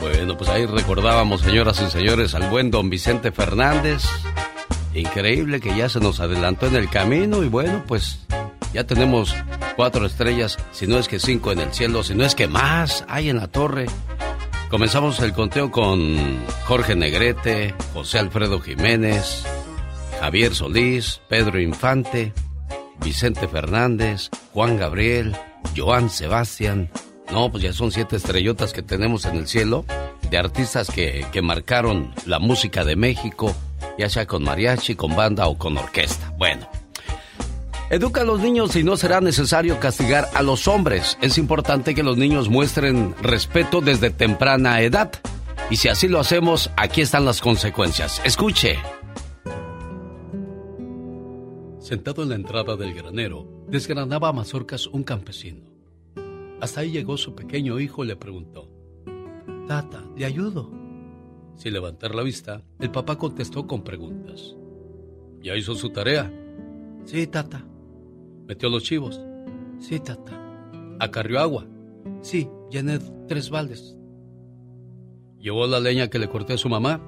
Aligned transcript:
Bueno, 0.00 0.36
pues 0.36 0.48
ahí 0.48 0.64
recordábamos, 0.64 1.42
señoras 1.42 1.82
y 1.86 1.90
señores, 1.90 2.34
al 2.34 2.48
buen 2.48 2.70
don 2.70 2.88
Vicente 2.88 3.32
Fernández. 3.32 4.02
Increíble 4.94 5.60
que 5.60 5.76
ya 5.76 5.90
se 5.90 6.00
nos 6.00 6.20
adelantó 6.20 6.66
en 6.66 6.76
el 6.76 6.88
camino 6.88 7.44
y 7.44 7.48
bueno, 7.48 7.84
pues 7.86 8.18
ya 8.72 8.84
tenemos 8.84 9.34
cuatro 9.76 10.06
estrellas, 10.06 10.56
si 10.72 10.86
no 10.86 10.98
es 10.98 11.06
que 11.06 11.18
cinco 11.20 11.52
en 11.52 11.60
el 11.60 11.72
cielo, 11.74 12.02
si 12.02 12.14
no 12.14 12.24
es 12.24 12.34
que 12.34 12.48
más 12.48 13.04
hay 13.08 13.28
en 13.28 13.36
la 13.36 13.48
torre. 13.48 13.86
Comenzamos 14.70 15.20
el 15.20 15.34
conteo 15.34 15.70
con 15.70 16.40
Jorge 16.64 16.96
Negrete, 16.96 17.74
José 17.92 18.20
Alfredo 18.20 18.60
Jiménez, 18.60 19.44
Javier 20.20 20.54
Solís, 20.54 21.20
Pedro 21.28 21.60
Infante, 21.60 22.32
Vicente 23.04 23.48
Fernández, 23.48 24.30
Juan 24.54 24.78
Gabriel, 24.78 25.36
Joan 25.76 26.08
Sebastián. 26.08 26.90
No, 27.32 27.50
pues 27.50 27.62
ya 27.62 27.72
son 27.72 27.92
siete 27.92 28.16
estrellotas 28.16 28.72
que 28.72 28.82
tenemos 28.82 29.24
en 29.24 29.36
el 29.36 29.46
cielo 29.46 29.84
de 30.30 30.38
artistas 30.38 30.90
que, 30.90 31.26
que 31.32 31.42
marcaron 31.42 32.12
la 32.26 32.38
música 32.38 32.84
de 32.84 32.96
México, 32.96 33.54
ya 33.98 34.08
sea 34.08 34.26
con 34.26 34.42
mariachi, 34.42 34.94
con 34.94 35.14
banda 35.14 35.46
o 35.46 35.56
con 35.56 35.78
orquesta. 35.78 36.32
Bueno, 36.36 36.68
Educa 37.90 38.20
a 38.20 38.24
los 38.24 38.38
niños 38.38 38.76
y 38.76 38.84
no 38.84 38.96
será 38.96 39.20
necesario 39.20 39.80
castigar 39.80 40.28
a 40.34 40.42
los 40.42 40.68
hombres. 40.68 41.18
Es 41.20 41.38
importante 41.38 41.92
que 41.92 42.04
los 42.04 42.16
niños 42.16 42.48
muestren 42.48 43.16
respeto 43.20 43.80
desde 43.80 44.10
temprana 44.10 44.80
edad. 44.80 45.10
Y 45.70 45.76
si 45.76 45.88
así 45.88 46.06
lo 46.06 46.20
hacemos, 46.20 46.70
aquí 46.76 47.00
están 47.00 47.24
las 47.24 47.40
consecuencias. 47.40 48.22
Escuche. 48.24 48.78
Sentado 51.80 52.22
en 52.22 52.28
la 52.28 52.36
entrada 52.36 52.76
del 52.76 52.94
granero, 52.94 53.64
desgranaba 53.66 54.28
a 54.28 54.32
mazorcas 54.32 54.86
un 54.86 55.02
campesino. 55.02 55.69
Hasta 56.60 56.80
ahí 56.80 56.90
llegó 56.90 57.16
su 57.16 57.34
pequeño 57.34 57.80
hijo 57.80 58.04
y 58.04 58.08
le 58.08 58.16
preguntó, 58.16 58.68
Tata, 59.66 60.04
¿le 60.16 60.24
ayudo? 60.24 60.70
Sin 61.56 61.72
levantar 61.72 62.14
la 62.14 62.22
vista, 62.22 62.62
el 62.78 62.90
papá 62.90 63.16
contestó 63.16 63.66
con 63.66 63.82
preguntas. 63.82 64.56
¿Ya 65.42 65.56
hizo 65.56 65.74
su 65.74 65.90
tarea? 65.90 66.32
Sí, 67.04 67.26
tata. 67.26 67.64
¿Metió 68.46 68.68
los 68.68 68.82
chivos? 68.82 69.20
Sí, 69.78 70.00
tata. 70.00 70.38
¿Acarrió 70.98 71.40
agua? 71.40 71.66
Sí, 72.20 72.48
llené 72.70 72.98
tres 73.28 73.50
baldes. 73.50 73.96
¿Llevó 75.38 75.66
la 75.66 75.80
leña 75.80 76.08
que 76.08 76.18
le 76.18 76.28
corté 76.28 76.54
a 76.54 76.58
su 76.58 76.68
mamá? 76.68 77.00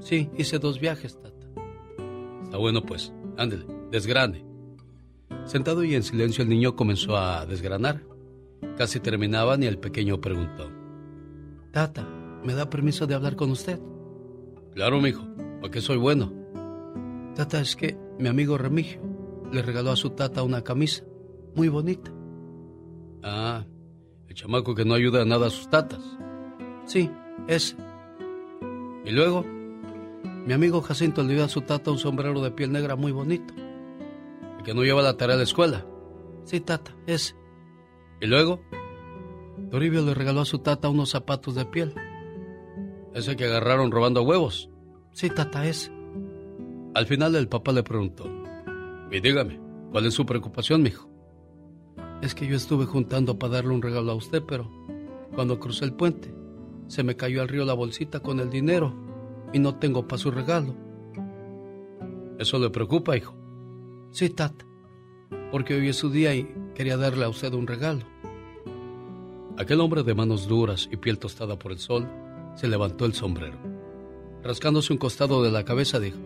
Sí, 0.00 0.28
hice 0.36 0.58
dos 0.58 0.80
viajes, 0.80 1.18
tata. 1.20 1.46
Está 2.44 2.58
bueno, 2.58 2.82
pues. 2.82 3.12
Ándele 3.36 3.78
desgrane. 3.90 4.44
Sentado 5.44 5.84
y 5.84 5.94
en 5.94 6.02
silencio 6.02 6.42
el 6.42 6.50
niño 6.50 6.76
comenzó 6.76 7.16
a 7.16 7.46
desgranar. 7.46 8.02
Casi 8.76 9.00
terminaban 9.00 9.62
y 9.62 9.66
el 9.66 9.78
pequeño 9.78 10.20
preguntó. 10.20 10.70
Tata, 11.70 12.06
¿me 12.44 12.54
da 12.54 12.70
permiso 12.70 13.06
de 13.06 13.14
hablar 13.14 13.36
con 13.36 13.50
usted? 13.50 13.80
Claro, 14.74 15.00
mijo, 15.00 15.24
porque 15.60 15.80
soy 15.80 15.96
bueno. 15.96 16.32
Tata, 17.34 17.60
es 17.60 17.76
que 17.76 17.96
mi 18.18 18.28
amigo 18.28 18.58
Remigio 18.58 19.00
le 19.52 19.62
regaló 19.62 19.90
a 19.90 19.96
su 19.96 20.10
tata 20.10 20.42
una 20.42 20.62
camisa 20.62 21.04
muy 21.54 21.68
bonita. 21.68 22.12
Ah, 23.22 23.64
el 24.28 24.34
chamaco 24.34 24.74
que 24.74 24.84
no 24.84 24.94
ayuda 24.94 25.22
a 25.22 25.24
nada 25.24 25.48
a 25.48 25.50
sus 25.50 25.68
tatas. 25.68 26.02
Sí, 26.84 27.10
ese. 27.46 27.76
Y 29.04 29.10
luego, 29.10 29.44
mi 30.46 30.52
amigo 30.52 30.80
Jacinto 30.82 31.22
le 31.22 31.34
dio 31.34 31.44
a 31.44 31.48
su 31.48 31.62
tata 31.62 31.90
un 31.90 31.98
sombrero 31.98 32.40
de 32.40 32.50
piel 32.50 32.72
negra 32.72 32.96
muy 32.96 33.12
bonito 33.12 33.54
que 34.68 34.74
no 34.74 34.84
lleva 34.84 35.00
la 35.00 35.16
tarea 35.16 35.34
a 35.34 35.38
la 35.38 35.44
escuela. 35.44 35.86
Sí, 36.44 36.60
tata, 36.60 36.94
ese. 37.06 37.34
¿Y 38.20 38.26
luego? 38.26 38.60
Toribio 39.70 40.02
le 40.02 40.14
regaló 40.14 40.40
a 40.40 40.44
su 40.44 40.58
tata 40.60 40.88
unos 40.88 41.10
zapatos 41.10 41.54
de 41.54 41.64
piel. 41.64 41.94
Ese 43.14 43.36
que 43.36 43.44
agarraron 43.44 43.90
robando 43.90 44.22
huevos. 44.22 44.70
Sí, 45.12 45.30
tata, 45.30 45.66
ese. 45.66 45.92
Al 46.94 47.06
final 47.06 47.34
el 47.34 47.48
papá 47.48 47.72
le 47.72 47.82
preguntó. 47.82 48.24
Y 49.10 49.20
dígame, 49.20 49.60
¿cuál 49.92 50.06
es 50.06 50.14
su 50.14 50.26
preocupación, 50.26 50.82
mijo? 50.82 51.08
Es 52.22 52.34
que 52.34 52.46
yo 52.46 52.56
estuve 52.56 52.84
juntando 52.84 53.38
para 53.38 53.54
darle 53.54 53.74
un 53.74 53.82
regalo 53.82 54.12
a 54.12 54.16
usted, 54.16 54.42
pero 54.46 54.70
cuando 55.34 55.60
crucé 55.60 55.84
el 55.84 55.92
puente, 55.92 56.34
se 56.88 57.02
me 57.02 57.16
cayó 57.16 57.42
al 57.42 57.48
río 57.48 57.64
la 57.64 57.74
bolsita 57.74 58.20
con 58.20 58.40
el 58.40 58.50
dinero 58.50 58.94
y 59.52 59.58
no 59.58 59.76
tengo 59.76 60.08
para 60.08 60.18
su 60.18 60.30
regalo. 60.30 60.74
¿Eso 62.38 62.58
le 62.58 62.70
preocupa, 62.70 63.16
hijo? 63.16 63.34
Sí, 64.10 64.30
Tata, 64.30 64.64
porque 65.50 65.74
hoy 65.74 65.88
es 65.88 65.96
su 65.96 66.10
día 66.10 66.34
y 66.34 66.52
quería 66.78 66.96
darle 66.96 67.24
a 67.24 67.28
usted 67.28 67.52
un 67.54 67.66
regalo. 67.66 68.02
Aquel 69.58 69.80
hombre 69.80 70.04
de 70.04 70.14
manos 70.14 70.46
duras 70.46 70.88
y 70.92 70.96
piel 70.96 71.18
tostada 71.18 71.58
por 71.58 71.72
el 71.72 71.80
sol 71.80 72.08
se 72.54 72.68
levantó 72.68 73.04
el 73.04 73.14
sombrero. 73.14 73.58
Rascándose 74.44 74.92
un 74.92 74.98
costado 75.00 75.42
de 75.42 75.50
la 75.50 75.64
cabeza 75.64 75.98
dijo, 75.98 76.20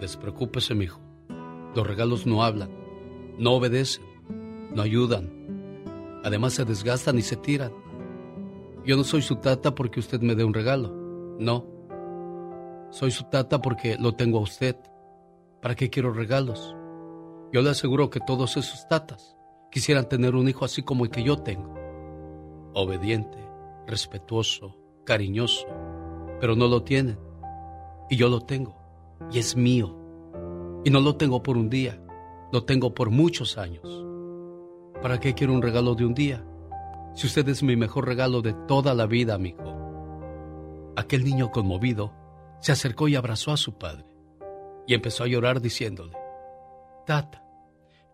Despreocúpese, 0.00 0.74
mijo. 0.74 1.00
Los 1.76 1.86
regalos 1.86 2.26
no 2.26 2.42
hablan, 2.42 2.70
no 3.38 3.52
obedecen, 3.52 4.02
no 4.74 4.82
ayudan. 4.82 5.30
Además 6.24 6.54
se 6.54 6.64
desgastan 6.64 7.16
y 7.16 7.22
se 7.22 7.36
tiran. 7.36 7.70
Yo 8.84 8.96
no 8.96 9.04
soy 9.04 9.22
su 9.22 9.36
tata 9.36 9.76
porque 9.76 10.00
usted 10.00 10.20
me 10.22 10.34
dé 10.34 10.42
un 10.42 10.54
regalo. 10.54 10.92
No. 11.38 11.64
Soy 12.90 13.12
su 13.12 13.22
tata 13.30 13.62
porque 13.62 13.96
lo 13.96 14.12
tengo 14.12 14.38
a 14.38 14.42
usted 14.42 14.74
¿Para 15.62 15.76
qué 15.76 15.88
quiero 15.88 16.12
regalos? 16.12 16.74
Yo 17.52 17.62
le 17.62 17.70
aseguro 17.70 18.10
que 18.10 18.20
todos 18.20 18.56
esos 18.56 18.86
tatas 18.88 19.35
quisieran 19.70 20.08
tener 20.08 20.34
un 20.34 20.48
hijo 20.48 20.64
así 20.64 20.82
como 20.82 21.04
el 21.04 21.10
que 21.10 21.22
yo 21.22 21.38
tengo. 21.38 21.74
Obediente, 22.74 23.38
respetuoso, 23.86 24.76
cariñoso, 25.04 25.66
pero 26.40 26.56
no 26.56 26.66
lo 26.66 26.82
tienen. 26.82 27.18
Y 28.10 28.16
yo 28.16 28.28
lo 28.28 28.40
tengo. 28.40 28.76
Y 29.30 29.38
es 29.38 29.56
mío. 29.56 29.96
Y 30.84 30.90
no 30.90 31.00
lo 31.00 31.16
tengo 31.16 31.42
por 31.42 31.56
un 31.56 31.68
día, 31.68 32.00
lo 32.52 32.64
tengo 32.64 32.94
por 32.94 33.10
muchos 33.10 33.58
años. 33.58 34.04
¿Para 35.02 35.18
qué 35.18 35.34
quiero 35.34 35.52
un 35.52 35.62
regalo 35.62 35.94
de 35.94 36.06
un 36.06 36.14
día? 36.14 36.44
Si 37.14 37.26
usted 37.26 37.48
es 37.48 37.62
mi 37.62 37.76
mejor 37.76 38.06
regalo 38.06 38.42
de 38.42 38.52
toda 38.68 38.94
la 38.94 39.06
vida, 39.06 39.34
amigo. 39.34 39.64
Aquel 40.96 41.24
niño 41.24 41.50
conmovido 41.50 42.12
se 42.60 42.72
acercó 42.72 43.08
y 43.08 43.16
abrazó 43.16 43.52
a 43.52 43.56
su 43.56 43.76
padre 43.78 44.06
y 44.86 44.94
empezó 44.94 45.24
a 45.24 45.26
llorar 45.26 45.60
diciéndole, 45.60 46.16
Tata, 47.06 47.42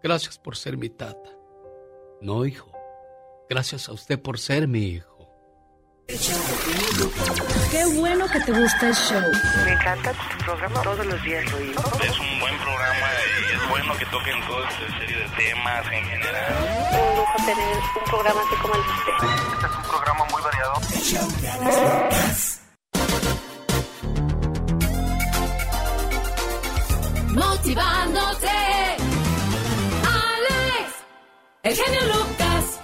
gracias 0.03 0.39
por 0.39 0.57
ser 0.57 0.77
mi 0.77 0.89
tata. 0.89 1.31
No, 2.23 2.47
hijo, 2.47 2.71
gracias 3.51 3.89
a 3.89 3.93
usted 3.93 4.23
por 4.23 4.39
ser 4.39 4.69
mi 4.69 4.85
hijo. 4.85 5.29
Qué 6.07 7.85
bueno 7.99 8.29
que 8.29 8.39
te 8.41 8.53
gusta 8.53 8.89
el 8.89 8.95
show. 8.95 9.21
Me 9.65 9.73
encanta 9.73 10.13
tu 10.13 10.45
programa, 10.45 10.83
todos 10.83 11.05
los 11.05 11.21
días 11.25 11.51
lo 11.51 11.59
oigo. 11.59 11.83
Es 12.01 12.21
un 12.21 12.39
buen 12.39 12.57
programa 12.59 13.07
y 13.27 13.55
es 13.55 13.69
bueno 13.69 13.97
que 13.99 14.07
toquen 14.07 14.41
toda 14.47 14.69
esta 14.69 14.99
serie 15.01 15.17
de 15.17 15.29
temas 15.31 15.85
en 15.87 16.05
general. 16.05 16.55
Un 16.93 17.17
lujo 17.17 17.37
tener 17.45 17.77
un 17.77 18.05
programa 18.05 18.41
así 18.41 18.55
como 18.63 18.75
el 18.75 18.83
de 18.83 18.89
usted. 18.89 19.13
Este 19.55 19.67
es 19.67 19.73
un 19.77 19.83
programa 19.91 20.25
muy 20.31 20.43
variado. 20.43 20.75
motivándote. 27.35 28.72
El 31.65 31.77
genio 31.77 32.01
Lucas. 32.07 32.81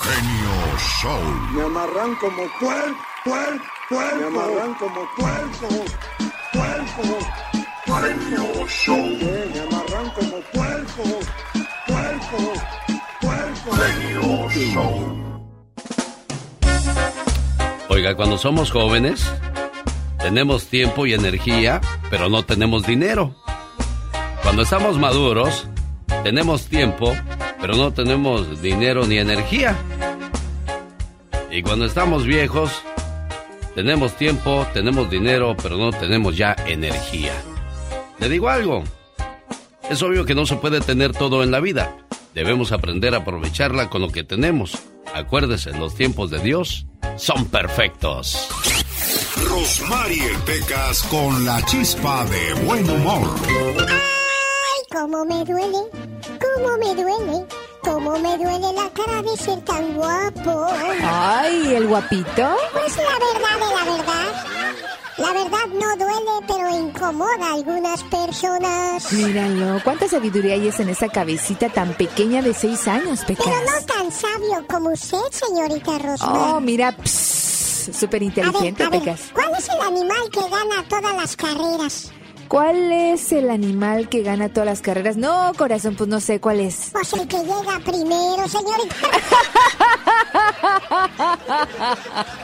Genio 0.00 0.78
Show. 0.78 1.20
Me 1.52 1.62
amarran 1.62 2.14
como 2.14 2.42
puerco, 2.58 2.96
puerco, 3.22 3.64
puerco. 3.90 4.16
Me 4.16 4.26
amarran 4.26 4.74
como 4.76 5.06
puerco, 5.14 5.68
puerco. 6.54 7.02
Genio 7.84 8.66
Show. 8.66 8.96
Me 8.96 9.60
amarran 9.60 10.10
como 10.14 10.40
puerco, 10.54 11.02
puerco, 11.86 12.38
puerco. 13.20 13.70
Genio 13.76 14.48
Show. 14.72 15.42
Oiga, 17.90 18.16
cuando 18.16 18.38
somos 18.38 18.70
jóvenes, 18.70 19.30
tenemos 20.18 20.68
tiempo 20.68 21.04
y 21.04 21.12
energía, 21.12 21.82
pero 22.08 22.30
no 22.30 22.42
tenemos 22.42 22.86
dinero. 22.86 23.36
Cuando 24.42 24.62
estamos 24.62 24.98
maduros, 24.98 25.68
tenemos 26.22 26.68
tiempo, 26.68 27.14
pero 27.66 27.78
no 27.78 27.92
tenemos 27.92 28.62
dinero 28.62 29.04
ni 29.06 29.18
energía. 29.18 29.76
Y 31.50 31.62
cuando 31.62 31.86
estamos 31.86 32.24
viejos, 32.24 32.70
tenemos 33.74 34.16
tiempo, 34.16 34.64
tenemos 34.72 35.10
dinero, 35.10 35.56
pero 35.60 35.76
no 35.76 35.90
tenemos 35.90 36.36
ya 36.36 36.54
energía. 36.68 37.32
Le 38.20 38.28
digo 38.28 38.48
algo, 38.50 38.84
es 39.90 40.00
obvio 40.00 40.24
que 40.24 40.36
no 40.36 40.46
se 40.46 40.54
puede 40.54 40.80
tener 40.80 41.10
todo 41.10 41.42
en 41.42 41.50
la 41.50 41.58
vida. 41.58 41.96
Debemos 42.34 42.70
aprender 42.70 43.14
a 43.14 43.18
aprovecharla 43.18 43.90
con 43.90 44.00
lo 44.00 44.10
que 44.10 44.22
tenemos. 44.22 44.78
Acuérdese, 45.12 45.76
los 45.76 45.96
tiempos 45.96 46.30
de 46.30 46.38
Dios 46.38 46.86
son 47.16 47.46
perfectos. 47.46 48.48
Rosmarie 49.44 50.38
Pecas 50.46 51.02
con 51.02 51.44
la 51.44 51.60
chispa 51.64 52.26
de 52.26 52.54
buen 52.64 52.88
humor. 52.88 54.15
¡Ay, 54.96 55.02
cómo 55.02 55.24
me 55.26 55.44
duele! 55.44 55.78
¿Cómo 56.40 56.76
me 56.78 56.94
duele? 56.94 57.46
¿Cómo 57.82 58.18
me 58.18 58.38
duele 58.38 58.72
la 58.72 58.88
cara 58.90 59.22
de 59.22 59.36
ser 59.36 59.60
tan 59.60 59.94
guapo? 59.94 60.66
¡Ay! 61.04 61.68
¿y 61.68 61.74
el 61.74 61.86
guapito? 61.86 62.56
Pues 62.72 62.96
la 62.96 63.02
verdad 63.04 63.68
de 63.68 63.74
la 63.74 63.96
verdad. 63.96 64.46
La 65.18 65.32
verdad 65.32 65.66
no 65.72 65.96
duele, 65.96 66.46
pero 66.46 66.78
incomoda 66.78 67.46
a 67.46 67.54
algunas 67.54 68.02
personas. 68.04 69.12
Míralo, 69.12 69.80
cuánta 69.84 70.08
sabiduría 70.08 70.54
hay 70.54 70.68
es 70.68 70.80
en 70.80 70.88
esa 70.88 71.08
cabecita 71.08 71.68
tan 71.68 71.94
pequeña 71.94 72.40
de 72.42 72.54
seis 72.54 72.88
años, 72.88 73.20
Pecas. 73.24 73.44
Pero 73.46 73.58
no 73.60 73.86
tan 73.86 74.10
sabio 74.10 74.66
como 74.68 74.90
usted, 74.90 75.18
señorita 75.30 75.98
Rosmar. 75.98 76.54
Oh, 76.54 76.60
mira, 76.60 76.96
súper 77.04 78.22
inteligente, 78.22 78.82
a 78.82 78.88
ver, 78.88 79.00
a 79.00 79.04
ver, 79.04 79.14
Pecas. 79.16 79.30
¿Cuál 79.32 79.52
es 79.58 79.68
el 79.68 79.80
animal 79.80 80.30
que 80.30 80.40
gana 80.40 80.88
todas 80.88 81.16
las 81.16 81.36
carreras? 81.36 82.12
¿Cuál 82.48 82.92
es 82.92 83.32
el 83.32 83.50
animal 83.50 84.08
que 84.08 84.22
gana 84.22 84.48
todas 84.48 84.66
las 84.66 84.80
carreras? 84.80 85.16
No, 85.16 85.52
corazón, 85.56 85.96
pues 85.96 86.08
no 86.08 86.20
sé 86.20 86.40
cuál 86.40 86.60
es. 86.60 86.90
Pues 86.92 87.12
el 87.14 87.26
que 87.26 87.38
llega 87.38 87.80
primero, 87.84 88.48
señorita. 88.48 88.94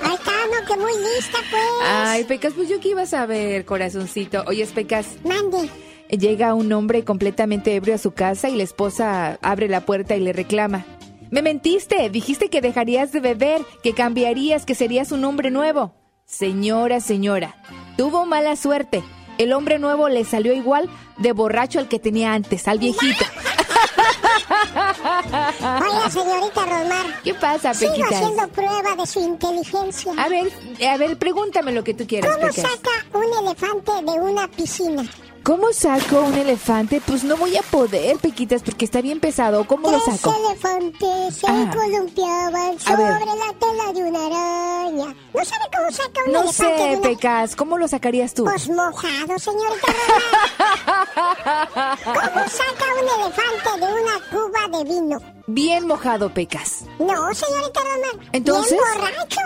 Ahí 0.02 0.14
está, 0.14 0.32
no, 0.50 0.66
que 0.66 0.76
muy 0.76 0.92
lista, 0.92 1.38
pues. 1.50 1.62
Ay, 1.84 2.24
Pecas, 2.24 2.52
pues 2.54 2.68
yo 2.68 2.80
qué 2.80 2.90
iba 2.90 3.02
a 3.02 3.06
saber, 3.06 3.64
corazoncito. 3.64 4.44
Oye, 4.46 4.66
Pecas. 4.66 5.06
Mande. 5.24 5.70
Llega 6.08 6.54
un 6.54 6.72
hombre 6.72 7.04
completamente 7.04 7.74
ebrio 7.74 7.94
a 7.94 7.98
su 7.98 8.12
casa 8.12 8.48
y 8.48 8.56
la 8.56 8.64
esposa 8.64 9.38
abre 9.40 9.68
la 9.68 9.82
puerta 9.82 10.16
y 10.16 10.20
le 10.20 10.32
reclama. 10.32 10.84
Me 11.30 11.40
mentiste, 11.40 12.10
dijiste 12.10 12.50
que 12.50 12.60
dejarías 12.60 13.12
de 13.12 13.20
beber, 13.20 13.62
que 13.82 13.94
cambiarías, 13.94 14.66
que 14.66 14.74
serías 14.74 15.12
un 15.12 15.24
hombre 15.24 15.50
nuevo. 15.50 15.94
Señora, 16.26 17.00
señora, 17.00 17.56
tuvo 17.96 18.26
mala 18.26 18.56
suerte. 18.56 19.02
El 19.42 19.52
hombre 19.52 19.78
nuevo 19.78 20.08
le 20.08 20.24
salió 20.24 20.52
igual 20.52 20.88
de 21.18 21.32
borracho 21.32 21.78
al 21.80 21.88
que 21.88 21.98
tenía 21.98 22.32
antes, 22.32 22.68
al 22.68 22.78
viejito. 22.78 23.24
Oiga, 25.60 26.10
señorita 26.10 26.64
Rosmar. 26.64 27.06
¿Qué 27.22 27.34
pasa, 27.34 27.74
Sigo 27.74 27.92
Pequitas? 27.92 28.12
haciendo 28.14 28.48
prueba 28.48 28.94
de 28.96 29.06
su 29.06 29.20
inteligencia. 29.20 30.12
A 30.16 30.28
ver, 30.28 30.52
a 30.88 30.96
ver, 30.96 31.18
pregúntame 31.18 31.72
lo 31.72 31.82
que 31.84 31.94
tú 31.94 32.06
quieras, 32.06 32.34
¿Cómo 32.36 32.48
Pecas. 32.48 32.70
saca 32.70 32.90
un 33.18 33.46
elefante 33.46 33.92
de 33.92 34.12
una 34.20 34.48
piscina? 34.48 35.04
¿Cómo 35.44 35.72
saco 35.72 36.20
un 36.22 36.34
elefante? 36.34 37.00
Pues 37.04 37.24
no 37.24 37.36
voy 37.36 37.56
a 37.56 37.62
poder, 37.62 38.16
Pequitas, 38.18 38.62
porque 38.62 38.84
está 38.84 39.00
bien 39.00 39.18
pesado. 39.18 39.66
¿Cómo 39.66 39.90
lo 39.90 39.98
Tres 40.00 40.20
saco? 40.20 40.32
elefantes 40.46 41.34
se 41.36 41.46
Ah. 41.48 41.68
columpiaban 41.74 42.78
sobre 42.78 43.02
la 43.02 43.52
tela 43.58 43.92
de 43.92 44.04
una 44.04 44.26
araña. 44.26 45.12
¿No 45.34 45.44
sabe 45.44 45.64
cómo 45.76 45.90
saca 45.90 46.20
un 46.26 46.32
No 46.32 46.42
elefante 46.42 46.72
de 46.74 46.78
sé, 46.78 46.92
una... 46.96 47.00
Pecas. 47.02 47.56
¿Cómo 47.56 47.76
lo 47.76 47.88
sacarías 47.88 48.34
tú? 48.34 48.44
Pues 48.44 48.68
mojado, 48.68 49.36
señorita. 49.38 49.88
¿Cómo 52.04 52.48
saca 52.48 52.84
un 53.00 53.08
elefante 53.22 53.70
de 53.80 53.86
una 53.92 54.20
cuba 54.30 54.68
de 54.78 54.84
vino? 54.84 55.18
Bien 55.48 55.86
mojado, 55.88 56.32
Pecas. 56.32 56.84
No, 57.00 57.34
señorita 57.34 57.80
Rosmar. 57.80 58.16
Entonces. 58.32 58.78
Bien 58.78 58.94
borracho. 58.94 59.40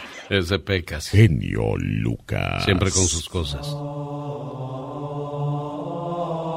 Ese 0.30 0.60
pecas. 0.60 1.08
Genio 1.08 1.76
Lucas. 1.76 2.62
Siempre 2.64 2.92
con 2.92 3.02
sus 3.02 3.28
cosas. 3.28 3.66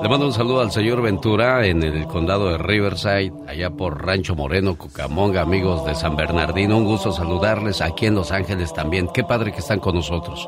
Le 0.04 0.10
mando 0.10 0.28
un 0.28 0.34
saludo 0.34 0.62
al 0.62 0.72
señor 0.72 1.02
Ventura 1.02 1.66
en 1.66 1.82
el 1.82 2.06
condado 2.06 2.50
de 2.50 2.60
Riverside, 2.60 3.34
allá 3.48 3.72
por 3.72 4.06
Rancho 4.06 4.36
Moreno, 4.36 4.78
Cucamonga, 4.78 5.42
amigos 5.42 5.84
de 5.88 5.96
San 5.96 6.16
Bernardino. 6.16 6.78
Un 6.78 6.86
gusto 6.86 7.12
saludarles 7.12 7.82
aquí 7.82 8.06
en 8.06 8.14
Los 8.14 8.32
Ángeles 8.32 8.72
también. 8.74 9.10
Qué 9.12 9.24
padre 9.24 9.52
que 9.52 9.60
están 9.62 9.80
con 9.80 9.96
nosotros. 9.96 10.48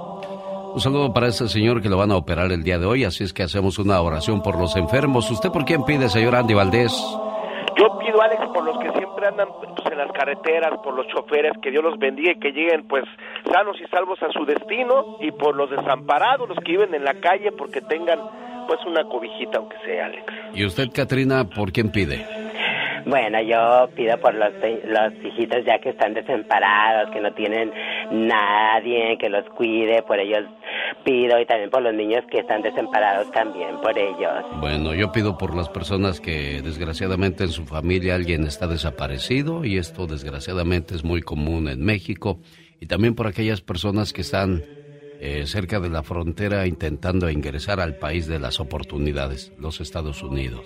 Un 0.75 0.80
saludo 0.80 1.12
para 1.12 1.27
este 1.27 1.48
señor 1.48 1.81
que 1.81 1.89
lo 1.89 1.98
van 1.98 2.12
a 2.12 2.18
operar 2.18 2.51
el 2.51 2.63
día 2.63 2.77
de 2.77 2.86
hoy, 2.86 3.06
así 3.06 3.24
es 3.24 3.33
que 3.33 3.42
hacemos 3.42 3.80
una 3.80 4.00
oración 4.01 4.44
por 4.44 4.60
los 4.60 4.75
enfermos. 4.75 5.31
¿Usted 5.31 5.50
por 5.50 5.66
quién 5.66 5.83
pide, 5.83 6.10
señor 6.10 6.36
Andy 6.36 6.54
Valdés? 6.54 6.94
Yo 7.75 7.98
pido, 7.98 8.22
Alex, 8.22 8.42
por 8.54 8.63
los 8.63 8.77
que 8.77 8.85
andan 9.36 9.50
pues, 9.60 9.92
en 9.92 9.98
las 9.98 10.12
carreteras, 10.12 10.80
por 10.84 10.96
los 10.96 11.08
choferes, 11.08 11.54
que 11.62 11.72
Dios 11.72 11.84
los 11.84 11.98
bendiga 12.00 12.32
y 12.32 12.40
que 12.40 12.52
lleguen 12.52 12.88
pues 12.88 13.04
sanos 13.52 13.78
y 13.82 13.88
salvos 13.88 14.22
a 14.24 14.32
su 14.32 14.46
destino, 14.46 15.18
y 15.20 15.32
por 15.32 15.56
los 15.56 15.70
desamparados, 15.70 16.50
los 16.50 16.58
que 16.60 16.72
viven 16.72 16.94
en 16.94 17.04
la 17.04 17.16
calle, 17.16 17.52
porque 17.52 17.82
tengan 17.82 18.20
pues 18.68 18.80
una 18.86 19.04
cobijita, 19.04 19.60
aunque 19.60 19.78
sea, 19.86 20.06
Alex. 20.06 20.26
¿Y 20.54 20.66
usted, 20.66 20.90
Katrina, 20.94 21.44
por 21.46 21.72
quién 21.72 21.92
pide? 21.92 22.45
Bueno, 23.06 23.42
yo 23.42 23.88
pido 23.96 24.19
por 24.19 24.34
los, 24.34 24.52
los 24.86 25.13
hijitos 25.24 25.63
ya 25.66 25.80
que 25.80 25.90
están 25.90 26.13
desamparados, 26.13 27.12
que 27.12 27.22
no 27.22 27.34
tienen 27.34 27.72
nadie 28.12 29.18
que 29.19 29.30
los 29.30 29.46
cuide, 29.50 30.02
por 30.04 30.19
ellos 30.19 30.44
pido 31.04 31.40
y 31.40 31.46
también 31.46 31.69
por 31.69 31.84
los 31.84 31.94
niños 31.94 32.24
que 32.31 32.40
están 32.40 32.62
desamparados 32.63 33.31
también, 33.31 33.80
por 33.81 33.98
ellos. 33.98 34.44
Bueno, 34.60 34.94
yo 34.96 35.12
pido 35.12 35.38
por 35.38 35.56
las 35.56 35.69
personas 35.69 36.19
que 36.19 36.62
desgraciadamente 36.63 37.44
en 37.44 37.52
su 37.52 37.66
familia 37.66 38.16
alguien 38.16 38.44
está 38.46 38.68
desaparecido 38.68 39.66
y 39.66 39.78
esto 39.78 40.08
desgraciadamente 40.08 40.96
es 40.96 41.04
muy 41.04 41.22
común 41.22 41.68
en 41.68 41.84
México 41.84 42.40
y 42.80 42.88
también 42.88 43.16
por 43.16 43.28
aquellas 43.28 43.62
personas 43.62 44.13
que 44.13 44.22
están 44.22 44.63
eh, 45.22 45.44
cerca 45.46 45.80
de 45.80 45.90
la 45.90 46.04
frontera 46.04 46.68
intentando 46.68 47.30
ingresar 47.30 47.80
al 47.80 47.96
país 47.96 48.28
de 48.28 48.40
las 48.40 48.60
oportunidades, 48.60 49.54
los 49.60 49.80
Estados 49.80 50.24
Unidos. 50.24 50.66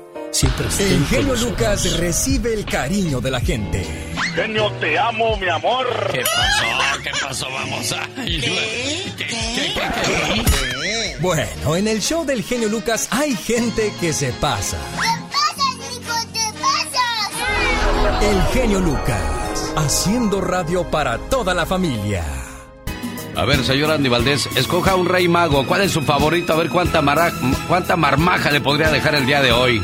siempre 0.31 0.67
estén 0.67 0.87
El 0.93 1.05
genio. 1.07 1.35
Lucas 1.35 1.97
recibe 1.97 2.53
el 2.53 2.65
cariño 2.65 3.21
de 3.21 3.31
la 3.31 3.39
gente. 3.39 3.85
Genio, 4.35 4.71
te 4.79 4.97
amo, 4.97 5.35
mi 5.37 5.49
amor. 5.49 5.85
¿Qué 6.11 6.21
pasó? 6.21 7.01
¿Qué 7.03 7.11
pasó? 7.21 7.47
Vamos 7.51 7.91
a... 7.91 8.07
Bueno, 11.19 11.75
en 11.75 11.87
el 11.87 12.01
show 12.01 12.25
del 12.25 12.43
genio 12.43 12.69
Lucas 12.69 13.07
hay 13.11 13.35
gente 13.35 13.93
que 13.99 14.11
se 14.13 14.31
pasa. 14.33 14.77
El 18.21 18.41
genio 18.53 18.79
Lucas, 18.79 19.73
haciendo 19.75 20.41
radio 20.41 20.89
para 20.89 21.17
toda 21.17 21.53
la 21.53 21.65
familia. 21.65 22.23
A 23.35 23.45
ver, 23.45 23.63
señor 23.63 23.91
Andy 23.91 24.09
Valdés, 24.09 24.47
escoja 24.55 24.95
un 24.95 25.07
rey 25.07 25.27
mago. 25.27 25.65
¿Cuál 25.65 25.81
es 25.81 25.91
su 25.91 26.01
favorito? 26.01 26.53
A 26.53 26.57
ver 26.57 26.69
cuánta, 26.69 27.01
mara- 27.01 27.31
cuánta 27.67 27.95
marmaja 27.95 28.51
le 28.51 28.61
podría 28.61 28.89
dejar 28.89 29.15
el 29.15 29.25
día 29.25 29.41
de 29.41 29.51
hoy. 29.51 29.81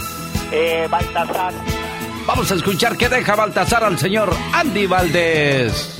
Eh, 0.52 0.88
Baltasar. 0.90 1.54
Vamos 2.26 2.52
a 2.52 2.56
escuchar 2.56 2.98
qué 2.98 3.10
deja 3.10 3.36
Baltasar 3.36 3.84
al 3.84 3.98
señor 3.98 4.34
Andy 4.54 4.86
Valdés. 4.86 6.00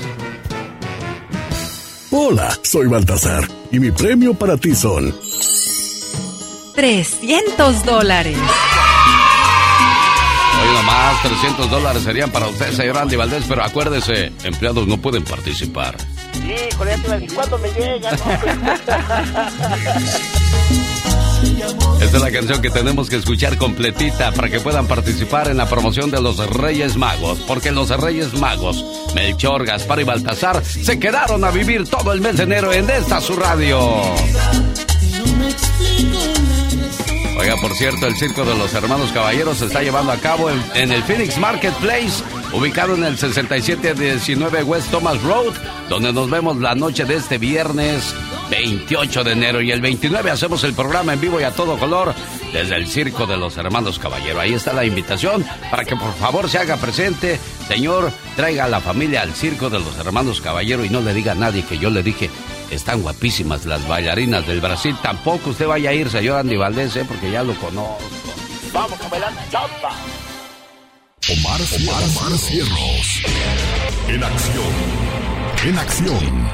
Hola, 2.10 2.56
soy 2.62 2.86
Baltasar 2.86 3.46
y 3.70 3.78
mi 3.78 3.90
premio 3.90 4.34
para 4.34 4.56
ti 4.56 4.74
son 4.74 5.14
300 6.74 7.84
dólares. 7.84 8.38
Hoy 10.60 10.84
más, 10.84 11.22
300 11.22 11.70
dólares 11.70 12.02
serían 12.02 12.30
para 12.30 12.48
usted, 12.48 12.72
señor 12.72 12.98
Andy 12.98 13.16
Valdés, 13.16 13.44
pero 13.48 13.62
acuérdese, 13.62 14.32
empleados 14.42 14.86
no 14.86 14.98
pueden 14.98 15.24
participar. 15.24 15.96
Híjole, 16.36 16.90
ya 16.90 16.96
te 16.96 17.06
iba 17.06 17.14
a 17.14 17.18
decir, 17.18 17.34
¿cuándo 17.34 17.58
me 17.58 17.68
llega? 17.72 18.10
Esta 22.00 22.16
es 22.16 22.22
la 22.22 22.30
canción 22.30 22.62
que 22.62 22.70
tenemos 22.70 23.10
que 23.10 23.16
escuchar 23.16 23.58
completita 23.58 24.32
para 24.32 24.48
que 24.48 24.60
puedan 24.60 24.86
participar 24.86 25.48
en 25.48 25.56
la 25.56 25.68
promoción 25.68 26.10
de 26.10 26.20
los 26.22 26.38
Reyes 26.48 26.96
Magos. 26.96 27.38
Porque 27.46 27.70
los 27.70 27.90
Reyes 27.90 28.34
Magos, 28.34 28.84
Melchor, 29.14 29.66
Gaspar 29.66 30.00
y 30.00 30.04
Baltasar, 30.04 30.64
se 30.64 30.98
quedaron 30.98 31.44
a 31.44 31.50
vivir 31.50 31.88
todo 31.88 32.12
el 32.12 32.20
mes 32.20 32.36
de 32.36 32.44
enero 32.44 32.72
en 32.72 32.88
esta 32.88 33.20
su 33.20 33.36
radio. 33.36 33.78
Oiga, 37.38 37.56
por 37.60 37.74
cierto, 37.74 38.06
el 38.06 38.16
Circo 38.16 38.44
de 38.44 38.56
los 38.56 38.74
Hermanos 38.74 39.12
Caballeros 39.12 39.58
se 39.58 39.66
está 39.66 39.82
llevando 39.82 40.10
a 40.10 40.16
cabo 40.16 40.50
en, 40.50 40.62
en 40.74 40.92
el 40.92 41.02
Phoenix 41.04 41.38
Marketplace, 41.38 42.24
ubicado 42.52 42.94
en 42.94 43.04
el 43.04 43.18
6719 43.18 44.62
West 44.64 44.90
Thomas 44.90 45.20
Road, 45.22 45.54
donde 45.88 46.12
nos 46.12 46.30
vemos 46.30 46.56
la 46.58 46.74
noche 46.74 47.04
de 47.04 47.16
este 47.16 47.38
viernes 47.38 48.14
28 48.50 49.24
de 49.24 49.32
enero 49.32 49.60
y 49.60 49.70
el 49.70 49.80
29 49.80 50.30
hacemos 50.30 50.64
el 50.64 50.72
programa 50.72 51.12
en 51.12 51.20
vivo 51.20 51.40
y 51.40 51.44
a 51.44 51.50
todo 51.50 51.78
color 51.78 52.14
desde 52.52 52.76
el 52.76 52.86
Circo 52.86 53.26
de 53.26 53.36
los 53.36 53.56
Hermanos 53.56 53.98
Caballero. 53.98 54.40
Ahí 54.40 54.54
está 54.54 54.72
la 54.72 54.84
invitación 54.84 55.44
para 55.70 55.84
que 55.84 55.96
por 55.96 56.14
favor 56.14 56.48
se 56.48 56.58
haga 56.58 56.76
presente. 56.76 57.38
Señor, 57.66 58.10
traiga 58.36 58.64
a 58.64 58.68
la 58.68 58.80
familia 58.80 59.22
al 59.22 59.34
Circo 59.34 59.68
de 59.68 59.80
los 59.80 59.96
Hermanos 59.98 60.40
Caballero 60.40 60.84
y 60.84 60.88
no 60.88 61.00
le 61.00 61.14
diga 61.14 61.32
a 61.32 61.36
nadie 61.36 61.64
que 61.64 61.78
yo 61.78 61.90
le 61.90 62.02
dije, 62.02 62.30
están 62.70 63.02
guapísimas 63.02 63.66
las 63.66 63.86
bailarinas 63.86 64.46
del 64.46 64.60
Brasil. 64.60 64.96
Tampoco 65.02 65.50
usted 65.50 65.66
vaya 65.66 65.90
a 65.90 65.94
ir, 65.94 66.08
señor 66.08 66.38
Andy 66.38 66.56
Valdés, 66.56 66.96
¿eh? 66.96 67.04
porque 67.06 67.30
ya 67.30 67.42
lo 67.42 67.54
conozco. 67.54 67.98
Vamos 68.72 69.00
a 69.00 69.08
bailar. 69.08 69.32
Omar, 71.26 71.60
Omar, 71.60 72.02
Omar 72.04 72.38
Cierros. 72.38 73.22
En 74.08 74.24
acción. 74.24 74.72
En 75.66 75.78
acción. 75.78 76.48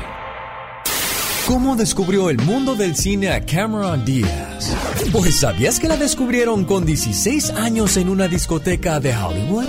¿Cómo 1.47 1.77
descubrió 1.77 2.29
el 2.29 2.39
mundo 2.39 2.75
del 2.75 2.97
cine 2.97 3.31
a 3.31 3.45
Cameron 3.45 4.05
Díaz? 4.05 4.75
Pues 5.13 5.39
¿sabías 5.41 5.79
que 5.79 5.87
la 5.87 5.97
descubrieron 5.97 6.65
con 6.65 6.85
16 6.85 7.51
años 7.51 7.97
en 7.97 8.09
una 8.09 8.27
discoteca 8.27 8.99
de 8.99 9.15
Hollywood? 9.17 9.69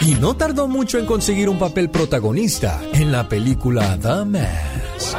Y 0.00 0.14
no 0.14 0.34
tardó 0.34 0.66
mucho 0.66 0.98
en 0.98 1.06
conseguir 1.06 1.48
un 1.48 1.60
papel 1.60 1.90
protagonista 1.90 2.80
en 2.92 3.12
la 3.12 3.28
película 3.28 3.96
The 4.00 4.24
Mask. 4.24 5.16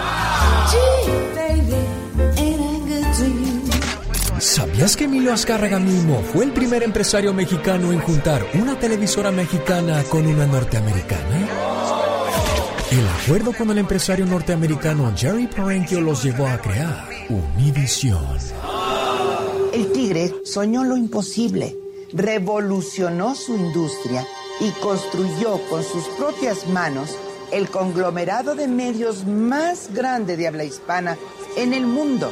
¿Sabías 4.60 4.98
que 4.98 5.06
Emilio 5.06 5.32
Azcárraga 5.32 5.80
Mimo 5.80 6.22
fue 6.22 6.44
el 6.44 6.52
primer 6.52 6.84
empresario 6.84 7.34
mexicano 7.34 7.94
en 7.94 8.02
juntar 8.02 8.46
una 8.56 8.78
televisora 8.78 9.32
mexicana 9.32 10.04
con 10.10 10.28
una 10.28 10.46
norteamericana? 10.46 11.48
El 12.92 13.08
acuerdo 13.08 13.54
con 13.54 13.70
el 13.70 13.78
empresario 13.78 14.26
norteamericano 14.26 15.14
Jerry 15.16 15.48
Parenchio 15.48 16.02
los 16.02 16.22
llevó 16.22 16.46
a 16.46 16.58
crear 16.58 17.08
Univision. 17.30 18.22
El 19.72 19.94
tigre 19.94 20.36
soñó 20.44 20.84
lo 20.84 20.98
imposible, 20.98 21.78
revolucionó 22.12 23.36
su 23.36 23.56
industria 23.56 24.28
y 24.60 24.72
construyó 24.82 25.62
con 25.70 25.86
sus 25.86 26.04
propias 26.18 26.68
manos 26.68 27.16
el 27.54 27.70
conglomerado 27.70 28.56
de 28.56 28.68
medios 28.68 29.26
más 29.26 29.94
grande 29.94 30.36
de 30.36 30.50
habla 30.50 30.66
hispana 30.66 31.18
en 31.56 31.74
el 31.74 31.88
mundo. 31.88 32.30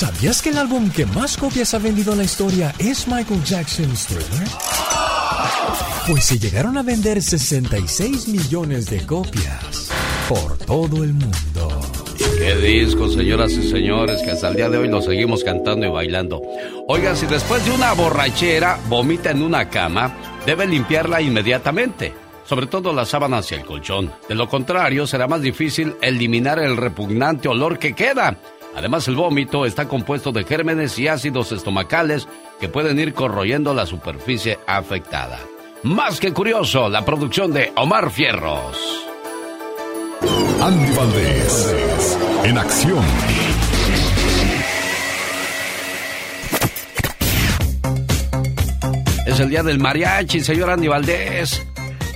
¿Sabías 0.00 0.40
que 0.40 0.48
el 0.48 0.56
álbum 0.56 0.90
que 0.90 1.04
más 1.04 1.36
copias 1.36 1.74
ha 1.74 1.78
vendido 1.78 2.12
en 2.12 2.18
la 2.20 2.24
historia 2.24 2.74
es 2.78 3.06
Michael 3.06 3.44
Jackson's 3.44 4.06
Thriller? 4.06 4.48
Pues 6.06 6.24
se 6.24 6.38
llegaron 6.38 6.78
a 6.78 6.82
vender 6.82 7.20
66 7.20 8.28
millones 8.28 8.88
de 8.88 9.04
copias 9.04 9.90
por 10.26 10.56
todo 10.56 11.04
el 11.04 11.12
mundo. 11.12 11.82
Qué 12.16 12.56
disco, 12.56 13.10
señoras 13.10 13.52
y 13.52 13.68
señores, 13.68 14.22
que 14.22 14.30
hasta 14.30 14.48
el 14.48 14.56
día 14.56 14.70
de 14.70 14.78
hoy 14.78 14.88
lo 14.88 15.02
seguimos 15.02 15.44
cantando 15.44 15.84
y 15.84 15.90
bailando. 15.90 16.40
Oiga, 16.88 17.14
si 17.14 17.26
después 17.26 17.62
de 17.66 17.72
una 17.72 17.92
borrachera 17.92 18.80
vomita 18.88 19.32
en 19.32 19.42
una 19.42 19.68
cama, 19.68 20.16
debe 20.46 20.66
limpiarla 20.66 21.20
inmediatamente, 21.20 22.14
sobre 22.46 22.68
todo 22.68 22.94
las 22.94 23.10
sábanas 23.10 23.52
y 23.52 23.56
el 23.56 23.66
colchón. 23.66 24.10
De 24.30 24.34
lo 24.34 24.48
contrario, 24.48 25.06
será 25.06 25.28
más 25.28 25.42
difícil 25.42 25.94
eliminar 26.00 26.58
el 26.58 26.78
repugnante 26.78 27.48
olor 27.48 27.78
que 27.78 27.92
queda. 27.94 28.38
Además, 28.74 29.08
el 29.08 29.16
vómito 29.16 29.66
está 29.66 29.88
compuesto 29.88 30.32
de 30.32 30.44
gérmenes 30.44 30.98
y 30.98 31.08
ácidos 31.08 31.52
estomacales 31.52 32.28
que 32.60 32.68
pueden 32.68 32.98
ir 32.98 33.14
corroyendo 33.14 33.74
la 33.74 33.86
superficie 33.86 34.58
afectada. 34.66 35.38
Más 35.82 36.20
que 36.20 36.32
curioso, 36.32 36.88
la 36.88 37.04
producción 37.04 37.52
de 37.52 37.72
Omar 37.76 38.10
Fierros. 38.10 38.76
Andy 40.62 40.94
Valdés, 40.94 42.18
en 42.44 42.58
acción. 42.58 43.04
Es 49.26 49.40
el 49.40 49.48
día 49.48 49.62
del 49.62 49.78
mariachi, 49.78 50.40
señor 50.40 50.70
Andy 50.70 50.88
Valdés. 50.88 51.66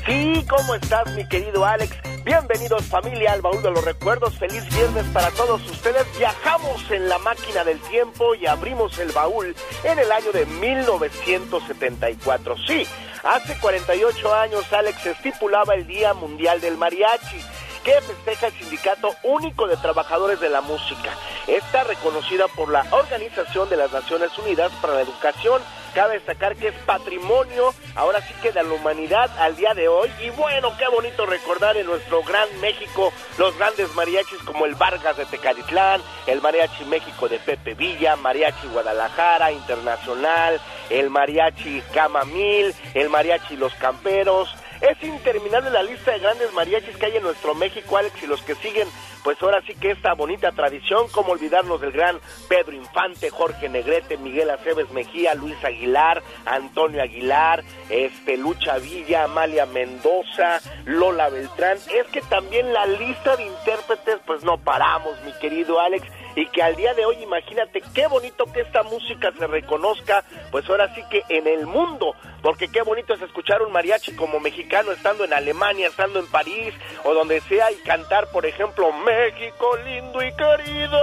Sí, 0.07 0.45
¿cómo 0.49 0.75
estás, 0.75 1.15
mi 1.15 1.27
querido 1.29 1.65
Alex? 1.65 1.97
Bienvenidos 2.25 2.87
familia 2.87 3.33
al 3.33 3.43
baúl 3.43 3.63
de 3.63 3.71
los 3.71 3.85
recuerdos. 3.85 4.39
Feliz 4.39 4.67
viernes 4.75 5.05
para 5.13 5.31
todos 5.33 5.61
ustedes. 5.71 6.07
Viajamos 6.17 6.91
en 6.91 7.07
la 7.07 7.19
máquina 7.19 7.65
del 7.65 7.79
tiempo 7.81 8.35
y 8.35 8.47
abrimos 8.47 8.99
el 8.99 9.13
baúl 9.13 9.55
en 9.83 9.99
el 9.99 10.11
año 10.11 10.33
de 10.33 10.47
1974. 10.47 12.57
Sí, 12.67 12.87
hace 13.23 13.59
48 13.59 14.35
años 14.35 14.73
Alex 14.73 15.05
estipulaba 15.05 15.75
el 15.75 15.87
Día 15.87 16.15
Mundial 16.15 16.63
del 16.63 16.79
Mariachi 16.79 17.43
que 17.85 18.01
festeja 18.01 18.47
el 18.47 18.55
Sindicato 18.55 19.15
Único 19.25 19.69
de 19.69 19.77
Trabajadores 19.77 20.41
de 20.41 20.49
la 20.49 20.63
Música. 20.63 21.11
Está 21.47 21.85
reconocida 21.85 22.49
por 22.49 22.71
la 22.71 22.87
Organización 22.91 23.69
de 23.69 23.77
las 23.77 23.93
Naciones 23.93 24.31
Unidas 24.39 24.73
para 24.81 24.95
la 24.95 25.03
Educación. 25.03 25.61
Cabe 25.95 26.15
destacar 26.15 26.57
que 26.57 26.69
es 26.69 26.75
patrimonio, 26.87 27.73
ahora 27.95 28.21
sí 28.21 28.35
que 28.43 28.51
de 28.51 28.65
la 28.65 28.73
humanidad 28.73 29.31
al 29.39 29.55
día 29.55 29.75
de 29.75 29.87
hoy. 29.87 30.11
Y 30.21 30.31
bueno, 30.31 30.73
qué 30.77 30.87
bonito 30.89 31.25
recordar 31.25 31.77
en 31.77 31.87
nuestro 31.87 32.23
gran 32.25 32.49
México 32.61 33.13
los 33.39 33.57
grandes 33.57 33.95
mariachis 33.95 34.39
como 34.45 34.67
el 34.67 34.75
Vargas 34.75 35.17
de 35.17 35.25
Tecalitlán, 35.25 36.03
el 36.27 36.41
Mariachi 36.41 36.85
México 36.87 37.29
de 37.29 37.39
Pepe 37.39 37.75
Villa, 37.75 38.17
Mariachi 38.17 38.67
Guadalajara 38.69 39.53
Internacional, 39.53 40.61
el 40.91 41.11
Mariachi 41.11 41.81
Camamil, 41.93 42.75
el 42.95 43.09
Mariachi 43.09 43.57
Los 43.57 43.73
Camperos, 43.75 44.53
es 44.81 45.03
interminable 45.03 45.71
la 45.71 45.83
lista 45.83 46.13
de 46.13 46.19
grandes 46.19 46.53
mariachis 46.53 46.97
que 46.97 47.07
hay 47.07 47.17
en 47.17 47.23
nuestro 47.23 47.55
México, 47.55 47.97
Alex, 47.97 48.23
y 48.23 48.27
los 48.27 48.43
que 48.43 48.55
siguen, 48.57 48.89
pues 49.23 49.43
ahora 49.43 49.63
sí 49.67 49.75
que 49.75 49.93
esta 49.93 50.15
bonita 50.15 50.53
tradición, 50.53 51.09
como 51.09 51.33
olvidarnos 51.33 51.81
del 51.81 51.93
gran 51.93 52.21
Pedro 52.49 52.73
Infante, 52.73 53.31
Jorge 53.31 53.69
Negrete, 53.69 54.17
Miguel 54.19 54.51
Aceves 54.51 54.91
Mejía, 54.91 55.35
Luis 55.35 55.57
Aguilar, 55.65 56.23
Antonio 56.45 57.03
Aguilar, 57.03 57.65
este 57.89 58.37
Lucha 58.37 58.79
Villa, 58.79 59.25
Amalia 59.25 59.67
Mendoza, 59.67 60.61
Lola 60.85 61.31
Beltrán. 61.31 61.79
Es 61.93 62.07
que 62.13 62.21
también 62.23 62.73
la 62.73 62.87
lista 62.87 63.37
de 63.37 63.45
intérpretes, 63.45 64.19
pues 64.27 64.45
no 64.45 64.59
paramos, 64.59 65.21
mi 65.25 65.33
querido 65.39 65.81
Alex 65.81 66.07
y 66.37 66.47
que 66.47 66.63
al 66.63 66.77
día 66.77 66.95
de 66.95 67.05
hoy, 67.05 67.17
imagínate 67.23 67.83
qué 67.95 68.07
bonito 68.07 68.47
que 68.53 68.61
esta 68.61 68.83
música 68.83 69.33
se 69.39 69.47
reconozca, 69.47 70.25
pues 70.51 70.69
ahora 70.69 70.95
sí 70.95 71.03
que 71.11 71.23
en 71.29 71.47
el 71.47 71.67
mundo, 71.67 72.15
porque 72.43 72.69
qué 72.69 72.83
bonito 72.83 73.15
es 73.15 73.23
escuchar 73.23 73.63
un 73.63 73.73
mariachi 73.73 74.15
como 74.17 74.41
mexicano 74.41 74.93
estando 74.93 75.25
en 75.25 75.33
Alemania, 75.33 75.89
estando 75.89 76.19
en 76.19 76.27
París 76.27 76.75
o 77.05 77.15
donde 77.15 77.41
sea 77.43 77.71
y 77.71 77.77
cantar, 77.77 78.29
por 78.31 78.47
ejemplo, 78.47 78.93
México 78.93 79.77
lindo 79.85 80.23
y 80.23 80.33
querido. 80.35 80.99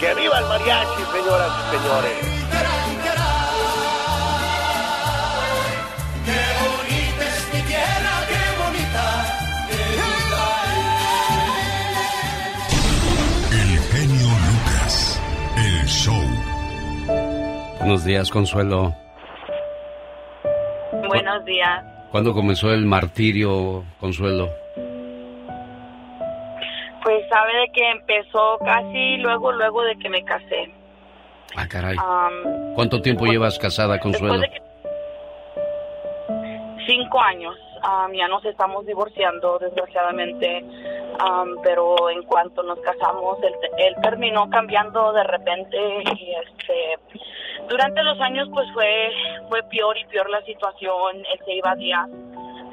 Que 0.00 0.14
viva 0.14 0.38
el 0.38 0.44
mariachi, 0.46 1.02
señoras 1.12 1.52
y 1.58 1.76
señores. 1.76 2.36
Show. 15.86 16.14
Buenos 17.78 18.04
días, 18.04 18.30
Consuelo. 18.30 18.92
Buenos 21.08 21.44
días. 21.44 21.84
¿Cuándo 22.10 22.32
comenzó 22.32 22.72
el 22.72 22.84
martirio, 22.86 23.84
Consuelo? 24.00 24.48
Pues 27.02 27.22
sabe 27.30 27.52
de 27.60 27.68
que 27.72 27.90
empezó 27.90 28.58
casi 28.64 29.16
luego, 29.18 29.52
luego 29.52 29.82
de 29.82 29.96
que 29.96 30.08
me 30.08 30.24
casé. 30.24 30.70
Ah, 31.56 31.66
caray. 31.68 31.96
¿Cuánto 32.74 33.00
tiempo 33.00 33.26
llevas 33.26 33.58
casada, 33.58 34.00
Consuelo? 34.00 34.38
después 34.40 34.50
de 34.50 34.56
que- 34.58 34.66
Cinco 36.86 37.20
años. 37.20 37.54
Ya 38.14 38.26
nos 38.26 38.44
estamos 38.44 38.84
divorciando, 38.86 39.58
desgraciadamente. 39.60 40.64
Am, 41.18 41.56
pero 41.62 42.10
en 42.10 42.22
cuanto 42.24 42.62
nos 42.62 42.78
casamos, 42.80 43.38
él, 43.42 43.54
él 43.78 43.94
terminó 44.02 44.50
cambiando 44.50 45.12
de 45.12 45.24
repente 45.24 45.78
y 46.18 46.34
este 46.34 46.98
durante 47.68 48.02
los 48.02 48.20
años 48.20 48.48
pues 48.52 48.70
fue 48.72 49.10
fue 49.48 49.62
peor 49.64 49.96
y 49.96 50.04
peor 50.06 50.28
la 50.28 50.42
situación. 50.42 51.16
Él 51.16 51.40
se 51.44 51.54
iba 51.54 51.74
días, 51.76 52.08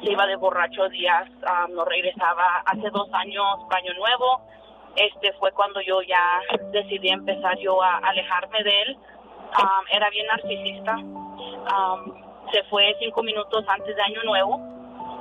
se 0.03 0.11
iba 0.11 0.25
de 0.27 0.35
borracho 0.35 0.89
días, 0.89 1.29
ah, 1.45 1.67
no 1.69 1.85
regresaba. 1.85 2.63
Hace 2.65 2.89
dos 2.89 3.07
años, 3.13 3.45
año 3.69 3.93
nuevo, 3.93 4.41
este 4.95 5.31
fue 5.33 5.51
cuando 5.53 5.79
yo 5.81 6.01
ya 6.01 6.41
decidí 6.71 7.09
empezar 7.09 7.57
yo 7.59 7.81
a 7.81 7.97
alejarme 7.97 8.63
de 8.63 8.81
él. 8.81 8.97
Ah, 9.53 9.81
era 9.91 10.09
bien 10.09 10.27
narcisista. 10.27 10.97
Se 12.51 12.63
fue 12.65 12.95
cinco 12.99 13.23
minutos 13.23 13.63
antes 13.67 13.95
de 13.95 14.01
año 14.01 14.23
nuevo 14.23 14.72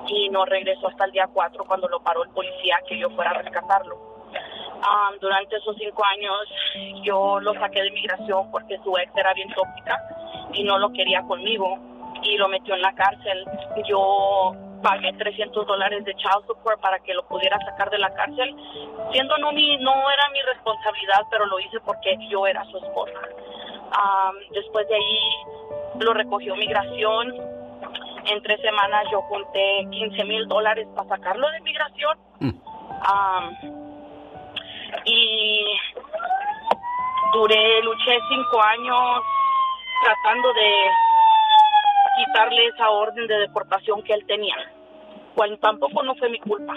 y 0.08 0.28
no 0.30 0.44
regresó 0.44 0.88
hasta 0.88 1.04
el 1.04 1.12
día 1.12 1.28
cuatro 1.32 1.64
cuando 1.64 1.88
lo 1.88 2.00
paró 2.00 2.24
el 2.24 2.30
policía 2.30 2.78
que 2.86 2.98
yo 2.98 3.10
fuera 3.10 3.30
a 3.30 3.42
rescatarlo. 3.42 3.96
Um, 4.82 5.18
durante 5.20 5.56
esos 5.56 5.76
cinco 5.76 6.02
años 6.04 7.02
yo 7.04 7.38
lo 7.40 7.54
saqué 7.54 7.82
de 7.82 7.90
migración 7.92 8.50
porque 8.50 8.78
su 8.82 8.96
ex 8.98 9.12
era 9.16 9.32
bien 9.34 9.48
tóxica 9.54 9.96
y 10.52 10.64
no 10.64 10.78
lo 10.78 10.92
quería 10.92 11.22
conmigo 11.22 11.78
y 12.22 12.36
lo 12.36 12.48
metió 12.48 12.74
en 12.74 12.82
la 12.82 12.92
cárcel. 12.94 13.44
Yo 13.86 14.52
pagué 14.82 15.12
300 15.12 15.66
dólares 15.66 16.04
de 16.04 16.14
child 16.16 16.46
support 16.46 16.80
para 16.80 16.98
que 17.00 17.14
lo 17.14 17.24
pudiera 17.26 17.58
sacar 17.60 17.90
de 17.90 17.98
la 17.98 18.12
cárcel, 18.12 18.54
siendo 19.12 19.38
no 19.38 19.52
mi, 19.52 19.76
no 19.78 19.92
era 19.92 20.28
mi 20.32 20.40
responsabilidad, 20.52 21.22
pero 21.30 21.46
lo 21.46 21.60
hice 21.60 21.78
porque 21.84 22.16
yo 22.28 22.46
era 22.46 22.64
su 22.64 22.78
esposa. 22.78 23.20
Um, 23.92 24.52
después 24.52 24.88
de 24.88 24.94
ahí 24.96 25.18
lo 26.00 26.12
recogió 26.14 26.56
migración. 26.56 27.51
En 28.26 28.42
tres 28.42 28.60
semanas 28.60 29.04
yo 29.10 29.20
junté 29.22 29.86
15 29.90 30.24
mil 30.24 30.46
dólares 30.48 30.86
para 30.94 31.08
sacarlo 31.08 31.50
de 31.50 31.60
migración. 31.60 32.18
Mm. 32.40 32.48
Um, 32.48 33.82
y 35.04 35.64
duré, 37.32 37.82
luché 37.82 38.18
cinco 38.28 38.62
años 38.62 39.22
tratando 40.02 40.52
de 40.52 40.70
quitarle 42.16 42.66
esa 42.66 42.90
orden 42.90 43.26
de 43.26 43.38
deportación 43.38 44.02
que 44.02 44.12
él 44.12 44.24
tenía. 44.26 44.56
Cuando 45.34 45.56
tampoco 45.58 46.02
no 46.02 46.14
fue 46.16 46.28
mi 46.28 46.38
culpa, 46.38 46.74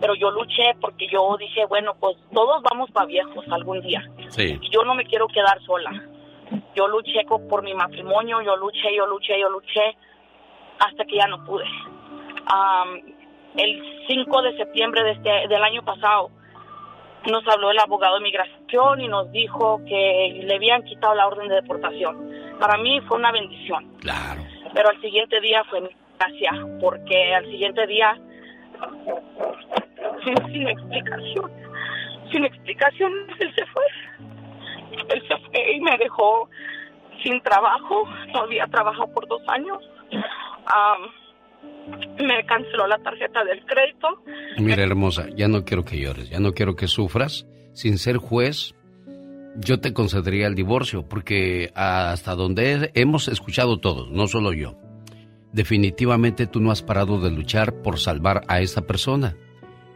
pero 0.00 0.14
yo 0.14 0.30
luché 0.30 0.74
porque 0.80 1.08
yo 1.08 1.36
dije, 1.38 1.64
bueno, 1.66 1.94
pues 1.98 2.16
todos 2.32 2.62
vamos 2.62 2.90
para 2.90 3.06
viejos 3.06 3.44
algún 3.50 3.80
día. 3.80 4.02
Sí. 4.28 4.60
Yo 4.70 4.84
no 4.84 4.94
me 4.94 5.04
quiero 5.04 5.26
quedar 5.28 5.60
sola. 5.62 5.90
Yo 6.74 6.86
luché 6.88 7.24
por 7.48 7.62
mi 7.62 7.74
matrimonio, 7.74 8.40
yo 8.42 8.56
luché, 8.56 8.94
yo 8.94 9.06
luché, 9.06 9.40
yo 9.40 9.48
luché, 9.48 9.96
hasta 10.78 11.04
que 11.04 11.16
ya 11.16 11.26
no 11.26 11.44
pude. 11.44 11.64
el 13.56 14.04
5 14.06 14.42
de 14.42 14.56
septiembre 14.56 15.02
de 15.04 15.10
este, 15.12 15.48
del 15.48 15.62
año 15.62 15.82
pasado, 15.84 16.30
nos 17.26 17.46
habló 17.48 17.70
el 17.70 17.78
abogado 17.78 18.16
de 18.16 18.22
migración 18.22 19.00
y 19.00 19.08
nos 19.08 19.30
dijo 19.32 19.80
que 19.86 20.40
le 20.44 20.54
habían 20.54 20.82
quitado 20.84 21.14
la 21.14 21.26
orden 21.26 21.48
de 21.48 21.56
deportación. 21.56 22.56
Para 22.58 22.78
mí 22.78 23.00
fue 23.02 23.18
una 23.18 23.32
bendición. 23.32 23.92
Claro. 24.00 24.42
Pero 24.72 24.88
al 24.88 25.00
siguiente 25.00 25.40
día 25.40 25.64
fue 25.64 25.80
mi 25.80 25.88
gracia, 26.18 26.52
porque 26.80 27.34
al 27.34 27.44
siguiente 27.46 27.86
día, 27.86 28.16
sin, 30.24 30.68
explicación, 30.68 31.50
sin 32.30 32.44
explicación, 32.44 33.12
él 33.40 33.54
se 33.54 33.66
fue. 33.66 33.84
Él 35.10 35.22
se 35.28 35.36
fue 35.36 35.72
y 35.72 35.80
me 35.80 35.96
dejó 35.98 36.48
sin 37.22 37.40
trabajo. 37.42 38.04
No 38.32 38.40
había 38.40 38.66
trabajado 38.66 39.12
por 39.12 39.26
dos 39.26 39.42
años 39.48 39.78
me 42.20 42.44
canceló 42.46 42.86
la 42.86 42.98
tarjeta 42.98 43.44
del 43.44 43.64
crédito. 43.64 44.22
Mira, 44.58 44.82
hermosa, 44.82 45.26
ya 45.34 45.48
no 45.48 45.64
quiero 45.64 45.84
que 45.84 45.98
llores, 45.98 46.30
ya 46.30 46.40
no 46.40 46.52
quiero 46.52 46.76
que 46.76 46.86
sufras. 46.86 47.46
Sin 47.72 47.98
ser 47.98 48.16
juez, 48.16 48.74
yo 49.56 49.80
te 49.80 49.92
concedería 49.92 50.46
el 50.46 50.54
divorcio, 50.54 51.08
porque 51.08 51.70
hasta 51.74 52.34
donde 52.34 52.90
hemos 52.94 53.28
escuchado 53.28 53.78
todos, 53.78 54.10
no 54.10 54.26
solo 54.26 54.52
yo, 54.52 54.76
definitivamente 55.52 56.46
tú 56.46 56.60
no 56.60 56.70
has 56.70 56.82
parado 56.82 57.20
de 57.20 57.30
luchar 57.30 57.82
por 57.82 57.98
salvar 57.98 58.42
a 58.48 58.60
esta 58.60 58.82
persona, 58.82 59.36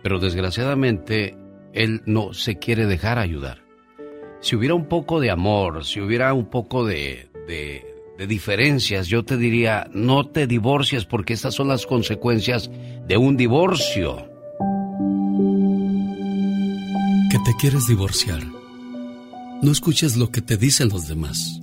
pero 0.03 0.19
desgraciadamente 0.19 1.37
él 1.73 2.03
no 2.07 2.33
se 2.35 2.59
quiere 2.59 2.87
dejar 2.87 3.19
ayudar. 3.19 3.63
Si 4.41 4.57
hubiera 4.57 4.75
un 4.75 4.87
poco 4.87 5.21
de 5.21 5.31
amor, 5.31 5.85
si 5.85 6.01
hubiera 6.01 6.33
un 6.35 6.47
poco 6.47 6.85
de, 6.85 7.29
de 7.47 7.92
de 8.19 8.27
diferencias, 8.27 9.09
yo 9.09 9.25
te 9.25 9.37
diría, 9.37 9.89
no 9.93 10.27
te 10.27 10.47
divorcies 10.47 11.05
porque 11.05 11.33
estas 11.33 11.55
son 11.55 11.69
las 11.69 11.87
consecuencias 11.87 12.71
de 13.07 13.17
un 13.17 13.37
divorcio. 13.37 14.29
Que 17.31 17.39
te 17.39 17.57
quieres 17.59 17.87
divorciar. 17.87 18.43
No 19.63 19.73
escuches 19.73 20.17
lo 20.17 20.31
que 20.31 20.43
te 20.43 20.57
dicen 20.57 20.89
los 20.89 21.09
demás. 21.09 21.61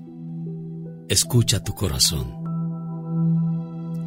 Escucha 1.08 1.64
tu 1.64 1.74
corazón. 1.74 2.34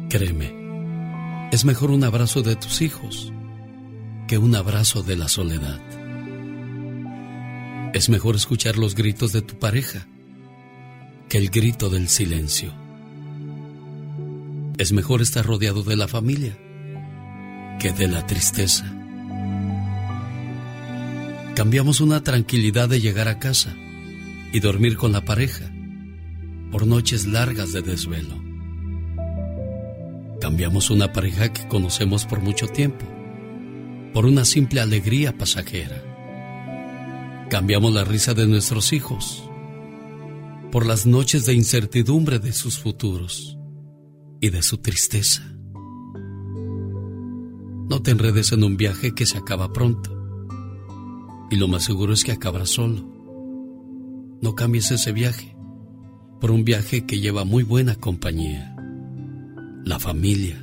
Créeme, 0.09 1.49
es 1.51 1.65
mejor 1.65 1.91
un 1.91 2.03
abrazo 2.03 2.41
de 2.41 2.55
tus 2.55 2.81
hijos 2.81 3.31
que 4.27 4.37
un 4.37 4.55
abrazo 4.55 5.03
de 5.03 5.15
la 5.15 5.27
soledad. 5.27 5.79
Es 7.93 8.09
mejor 8.09 8.35
escuchar 8.35 8.77
los 8.77 8.95
gritos 8.95 9.33
de 9.33 9.41
tu 9.41 9.59
pareja 9.59 10.07
que 11.29 11.37
el 11.37 11.49
grito 11.49 11.89
del 11.89 12.09
silencio. 12.09 12.73
Es 14.77 14.91
mejor 14.91 15.21
estar 15.21 15.45
rodeado 15.45 15.83
de 15.83 15.95
la 15.95 16.07
familia 16.07 16.57
que 17.79 17.91
de 17.91 18.07
la 18.07 18.25
tristeza. 18.25 18.85
Cambiamos 21.55 22.01
una 22.01 22.23
tranquilidad 22.23 22.89
de 22.89 22.99
llegar 22.99 23.27
a 23.27 23.39
casa 23.39 23.75
y 24.51 24.59
dormir 24.59 24.97
con 24.97 25.11
la 25.11 25.25
pareja 25.25 25.71
por 26.71 26.87
noches 26.87 27.27
largas 27.27 27.71
de 27.71 27.81
desvelo. 27.81 28.41
Cambiamos 30.41 30.89
una 30.89 31.13
pareja 31.13 31.53
que 31.53 31.67
conocemos 31.67 32.25
por 32.25 32.41
mucho 32.41 32.67
tiempo 32.67 33.05
por 34.13 34.25
una 34.25 34.45
simple 34.45 34.79
alegría 34.79 35.37
pasajera. 35.37 36.03
Cambiamos 37.49 37.93
la 37.93 38.03
risa 38.03 38.33
de 38.33 38.47
nuestros 38.47 38.93
hijos 38.93 39.49
por 40.73 40.87
las 40.87 41.05
noches 41.05 41.45
de 41.45 41.53
incertidumbre 41.53 42.39
de 42.39 42.51
sus 42.51 42.79
futuros 42.79 43.59
y 44.41 44.49
de 44.49 44.63
su 44.63 44.79
tristeza. 44.79 45.43
No 47.87 48.01
te 48.01 48.09
enredes 48.09 48.53
en 48.53 48.63
un 48.63 48.75
viaje 48.75 49.13
que 49.13 49.27
se 49.27 49.37
acaba 49.37 49.71
pronto 49.71 50.09
y 51.51 51.57
lo 51.57 51.67
más 51.67 51.83
seguro 51.83 52.11
es 52.11 52.23
que 52.23 52.31
acabarás 52.31 52.71
solo. 52.71 53.07
No 54.41 54.55
cambies 54.55 54.89
ese 54.89 55.11
viaje 55.11 55.55
por 56.41 56.49
un 56.49 56.65
viaje 56.65 57.05
que 57.05 57.19
lleva 57.19 57.45
muy 57.45 57.61
buena 57.61 57.93
compañía, 57.93 58.75
la 59.85 59.99
familia, 59.99 60.57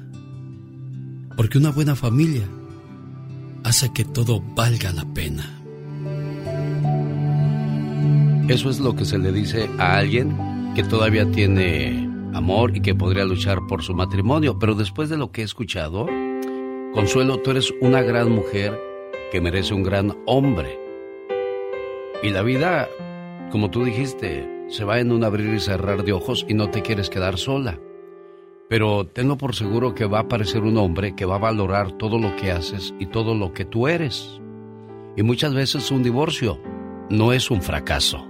porque 1.36 1.58
una 1.58 1.70
buena 1.70 1.94
familia 1.94 2.48
hace 3.62 3.92
que 3.92 4.04
todo 4.04 4.42
valga 4.56 4.90
la 4.92 5.04
pena. 5.14 5.59
Eso 8.50 8.68
es 8.68 8.80
lo 8.80 8.96
que 8.96 9.04
se 9.04 9.16
le 9.16 9.30
dice 9.30 9.70
a 9.78 9.96
alguien 9.96 10.36
que 10.74 10.82
todavía 10.82 11.24
tiene 11.30 12.10
amor 12.34 12.76
y 12.76 12.80
que 12.80 12.96
podría 12.96 13.24
luchar 13.24 13.60
por 13.68 13.84
su 13.84 13.94
matrimonio. 13.94 14.58
Pero 14.58 14.74
después 14.74 15.08
de 15.08 15.16
lo 15.16 15.30
que 15.30 15.42
he 15.42 15.44
escuchado, 15.44 16.08
Consuelo, 16.92 17.38
tú 17.38 17.52
eres 17.52 17.72
una 17.80 18.02
gran 18.02 18.32
mujer 18.32 18.76
que 19.30 19.40
merece 19.40 19.72
un 19.72 19.84
gran 19.84 20.18
hombre. 20.26 20.80
Y 22.24 22.30
la 22.30 22.42
vida, 22.42 22.88
como 23.52 23.70
tú 23.70 23.84
dijiste, 23.84 24.66
se 24.68 24.82
va 24.82 24.98
en 24.98 25.12
un 25.12 25.22
abrir 25.22 25.54
y 25.54 25.60
cerrar 25.60 26.02
de 26.02 26.12
ojos 26.12 26.44
y 26.48 26.54
no 26.54 26.70
te 26.70 26.82
quieres 26.82 27.08
quedar 27.08 27.38
sola. 27.38 27.78
Pero 28.68 29.06
tenlo 29.06 29.38
por 29.38 29.54
seguro 29.54 29.94
que 29.94 30.06
va 30.06 30.18
a 30.18 30.22
aparecer 30.22 30.62
un 30.62 30.76
hombre 30.76 31.14
que 31.14 31.24
va 31.24 31.36
a 31.36 31.38
valorar 31.38 31.92
todo 31.92 32.18
lo 32.18 32.34
que 32.34 32.50
haces 32.50 32.94
y 32.98 33.06
todo 33.06 33.36
lo 33.36 33.52
que 33.52 33.64
tú 33.64 33.86
eres. 33.86 34.40
Y 35.16 35.22
muchas 35.22 35.54
veces 35.54 35.92
un 35.92 36.02
divorcio 36.02 36.60
no 37.10 37.32
es 37.32 37.48
un 37.52 37.62
fracaso. 37.62 38.29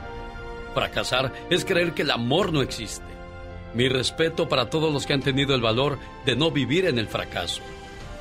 Fracasar 0.73 1.33
es 1.49 1.65
creer 1.65 1.93
que 1.93 2.03
el 2.03 2.11
amor 2.11 2.53
no 2.53 2.61
existe. 2.61 3.05
Mi 3.73 3.87
respeto 3.87 4.49
para 4.49 4.69
todos 4.69 4.91
los 4.91 5.05
que 5.05 5.13
han 5.13 5.21
tenido 5.21 5.55
el 5.55 5.61
valor 5.61 5.97
de 6.25 6.35
no 6.35 6.51
vivir 6.51 6.85
en 6.85 6.97
el 6.97 7.07
fracaso. 7.07 7.61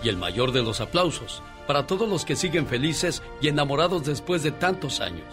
Y 0.03 0.09
el 0.09 0.17
mayor 0.17 0.53
de 0.53 0.63
los 0.63 0.81
aplausos 0.81 1.43
para 1.67 1.87
todos 1.87 2.09
los 2.09 2.25
que 2.25 2.37
siguen 2.37 2.67
felices 2.67 3.23
y 3.41 3.49
enamorados 3.49 4.05
después 4.05 4.43
de 4.43 4.51
tantos 4.51 5.01
años. 5.01 5.27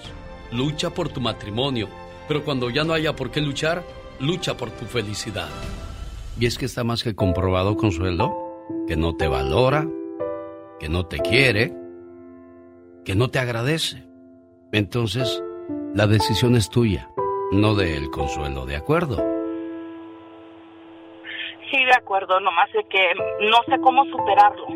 Lucha 0.51 0.91
por 0.91 1.09
tu 1.09 1.19
matrimonio, 1.19 1.89
pero 2.27 2.43
cuando 2.43 2.69
ya 2.69 2.83
no 2.83 2.93
haya 2.93 3.15
por 3.15 3.31
qué 3.31 3.41
luchar, 3.41 3.83
lucha 4.19 4.55
por 4.55 4.69
tu 4.71 4.85
felicidad. 4.85 5.49
Y 6.39 6.45
es 6.45 6.57
que 6.57 6.65
está 6.65 6.83
más 6.83 7.03
que 7.03 7.15
comprobado, 7.15 7.75
Consuelo, 7.75 8.35
que 8.87 8.95
no 8.95 9.15
te 9.15 9.27
valora, 9.27 9.87
que 10.79 10.89
no 10.89 11.07
te 11.07 11.19
quiere, 11.19 11.73
que 13.03 13.15
no 13.15 13.29
te 13.29 13.39
agradece. 13.39 14.07
Entonces, 14.71 15.41
la 15.93 16.07
decisión 16.07 16.55
es 16.55 16.69
tuya, 16.69 17.09
no 17.51 17.75
de 17.75 17.97
él, 17.97 18.09
Consuelo, 18.09 18.65
¿de 18.65 18.75
acuerdo? 18.75 19.17
Sí, 21.71 21.83
de 21.83 21.93
acuerdo, 21.97 22.39
nomás 22.39 22.71
de 22.71 22.83
que 22.85 23.13
no 23.41 23.57
sé 23.67 23.79
cómo 23.81 24.05
superarlo, 24.05 24.67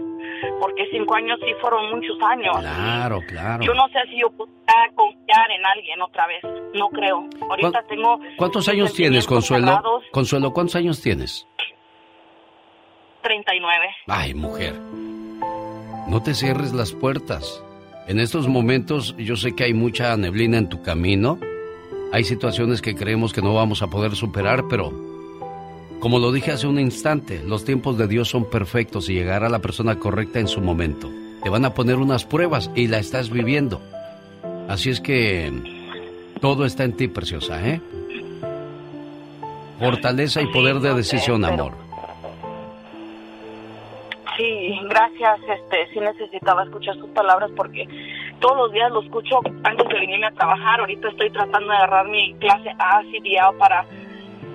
porque 0.60 0.88
cinco 0.92 1.16
años 1.16 1.40
sí 1.46 1.54
fueron 1.62 1.90
muchos 1.90 2.18
años. 2.22 2.58
Claro, 2.60 3.20
claro. 3.28 3.64
Yo 3.64 3.74
no 3.74 3.88
sé 3.90 4.00
si 4.10 4.20
yo 4.20 4.30
pueda 4.32 4.50
confiar 4.96 5.52
en 5.52 5.66
alguien 5.66 6.02
otra 6.02 6.28
vez, 6.28 6.44
no 6.74 6.90
creo. 6.90 7.26
Ahorita 7.50 7.84
tengo... 7.88 8.20
¿Cuántos 8.38 8.68
años 8.68 8.94
tienes, 8.94 9.26
Consuelo? 9.26 9.82
Consuelo, 10.12 10.52
¿cuántos 10.52 10.76
años 10.76 11.02
tienes? 11.02 11.48
39. 13.22 13.96
Ay, 14.08 14.34
mujer, 14.34 14.74
no 16.08 16.22
te 16.24 16.34
cierres 16.34 16.74
las 16.74 16.92
puertas. 16.92 17.64
En 18.12 18.20
estos 18.20 18.50
momentos 18.50 19.16
yo 19.18 19.38
sé 19.38 19.56
que 19.56 19.64
hay 19.64 19.74
mucha 19.74 20.18
neblina 20.18 20.58
en 20.58 20.68
tu 20.68 20.82
camino. 20.82 21.40
Hay 22.12 22.26
situaciones 22.26 22.82
que 22.82 22.94
creemos 22.94 23.32
que 23.32 23.42
no 23.42 23.54
vamos 23.54 23.82
a 23.82 23.88
poder 23.88 24.18
superar, 24.18 24.66
pero 24.70 24.92
como 26.02 26.20
lo 26.20 26.34
dije 26.34 26.52
hace 26.52 26.68
un 26.68 26.78
instante, 26.78 27.42
los 27.42 27.64
tiempos 27.64 27.98
de 27.98 28.10
Dios 28.10 28.28
son 28.28 28.50
perfectos 28.50 29.08
y 29.08 29.14
llegará 29.14 29.48
la 29.48 29.60
persona 29.60 29.98
correcta 29.98 30.42
en 30.42 30.50
su 30.50 30.60
momento. 30.60 31.10
Te 31.42 31.50
van 31.50 31.64
a 31.64 31.74
poner 31.74 31.96
unas 31.96 32.26
pruebas 32.26 32.70
y 32.76 32.88
la 32.88 33.00
estás 33.00 33.30
viviendo. 33.30 33.82
Así 34.68 34.90
es 34.90 35.00
que 35.00 35.50
todo 36.42 36.66
está 36.66 36.84
en 36.84 36.98
ti, 36.98 37.08
preciosa, 37.08 37.66
¿eh? 37.66 37.80
Fortaleza 39.80 40.42
y 40.42 40.48
poder 40.48 40.82
de 40.82 40.96
decisión, 40.96 41.46
amor. 41.46 41.91
Gracias. 44.90 45.40
Este, 45.48 45.94
sí 45.94 46.00
necesitaba 46.00 46.64
escuchar 46.64 46.96
sus 46.96 47.10
palabras 47.12 47.52
porque 47.56 47.88
todos 48.40 48.58
los 48.58 48.72
días 48.72 48.92
lo 48.92 49.02
escucho 49.02 49.40
antes 49.64 49.88
de 49.88 49.94
venirme 49.94 50.28
a 50.28 50.32
trabajar. 50.32 50.80
Ahorita 50.80 51.10
estoy 51.10 51.30
tratando 51.30 51.70
de 51.70 51.78
agarrar 51.78 52.08
mi 52.08 52.34
clase 52.36 52.70
A, 52.80 53.02
CDA 53.04 53.52
para 53.58 53.86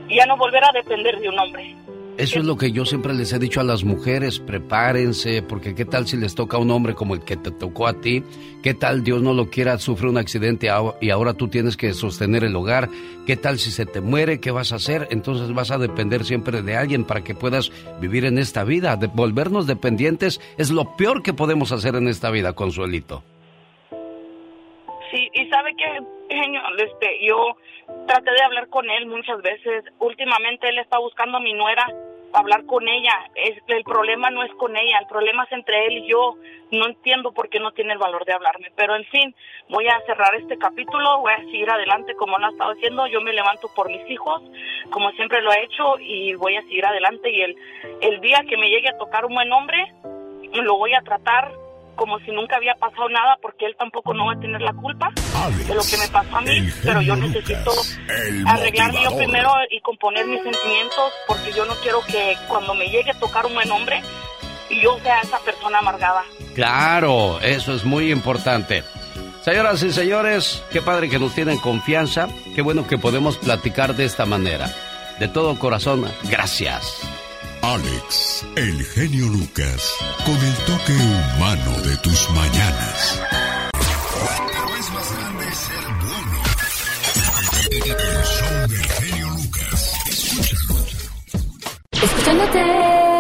ya 0.09 0.26
no 0.26 0.37
volver 0.37 0.64
a 0.64 0.72
depender 0.72 1.18
de 1.18 1.29
un 1.29 1.38
hombre. 1.38 1.76
Eso 2.18 2.38
es 2.38 2.46
lo 2.46 2.57
que 2.57 2.72
yo 2.72 2.87
siempre 2.87 3.12
les 3.12 3.35
he 3.35 3.38
dicho 3.38 3.61
a 3.61 3.64
las 3.64 3.85
mujeres, 3.85 4.38
prepárense, 4.38 5.42
porque 5.42 5.74
qué 5.74 5.85
tal 5.85 6.07
si 6.07 6.16
les 6.16 6.35
toca 6.35 6.57
a 6.57 6.61
un 6.61 6.70
hombre 6.70 6.94
como 6.94 7.12
el 7.12 7.20
que 7.20 7.37
te 7.37 7.50
tocó 7.50 7.87
a 7.87 8.00
ti, 8.00 8.22
qué 8.62 8.72
tal 8.72 9.05
Dios 9.05 9.20
no 9.20 9.35
lo 9.35 9.50
quiera, 9.50 9.76
sufre 9.76 10.09
un 10.09 10.16
accidente 10.16 10.70
y 11.02 11.11
ahora 11.11 11.35
tú 11.35 11.48
tienes 11.48 11.76
que 11.76 11.92
sostener 11.92 12.42
el 12.42 12.57
hogar, 12.57 12.88
qué 13.26 13.37
tal 13.37 13.59
si 13.59 13.70
se 13.70 13.85
te 13.85 14.00
muere, 14.00 14.40
qué 14.40 14.50
vas 14.50 14.72
a 14.72 14.76
hacer, 14.76 15.09
entonces 15.11 15.52
vas 15.52 15.70
a 15.70 15.76
depender 15.76 16.24
siempre 16.24 16.62
de 16.62 16.74
alguien 16.74 17.05
para 17.05 17.22
que 17.22 17.35
puedas 17.35 17.70
vivir 18.00 18.24
en 18.24 18.38
esta 18.38 18.64
vida. 18.64 18.96
De 18.96 19.09
volvernos 19.09 19.66
dependientes 19.66 20.40
es 20.57 20.70
lo 20.70 20.96
peor 20.96 21.22
que 21.22 21.35
podemos 21.35 21.70
hacer 21.70 21.96
en 21.96 22.09
esta 22.09 22.31
vida, 22.31 22.55
Consuelito. 22.55 23.24
Sí, 25.16 25.31
y 25.33 25.48
sabe 25.48 25.74
que, 25.74 26.02
este, 26.29 27.24
yo 27.24 27.57
traté 28.07 28.33
de 28.33 28.42
hablar 28.42 28.68
con 28.68 28.90
él 28.90 29.07
muchas 29.07 29.40
veces. 29.40 29.85
Últimamente 29.98 30.68
él 30.68 30.79
está 30.79 30.98
buscando 30.98 31.38
a 31.38 31.40
mi 31.40 31.55
nuera 31.55 31.87
para 32.31 32.42
hablar 32.42 32.66
con 32.66 32.87
ella. 32.87 33.31
El 33.66 33.83
problema 33.83 34.29
no 34.29 34.42
es 34.42 34.52
con 34.57 34.76
ella, 34.76 34.98
el 34.98 35.07
problema 35.07 35.44
es 35.44 35.52
entre 35.52 35.87
él 35.87 35.98
y 35.98 36.09
yo. 36.09 36.35
No 36.70 36.87
entiendo 36.87 37.33
por 37.33 37.48
qué 37.48 37.61
no 37.61 37.72
tiene 37.72 37.94
el 37.94 37.98
valor 37.98 38.26
de 38.26 38.35
hablarme. 38.35 38.70
Pero 38.76 38.94
en 38.94 39.07
fin, 39.07 39.35
voy 39.70 39.88
a 39.88 40.02
cerrar 40.05 40.35
este 40.35 40.59
capítulo, 40.59 41.20
voy 41.20 41.33
a 41.33 41.44
seguir 41.44 41.70
adelante 41.70 42.14
como 42.16 42.38
lo 42.38 42.46
ha 42.46 42.50
estado 42.50 42.72
haciendo. 42.72 43.07
Yo 43.07 43.22
me 43.22 43.33
levanto 43.33 43.68
por 43.74 43.88
mis 43.88 44.11
hijos, 44.11 44.42
como 44.90 45.11
siempre 45.12 45.40
lo 45.40 45.50
he 45.50 45.64
hecho, 45.64 45.98
y 45.98 46.35
voy 46.35 46.57
a 46.57 46.62
seguir 46.62 46.85
adelante. 46.85 47.31
Y 47.31 47.40
el, 47.40 47.57
el 48.02 48.20
día 48.20 48.44
que 48.46 48.59
me 48.59 48.68
llegue 48.68 48.90
a 48.90 48.98
tocar 48.98 49.24
un 49.24 49.35
buen 49.35 49.50
hombre, 49.50 49.94
lo 50.52 50.76
voy 50.76 50.92
a 50.92 51.00
tratar 51.00 51.52
como 51.97 52.19
si 52.21 52.31
nunca 52.31 52.57
había 52.57 52.75
pasado 52.75 53.09
nada 53.09 53.37
porque 53.43 53.67
él 53.67 53.75
tampoco 53.79 54.15
no 54.15 54.27
va 54.27 54.35
a 54.35 54.41
tener 54.41 54.61
la 54.61 54.73
culpa 54.73 55.11
de 55.67 55.75
lo 55.75 55.83
que 55.83 55.97
me 55.97 56.09
pasó 56.09 56.37
a 56.37 56.41
mí, 56.43 56.69
pero 56.83 57.01
yo 57.03 57.17
necesito 57.17 57.73
arreglarme 58.47 59.03
yo 59.03 59.17
primero 59.17 59.53
y 59.71 59.81
componer 59.81 60.27
mis 60.27 60.43
sentimientos 60.43 61.13
porque 61.27 61.53
yo 61.53 61.65
no 61.65 61.75
quiero 61.83 62.01
que 62.07 62.37
cuando 62.49 62.75
me 62.75 62.87
llegue 62.89 63.11
a 63.11 63.19
tocar 63.19 63.47
un 63.47 63.55
buen 63.55 63.71
hombre 63.71 64.03
yo 64.83 64.99
sea 65.03 65.21
esa 65.21 65.39
persona 65.41 65.79
amargada. 65.79 66.25
Claro, 66.55 67.41
eso 67.41 67.75
es 67.75 67.85
muy 67.85 68.11
importante. 68.11 68.83
Señoras 69.43 69.83
y 69.83 69.93
señores, 69.93 70.63
qué 70.73 70.83
padre 70.83 71.09
que 71.09 71.19
nos 71.19 71.35
tienen 71.35 71.59
confianza, 71.59 72.29
qué 72.55 72.63
bueno 72.63 72.87
que 72.87 72.99
podemos 72.99 73.37
platicar 73.39 73.95
de 73.95 74.05
esta 74.05 74.27
manera. 74.27 74.69
De 75.21 75.29
todo 75.29 75.59
corazón, 75.59 76.05
gracias. 76.25 77.01
Alex, 77.74 78.46
el 78.55 78.85
genio 78.85 79.26
Lucas, 79.26 79.92
con 80.24 80.37
el 80.37 80.55
toque 80.66 80.92
humano 80.92 81.81
de 81.83 81.96
tus 81.96 82.31
mañanas. 82.31 83.20
Pero 83.72 84.76
es 84.76 84.90
más 84.92 85.12
grande 85.16 85.44
ser 85.52 85.85
bueno. 86.05 86.42
El 87.72 88.24
show 88.24 88.68
del 88.68 88.88
genio 88.88 89.31
Lucas. 89.31 89.92
Escúchalo. 90.07 90.76
Escuchándote. 91.90 93.15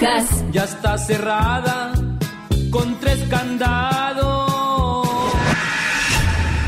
Lucas. 0.00 0.44
Ya 0.52 0.64
está 0.64 0.98
cerrada 0.98 1.92
con 2.70 2.98
tres 3.00 3.18
candados. 3.30 4.46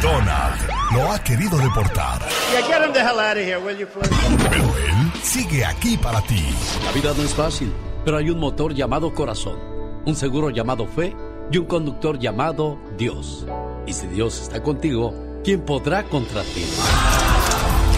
Donald 0.03 0.57
lo 0.95 1.13
ha 1.13 1.19
querido 1.23 1.59
deportar, 1.59 2.21
Yeah, 2.53 2.67
get 2.67 2.83
him 2.87 2.93
the 2.95 3.01
hell 3.01 3.19
out 3.21 3.37
of 3.37 3.43
here, 3.45 3.59
will 3.61 3.77
you, 3.77 3.87
please? 3.87 4.09
pero 4.49 4.65
él 4.65 5.13
sigue 5.23 5.65
aquí 5.67 5.99
para 5.99 6.23
ti. 6.23 6.43
La 6.85 6.93
vida 6.93 7.13
no 7.17 7.23
es 7.23 7.35
fácil, 7.35 7.71
pero 8.05 8.17
hay 8.17 8.31
un 8.31 8.39
motor 8.39 8.73
llamado 8.73 9.13
corazón, 9.13 9.59
un 10.07 10.17
seguro 10.17 10.49
llamado 10.51 10.87
fe 10.87 11.15
y 11.51 11.59
un 11.59 11.67
conductor 11.67 12.19
llamado 12.19 12.79
Dios. 12.97 13.47
Y 13.87 13.93
si 13.93 14.07
Dios 14.07 14.41
está 14.41 14.63
contigo, 14.63 15.13
¿quién 15.45 15.61
podrá 15.61 16.05
contra 16.05 16.43
ti? 16.43 16.65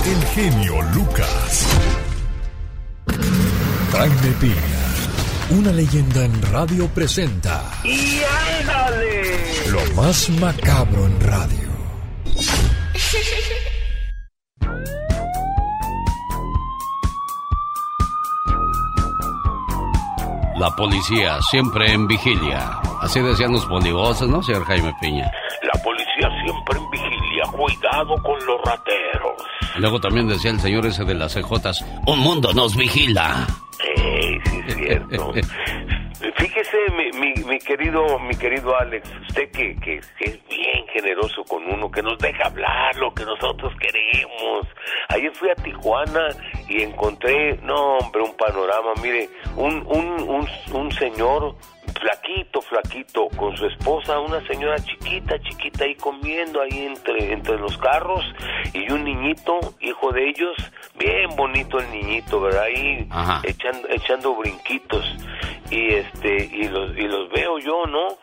El 0.06 0.24
genio 0.28 0.82
Lucas. 0.94 1.66
Jaime 3.92 4.32
Piña, 4.40 4.79
una 5.50 5.72
leyenda 5.72 6.24
en 6.24 6.42
radio 6.52 6.86
presenta 6.88 7.62
¡Y 7.84 8.20
ándale! 8.60 9.70
lo 9.70 9.94
más 9.94 10.28
macabro 10.30 11.06
en 11.06 11.20
radio. 11.20 11.70
La 20.56 20.70
policía 20.76 21.40
siempre 21.50 21.92
en 21.92 22.06
vigilia. 22.06 22.80
Así 23.00 23.18
decían 23.20 23.52
los 23.52 23.64
polivoces, 23.64 24.28
¿no, 24.28 24.42
señor 24.42 24.64
Jaime 24.66 24.94
Piña? 25.00 25.30
La 25.62 25.82
policía 25.82 26.28
siempre 26.44 26.78
en 26.78 26.90
vigilia, 26.90 27.44
cuidado 27.50 28.14
con 28.22 28.38
los 28.46 28.60
rateros. 28.66 29.42
Luego 29.76 29.98
también 30.00 30.28
decía 30.28 30.50
el 30.50 30.60
señor 30.60 30.84
ese 30.84 31.04
de 31.04 31.14
las 31.14 31.34
CJs, 31.34 31.84
un 32.06 32.18
mundo 32.18 32.52
nos 32.52 32.76
vigila. 32.76 33.46
Sí, 34.44 34.60
es 34.66 34.74
cierto. 34.74 35.32
Fíjese, 36.36 36.76
mi, 36.96 37.10
mi, 37.18 37.32
mi 37.44 37.58
querido 37.58 38.18
mi 38.18 38.34
querido 38.34 38.78
Alex, 38.78 39.10
usted 39.28 39.50
que, 39.52 39.74
que, 39.76 40.00
que 40.18 40.24
es 40.24 40.48
bien 40.48 40.86
generoso 40.92 41.42
con 41.44 41.64
uno, 41.64 41.90
que 41.90 42.02
nos 42.02 42.18
deja 42.18 42.46
hablar 42.46 42.94
lo 42.96 43.12
que 43.14 43.24
nosotros 43.24 43.72
queremos. 43.80 44.66
Ayer 45.08 45.32
fui 45.32 45.48
a 45.48 45.54
Tijuana 45.54 46.28
y 46.68 46.82
encontré, 46.82 47.56
no 47.62 47.96
hombre, 47.98 48.22
un 48.22 48.36
panorama, 48.36 48.92
mire, 49.02 49.30
un, 49.56 49.82
un, 49.86 50.20
un, 50.28 50.48
un 50.72 50.92
señor 50.92 51.56
flaquito, 52.00 52.60
flaquito, 52.62 53.28
con 53.36 53.56
su 53.56 53.66
esposa, 53.66 54.18
una 54.18 54.44
señora 54.46 54.76
chiquita, 54.78 55.38
chiquita 55.40 55.84
ahí 55.84 55.94
comiendo 55.94 56.60
ahí 56.60 56.86
entre, 56.86 57.32
entre 57.32 57.58
los 57.58 57.76
carros 57.78 58.24
y 58.72 58.90
un 58.90 59.04
niñito, 59.04 59.60
hijo 59.80 60.10
de 60.12 60.28
ellos, 60.28 60.56
bien 60.98 61.30
bonito 61.36 61.78
el 61.78 61.90
niñito, 61.90 62.40
¿verdad? 62.40 62.64
Ahí 62.64 63.08
echando, 63.44 63.88
echando 63.88 64.34
brinquitos 64.34 65.04
y 65.70 65.94
este 65.94 66.44
y 66.52 66.68
los 66.68 66.96
y 66.96 67.02
los 67.02 67.30
veo 67.30 67.58
yo, 67.58 67.84
¿no? 67.86 68.18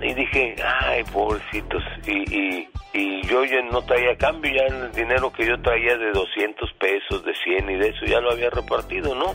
Y 0.00 0.12
dije, 0.14 0.56
ay, 0.82 1.04
pobrecitos, 1.04 1.82
y, 2.06 2.36
y, 2.36 2.68
y 2.94 3.22
yo 3.26 3.44
ya 3.44 3.60
no 3.62 3.82
traía 3.82 4.16
cambio, 4.16 4.52
ya 4.54 4.66
el 4.66 4.92
dinero 4.92 5.32
que 5.32 5.44
yo 5.44 5.60
traía 5.60 5.96
de 5.96 6.12
200 6.12 6.72
pesos, 6.74 7.24
de 7.24 7.34
100 7.34 7.70
y 7.70 7.74
de 7.74 7.88
eso 7.88 8.06
ya 8.06 8.20
lo 8.20 8.30
había 8.30 8.50
repartido, 8.50 9.16
¿no? 9.16 9.34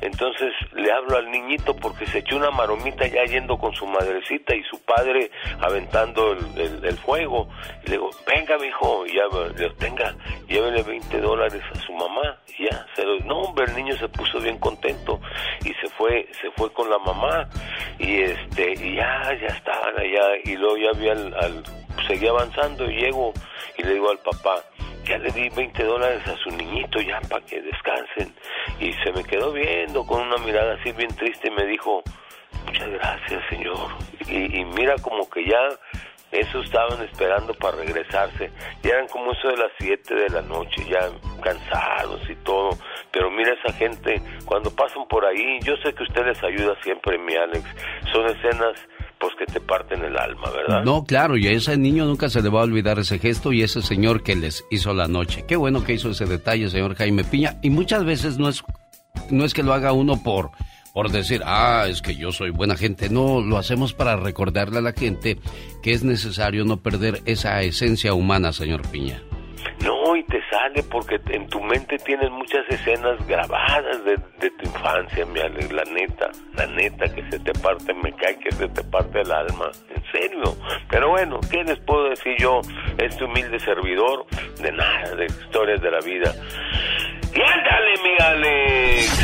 Entonces 0.00 0.52
le 0.72 0.90
hablo 0.90 1.16
al 1.16 1.30
niñito 1.30 1.76
porque 1.76 2.04
se 2.06 2.18
echó 2.18 2.36
una 2.36 2.50
maromita 2.50 3.06
ya 3.06 3.24
yendo 3.24 3.56
con 3.58 3.72
su 3.76 3.86
madrecita 3.86 4.56
y 4.56 4.62
su 4.64 4.82
padre 4.82 5.30
aventando 5.60 6.32
el, 6.32 6.84
el, 6.84 6.98
fuego. 6.98 7.48
Y 7.84 7.90
le 7.90 7.92
digo, 7.92 8.10
venga, 8.26 8.58
mijo, 8.58 9.06
y 9.06 9.14
ya, 9.14 9.22
le 9.26 9.54
digo, 9.54 9.74
tenga, 9.78 10.12
llévele 10.48 10.82
20 10.82 11.20
dólares 11.20 11.62
a 11.72 11.78
su 11.78 11.92
mamá. 11.92 12.38
Y 12.58 12.64
ya, 12.64 12.86
se 12.96 13.04
lo, 13.04 13.20
no, 13.20 13.42
hombre, 13.42 13.66
el 13.66 13.76
niño 13.76 13.96
se 13.98 14.08
puso 14.08 14.40
bien 14.40 14.58
contento 14.58 15.20
y 15.64 15.72
se 15.74 15.88
fue, 15.96 16.28
se 16.40 16.50
fue 16.56 16.72
con 16.72 16.90
la 16.90 16.98
mamá. 16.98 17.48
Y 18.00 18.22
este, 18.22 18.72
y 18.72 18.96
ya, 18.96 19.32
ya 19.40 19.46
estaban 19.46 19.96
allá. 19.96 20.36
Y 20.44 20.56
luego 20.56 20.76
ya 20.76 20.98
vi 20.98 21.08
al, 21.08 21.34
al 21.34 21.62
seguía 22.06 22.30
avanzando 22.30 22.90
y 22.90 22.96
llego 22.96 23.32
y 23.76 23.82
le 23.82 23.94
digo 23.94 24.10
al 24.10 24.18
papá, 24.18 24.62
ya 25.04 25.18
le 25.18 25.30
di 25.30 25.48
20 25.50 25.84
dólares 25.84 26.26
a 26.26 26.36
su 26.36 26.50
niñito 26.50 27.00
ya 27.00 27.20
para 27.22 27.44
que 27.44 27.60
descansen. 27.62 28.34
Y 28.80 28.92
se 28.94 29.12
me 29.12 29.22
quedó 29.24 29.52
viendo 29.52 30.04
con 30.04 30.22
una 30.22 30.36
mirada 30.38 30.74
así 30.74 30.92
bien 30.92 31.14
triste 31.14 31.48
y 31.48 31.50
me 31.52 31.66
dijo, 31.66 32.02
muchas 32.66 32.88
gracias 32.90 33.42
señor. 33.48 33.90
Y, 34.28 34.60
y 34.60 34.64
mira 34.64 34.96
como 35.02 35.28
que 35.30 35.44
ya 35.44 35.68
eso 36.32 36.60
estaban 36.60 37.02
esperando 37.02 37.54
para 37.54 37.78
regresarse. 37.78 38.50
Ya 38.82 38.94
eran 38.94 39.08
como 39.08 39.32
eso 39.32 39.48
de 39.48 39.56
las 39.56 39.72
7 39.78 40.14
de 40.14 40.28
la 40.30 40.42
noche, 40.42 40.84
ya 40.88 41.08
cansados 41.42 42.28
y 42.28 42.34
todo. 42.36 42.70
Pero 43.12 43.30
mira 43.30 43.54
esa 43.54 43.72
gente, 43.74 44.20
cuando 44.44 44.74
pasan 44.74 45.06
por 45.08 45.24
ahí, 45.24 45.60
yo 45.62 45.76
sé 45.78 45.94
que 45.94 46.02
usted 46.02 46.26
les 46.26 46.42
ayuda 46.42 46.76
siempre, 46.82 47.16
mi 47.18 47.36
Alex. 47.36 47.64
Son 48.12 48.26
escenas 48.26 48.76
pues 49.18 49.32
que 49.38 49.46
te 49.46 49.60
parten 49.60 50.04
el 50.04 50.16
alma, 50.16 50.50
¿verdad? 50.50 50.84
No, 50.84 51.04
claro, 51.04 51.36
y 51.36 51.46
a 51.46 51.52
ese 51.52 51.76
niño 51.76 52.04
nunca 52.04 52.28
se 52.28 52.42
le 52.42 52.48
va 52.48 52.60
a 52.60 52.64
olvidar 52.64 52.98
ese 52.98 53.18
gesto 53.18 53.52
y 53.52 53.62
ese 53.62 53.82
señor 53.82 54.22
que 54.22 54.36
les 54.36 54.64
hizo 54.70 54.92
la 54.94 55.08
noche. 55.08 55.44
Qué 55.46 55.56
bueno 55.56 55.84
que 55.84 55.94
hizo 55.94 56.10
ese 56.10 56.26
detalle, 56.26 56.68
señor 56.68 56.94
Jaime 56.96 57.24
Piña. 57.24 57.58
Y 57.62 57.70
muchas 57.70 58.04
veces 58.04 58.38
no 58.38 58.48
es, 58.48 58.62
no 59.30 59.44
es 59.44 59.54
que 59.54 59.62
lo 59.62 59.72
haga 59.72 59.92
uno 59.92 60.22
por, 60.22 60.50
por 60.92 61.10
decir, 61.10 61.42
ah, 61.44 61.86
es 61.88 62.02
que 62.02 62.14
yo 62.14 62.32
soy 62.32 62.50
buena 62.50 62.76
gente. 62.76 63.08
No, 63.08 63.40
lo 63.40 63.58
hacemos 63.58 63.94
para 63.94 64.16
recordarle 64.16 64.78
a 64.78 64.82
la 64.82 64.92
gente 64.92 65.38
que 65.82 65.92
es 65.92 66.04
necesario 66.04 66.64
no 66.64 66.78
perder 66.78 67.22
esa 67.24 67.62
esencia 67.62 68.14
humana, 68.14 68.52
señor 68.52 68.82
Piña. 68.90 69.22
No, 69.84 70.16
y 70.16 70.22
te 70.24 70.35
sale 70.50 70.82
porque 70.90 71.20
en 71.30 71.48
tu 71.48 71.60
mente 71.60 71.96
tienes 71.98 72.30
muchas 72.30 72.68
escenas 72.68 73.24
grabadas 73.26 74.04
de, 74.04 74.16
tu 74.50 74.64
infancia, 74.64 75.26
mi 75.26 75.40
Ale, 75.40 75.68
la 75.70 75.84
neta, 75.84 76.30
la 76.54 76.66
neta 76.66 77.06
que 77.14 77.22
se 77.30 77.38
te 77.40 77.52
parte, 77.60 77.92
me 77.94 78.12
cae 78.12 78.38
que 78.38 78.52
se 78.52 78.68
te 78.68 78.82
parte 78.84 79.20
el 79.20 79.32
alma, 79.32 79.70
en 79.94 80.02
serio. 80.12 80.56
Pero 80.88 81.10
bueno, 81.10 81.40
¿qué 81.50 81.64
les 81.64 81.78
puedo 81.80 82.10
decir 82.10 82.34
yo, 82.38 82.60
este 82.98 83.24
humilde 83.24 83.58
servidor? 83.60 84.26
De 84.60 84.72
nada, 84.72 85.14
de 85.14 85.26
historias 85.26 85.80
de 85.80 85.90
la 85.90 86.00
vida. 86.00 86.32
Y 87.34 87.40
ándale, 87.40 87.94
mi 88.02 88.16
Alex, 88.18 89.20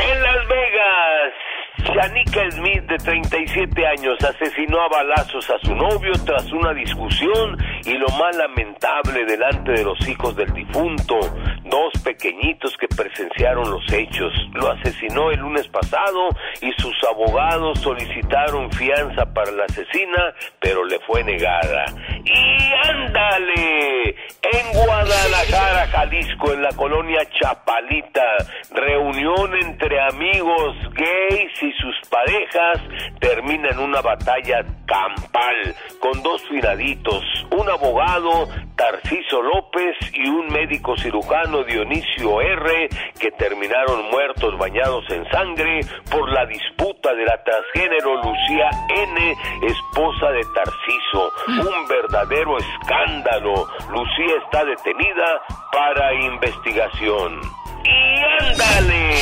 en 0.00 0.22
Las 0.22 0.48
Vegas 0.48 1.47
Shanika 1.84 2.50
Smith, 2.50 2.82
de 2.88 2.96
37 2.98 3.86
años, 3.86 4.18
asesinó 4.22 4.80
a 4.80 4.88
balazos 4.88 5.48
a 5.50 5.58
su 5.60 5.74
novio 5.74 6.12
tras 6.24 6.50
una 6.52 6.74
discusión 6.74 7.56
y 7.84 7.94
lo 7.94 8.08
más 8.18 8.36
lamentable 8.36 9.24
delante 9.24 9.72
de 9.72 9.84
los 9.84 10.08
hijos 10.08 10.34
del 10.36 10.52
difunto, 10.52 11.18
dos 11.64 11.92
pequeñitos 12.02 12.76
que 12.76 12.88
presenciaron 12.88 13.70
los 13.70 13.92
hechos. 13.92 14.32
Lo 14.54 14.70
asesinó 14.72 15.30
el 15.30 15.40
lunes 15.40 15.68
pasado 15.68 16.28
y 16.60 16.72
sus 16.80 16.96
abogados 17.04 17.78
solicitaron 17.80 18.70
fianza 18.72 19.24
para 19.32 19.52
la 19.52 19.64
asesina, 19.64 20.34
pero 20.60 20.84
le 20.84 20.98
fue 21.00 21.22
negada. 21.22 21.84
Y 22.24 22.88
ándale, 22.88 24.16
en 24.42 24.72
Guadalajara, 24.72 25.86
Jalisco, 25.88 26.52
en 26.52 26.62
la 26.62 26.72
colonia 26.72 27.20
Chapalita, 27.30 28.36
reunión 28.72 29.54
entre 29.62 30.00
amigos 30.00 30.76
gays 30.94 31.62
y 31.62 31.67
sus 31.72 31.94
parejas 32.08 32.80
termina 33.20 33.70
en 33.70 33.78
una 33.78 34.00
batalla 34.00 34.64
campal 34.86 35.74
con 36.00 36.22
dos 36.22 36.42
finaditos, 36.48 37.24
un 37.50 37.68
abogado, 37.68 38.48
Tarciso 38.76 39.42
López, 39.42 39.96
y 40.14 40.28
un 40.28 40.46
médico 40.46 40.96
cirujano, 40.96 41.64
Dionisio 41.64 42.40
R., 42.40 42.88
que 43.18 43.30
terminaron 43.32 44.10
muertos 44.10 44.56
bañados 44.58 45.04
en 45.10 45.28
sangre 45.30 45.80
por 46.10 46.30
la 46.32 46.46
disputa 46.46 47.12
de 47.14 47.24
la 47.24 47.42
transgénero 47.42 48.22
Lucía 48.22 48.70
N., 48.88 49.36
esposa 49.62 50.30
de 50.30 50.42
Tarciso. 50.54 51.32
Un 51.48 51.88
verdadero 51.88 52.56
escándalo. 52.58 53.66
Lucía 53.90 54.36
está 54.44 54.64
detenida 54.64 55.42
para 55.72 56.14
investigación. 56.14 57.40
Y 57.88 58.44
ándale, 58.44 59.14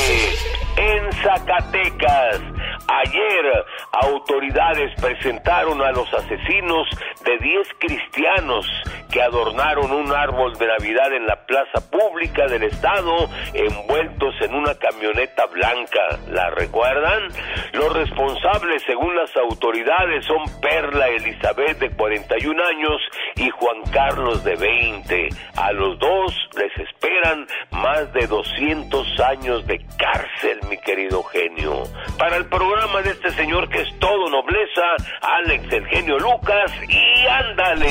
en 0.77 1.13
Zacatecas, 1.13 2.41
ayer 2.89 3.65
autoridades 3.93 4.93
presentaron 5.01 5.81
a 5.83 5.93
los 5.93 6.13
asesinos 6.15 6.89
de 7.25 7.39
10 7.39 7.69
cristianos 7.79 8.67
que 9.11 9.23
adornaron 9.23 9.93
un 9.93 10.13
árbol 10.13 10.57
de 10.59 10.67
Navidad 10.67 11.13
en 11.13 11.27
la 11.27 11.47
plaza 11.47 11.81
pública 11.91 12.47
del 12.47 12.65
estado 12.65 13.29
envueltos 13.55 14.35
en 14.41 14.55
una 14.55 14.75
camioneta 14.75 15.47
blanca. 15.47 16.19
¿La 16.29 16.51
recuerdan? 16.51 17.29
Los 17.73 17.93
responsables, 17.93 18.83
según 18.87 19.15
las 19.17 19.35
autoridades, 19.37 20.25
son 20.25 20.43
Perla 20.61 21.09
Elizabeth 21.09 21.79
de 21.79 21.91
41 21.91 22.65
años 22.65 23.01
y 23.37 23.51
Juan 23.51 23.83
Carlos 23.93 24.45
de 24.45 24.57
20. 24.57 25.29
A 25.57 25.73
los 25.73 25.99
dos 25.99 26.35
les 26.57 26.89
esperan 26.89 27.47
más 27.71 28.13
de 28.13 28.27
200 28.27 29.21
años 29.21 29.67
de 29.67 29.85
cárcel, 29.99 30.61
mi 30.69 30.79
querido 30.79 31.23
genio. 31.25 31.85
Para 32.19 32.37
el 32.37 32.47
programa 32.47 33.03
de 33.03 33.11
este 33.11 33.31
señor 33.33 33.69
que 33.69 33.83
es 33.83 33.99
todo 33.99 34.29
nobleza, 34.31 34.83
Alex 35.21 35.73
el 35.73 35.87
genio 35.87 36.19
Lucas 36.19 36.73
y 36.89 37.27
ándale. 37.27 37.89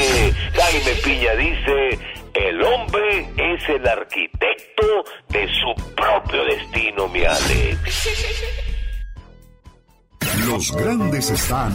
Jaime 0.54 0.96
Piña 1.16 1.36
dice, 1.36 2.00
el 2.34 2.62
hombre 2.62 3.30
es 3.38 3.70
el 3.70 3.88
arquitecto 3.88 4.84
de 5.30 5.48
su 5.48 5.96
propio 5.96 6.44
destino, 6.44 7.08
mi 7.08 7.24
Alex. 7.24 8.10
Los 10.46 10.76
grandes 10.76 11.30
están 11.32 11.72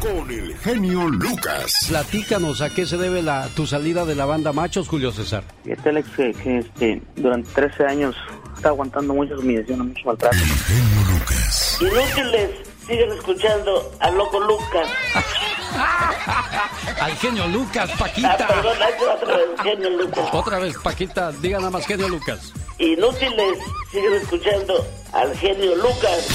con 0.00 0.30
el 0.30 0.56
genio 0.58 1.08
Lucas. 1.08 1.86
Platícanos 1.88 2.60
a 2.60 2.70
qué 2.70 2.86
se 2.86 2.96
debe 2.96 3.20
la, 3.22 3.48
tu 3.48 3.66
salida 3.66 4.04
de 4.04 4.14
la 4.14 4.26
banda 4.26 4.52
Machos, 4.52 4.88
Julio 4.88 5.10
César. 5.10 5.42
Fíjate, 5.64 5.88
Alex, 5.88 6.08
que, 6.10 6.32
que 6.32 6.58
este, 6.58 7.02
durante 7.16 7.50
13 7.50 7.84
años 7.84 8.16
está 8.54 8.68
aguantando 8.68 9.12
muchas 9.12 9.40
humillaciones, 9.40 9.88
mucho 9.88 10.06
maltrato. 10.06 10.36
El 10.36 10.42
genio 10.42 11.18
Lucas. 11.18 11.78
Inútiles, 11.80 12.50
siguen 12.86 13.12
escuchando 13.12 13.92
al 13.98 14.16
loco 14.16 14.38
Lucas. 14.38 14.88
Al 17.00 17.16
genio 17.16 17.46
Lucas, 17.48 17.90
Paquita. 17.98 18.36
Ah, 18.38 18.46
perdón, 18.46 18.76
otra 19.14 19.36
vez, 19.36 19.46
genio 19.62 19.90
Lucas. 19.90 20.28
Otra 20.32 20.58
vez, 20.58 20.76
Paquita, 20.82 21.32
diga 21.32 21.58
nada 21.58 21.70
más 21.70 21.86
genio 21.86 22.08
Lucas. 22.08 22.52
Inútiles, 22.78 23.58
siguen 23.90 24.14
escuchando 24.14 24.86
al 25.12 25.36
genio 25.36 25.74
Lucas. 25.76 26.26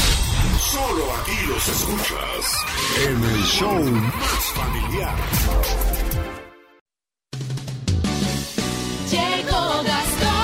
Solo 0.60 1.06
aquí 1.22 1.38
los 1.48 1.68
escuchas 1.68 2.66
en 3.06 3.24
el 3.24 3.44
show 3.44 3.80
más 3.82 4.44
familiar. 4.56 5.16
Llegó 9.10 9.84
Gastón. 9.84 10.37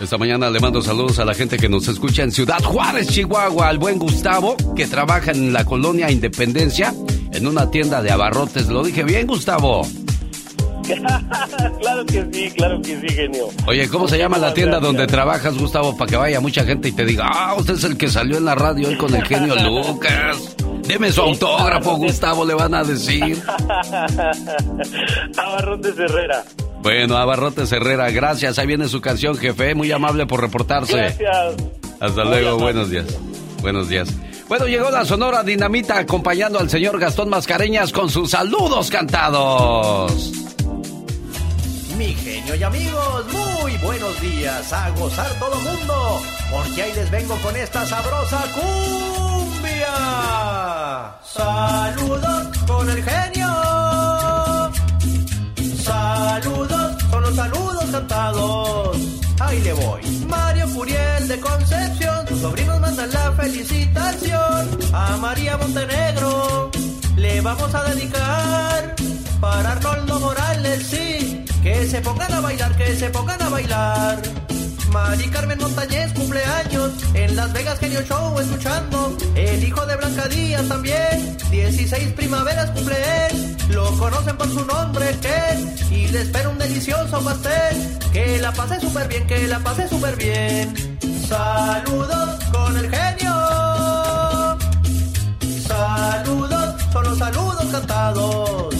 Esta 0.00 0.16
mañana 0.16 0.48
le 0.48 0.60
mando 0.60 0.80
saludos 0.80 1.18
a 1.18 1.24
la 1.24 1.34
gente 1.34 1.56
que 1.56 1.68
nos 1.68 1.88
escucha 1.88 2.22
en 2.22 2.30
Ciudad 2.30 2.62
Juárez, 2.62 3.08
Chihuahua, 3.08 3.68
al 3.68 3.78
buen 3.78 3.98
Gustavo, 3.98 4.56
que 4.76 4.86
trabaja 4.86 5.32
en 5.32 5.52
la 5.52 5.64
colonia 5.64 6.10
Independencia, 6.10 6.94
en 7.32 7.46
una 7.46 7.70
tienda 7.70 8.00
de 8.00 8.10
abarrotes. 8.10 8.68
¿Lo 8.68 8.84
dije 8.84 9.02
bien, 9.02 9.26
Gustavo? 9.26 9.82
claro 11.80 12.06
que 12.06 12.26
sí, 12.32 12.50
claro 12.52 12.80
que 12.80 13.00
sí, 13.00 13.08
genio. 13.08 13.48
Oye, 13.66 13.88
¿cómo 13.88 14.08
se 14.08 14.18
llama 14.18 14.38
la 14.38 14.54
tienda 14.54 14.80
donde 14.80 15.06
trabajas, 15.06 15.58
Gustavo, 15.58 15.96
para 15.96 16.08
que 16.08 16.16
vaya 16.16 16.40
mucha 16.40 16.64
gente 16.64 16.88
y 16.88 16.92
te 16.92 17.04
diga, 17.04 17.26
ah, 17.28 17.54
usted 17.58 17.74
es 17.74 17.84
el 17.84 17.96
que 17.96 18.08
salió 18.08 18.38
en 18.38 18.44
la 18.44 18.54
radio 18.54 18.88
hoy 18.88 18.96
con 18.96 19.14
el 19.14 19.24
genio 19.24 19.54
Lucas? 19.62 20.56
Deme 20.86 21.12
su 21.12 21.20
autógrafo, 21.20 21.96
Gustavo, 21.96 22.46
le 22.46 22.54
van 22.54 22.72
a 22.72 22.82
decir. 22.84 23.42
Abarrotes 25.36 25.98
Herrera. 25.98 26.44
Bueno, 26.82 27.16
Abarrotes 27.16 27.70
Herrera, 27.72 28.10
gracias. 28.10 28.58
Ahí 28.58 28.66
viene 28.66 28.88
su 28.88 29.00
canción, 29.00 29.36
jefe. 29.36 29.74
Muy 29.74 29.90
amable 29.92 30.26
por 30.26 30.40
reportarse. 30.40 30.96
Gracias. 30.96 31.56
Hasta 32.00 32.24
luego, 32.24 32.58
buenos 32.58 32.90
días. 32.90 33.06
Buenos 33.60 33.88
días. 33.88 34.08
Bueno, 34.48 34.66
llegó 34.66 34.90
la 34.90 35.04
Sonora 35.04 35.42
Dinamita 35.42 35.98
acompañando 35.98 36.58
al 36.58 36.70
señor 36.70 36.98
Gastón 36.98 37.28
Mascareñas 37.28 37.92
con 37.92 38.08
sus 38.08 38.30
saludos 38.30 38.90
cantados. 38.90 40.32
Mi 41.98 42.14
genio 42.14 42.54
y 42.54 42.62
amigos, 42.62 43.26
muy 43.32 43.76
buenos 43.78 44.20
días. 44.20 44.72
A 44.72 44.88
gozar 44.90 45.30
todo 45.38 45.56
mundo, 45.60 46.22
porque 46.50 46.82
ahí 46.82 46.92
les 46.94 47.10
vengo 47.10 47.36
con 47.42 47.56
esta 47.56 47.84
sabrosa 47.84 48.44
cumbia. 48.54 49.94
Saludos 51.24 52.58
con 52.66 52.88
el 52.88 53.02
genio. 53.02 53.97
Saludos 56.40 57.02
con 57.10 57.22
los 57.24 57.34
saludos 57.34 57.84
cantados. 57.90 58.96
Ahí 59.40 59.60
le 59.60 59.72
voy. 59.72 60.02
Mario 60.28 60.68
Furiel 60.68 61.26
de 61.26 61.40
Concepción, 61.40 62.28
sus 62.28 62.40
sobrinos 62.40 62.78
mandan 62.78 63.10
la 63.10 63.32
felicitación. 63.32 64.68
A 64.92 65.16
María 65.16 65.56
Montenegro 65.56 66.70
le 67.16 67.40
vamos 67.40 67.74
a 67.74 67.82
dedicar. 67.92 68.94
Para 69.40 69.72
Arnoldo 69.72 70.20
Morales, 70.20 70.86
sí, 70.86 71.44
que 71.60 71.88
se 71.88 72.00
pongan 72.02 72.32
a 72.32 72.40
bailar, 72.40 72.76
que 72.76 72.94
se 72.94 73.10
pongan 73.10 73.42
a 73.42 73.48
bailar. 73.48 74.22
Mari 74.90 75.28
Carmen 75.28 75.58
Montañez 75.58 76.12
cumpleaños 76.12 76.92
en 77.14 77.36
Las 77.36 77.52
Vegas 77.52 77.78
Genio 77.78 78.02
Show 78.02 78.38
escuchando. 78.38 79.16
El 79.34 79.62
hijo 79.62 79.84
de 79.86 79.96
Blanca 79.96 80.28
Díaz 80.28 80.66
también, 80.68 81.36
16 81.50 82.12
primaveras 82.12 82.70
cumple 82.70 82.96
él. 83.26 83.56
Lo 83.70 83.90
conocen 83.98 84.36
por 84.36 84.48
su 84.48 84.64
nombre, 84.64 85.16
que 85.20 85.94
y 85.94 86.08
le 86.08 86.22
espera 86.22 86.48
un 86.48 86.58
delicioso 86.58 87.22
pastel. 87.22 87.98
Que 88.12 88.38
la 88.38 88.52
pase 88.52 88.80
súper 88.80 89.08
bien, 89.08 89.26
que 89.26 89.46
la 89.46 89.58
pase 89.58 89.88
súper 89.88 90.16
bien. 90.16 90.98
Saludos 91.28 92.44
con 92.52 92.76
el 92.76 92.90
genio. 92.90 93.34
Saludos, 95.66 96.82
son 96.92 97.04
los 97.04 97.18
saludos 97.18 97.66
cantados. 97.70 98.77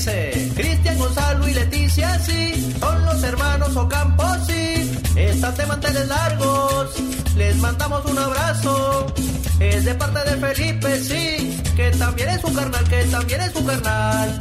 Dice, 0.00 0.50
Cristian 0.54 0.96
Gonzalo 0.96 1.46
y 1.46 1.52
Leticia, 1.52 2.18
sí, 2.20 2.74
son 2.80 3.04
los 3.04 3.22
hermanos 3.22 3.76
Ocampo, 3.76 4.24
sí, 4.46 4.98
están 5.14 5.54
de 5.54 5.66
manteles 5.66 6.08
largos, 6.08 6.94
les 7.36 7.54
mandamos 7.58 8.02
un 8.06 8.18
abrazo, 8.18 9.12
es 9.58 9.84
de 9.84 9.94
parte 9.96 10.30
de 10.30 10.36
Felipe, 10.38 10.98
sí, 11.00 11.62
que 11.76 11.90
también 11.98 12.30
es 12.30 12.42
un 12.42 12.54
carnal, 12.54 12.88
que 12.88 13.04
también 13.04 13.42
es 13.42 13.54
un 13.54 13.66
carnal. 13.66 14.38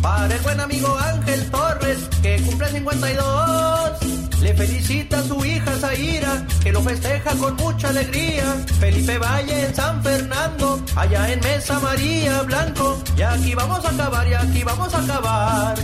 Para 0.00 0.32
el 0.32 0.40
buen 0.42 0.60
amigo 0.60 0.96
Ángel 0.96 1.50
Torres, 1.50 1.98
que 2.22 2.36
cumple 2.42 2.68
52, 2.68 4.23
le 4.40 4.54
felicita 4.54 5.18
a 5.18 5.22
su 5.22 5.44
hija 5.44 5.72
Zaira, 5.78 6.46
que 6.62 6.72
lo 6.72 6.82
festeja 6.82 7.34
con 7.36 7.56
mucha 7.56 7.88
alegría. 7.88 8.44
Felipe 8.78 9.18
Valle 9.18 9.66
en 9.66 9.74
San 9.74 10.02
Fernando, 10.02 10.82
allá 10.96 11.32
en 11.32 11.40
Mesa 11.40 11.78
María 11.80 12.42
Blanco. 12.42 13.02
Y 13.16 13.22
aquí 13.22 13.54
vamos 13.54 13.84
a 13.84 13.90
acabar, 13.90 14.28
y 14.28 14.34
aquí 14.34 14.62
vamos 14.62 14.94
a 14.94 14.98
acabar. 14.98 15.74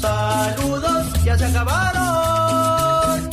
Saludos, 0.00 1.24
ya 1.24 1.38
se 1.38 1.44
acabaron. 1.46 3.30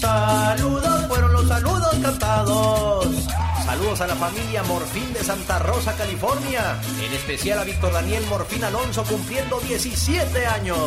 Saludos, 0.00 1.06
fueron 1.08 1.32
los 1.32 1.48
saludos 1.48 1.94
cantados. 2.00 3.06
Saludos 3.64 4.00
a 4.00 4.06
la 4.06 4.16
familia 4.16 4.62
Morfín 4.62 5.12
de 5.12 5.22
Santa 5.22 5.58
Rosa, 5.58 5.94
California. 5.94 6.80
En 7.02 7.12
especial 7.12 7.58
a 7.58 7.64
Víctor 7.64 7.92
Daniel 7.92 8.24
Morfín 8.30 8.64
Alonso 8.64 9.04
cumpliendo 9.04 9.60
17 9.60 10.46
años. 10.46 10.78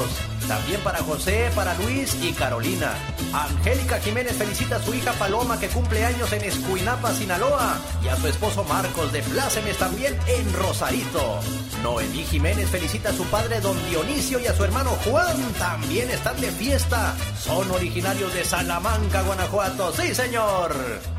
También 0.52 0.82
para 0.82 1.02
José, 1.02 1.50
para 1.56 1.74
Luis 1.76 2.14
y 2.22 2.34
Carolina. 2.34 2.92
Angélica 3.32 4.02
Jiménez 4.02 4.36
felicita 4.36 4.76
a 4.76 4.82
su 4.82 4.94
hija 4.94 5.14
Paloma 5.14 5.58
que 5.58 5.70
cumple 5.70 6.04
años 6.04 6.30
en 6.34 6.44
Escuinapa, 6.44 7.14
Sinaloa. 7.14 7.80
Y 8.04 8.10
a 8.10 8.18
su 8.18 8.28
esposo 8.28 8.66
Marcos 8.66 9.14
de 9.14 9.22
Plácemes 9.22 9.78
también 9.78 10.20
en 10.28 10.52
Rosarito. 10.52 11.40
Noemí 11.82 12.26
Jiménez 12.26 12.70
felicita 12.70 13.12
a 13.12 13.14
su 13.14 13.24
padre 13.28 13.62
Don 13.62 13.78
Dionisio 13.88 14.40
y 14.40 14.48
a 14.48 14.54
su 14.54 14.66
hermano 14.66 14.90
Juan. 15.06 15.38
También 15.58 16.10
están 16.10 16.36
de 16.42 16.52
fiesta. 16.52 17.16
Son 17.40 17.72
originarios 17.72 18.34
de 18.34 18.44
Salamanca, 18.44 19.22
Guanajuato. 19.22 19.94
Sí, 19.94 20.14
señor. 20.14 20.76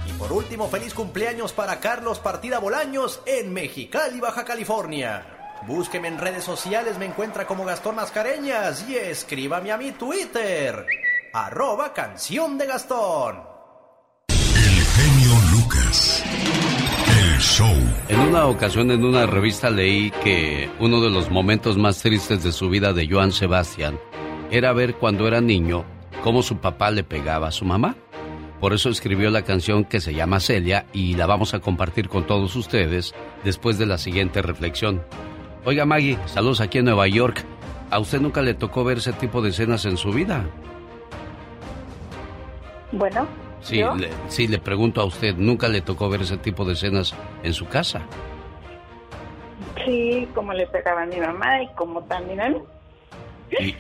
Y 0.07 0.13
por 0.13 0.31
último, 0.31 0.69
feliz 0.69 0.93
cumpleaños 0.93 1.55
para 1.55 1.81
Carlos 1.81 2.19
Partida 2.19 2.59
Bolaños 2.59 3.23
en 3.25 3.55
Mexicali, 3.55 4.21
Baja 4.21 4.45
California. 4.45 5.42
Búsqueme 5.67 6.09
en 6.09 6.19
redes 6.19 6.43
sociales, 6.43 6.99
me 6.99 7.07
encuentra 7.07 7.47
como 7.47 7.65
Gastón 7.65 7.95
Mascareñas 7.95 8.89
y 8.89 8.97
escríbame 8.97 9.71
a 9.71 9.79
mi 9.79 9.93
Twitter, 9.93 10.85
arroba 11.33 11.93
canción 11.93 12.59
de 12.59 12.67
Gastón. 12.67 13.43
El 14.29 14.85
genio 14.85 15.35
Lucas. 15.53 16.25
El 17.09 17.39
show. 17.39 17.75
En 18.09 18.19
una 18.21 18.47
ocasión 18.47 18.91
en 18.91 19.05
una 19.05 19.27
revista 19.27 19.71
leí 19.71 20.11
que 20.25 20.69
uno 20.81 21.01
de 21.01 21.11
los 21.11 21.31
momentos 21.31 21.79
más 21.79 22.03
tristes 22.03 22.43
de 22.43 22.51
su 22.51 22.69
vida 22.69 22.93
de 22.93 23.09
Joan 23.09 23.31
Sebastián 23.31 24.01
era 24.51 24.73
ver 24.73 24.97
cuando 24.97 25.29
era 25.29 25.41
niño 25.41 25.85
cómo 26.25 26.43
su 26.43 26.57
papá 26.57 26.91
le 26.91 27.05
pegaba 27.05 27.49
a 27.49 27.53
su 27.53 27.65
mamá. 27.65 27.95
Por 28.59 28.73
eso 28.73 28.91
escribió 28.91 29.31
la 29.31 29.43
canción 29.43 29.85
que 29.85 30.01
se 30.01 30.13
llama 30.13 30.41
Celia 30.41 30.87
y 30.93 31.15
la 31.15 31.27
vamos 31.27 31.55
a 31.55 31.61
compartir 31.61 32.09
con 32.09 32.27
todos 32.27 32.57
ustedes 32.57 33.15
después 33.45 33.79
de 33.79 33.87
la 33.87 33.99
siguiente 33.99 34.43
reflexión. 34.43 35.03
Oiga 35.65 35.85
Maggie, 35.87 36.19
saludos 36.27 36.61
aquí 36.61 36.79
en 36.79 36.87
Nueva 36.87 37.07
York. 37.07 37.45
¿A 37.91 37.99
usted 37.99 38.21
nunca 38.21 38.43
le 38.43 38.55
tocó 38.55 38.85
ver 38.85 38.99
ese 38.99 39.13
tipo 39.13 39.43
de 39.43 39.51
escenas 39.51 39.85
en 39.85 39.97
su 39.97 40.11
vida? 40.13 40.45
Bueno. 42.91 43.27
Sí, 43.61 43.77
le, 43.97 44.11
sí, 44.29 44.49
le 44.49 44.59
pregunto 44.59 45.01
a 45.01 45.05
usted, 45.05 45.37
¿nunca 45.37 45.69
le 45.69 45.83
tocó 45.83 46.09
ver 46.09 46.23
ese 46.23 46.37
tipo 46.37 46.65
de 46.65 46.73
escenas 46.73 47.15
en 47.45 47.55
su 47.55 47.67
casa? 47.69 48.03
Sí, 49.85 50.27
como 50.35 50.53
le 50.53 50.67
pegaba 50.67 51.03
a 51.03 51.07
mi 51.07 51.19
mamá 51.19 51.63
y 51.63 51.69
como 51.75 52.03
también 52.03 52.41
a 52.41 52.49
mí. 52.49 52.57
¿Y, 53.61 53.77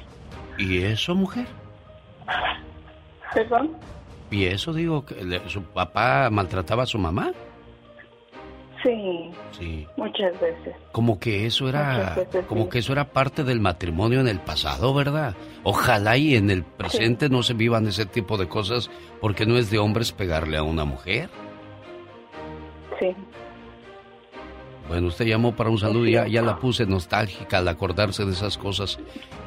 y 0.62 0.82
eso, 0.84 1.14
mujer? 1.16 1.46
¿Perdón? 3.34 3.72
¿Y 4.30 4.44
eso 4.44 4.72
digo 4.72 5.04
que 5.04 5.16
le- 5.24 5.48
su 5.48 5.62
papá 5.64 6.28
maltrataba 6.30 6.84
a 6.84 6.86
su 6.86 6.98
mamá? 6.98 7.32
Sí, 8.82 9.30
Sí. 9.52 9.86
muchas 9.96 10.32
veces. 10.40 10.74
Como 10.90 11.20
que 11.20 11.46
eso 11.46 11.68
era, 11.68 12.14
veces, 12.16 12.44
como 12.46 12.64
sí. 12.64 12.70
que 12.70 12.78
eso 12.80 12.92
era 12.92 13.04
parte 13.12 13.44
del 13.44 13.60
matrimonio 13.60 14.20
en 14.20 14.26
el 14.28 14.40
pasado, 14.40 14.92
¿verdad? 14.92 15.36
Ojalá 15.62 16.16
y 16.16 16.34
en 16.34 16.50
el 16.50 16.64
presente 16.64 17.28
no 17.28 17.44
se 17.44 17.54
vivan 17.54 17.86
ese 17.86 18.06
tipo 18.06 18.36
de 18.38 18.48
cosas 18.48 18.90
porque 19.20 19.46
no 19.46 19.56
es 19.56 19.70
de 19.70 19.78
hombres 19.78 20.10
pegarle 20.10 20.56
a 20.56 20.64
una 20.64 20.84
mujer. 20.84 21.30
Sí. 22.98 23.14
Bueno, 24.88 25.06
usted 25.08 25.26
llamó 25.26 25.54
para 25.54 25.70
un 25.70 25.78
saludo 25.78 26.06
y 26.06 26.12
ya, 26.12 26.26
ya 26.26 26.42
la 26.42 26.56
puse 26.58 26.84
nostálgica 26.84 27.58
al 27.58 27.68
acordarse 27.68 28.24
de 28.24 28.32
esas 28.32 28.58
cosas. 28.58 28.98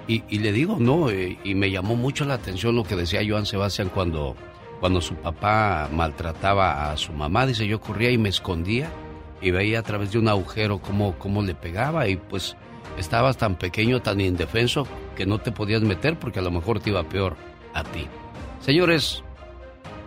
Y, 0.08 0.24
y 0.30 0.40
le 0.40 0.52
digo, 0.54 0.78
no, 0.80 1.10
eh, 1.10 1.38
y 1.44 1.56
me 1.56 1.70
llamó 1.72 1.96
mucho 1.98 2.24
la 2.26 2.36
atención 2.36 2.76
lo 2.76 2.84
que 2.84 2.96
decía 2.96 3.20
Joan 3.28 3.46
Sebastián 3.46 3.92
cuando, 3.94 4.36
cuando 4.80 5.02
su 5.02 5.16
papá 5.16 5.90
maltrataba 5.92 6.90
a 6.92 6.98
su 6.98 7.12
mamá. 7.12 7.46
Dice, 7.46 7.68
yo 7.68 7.82
corría 7.82 8.12
y 8.12 8.18
me 8.18 8.30
escondía 8.30 8.90
y 9.42 9.52
veía 9.52 9.80
a 9.80 9.84
través 9.84 10.12
de 10.12 10.20
un 10.20 10.28
agujero 10.28 10.80
cómo, 10.80 11.18
cómo 11.20 11.42
le 11.42 11.56
pegaba 11.56 12.08
y 12.08 12.16
pues 12.18 12.56
estabas 12.98 13.38
tan 13.38 13.58
pequeño, 13.58 14.02
tan 14.02 14.22
indefenso 14.22 14.88
que 15.16 15.26
no 15.26 15.40
te 15.40 15.52
podías 15.52 15.82
meter 15.82 16.18
porque 16.20 16.40
a 16.40 16.42
lo 16.42 16.52
mejor 16.52 16.80
te 16.80 16.90
iba 16.90 17.08
peor 17.08 17.36
a 17.74 17.84
ti. 17.84 18.08
Señores, 18.60 19.24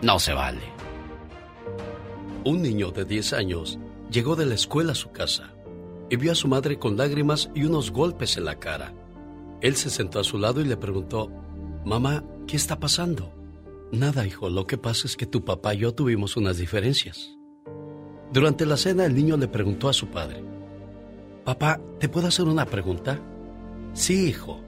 no 0.01 0.19
se 0.19 0.33
vale. 0.33 0.61
Un 2.43 2.61
niño 2.61 2.91
de 2.91 3.05
10 3.05 3.33
años 3.33 3.79
llegó 4.09 4.35
de 4.35 4.45
la 4.45 4.55
escuela 4.55 4.93
a 4.93 4.95
su 4.95 5.11
casa 5.11 5.53
y 6.09 6.15
vio 6.15 6.31
a 6.31 6.35
su 6.35 6.47
madre 6.47 6.79
con 6.79 6.97
lágrimas 6.97 7.49
y 7.53 7.63
unos 7.63 7.91
golpes 7.91 8.37
en 8.37 8.45
la 8.45 8.59
cara. 8.59 8.93
Él 9.61 9.75
se 9.75 9.89
sentó 9.89 10.19
a 10.19 10.23
su 10.23 10.37
lado 10.37 10.61
y 10.61 10.65
le 10.65 10.77
preguntó, 10.77 11.31
Mamá, 11.85 12.23
¿qué 12.47 12.55
está 12.55 12.79
pasando? 12.79 13.33
Nada, 13.91 14.25
hijo, 14.25 14.49
lo 14.49 14.67
que 14.67 14.77
pasa 14.77 15.07
es 15.07 15.15
que 15.15 15.25
tu 15.25 15.43
papá 15.43 15.73
y 15.73 15.79
yo 15.79 15.93
tuvimos 15.93 16.37
unas 16.37 16.57
diferencias. 16.57 17.38
Durante 18.31 18.65
la 18.65 18.77
cena 18.77 19.05
el 19.05 19.15
niño 19.15 19.37
le 19.37 19.47
preguntó 19.47 19.89
a 19.89 19.93
su 19.93 20.07
padre, 20.07 20.43
Papá, 21.43 21.79
¿te 21.99 22.09
puedo 22.09 22.27
hacer 22.27 22.45
una 22.45 22.65
pregunta? 22.65 23.19
Sí, 23.93 24.27
hijo. 24.27 24.59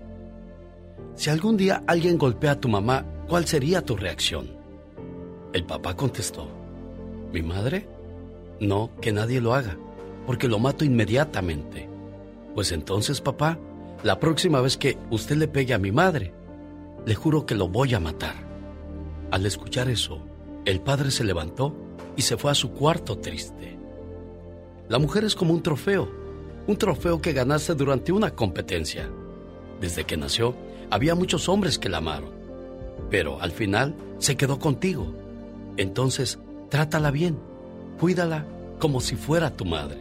Si 1.16 1.30
algún 1.30 1.58
día 1.58 1.84
alguien 1.86 2.18
golpea 2.18 2.52
a 2.52 2.60
tu 2.60 2.70
mamá, 2.70 3.06
¿cuál 3.28 3.46
sería 3.46 3.84
tu 3.84 3.96
reacción? 3.96 4.58
El 5.54 5.66
papá 5.66 5.96
contestó, 5.96 6.48
¿mi 7.32 7.44
madre? 7.44 7.88
No, 8.60 8.90
que 9.00 9.12
nadie 9.12 9.42
lo 9.42 9.54
haga, 9.54 9.78
porque 10.26 10.48
lo 10.48 10.58
mato 10.58 10.84
inmediatamente. 10.84 11.88
Pues 12.56 12.72
entonces, 12.72 13.22
papá, 13.22 13.60
la 14.04 14.20
próxima 14.20 14.60
vez 14.62 14.78
que 14.78 14.98
usted 15.12 15.36
le 15.36 15.48
pegue 15.48 15.76
a 15.76 15.80
mi 15.80 15.92
madre, 15.92 16.34
le 17.06 17.14
juro 17.14 17.46
que 17.46 17.54
lo 17.56 17.68
voy 17.68 17.94
a 17.94 18.00
matar. 18.00 18.36
Al 19.30 19.46
escuchar 19.46 19.90
eso, 19.90 20.20
el 20.66 20.82
padre 20.82 21.12
se 21.12 21.24
levantó 21.24 21.76
y 22.16 22.22
se 22.22 22.38
fue 22.38 22.52
a 22.52 22.56
su 22.56 22.72
cuarto 22.72 23.18
triste. 23.18 23.78
La 24.90 25.00
mujer 25.00 25.24
es 25.24 25.36
como 25.36 25.54
un 25.54 25.64
trofeo, 25.64 26.10
un 26.68 26.78
trofeo 26.78 27.22
que 27.22 27.34
ganaste 27.34 27.74
durante 27.76 28.12
una 28.12 28.32
competencia. 28.32 29.10
Desde 29.80 30.04
que 30.04 30.18
nació, 30.18 30.56
había 30.90 31.16
muchos 31.16 31.50
hombres 31.50 31.80
que 31.80 31.90
la 31.90 31.98
amaron, 31.98 32.32
pero 33.10 33.42
al 33.42 33.52
final 33.52 33.96
se 34.20 34.36
quedó 34.36 34.60
contigo. 34.60 35.14
Entonces, 35.78 36.40
trátala 36.70 37.12
bien, 37.12 37.40
cuídala 38.00 38.46
como 38.80 39.00
si 39.00 39.16
fuera 39.16 39.56
tu 39.56 39.66
madre. 39.66 39.98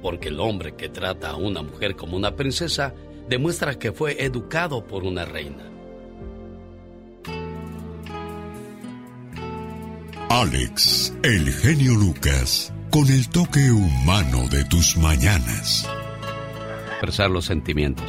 Porque 0.00 0.28
el 0.28 0.38
hombre 0.38 0.74
que 0.74 0.88
trata 0.88 1.30
a 1.30 1.36
una 1.36 1.62
mujer 1.62 1.96
como 1.96 2.16
una 2.16 2.36
princesa 2.36 2.94
demuestra 3.28 3.78
que 3.78 3.92
fue 3.92 4.22
educado 4.24 4.84
por 4.86 5.04
una 5.04 5.24
reina. 5.24 5.73
Alex, 10.30 11.14
el 11.22 11.52
genio 11.52 11.94
Lucas, 11.94 12.72
con 12.90 13.06
el 13.08 13.28
toque 13.28 13.70
humano 13.70 14.48
de 14.50 14.64
tus 14.64 14.96
mañanas. 14.96 15.88
Expresar 16.92 17.30
los 17.30 17.44
sentimientos. 17.44 18.06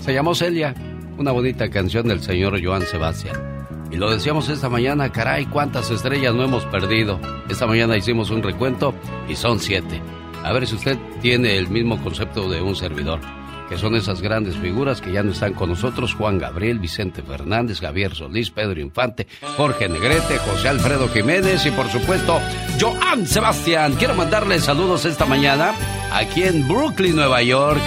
Se 0.00 0.12
llamó 0.12 0.34
Celia, 0.34 0.74
una 1.16 1.32
bonita 1.32 1.68
canción 1.70 2.06
del 2.06 2.20
señor 2.20 2.62
Joan 2.62 2.82
Sebastián. 2.82 3.66
Y 3.90 3.96
lo 3.96 4.10
decíamos 4.10 4.48
esta 4.48 4.68
mañana, 4.68 5.10
caray, 5.10 5.46
cuántas 5.46 5.90
estrellas 5.90 6.34
no 6.34 6.44
hemos 6.44 6.64
perdido. 6.66 7.18
Esta 7.48 7.66
mañana 7.66 7.96
hicimos 7.96 8.30
un 8.30 8.42
recuento 8.42 8.94
y 9.28 9.34
son 9.34 9.58
siete. 9.58 10.00
A 10.44 10.52
ver 10.52 10.66
si 10.66 10.76
usted 10.76 10.98
tiene 11.22 11.56
el 11.56 11.68
mismo 11.68 12.00
concepto 12.02 12.48
de 12.48 12.60
un 12.60 12.76
servidor 12.76 13.20
que 13.68 13.76
son 13.76 13.94
esas 13.94 14.22
grandes 14.22 14.56
figuras 14.56 15.00
que 15.00 15.12
ya 15.12 15.22
no 15.22 15.32
están 15.32 15.52
con 15.52 15.68
nosotros, 15.70 16.14
Juan 16.14 16.38
Gabriel, 16.38 16.78
Vicente 16.78 17.22
Fernández, 17.22 17.80
Javier 17.80 18.14
Solís, 18.14 18.50
Pedro 18.50 18.80
Infante, 18.80 19.26
Jorge 19.56 19.88
Negrete, 19.88 20.38
José 20.38 20.68
Alfredo 20.68 21.08
Jiménez 21.08 21.66
y 21.66 21.70
por 21.70 21.88
supuesto, 21.88 22.40
Joan 22.80 23.26
Sebastián. 23.26 23.94
Quiero 23.98 24.14
mandarle 24.14 24.58
saludos 24.58 25.04
esta 25.04 25.26
mañana 25.26 25.74
aquí 26.12 26.42
en 26.42 26.66
Brooklyn, 26.66 27.16
Nueva 27.16 27.42
York, 27.42 27.80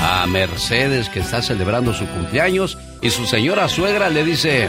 a 0.00 0.26
Mercedes 0.26 1.08
que 1.08 1.20
está 1.20 1.42
celebrando 1.42 1.92
su 1.92 2.06
cumpleaños 2.06 2.78
y 3.00 3.10
su 3.10 3.26
señora 3.26 3.68
suegra 3.68 4.08
le 4.08 4.24
dice, 4.24 4.68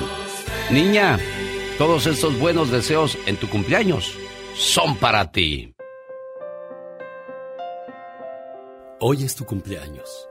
niña, 0.70 1.18
todos 1.78 2.06
estos 2.06 2.38
buenos 2.38 2.70
deseos 2.70 3.18
en 3.26 3.38
tu 3.38 3.50
cumpleaños 3.50 4.14
son 4.56 4.96
para 4.98 5.32
ti. 5.32 5.74
Hoy 9.00 9.24
es 9.24 9.36
tu 9.36 9.46
cumpleaños. 9.46 10.31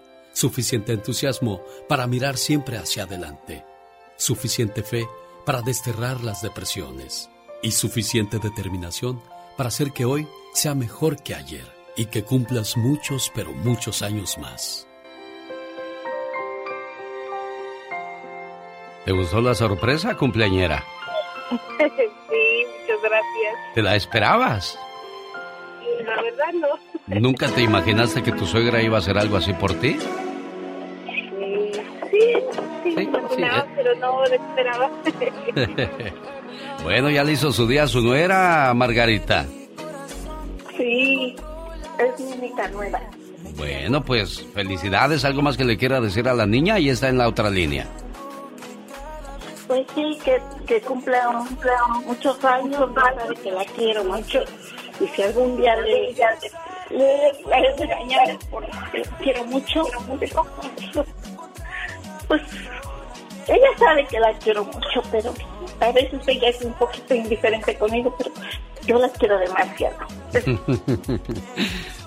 suficiente 0.33 0.93
entusiasmo 0.93 1.61
para 1.87 2.07
mirar 2.07 2.37
siempre 2.37 2.77
hacia 2.77 3.03
adelante, 3.03 3.65
suficiente 4.17 4.83
fe 4.83 5.07
para 5.45 5.61
desterrar 5.61 6.23
las 6.23 6.41
depresiones 6.41 7.29
y 7.61 7.71
suficiente 7.71 8.39
determinación 8.39 9.21
para 9.57 9.69
hacer 9.69 9.91
que 9.91 10.05
hoy 10.05 10.27
sea 10.53 10.75
mejor 10.75 11.21
que 11.21 11.35
ayer 11.35 11.65
y 11.95 12.05
que 12.05 12.23
cumplas 12.23 12.77
muchos, 12.77 13.31
pero 13.35 13.51
muchos 13.51 14.01
años 14.01 14.37
más. 14.37 14.87
¿Te 19.05 19.11
gustó 19.11 19.41
la 19.41 19.55
sorpresa, 19.55 20.15
cumpleañera? 20.15 20.83
Sí, 22.31 22.65
muchas 22.79 23.01
gracias. 23.01 23.73
¿Te 23.75 23.81
la 23.81 23.95
esperabas? 23.97 24.79
La 26.05 26.21
verdad 26.21 26.53
no. 26.53 27.19
¿Nunca 27.19 27.47
te 27.49 27.61
imaginaste 27.61 28.23
que 28.23 28.31
tu 28.31 28.45
suegra 28.45 28.81
iba 28.81 28.97
a 28.97 28.99
hacer 28.99 29.17
algo 29.17 29.37
así 29.37 29.53
por 29.53 29.73
ti? 29.75 29.97
Sí, 31.05 31.71
sí, 32.11 32.33
sí, 32.83 33.01
imaginaba, 33.01 33.67
pero 33.75 33.95
no 33.95 34.25
lo 34.25 34.33
esperaba. 34.33 34.89
bueno, 36.83 37.09
ya 37.09 37.23
le 37.23 37.33
hizo 37.33 37.51
su 37.51 37.67
día 37.67 37.83
a 37.83 37.87
su 37.87 38.01
nuera, 38.01 38.73
Margarita. 38.73 39.45
Sí, 40.77 41.35
es 41.99 42.19
mi 42.19 42.33
única 42.33 42.67
nueva. 42.69 42.99
Bueno, 43.57 44.03
pues 44.03 44.45
felicidades. 44.53 45.25
¿Algo 45.25 45.41
más 45.41 45.57
que 45.57 45.65
le 45.65 45.77
quiera 45.77 45.99
decir 45.99 46.27
a 46.27 46.33
la 46.33 46.45
niña? 46.45 46.79
Y 46.79 46.89
está 46.89 47.09
en 47.09 47.17
la 47.17 47.27
otra 47.27 47.49
línea. 47.49 47.85
Pues 49.67 49.85
sí, 49.95 50.17
que, 50.23 50.41
que 50.65 50.81
cumpla, 50.81 51.45
cumpla 51.47 51.73
muchos 52.05 52.43
años, 52.43 52.89
que 53.41 53.51
la 53.51 53.65
quiero 53.65 54.03
mucho. 54.03 54.39
Y 55.01 55.07
si 55.07 55.21
algún 55.23 55.57
día 55.57 55.75
le, 55.77 56.13
le, 56.89 57.75
regañar 57.77 58.37
porque 58.49 58.71
quiero 59.23 59.43
mucho, 59.45 59.83
pues 62.27 62.41
ella 63.47 63.67
sabe 63.77 64.05
que 64.07 64.19
la 64.19 64.31
quiero 64.33 64.63
mucho, 64.65 65.01
pero 65.11 65.33
a 65.79 65.91
veces 65.91 66.21
ella 66.27 66.49
es 66.49 66.61
un 66.61 66.73
poquito 66.73 67.15
indiferente 67.15 67.75
conmigo, 67.77 68.15
pero 68.17 68.31
yo 68.85 68.99
la 68.99 69.09
quiero 69.09 69.37
demasiado. 69.39 69.97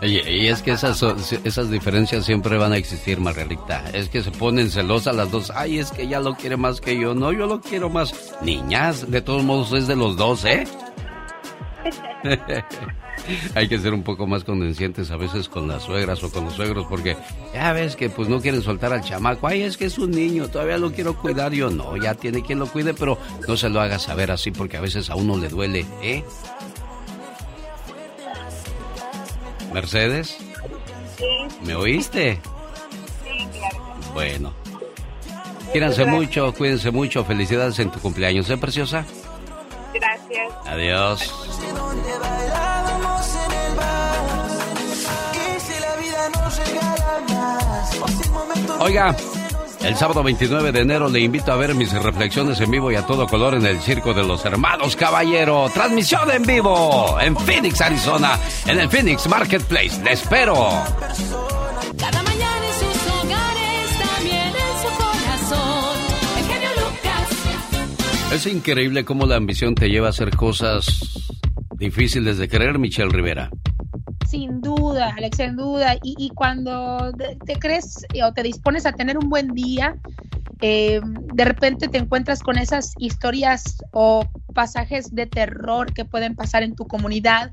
Y 0.03 0.49
es 0.49 0.61
que 0.61 0.73
esas, 0.73 1.03
esas 1.45 1.71
diferencias 1.71 2.27
siempre 2.27 2.59
van 2.59 2.73
a 2.73 2.77
existir, 2.77 3.21
Margarita. 3.21 3.85
Es 3.93 4.09
que 4.09 4.23
se 4.23 4.31
ponen 4.31 4.71
celosas 4.71 5.17
las 5.17 5.31
dos. 5.31 5.51
Ay, 5.55 5.79
es 5.79 5.93
que 5.93 6.03
ella 6.03 6.21
lo 6.21 6.35
quiere 6.35 6.59
más 6.59 6.81
que 6.81 6.99
yo. 6.99 7.15
No, 7.15 7.33
yo 7.33 7.47
lo 7.47 7.61
quiero 7.61 7.89
más. 7.89 8.13
Niñas, 8.43 9.11
de 9.11 9.23
todos 9.23 9.43
modos 9.45 9.73
es 9.73 9.87
de 9.87 9.97
los 9.97 10.17
dos, 10.17 10.45
¿eh? 10.45 10.65
Hay 13.55 13.69
que 13.69 13.79
ser 13.79 13.95
un 13.95 14.03
poco 14.03 14.27
más 14.27 14.45
condescientes 14.45 15.11
a 15.11 15.17
veces 15.17 15.49
con 15.49 15.69
las 15.69 15.85
suegras 15.85 16.23
o 16.25 16.31
con 16.31 16.45
los 16.45 16.55
suegros 16.55 16.87
porque 16.89 17.17
ya 17.53 17.73
ves 17.73 17.97
que 17.97 18.11
pues 18.11 18.29
no 18.29 18.41
quieren 18.41 18.63
soltar 18.63 18.93
al 18.93 19.03
chamaco. 19.03 19.47
Ay, 19.47 19.63
es 19.63 19.77
que 19.77 19.87
es 19.87 19.99
un 19.99 20.11
niño, 20.11 20.49
todavía 20.49 20.79
lo 20.79 20.93
quiero 20.93 21.17
cuidar. 21.17 21.53
Yo 21.53 21.71
no, 21.71 21.97
ya 21.97 22.15
tiene 22.15 22.43
quien 22.43 22.59
lo 22.59 22.67
cuide, 22.67 22.95
pero 22.95 23.19
no 23.47 23.57
se 23.57 23.69
lo 23.69 23.81
haga 23.81 23.99
saber 23.99 24.31
así 24.31 24.51
porque 24.51 24.77
a 24.77 24.81
veces 24.81 25.11
a 25.11 25.15
uno 25.15 25.37
le 25.37 25.49
duele, 25.49 25.87
¿eh? 26.03 26.25
Mercedes, 29.73 30.37
¿me 31.65 31.75
oíste? 31.75 32.41
Sí, 33.25 33.49
claro. 33.59 33.85
Bueno. 34.13 34.55
Quírense 35.73 36.05
mucho, 36.05 36.53
cuídense 36.53 36.93
mucho. 36.93 37.25
Felicidades 37.25 37.81
en 37.81 37.91
tu 37.91 37.99
cumpleaños, 37.99 38.49
¿eh, 38.49 38.57
preciosa? 38.57 39.05
Gracias. 40.35 40.67
Adiós. 40.67 41.35
Oiga, 48.81 49.17
el 49.83 49.97
sábado 49.97 50.23
29 50.23 50.73
de 50.73 50.81
enero 50.81 51.09
le 51.09 51.21
invito 51.21 51.53
a 51.53 51.57
ver 51.57 51.75
mis 51.75 51.93
reflexiones 51.93 52.61
en 52.61 52.71
vivo 52.71 52.91
y 52.91 52.97
a 52.97 53.07
todo 53.07 53.27
color 53.27 53.55
en 53.55 53.65
el 53.65 53.81
Circo 53.81 54.13
de 54.13 54.25
los 54.25 54.45
Hermanos 54.45 54.97
Caballero. 54.97 55.71
Transmisión 55.73 56.31
en 56.31 56.43
vivo 56.43 57.19
en 57.21 57.37
Phoenix, 57.37 57.81
Arizona, 57.81 58.39
en 58.67 58.81
el 58.81 58.89
Phoenix 58.91 59.27
Marketplace. 59.29 60.03
Le 60.03 60.13
espero. 60.13 60.71
Es 68.35 68.49
increíble 68.49 69.05
cómo 69.05 69.27
la 69.27 69.37
ambición 69.37 69.77
te 69.77 69.89
lleva 69.89 70.09
a 70.09 70.11
hacer 70.11 70.35
cosas 70.35 71.31
difíciles 71.79 72.37
de 72.37 72.49
creer, 72.49 72.81
Michelle 72.81 73.13
Rivera. 73.13 73.49
Sin 74.35 74.61
duda, 74.61 75.15
Alex, 75.17 75.37
sin 75.37 75.55
duda. 75.55 75.95
Y, 76.03 76.29
cuando 76.31 77.13
te, 77.47 77.55
crees 77.55 78.05
o 78.21 78.33
te 78.33 78.43
dispones 78.43 78.85
a 78.85 78.91
tener 78.91 79.17
un 79.17 79.31
buen 79.31 79.55
día, 79.55 79.95
eh, 80.61 81.01
de 81.05 81.45
repente 81.45 81.87
te 81.87 81.99
encuentras 81.99 82.43
con 82.43 82.59
esas 82.59 82.95
historias 82.99 83.63
o 83.93 84.27
pasajes 84.53 85.15
de 85.15 85.27
terror 85.27 85.95
que 85.95 86.05
pueden 86.05 86.35
pasar 86.35 86.65
en 86.65 86.75
tu 86.75 86.85
comunidad. 86.89 87.53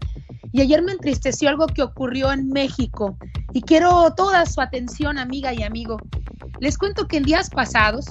Y 0.51 0.61
ayer 0.61 0.81
me 0.81 0.93
entristeció 0.93 1.49
algo 1.49 1.67
que 1.67 1.83
ocurrió 1.83 2.33
en 2.33 2.49
México 2.49 3.15
y 3.53 3.61
quiero 3.61 4.15
toda 4.15 4.43
su 4.47 4.59
atención, 4.59 5.19
amiga 5.19 5.53
y 5.53 5.61
amigo. 5.61 5.97
Les 6.61 6.79
cuento 6.79 7.07
que 7.07 7.17
en 7.17 7.23
días 7.23 7.51
pasados 7.51 8.05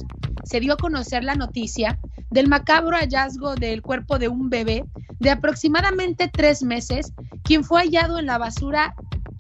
se 0.45 0.61
dio 0.61 0.75
a 0.75 0.77
conocer 0.77 1.25
la 1.25 1.35
noticia 1.35 1.99
del 2.31 2.47
macabro 2.47 2.97
hallazgo 2.97 3.57
del 3.57 3.83
cuerpo 3.83 4.21
de 4.21 4.29
un 4.29 4.49
bebé 4.49 4.85
de 5.21 5.31
aproximadamente 5.31 6.29
tres 6.33 6.63
meses, 6.63 7.13
quien 7.45 7.63
fue 7.63 7.83
hallado 7.83 8.19
en 8.19 8.27
la 8.27 8.39
basura 8.39 8.60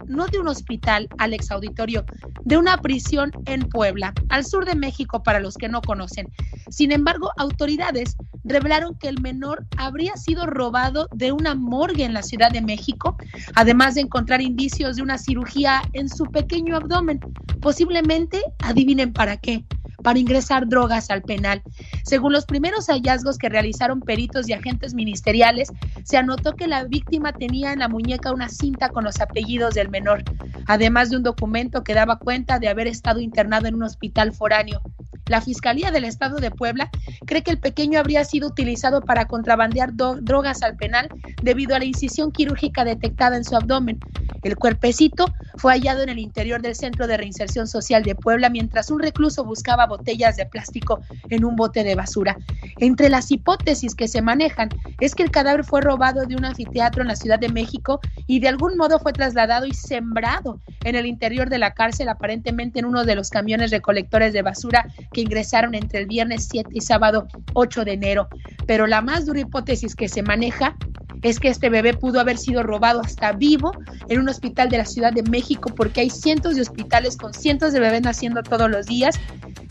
no 0.06 0.26
de 0.26 0.38
un 0.38 0.48
hospital, 0.48 1.08
Alex 1.18 1.50
Auditorio, 1.50 2.04
de 2.44 2.56
una 2.56 2.78
prisión 2.78 3.30
en 3.46 3.68
Puebla, 3.68 4.12
al 4.28 4.44
sur 4.44 4.64
de 4.64 4.74
México, 4.74 5.22
para 5.22 5.40
los 5.40 5.56
que 5.56 5.68
no 5.68 5.80
conocen. 5.82 6.28
Sin 6.70 6.90
embargo, 6.90 7.30
autoridades 7.36 8.16
revelaron 8.44 8.96
que 8.98 9.08
el 9.08 9.20
menor 9.20 9.66
habría 9.76 10.16
sido 10.16 10.46
robado 10.46 11.08
de 11.12 11.32
una 11.32 11.54
morgue 11.54 12.04
en 12.04 12.14
la 12.14 12.22
Ciudad 12.22 12.50
de 12.50 12.62
México, 12.62 13.16
además 13.54 13.94
de 13.94 14.02
encontrar 14.02 14.40
indicios 14.40 14.96
de 14.96 15.02
una 15.02 15.18
cirugía 15.18 15.82
en 15.92 16.08
su 16.08 16.24
pequeño 16.24 16.76
abdomen. 16.76 17.20
Posiblemente, 17.60 18.42
adivinen 18.62 19.12
para 19.12 19.36
qué, 19.36 19.64
para 20.02 20.18
ingresar 20.18 20.68
drogas 20.68 21.10
al 21.10 21.22
penal. 21.22 21.62
Según 22.04 22.32
los 22.32 22.46
primeros 22.46 22.86
hallazgos 22.86 23.38
que 23.38 23.48
realizaron 23.48 24.00
peritos 24.00 24.48
y 24.48 24.52
agentes 24.52 24.94
ministeriales, 24.94 25.72
se 26.04 26.16
anotó 26.16 26.54
que 26.54 26.66
la 26.66 26.84
víctima 26.84 27.32
tenía 27.32 27.72
en 27.72 27.80
la 27.80 27.88
muñeca 27.88 28.32
una 28.32 28.48
cinta 28.48 28.88
con 28.88 29.04
los 29.04 29.20
apellidos 29.20 29.74
del 29.74 29.88
menor, 29.88 30.22
además 30.66 31.10
de 31.10 31.16
un 31.16 31.22
documento 31.22 31.84
que 31.84 31.94
daba 31.94 32.18
cuenta 32.18 32.58
de 32.58 32.68
haber 32.68 32.86
estado 32.86 33.20
internado 33.20 33.66
en 33.66 33.74
un 33.74 33.82
hospital 33.84 34.32
foráneo. 34.32 34.80
La 35.26 35.40
Fiscalía 35.40 35.92
del 35.92 36.04
Estado 36.04 36.38
de 36.38 36.50
Puebla 36.50 36.90
cree 37.24 37.44
que 37.44 37.52
el 37.52 37.60
pequeño 37.60 38.00
habría 38.00 38.24
sido 38.24 38.48
utilizado 38.48 39.00
para 39.00 39.26
contrabandear 39.26 39.92
drogas 39.94 40.62
al 40.62 40.76
penal 40.76 41.08
debido 41.40 41.76
a 41.76 41.78
la 41.78 41.84
incisión 41.84 42.32
quirúrgica 42.32 42.84
detectada 42.84 43.36
en 43.36 43.44
su 43.44 43.54
abdomen. 43.54 44.00
El 44.42 44.56
cuerpecito 44.56 45.26
fue 45.56 45.72
hallado 45.72 46.02
en 46.02 46.08
el 46.08 46.18
interior 46.18 46.62
del 46.62 46.74
Centro 46.74 47.06
de 47.06 47.16
Reinserción 47.16 47.66
Social 47.66 48.02
de 48.02 48.14
Puebla 48.14 48.48
mientras 48.48 48.90
un 48.90 49.00
recluso 49.00 49.44
buscaba 49.44 49.86
botellas 49.86 50.36
de 50.36 50.46
plástico 50.46 51.00
en 51.28 51.44
un 51.44 51.56
bote 51.56 51.84
de 51.84 51.94
basura. 51.94 52.36
Entre 52.78 53.08
las 53.08 53.30
hipótesis 53.30 53.94
que 53.94 54.08
se 54.08 54.22
manejan 54.22 54.70
es 55.00 55.14
que 55.14 55.22
el 55.22 55.30
cadáver 55.30 55.64
fue 55.64 55.80
robado 55.80 56.24
de 56.24 56.36
un 56.36 56.44
anfiteatro 56.44 57.02
en 57.02 57.08
la 57.08 57.16
Ciudad 57.16 57.38
de 57.38 57.48
México 57.48 58.00
y 58.26 58.40
de 58.40 58.48
algún 58.48 58.76
modo 58.76 58.98
fue 58.98 59.12
trasladado 59.12 59.66
y 59.66 59.74
sembrado 59.74 60.60
en 60.84 60.96
el 60.96 61.06
interior 61.06 61.50
de 61.50 61.58
la 61.58 61.74
cárcel, 61.74 62.08
aparentemente 62.08 62.78
en 62.78 62.86
uno 62.86 63.04
de 63.04 63.14
los 63.14 63.30
camiones 63.30 63.70
recolectores 63.70 64.32
de 64.32 64.42
basura 64.42 64.86
que 65.12 65.20
ingresaron 65.20 65.74
entre 65.74 66.00
el 66.00 66.06
viernes 66.06 66.48
7 66.50 66.70
y 66.72 66.80
sábado 66.80 67.28
8 67.54 67.84
de 67.84 67.92
enero. 67.92 68.28
Pero 68.66 68.86
la 68.86 69.02
más 69.02 69.26
dura 69.26 69.40
hipótesis 69.40 69.94
que 69.94 70.08
se 70.08 70.22
maneja 70.22 70.76
es 71.22 71.38
que 71.38 71.48
este 71.48 71.68
bebé 71.68 71.94
pudo 71.94 72.20
haber 72.20 72.38
sido 72.38 72.62
robado 72.62 73.00
hasta 73.00 73.32
vivo 73.32 73.72
en 74.08 74.20
un 74.20 74.28
hospital 74.28 74.68
de 74.68 74.78
la 74.78 74.84
Ciudad 74.84 75.12
de 75.12 75.22
México 75.22 75.72
porque 75.74 76.00
hay 76.00 76.10
cientos 76.10 76.56
de 76.56 76.62
hospitales 76.62 77.16
con 77.16 77.34
cientos 77.34 77.72
de 77.72 77.80
bebés 77.80 78.02
naciendo 78.02 78.42
todos 78.42 78.70
los 78.70 78.86
días, 78.86 79.18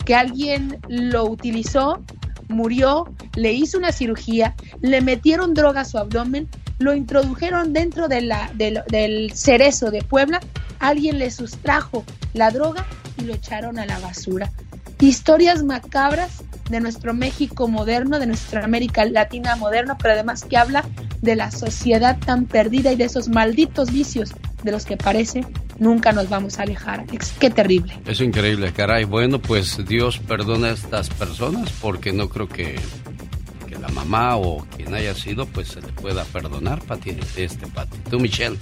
que 0.04 0.14
alguien 0.14 0.78
lo 0.88 1.24
utilizó, 1.24 2.02
murió, 2.48 3.12
le 3.34 3.52
hizo 3.52 3.78
una 3.78 3.92
cirugía, 3.92 4.54
le 4.80 5.00
metieron 5.00 5.54
droga 5.54 5.82
a 5.82 5.84
su 5.84 5.98
abdomen, 5.98 6.48
lo 6.78 6.94
introdujeron 6.94 7.72
dentro 7.72 8.08
del 8.08 9.32
cerezo 9.34 9.90
de 9.90 10.02
Puebla, 10.02 10.40
alguien 10.78 11.18
le 11.18 11.30
sustrajo 11.30 12.04
la 12.34 12.50
droga 12.50 12.86
y 13.18 13.24
lo 13.24 13.34
echaron 13.34 13.78
a 13.78 13.86
la 13.86 13.98
basura. 13.98 14.50
Historias 14.98 15.62
macabras 15.62 16.42
de 16.70 16.80
nuestro 16.80 17.12
México 17.12 17.68
moderno, 17.68 18.18
de 18.18 18.26
nuestra 18.26 18.64
América 18.64 19.04
Latina 19.04 19.56
moderna, 19.56 19.96
pero 19.98 20.14
además 20.14 20.44
que 20.44 20.56
habla 20.56 20.84
de 21.20 21.36
la 21.36 21.50
sociedad 21.50 22.18
tan 22.18 22.46
perdida 22.46 22.92
y 22.92 22.96
de 22.96 23.04
esos 23.04 23.28
malditos 23.28 23.92
vicios 23.92 24.32
de 24.62 24.72
los 24.72 24.84
que 24.84 24.96
parece 24.96 25.44
nunca 25.78 26.12
nos 26.12 26.28
vamos 26.28 26.58
a 26.58 26.62
alejar. 26.62 27.04
Qué 27.38 27.50
terrible. 27.50 27.98
Es 28.06 28.20
increíble, 28.20 28.72
caray. 28.72 29.04
Bueno, 29.04 29.40
pues 29.40 29.84
Dios 29.86 30.18
perdona 30.18 30.68
a 30.68 30.72
estas 30.72 31.08
personas 31.10 31.72
porque 31.80 32.12
no 32.12 32.28
creo 32.28 32.48
que 32.48 32.78
la 33.80 33.88
mamá 33.88 34.36
o 34.36 34.64
quien 34.76 34.94
haya 34.94 35.14
sido, 35.14 35.46
pues 35.46 35.68
se 35.68 35.80
le 35.80 35.88
pueda 35.88 36.24
perdonar, 36.24 36.80
Pati, 36.82 37.16
este 37.36 37.66
Pati. 37.66 37.98
Tú, 38.10 38.20
Michelle. 38.20 38.58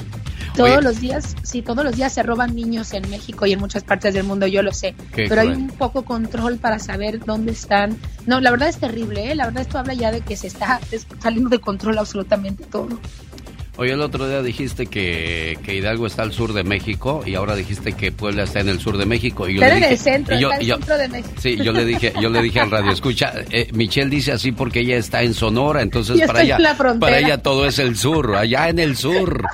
Todos 0.55 0.83
los 0.83 1.01
días, 1.01 1.37
sí, 1.43 1.63
todos 1.63 1.85
los 1.85 1.97
días 1.97 2.13
se 2.13 2.23
roban 2.23 2.55
niños 2.55 2.93
en 2.93 3.09
México 3.11 3.47
y 3.47 3.53
en 3.53 3.61
muchas 3.61 3.85
partes 3.85 4.15
del 4.15 4.25
mundo, 4.25 4.47
yo 4.47 4.63
lo 4.63 4.73
sé. 4.73 4.95
pero 5.15 5.41
hay 5.41 5.49
un 5.49 5.69
poco 5.69 6.05
control 6.05 6.59
para 6.59 6.79
saber 6.79 7.25
dónde 7.25 7.53
están. 7.53 7.97
No, 8.27 8.41
la 8.41 8.51
verdad 8.51 8.69
es 8.69 8.79
terrible, 8.79 9.31
¿eh? 9.31 9.35
La 9.35 9.45
verdad 9.47 9.63
esto 9.63 9.79
habla 9.79 9.95
ya 9.95 10.11
de 10.11 10.21
que 10.21 10.37
se 10.37 10.47
está 10.47 10.81
saliendo 11.21 11.51
de 11.51 11.61
control 11.61 11.99
absolutamente 11.99 12.65
todo. 12.65 12.99
Oye, 13.81 13.93
el 13.93 14.01
otro 14.01 14.29
día 14.29 14.43
dijiste 14.43 14.87
que, 14.87 15.57
que, 15.63 15.77
Hidalgo 15.77 16.09
está 16.09 16.23
al 16.23 16.33
sur 16.33 16.53
de 16.53 16.65
México 16.65 17.23
y 17.25 17.37
ahora 17.37 17.55
dijiste 17.55 17.93
que 17.93 18.11
Puebla 18.11 18.43
está 18.43 18.59
en 18.59 18.69
el 18.69 18.81
sur 18.81 18.99
de 18.99 19.07
México. 19.07 19.49
Y 19.49 19.55
yo 19.55 19.63
está 19.63 19.77
en 19.77 19.85
el 19.85 19.97
centro, 19.97 20.35
está 20.35 20.57
en 20.57 20.61
el 20.63 20.67
centro 20.67 20.99
de 20.99 21.09
México. 21.09 21.35
Sí, 21.41 21.57
yo 21.59 21.73
le 21.73 21.85
dije, 21.85 22.13
yo 22.21 22.29
le 22.29 22.43
dije 22.43 22.59
al 22.59 22.73
radio, 22.73 22.91
escucha, 22.91 23.33
eh, 23.53 23.69
Michelle 23.73 24.11
dice 24.11 24.33
así 24.33 24.51
porque 24.51 24.81
ella 24.81 24.97
está 24.97 25.23
en 25.23 25.33
Sonora, 25.33 25.81
entonces 25.81 26.21
para 26.27 26.43
ella, 26.43 26.59
para 26.99 27.19
ella 27.21 27.39
todo 27.41 27.67
es 27.67 27.79
el 27.79 27.97
sur, 27.97 28.35
allá 28.35 28.69
en 28.69 28.81
el 28.81 28.97
sur. 28.97 29.45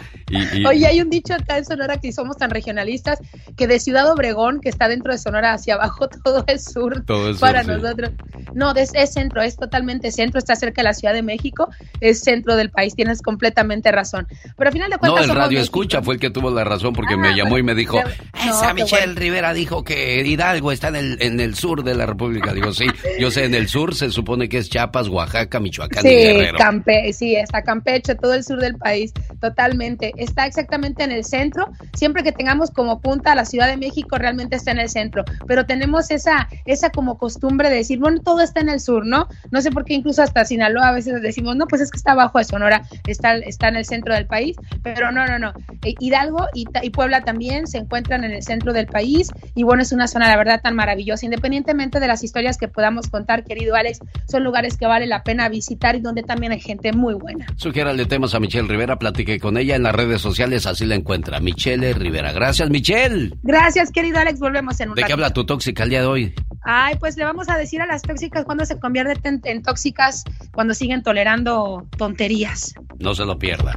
Oye, 0.67 0.87
hay 0.87 1.01
un 1.01 1.11
dicho 1.11 1.35
acá 1.35 1.59
en 1.59 1.65
Sonora 1.65 1.99
que 1.99 2.13
somos 2.13 2.37
tan 2.37 2.51
regionalistas 2.51 3.19
que 3.57 3.67
de 3.67 3.79
Ciudad 3.79 4.11
Obregón, 4.11 4.61
que 4.61 4.69
está 4.69 4.89
dentro 4.89 5.13
de 5.13 5.19
Sonora 5.19 5.53
hacia 5.53 5.75
abajo, 5.75 6.09
todo 6.25 6.45
es 6.47 6.65
sur 6.65 7.05
para 7.39 7.63
nosotros. 7.63 8.13
No, 8.55 8.73
es, 8.75 8.91
centro, 9.13 9.43
es 9.43 9.57
totalmente 9.57 10.11
centro, 10.11 10.39
está 10.39 10.57
cerca 10.57 10.81
de 10.81 10.85
la 10.85 10.95
Ciudad 10.95 11.13
de 11.13 11.23
México, 11.23 11.69
es 12.01 12.21
centro 12.21 12.57
del 12.57 12.71
país, 12.71 12.95
tienes 12.95 13.21
completamente 13.21 13.93
razón. 13.93 14.14
Pero 14.57 14.69
al 14.69 14.73
final 14.73 14.91
de 14.91 14.99
cuentas. 14.99 15.27
No, 15.27 15.33
el 15.33 15.39
radio 15.39 15.61
escucha 15.61 16.03
fue 16.03 16.15
el 16.15 16.21
que 16.21 16.31
tuvo 16.31 16.51
la 16.51 16.65
razón 16.65 16.93
porque 16.93 17.17
me 17.17 17.29
ah, 17.29 17.37
llamó 17.37 17.59
y 17.59 17.63
me 17.63 17.75
dijo: 17.75 17.99
Esa 18.35 18.75
Michelle 18.75 19.15
Rivera 19.15 19.55
dijo 19.55 19.85
que 19.85 20.21
Hidalgo 20.25 20.73
está 20.73 20.89
en 20.89 20.97
el, 20.97 21.23
en 21.23 21.41
el 21.41 21.55
sur 21.55 21.85
de 21.85 21.95
la 21.95 22.07
República. 22.07 22.53
Digo, 22.53 22.73
sí, 22.73 22.87
yo 23.19 23.31
sé, 23.31 23.45
en 23.45 23.55
el 23.55 23.69
sur 23.69 23.95
se 23.95 24.11
supone 24.11 24.49
que 24.49 24.59
es 24.59 24.69
Chiapas, 24.69 25.09
Oaxaca, 25.09 25.61
Michoacán 25.61 26.05
y 26.07 26.09
Guerrero. 26.09 26.59
Campe 26.59 27.13
sí, 27.13 27.37
está 27.37 27.63
Campeche, 27.63 28.15
todo 28.15 28.35
el 28.35 28.45
sur 28.45 28.61
del 28.61 28.77
país, 28.77 29.13
totalmente 29.41 30.13
está 30.17 30.47
exactamente 30.47 31.05
en 31.05 31.13
el 31.13 31.25
centro. 31.25 31.71
Siempre 31.95 32.23
que 32.23 32.33
tengamos 32.33 32.71
como 32.71 33.01
punta 33.01 33.35
la 33.35 33.45
Ciudad 33.45 33.69
de 33.69 33.77
México, 33.77 34.19
realmente 34.19 34.57
está 34.57 34.73
en 34.73 34.81
el 34.81 34.89
centro. 34.89 35.25
Pero 35.47 35.65
tenemos 35.67 36.11
esa, 36.11 36.49
esa 36.65 36.91
como 36.91 37.19
costumbre 37.19 37.71
de 37.71 37.77
decir, 37.77 37.99
bueno, 37.99 38.21
todo 38.23 38.41
está 38.41 38.61
en 38.61 38.69
el 38.69 38.81
sur, 38.81 39.07
¿no? 39.07 39.29
No 39.51 39.61
sé 39.61 39.71
por 39.71 39.85
qué 39.85 39.95
incluso 39.95 40.23
hasta 40.23 40.45
Sinaloa 40.45 40.89
a 40.89 40.93
veces 40.93 41.23
decimos, 41.23 41.57
no, 41.57 41.67
pues 41.67 41.83
es 41.83 41.91
que 41.91 41.97
está 41.97 42.13
abajo 42.13 42.39
de 42.39 42.45
Sonora, 42.45 42.83
está, 43.07 43.37
está 43.37 43.69
en 43.69 43.77
el 43.77 43.85
centro 43.85 44.04
del 44.13 44.27
país. 44.27 44.57
Pero 44.83 45.13
no, 45.13 45.25
no, 45.27 45.39
no. 45.39 45.53
Eh, 45.83 45.95
Hidalgo 45.99 46.49
y, 46.53 46.67
y 46.83 46.91
Puebla 46.91 47.23
también 47.23 47.67
se 47.67 47.79
encuentran 47.79 48.25
en 48.25 48.33
el 48.33 48.43
centro 48.43 48.73
del 48.73 48.87
país. 48.87 49.31
Y 49.55 49.63
bueno, 49.63 49.83
es 49.83 49.93
una 49.93 50.09
zona, 50.09 50.29
la 50.29 50.37
verdad, 50.37 50.61
tan 50.61 50.75
maravillosa. 50.75 51.25
Independientemente 51.25 52.01
de 52.01 52.07
las 52.07 52.23
historias 52.25 52.59
que 52.59 52.69
podamos 52.69 53.09
contar, 53.09 53.45
querido 53.45 53.77
Alex, 53.77 54.01
son 54.29 54.45
lugares 54.45 54.77
que 54.77 54.87
vale 54.87 55.07
la 55.07 55.23
pena 55.23 55.49
visitar 55.49 55.95
y 55.97 56.01
donde 56.01 56.23
también 56.23 56.53
hay 56.53 56.61
gente 56.61 56.93
muy 56.93 57.15
buena. 57.15 57.47
Sugiérale 57.57 58.05
temas 58.07 58.35
a 58.35 58.41
Michelle 58.41 58.69
Rivera, 58.69 58.99
platiqué 58.99 59.39
con 59.39 59.57
ella 59.57 59.77
en 59.77 59.85
las 59.85 59.95
redes 59.95 60.21
sociales, 60.21 60.67
así 60.67 60.85
la 60.85 60.97
encuentra. 60.97 61.41
Michelle 61.41 61.93
Rivera. 61.95 62.33
Gracias, 62.33 62.69
Michelle. 62.71 63.33
Gracias, 63.43 63.91
querido 63.91 64.19
Alex. 64.19 64.41
Volvemos 64.41 64.79
en 64.81 64.91
un 64.91 64.95
¿De 64.97 65.05
qué 65.05 65.13
habla 65.13 65.31
tu 65.31 65.45
tóxica 65.45 65.85
el 65.85 65.91
día 65.91 66.01
de 66.01 66.07
hoy? 66.07 66.35
Ay, 66.65 66.97
pues 66.99 67.17
le 67.17 67.25
vamos 67.25 67.49
a 67.51 67.59
decir 67.59 67.83
a 67.83 67.87
las 67.87 68.03
tóxicas 68.03 68.45
cuando 68.45 68.65
se 68.65 68.79
convierten 68.79 69.41
en, 69.45 69.63
tóxicas, 69.63 70.25
cuando 70.53 70.73
siguen 70.73 71.03
tolerando 71.03 71.87
tonterías. 71.99 72.75
No 72.99 73.15
se 73.15 73.25
lo 73.25 73.39
pierda. 73.39 73.77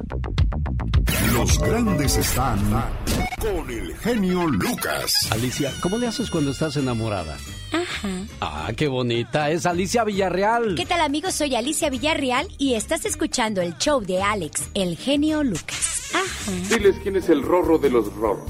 Los 1.33 1.59
grandes 1.59 2.17
están 2.17 2.59
con 3.39 3.69
el 3.69 3.95
genio 3.97 4.47
Lucas. 4.47 5.13
Alicia, 5.31 5.71
¿cómo 5.81 5.97
le 5.97 6.07
haces 6.07 6.29
cuando 6.29 6.51
estás 6.51 6.77
enamorada? 6.77 7.37
Ajá. 7.71 8.09
Ah, 8.41 8.71
qué 8.75 8.87
bonita. 8.87 9.51
Es 9.51 9.65
Alicia 9.65 10.03
Villarreal. 10.03 10.75
¿Qué 10.75 10.85
tal 10.85 11.01
amigos? 11.01 11.33
Soy 11.33 11.55
Alicia 11.55 11.89
Villarreal 11.89 12.47
y 12.57 12.73
estás 12.75 13.05
escuchando 13.05 13.61
el 13.61 13.77
show 13.77 14.01
de 14.01 14.21
Alex, 14.21 14.69
el 14.73 14.97
genio 14.97 15.43
Lucas. 15.43 16.11
Ajá. 16.13 16.51
Diles 16.69 16.95
quién 17.03 17.15
es 17.17 17.29
el 17.29 17.43
rorro 17.43 17.77
de 17.77 17.89
los 17.89 18.13
rorros. 18.13 18.49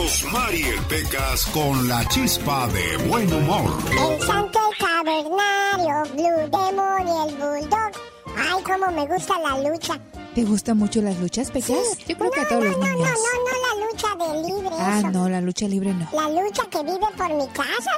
Rosmarie 0.00 0.80
Pecas 0.88 1.44
con 1.52 1.86
la 1.86 2.02
chispa 2.08 2.66
de 2.68 2.96
buen 3.06 3.30
humor. 3.30 3.70
El 3.90 4.22
santo, 4.22 4.58
el 4.70 4.78
cavernario, 4.78 6.14
Blue 6.14 6.48
Demon 6.48 7.06
y 7.06 7.28
el 7.28 7.36
Bulldog. 7.36 7.92
Ay, 8.34 8.62
cómo 8.64 8.90
me 8.92 9.06
gusta 9.06 9.38
la 9.40 9.58
lucha. 9.58 10.00
¿Te 10.34 10.44
gustan 10.44 10.78
mucho 10.78 11.02
las 11.02 11.18
luchas, 11.18 11.50
Pecas? 11.50 11.98
Yo 12.08 12.16
creo 12.16 12.30
que 12.30 12.40
a 12.40 12.48
todos 12.48 12.64
no, 12.64 12.70
los 12.70 12.78
no, 12.78 12.84
niños. 12.86 13.10
No, 13.10 13.12
no, 13.12 13.44
no, 13.44 13.58
la 13.66 13.74
lucha 13.84 14.08
de 14.16 14.48
libre. 14.48 14.76
Ah, 14.78 15.02
no, 15.12 15.28
la 15.28 15.40
lucha 15.42 15.68
libre 15.68 15.92
no. 15.92 16.08
La 16.14 16.28
lucha 16.42 16.62
que 16.70 16.82
vive 16.82 17.06
por 17.18 17.34
mi 17.34 17.46
casa, 17.48 17.90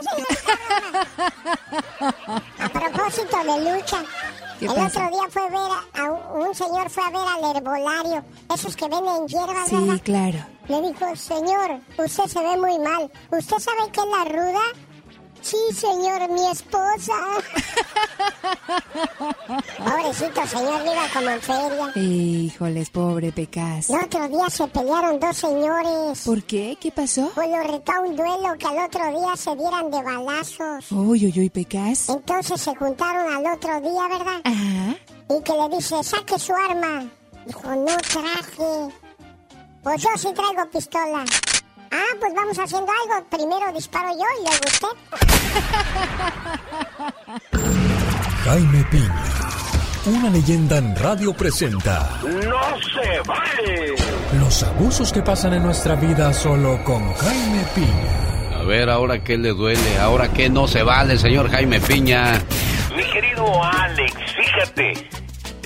A 2.59 2.69
propósito 2.69 3.37
de 3.45 3.75
lucha. 3.77 4.03
El 4.65 4.71
otro 4.71 5.09
día 5.11 5.29
fue 5.29 5.43
a 5.43 5.49
ver 5.49 5.61
a, 5.95 6.13
un, 6.35 6.55
señor 6.55 6.91
fue 6.91 7.03
a 7.05 7.11
ver 7.11 7.21
al 7.21 7.57
herbolario, 7.57 8.25
esos 8.55 8.77
que 8.77 8.89
venden 8.89 9.27
hierbas, 9.27 9.69
sí, 9.69 9.77
¿verdad? 9.77 10.01
claro. 10.05 10.39
Le 10.69 10.89
dijo, 10.89 11.17
señor, 11.17 11.81
usted 11.99 12.25
se 12.25 12.39
ve 12.41 12.57
muy 12.57 12.79
mal. 12.79 13.11
¿Usted 13.31 13.59
sabe 13.59 13.91
qué 13.93 14.01
es 14.01 14.07
la 14.07 14.25
ruda? 14.25 14.61
Sí, 15.43 15.57
señor, 15.75 16.29
mi 16.31 16.47
esposa. 16.47 17.13
Pobrecito 19.79 20.47
señor, 20.47 20.83
viva 20.83 21.09
como 21.13 21.31
en 21.31 21.41
feria. 21.41 21.93
Híjoles, 21.97 22.91
pobre 22.91 23.33
Pecas. 23.33 23.91
El 23.91 23.97
otro 24.05 24.29
día 24.29 24.49
se 24.49 24.69
pelearon 24.69 25.19
dos 25.19 25.37
señores. 25.37 26.23
¿Por 26.25 26.43
qué? 26.45 26.79
¿Qué 26.81 26.93
pasó? 26.93 27.31
Pues 27.35 27.49
lo 27.51 27.63
retó 27.63 27.93
un 28.03 28.17
duelo 28.17 28.57
que 28.59 28.67
al 28.67 28.79
otro 28.87 29.21
día 29.21 29.37
se 29.37 29.57
dieran 29.57 29.91
de 29.91 30.03
balazos. 30.03 30.93
Uy, 30.93 31.27
uy, 31.27 31.35
uy, 31.37 31.51
Pecas. 31.51 32.09
Entonces 32.09 32.61
se 32.61 32.75
juntaron 32.77 33.33
al 33.35 33.55
otro 33.55 33.81
día, 33.81 34.09
¿verdad? 34.09 34.41
Ajá. 34.45 34.97
Y 35.29 35.43
que 35.43 35.53
le 35.53 35.77
dice, 35.77 36.03
saque 36.05 36.39
su 36.39 36.55
arma. 36.55 37.05
Dijo, 37.47 37.69
no 37.75 37.97
traje. 37.97 38.95
Pues 39.83 40.03
yo 40.03 40.09
sí 40.17 40.29
traigo 40.33 40.71
pistola. 40.71 41.25
Ah, 41.93 42.15
pues 42.19 42.33
vamos 42.35 42.59
haciendo 42.59 42.91
algo. 42.91 43.27
Primero 43.29 43.73
disparo 43.73 44.09
yo 44.11 44.25
y 44.41 44.45
luego 44.45 44.65
usted. 44.67 44.89
Jaime 48.45 48.85
Piña, 48.91 49.25
una 50.07 50.31
leyenda 50.31 50.79
en 50.79 50.97
radio 50.97 51.33
presenta 51.33 52.19
¡No 52.25 52.81
se 52.81 53.21
vale! 53.27 53.95
los 54.41 54.63
abusos 54.65 55.13
que 55.13 55.23
pasan 55.23 55.55
en 55.55 55.63
nuestra 55.63 55.95
vida 55.95 56.33
solo 56.33 56.83
con 56.83 57.13
Jaime 57.15 57.65
Piña. 57.75 58.59
A 58.59 58.65
ver, 58.65 58.91
ahora 58.91 59.23
qué 59.23 59.37
le 59.39 59.51
duele, 59.51 59.99
ahora 60.01 60.33
qué 60.33 60.49
no 60.49 60.67
se 60.67 60.83
vale, 60.83 61.19
señor 61.19 61.51
Jaime 61.51 61.81
Piña. 61.81 62.43
Mi 62.97 63.05
querido 63.11 63.63
Alex, 63.63 64.15
fíjate. 64.37 65.09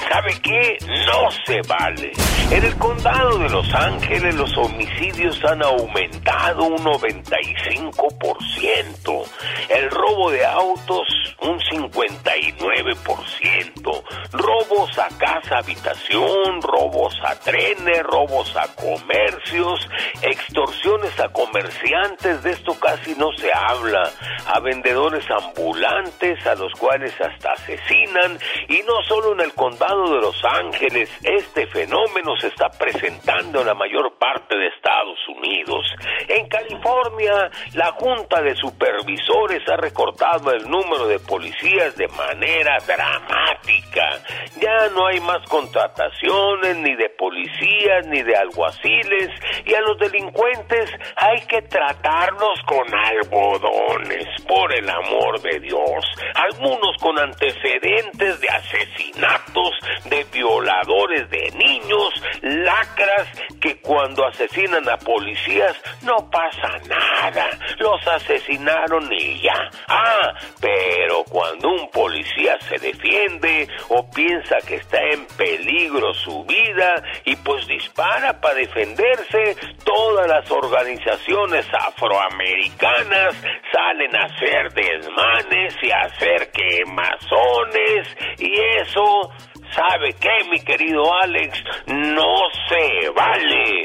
¿Sabe 0.09 0.41
qué? 0.41 0.79
No 1.07 1.31
se 1.45 1.61
vale. 1.69 2.13
En 2.51 2.65
el 2.65 2.77
condado 2.79 3.39
de 3.39 3.49
Los 3.49 3.73
Ángeles 3.75 4.37
los 4.37 4.57
homicidios 4.57 5.45
han 5.45 5.65
aumentado 5.65 6.63
un 6.65 6.79
95%. 6.79 9.25
El 9.69 9.91
robo 9.91 10.31
de 10.31 10.47
autos 10.47 11.09
un 11.41 11.59
59%. 11.59 14.05
Robos 14.33 14.99
a 14.99 15.09
casa 15.19 15.59
habitación, 15.59 16.63
robos 16.63 17.15
a 17.25 17.39
trenes, 17.41 18.03
robos 18.05 18.57
a 18.57 18.75
comercios, 18.75 19.87
extorsiones 20.23 21.21
a 21.21 21.29
comerciantes, 21.29 22.43
de 22.43 22.53
esto 22.53 22.75
casi 22.79 23.15
no 23.17 23.31
se 23.37 23.53
habla. 23.53 24.11
A 24.47 24.61
vendedores 24.61 25.27
ambulantes 25.31 26.47
a 26.47 26.55
los 26.55 26.73
cuales 26.75 27.13
hasta 27.21 27.53
asesinan 27.53 28.39
y 28.69 28.83
no 28.83 29.03
solo 29.09 29.33
en 29.33 29.41
el 29.41 29.53
condado 29.55 29.95
de 30.05 30.20
Los 30.20 30.44
Ángeles, 30.44 31.11
este 31.22 31.66
fenómeno 31.68 32.36
se 32.36 32.49
está 32.49 32.68
presentando 32.68 33.61
en 33.61 33.66
la 33.66 33.74
mayor 33.74 34.16
parte 34.18 34.57
de 34.57 34.68
Estados 34.68 35.18
Unidos. 35.28 35.86
En 36.28 36.47
California, 36.49 37.51
la 37.74 37.92
Junta 37.92 38.42
de 38.42 38.55
Supervisores 38.57 39.62
ha 39.68 39.76
recortado 39.76 40.53
el 40.53 40.68
número 40.68 41.07
de 41.09 41.18
policías 41.18 41.97
de 41.97 42.09
manera 42.09 42.78
dramática. 42.86 44.20
Ya 44.61 44.88
no 44.94 45.07
hay 45.07 45.20
más 45.20 45.42
contrataciones 45.49 46.76
ni 46.76 46.94
de 46.94 47.09
policías 47.11 48.07
ni 48.07 48.22
de 48.22 48.36
alguaciles 48.36 49.30
y 49.64 49.74
a 49.74 49.80
los 49.80 49.99
delincuentes 49.99 50.90
hay 51.16 51.40
que 51.47 51.62
tratarlos 51.62 52.61
con 52.66 52.86
algodones, 52.94 54.26
por 54.47 54.74
el 54.74 54.88
amor 54.88 55.40
de 55.40 55.61
Dios. 55.61 56.05
Algunos 56.34 56.97
con 57.01 57.18
antecedentes 57.18 58.40
de 58.40 58.49
asesinatos, 58.49 59.70
de 60.05 60.24
violadores 60.32 61.28
de 61.30 61.51
niños, 61.53 62.22
lacras 62.43 63.28
que 63.61 63.80
cuando 63.80 64.26
asesinan 64.26 64.89
a 64.89 64.97
policías 64.99 65.76
no 66.03 66.30
pasa 66.30 66.78
nada. 66.89 67.47
Los 67.78 68.07
asesinaron 68.07 69.12
y 69.12 69.43
ya. 69.43 69.70
Ah, 69.89 70.32
pero 70.61 71.24
cuando 71.24 71.68
un 71.68 71.91
policía 71.91 72.59
se 72.61 72.78
defiende 72.78 73.68
o 73.89 74.09
piensa 74.11 74.57
que 74.66 74.76
está 74.76 74.99
en 75.12 75.26
peligro 75.37 76.14
su 76.14 76.45
vida 76.45 77.03
y 77.24 77.37
pues 77.37 77.66
dispara 77.66 78.41
para 78.41 78.55
defenderse, 78.55 79.57
todas 79.84 80.28
las 80.28 80.51
organizaciones 80.51 81.66
afroamericanas 81.72 83.34
salen 83.72 84.16
a 84.16 84.24
hacer 84.24 84.72
desmanes 84.72 85.74
y 85.82 85.91
a 85.91 86.01
hacer 86.03 86.51
quemazones 86.53 88.16
y 88.39 88.53
eso 88.80 89.30
¿Sabe 89.75 90.14
qué, 90.21 90.49
mi 90.51 90.61
querido 90.61 91.03
Alex? 91.23 91.59
No 91.87 92.35
se 92.69 93.11
vale. 93.11 93.83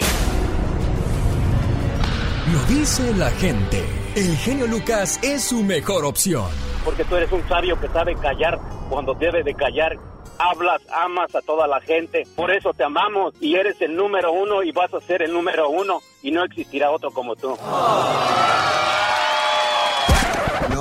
Lo 2.51 2.59
dice 2.65 3.13
la 3.15 3.29
gente. 3.31 3.83
El 4.15 4.35
genio 4.37 4.67
Lucas 4.67 5.19
es 5.23 5.43
su 5.43 5.63
mejor 5.63 6.05
opción. 6.05 6.49
Porque 6.83 7.03
tú 7.05 7.15
eres 7.15 7.31
un 7.31 7.47
sabio 7.47 7.79
que 7.79 7.87
sabe 7.87 8.15
callar 8.15 8.59
cuando 8.89 9.13
debe 9.13 9.43
de 9.43 9.53
callar. 9.53 9.97
Hablas, 10.37 10.81
amas 10.91 11.33
a 11.35 11.41
toda 11.41 11.67
la 11.67 11.79
gente. 11.81 12.23
Por 12.35 12.51
eso 12.51 12.73
te 12.73 12.83
amamos 12.83 13.33
y 13.39 13.55
eres 13.55 13.79
el 13.81 13.95
número 13.95 14.31
uno 14.31 14.63
y 14.63 14.71
vas 14.71 14.93
a 14.93 14.99
ser 14.99 15.21
el 15.21 15.31
número 15.31 15.69
uno 15.69 15.99
y 16.23 16.31
no 16.31 16.43
existirá 16.43 16.91
otro 16.91 17.11
como 17.11 17.35
tú. 17.35 17.57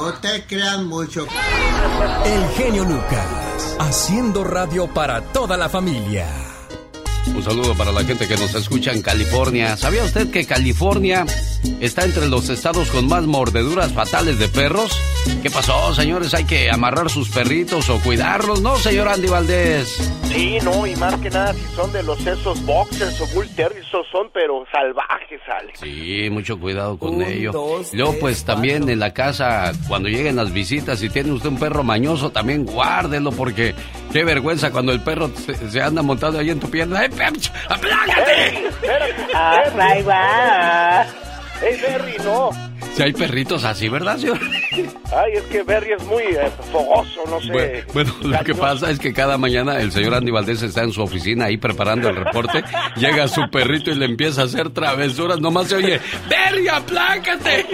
No 0.00 0.14
te 0.14 0.46
creas 0.46 0.82
mucho. 0.82 1.26
El 2.24 2.48
genio 2.56 2.84
Lucas, 2.84 3.76
haciendo 3.78 4.44
radio 4.44 4.86
para 4.86 5.20
toda 5.20 5.58
la 5.58 5.68
familia. 5.68 6.49
Un 7.34 7.42
saludo 7.42 7.74
para 7.74 7.92
la 7.92 8.04
gente 8.04 8.26
que 8.28 8.36
nos 8.36 8.54
escucha 8.54 8.92
en 8.92 9.02
California. 9.02 9.76
¿Sabía 9.76 10.04
usted 10.04 10.30
que 10.30 10.44
California 10.46 11.24
está 11.80 12.04
entre 12.04 12.28
los 12.28 12.48
estados 12.48 12.88
con 12.90 13.08
más 13.08 13.24
mordeduras 13.24 13.92
fatales 13.92 14.38
de 14.38 14.48
perros? 14.48 14.98
¿Qué 15.42 15.50
pasó, 15.50 15.94
señores? 15.94 16.34
¿Hay 16.34 16.44
que 16.44 16.70
amarrar 16.70 17.08
sus 17.08 17.30
perritos 17.30 17.88
o 17.88 17.98
cuidarlos? 18.00 18.60
¿No, 18.62 18.76
señor 18.76 19.08
Andy 19.08 19.28
Valdés? 19.28 20.12
Sí, 20.24 20.58
no, 20.62 20.86
y 20.86 20.94
más 20.96 21.14
que 21.16 21.30
nada 21.30 21.54
si 21.54 21.74
son 21.74 21.92
de 21.92 22.02
los 22.02 22.24
esos 22.26 22.64
boxers 22.64 23.20
o 23.20 23.26
bull 23.28 23.48
terriers, 23.48 23.86
esos 23.86 24.06
son 24.12 24.28
pero 24.32 24.64
salvajes, 24.70 25.40
Alex. 25.48 25.80
Sí, 25.80 26.28
mucho 26.30 26.58
cuidado 26.58 26.98
con 26.98 27.22
ello. 27.22 27.52
Luego, 27.92 28.16
pues 28.20 28.44
también 28.44 28.88
en 28.88 28.98
la 29.00 29.12
casa, 29.12 29.72
cuando 29.88 30.08
lleguen 30.08 30.36
las 30.36 30.52
visitas, 30.52 30.98
si 30.98 31.08
tiene 31.08 31.32
usted 31.32 31.48
un 31.48 31.58
perro 31.58 31.82
mañoso, 31.82 32.30
también 32.30 32.64
guárdelo 32.64 33.32
porque 33.32 33.74
qué 34.12 34.24
vergüenza 34.24 34.70
cuando 34.70 34.92
el 34.92 35.00
perro 35.00 35.30
se, 35.34 35.70
se 35.70 35.80
anda 35.82 36.02
montando 36.02 36.38
ahí 36.38 36.50
en 36.50 36.60
tu 36.60 36.70
pierna. 36.70 37.04
¡Eh! 37.04 37.10
¡Aplácate! 37.68 38.70
Ahí 39.34 40.02
va. 40.02 41.06
¡Ey, 41.62 41.76
Berry, 41.80 42.16
no! 42.24 42.50
Si 42.94 43.02
hay 43.02 43.12
perritos 43.12 43.64
así, 43.64 43.88
¿verdad, 43.88 44.16
señor? 44.16 44.38
Ay, 45.14 45.32
es 45.34 45.42
que 45.44 45.62
Berry 45.62 45.92
es 45.92 46.02
muy 46.04 46.22
eh, 46.22 46.50
fogoso, 46.72 47.22
no 47.28 47.40
sé. 47.40 47.84
Bueno, 47.92 48.12
bueno, 48.22 48.38
lo 48.38 48.44
que 48.44 48.54
pasa 48.54 48.90
es 48.90 48.98
que 48.98 49.12
cada 49.12 49.38
mañana 49.38 49.78
el 49.80 49.92
señor 49.92 50.14
Andy 50.14 50.30
Valdés 50.30 50.62
está 50.62 50.82
en 50.82 50.92
su 50.92 51.02
oficina 51.02 51.46
ahí 51.46 51.56
preparando 51.56 52.08
el 52.08 52.16
reporte. 52.16 52.64
Llega 52.96 53.28
su 53.28 53.42
perrito 53.50 53.90
y 53.90 53.94
le 53.94 54.06
empieza 54.06 54.42
a 54.42 54.44
hacer 54.46 54.70
travesuras. 54.70 55.40
Nomás 55.40 55.68
se 55.68 55.76
oye, 55.76 56.00
¡Berry, 56.28 56.68
aplácate! 56.68 57.66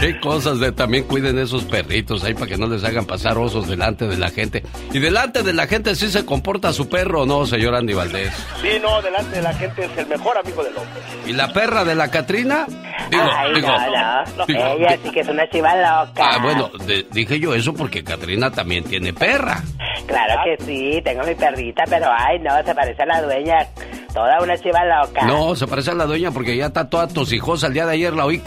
Qué 0.00 0.18
cosas 0.18 0.58
de 0.60 0.72
también 0.72 1.04
cuiden 1.04 1.38
esos 1.38 1.64
perritos 1.64 2.24
ahí 2.24 2.32
para 2.32 2.46
que 2.46 2.56
no 2.56 2.66
les 2.66 2.82
hagan 2.84 3.04
pasar 3.04 3.36
osos 3.36 3.68
delante 3.68 4.06
de 4.06 4.16
la 4.16 4.30
gente. 4.30 4.62
Y 4.92 4.98
delante 4.98 5.42
de 5.42 5.52
la 5.52 5.66
gente 5.66 5.94
sí 5.94 6.08
se 6.10 6.24
comporta 6.24 6.72
su 6.72 6.88
perro, 6.88 7.26
¿no, 7.26 7.44
señor 7.46 7.74
Andy 7.74 7.92
Valdés? 7.92 8.32
Sí, 8.62 8.68
no, 8.82 9.02
delante 9.02 9.36
de 9.36 9.42
la 9.42 9.52
gente 9.52 9.84
es 9.84 9.98
el 9.98 10.06
mejor 10.06 10.38
amigo 10.38 10.64
del 10.64 10.76
hombre. 10.76 11.00
¿Y 11.26 11.32
la 11.34 11.52
perra 11.52 11.84
de 11.84 11.94
la 11.94 12.10
Catrina? 12.10 12.66
Digo, 13.10 13.22
Ay, 13.36 13.54
digo, 13.54 13.68
no, 13.68 14.24
no. 14.38 14.46
digo, 14.46 14.64
Ella 14.78 14.98
sí 15.04 15.10
que 15.10 15.20
es 15.20 15.28
una 15.28 15.48
chiva 15.50 15.74
loca. 15.76 16.12
Ah, 16.22 16.38
bueno, 16.42 16.70
de- 16.86 17.06
dije 17.10 17.38
yo 17.38 17.54
eso 17.54 17.74
porque 17.74 18.02
Catrina 18.02 18.50
también 18.50 18.84
tiene 18.84 19.12
perra. 19.12 19.62
Claro 20.06 20.40
que 20.44 20.64
sí, 20.64 21.00
tengo 21.04 21.24
mi 21.24 21.34
perrita, 21.34 21.84
pero 21.88 22.06
ay, 22.10 22.38
no, 22.38 22.50
se 22.64 22.74
parece 22.74 23.02
a 23.02 23.06
la 23.06 23.22
dueña. 23.22 23.66
Toda 24.14 24.40
una 24.42 24.56
chiva 24.58 24.80
loca. 24.84 25.22
No, 25.26 25.54
se 25.54 25.66
parece 25.66 25.90
a 25.90 25.94
la 25.94 26.06
dueña 26.06 26.30
porque 26.30 26.56
ya 26.56 26.66
está 26.66 26.88
toda 26.88 27.06
tosijosa. 27.06 27.66
El 27.68 27.74
día 27.74 27.86
de 27.86 27.92
ayer 27.92 28.12
la 28.14 28.24
oí. 28.24 28.42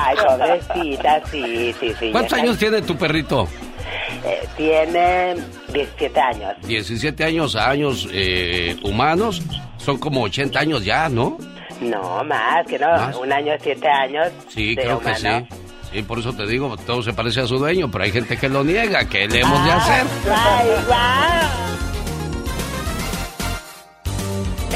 Ay, 0.00 0.16
pobrecita, 0.16 1.20
sí, 1.30 1.74
sí, 1.80 1.92
sí. 1.98 2.10
¿Cuántos 2.12 2.32
años 2.38 2.58
tiene 2.58 2.82
tu 2.82 2.96
perrito? 2.96 3.48
está- 3.48 4.28
eh, 4.30 4.48
tiene 4.56 5.36
17 5.72 6.20
años. 6.20 6.54
17 6.66 7.24
años 7.24 7.56
años 7.56 8.08
eh, 8.12 8.76
humanos. 8.82 9.42
Son 9.78 9.98
como 9.98 10.22
80 10.22 10.58
años 10.60 10.84
ya, 10.84 11.08
¿no? 11.08 11.38
No, 11.80 12.22
más, 12.24 12.66
que 12.66 12.78
no. 12.78 12.88
¿Más? 12.88 13.16
Un 13.16 13.32
año, 13.32 13.52
siete 13.62 13.88
años. 13.88 14.28
Sí, 14.48 14.74
creo 14.76 14.98
que 15.00 15.06
humano. 15.12 15.46
sí. 15.50 15.56
Sí, 15.92 16.02
por 16.02 16.18
eso 16.18 16.34
te 16.34 16.46
digo, 16.46 16.76
todo 16.86 17.02
se 17.02 17.14
parece 17.14 17.40
a 17.40 17.46
su 17.46 17.56
dueño, 17.58 17.90
pero 17.90 18.04
hay 18.04 18.10
gente 18.12 18.36
que 18.36 18.48
lo 18.50 18.62
niega. 18.62 19.08
¿Qué 19.08 19.26
le 19.26 19.40
hemos 19.40 19.64
de 19.64 19.70
hacer? 19.70 20.06
Ay, 20.30 20.68
guau. 20.86 21.87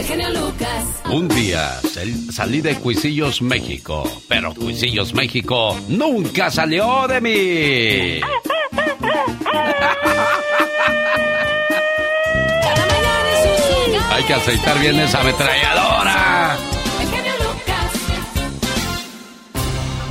El 0.02 0.08
genio 0.08 0.30
Lucas. 0.30 0.84
Un 1.12 1.28
día 1.28 1.78
sal- 1.80 2.32
salí 2.32 2.60
de 2.60 2.74
Cuisillos, 2.74 3.40
México, 3.40 4.02
pero 4.26 4.52
Cuisillos, 4.52 5.14
México 5.14 5.78
nunca 5.86 6.50
salió 6.50 7.06
de 7.06 7.20
mí. 7.20 8.20
Hay 14.10 14.24
que 14.24 14.34
aceitar 14.34 14.78
bien 14.80 14.98
esa 15.00 15.20
ametralladora. 15.20 16.56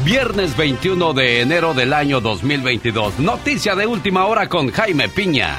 Viernes 0.04 0.58
21 0.58 1.14
de 1.14 1.42
enero 1.42 1.74
del 1.74 1.94
año 1.94 2.22
2022. 2.22 3.20
Noticia 3.20 3.76
de 3.76 3.86
última 3.86 4.26
hora 4.26 4.50
con 4.50 4.72
Jaime 4.72 5.08
Piña. 5.10 5.58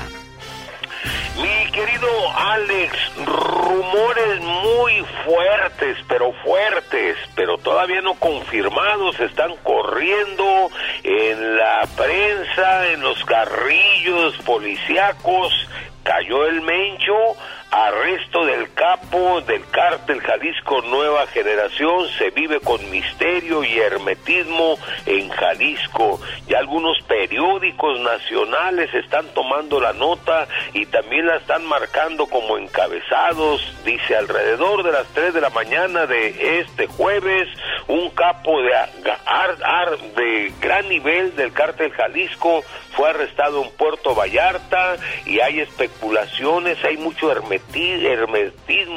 Querido 1.72 2.08
Alex, 2.36 2.92
rumores 3.24 4.40
muy 4.40 5.02
fuertes, 5.24 5.96
pero 6.06 6.32
fuertes, 6.44 7.16
pero 7.34 7.56
todavía 7.56 8.02
no 8.02 8.14
confirmados, 8.14 9.18
están 9.20 9.56
corriendo 9.62 10.68
en 11.02 11.56
la 11.56 11.88
prensa, 11.96 12.88
en 12.88 13.00
los 13.00 13.24
carrillos 13.24 14.36
policíacos. 14.44 15.52
Cayó 16.02 16.44
el 16.46 16.60
Mencho, 16.60 17.16
arresto 17.72 18.44
del 18.44 18.70
capo 18.74 19.40
del 19.40 19.66
cártel 19.70 20.20
Jalisco 20.20 20.82
Nueva 20.82 21.26
Generación, 21.28 22.06
se 22.18 22.28
vive 22.28 22.60
con 22.60 22.78
misterio 22.90 23.64
y 23.64 23.78
hermetismo 23.78 24.76
en 25.06 25.30
Jalisco. 25.30 26.20
Ya 26.48 26.58
algunos 26.58 27.00
periódicos 27.04 27.98
nacionales 28.00 28.92
están 28.92 29.26
tomando 29.32 29.80
la 29.80 29.94
nota 29.94 30.46
y 30.74 30.84
también 30.84 31.26
la 31.26 31.36
están 31.36 31.64
marcando 31.64 32.26
como 32.26 32.58
encabezados. 32.58 33.62
Dice 33.86 34.16
alrededor 34.16 34.82
de 34.82 34.92
las 34.92 35.06
3 35.14 35.32
de 35.32 35.40
la 35.40 35.50
mañana 35.50 36.06
de 36.06 36.60
este 36.60 36.86
jueves, 36.88 37.48
un 37.88 38.10
capo 38.10 38.60
de, 38.60 38.70
de 40.14 40.52
gran 40.60 40.86
nivel 40.90 41.34
del 41.36 41.54
cártel 41.54 41.90
Jalisco 41.92 42.62
fue 42.94 43.08
arrestado 43.08 43.62
en 43.62 43.70
Puerto 43.70 44.14
Vallarta 44.14 44.96
y 45.24 45.40
hay 45.40 45.60
especulaciones, 45.60 46.76
hay 46.84 46.98
mucho 46.98 47.32
hermetismo 47.32 47.61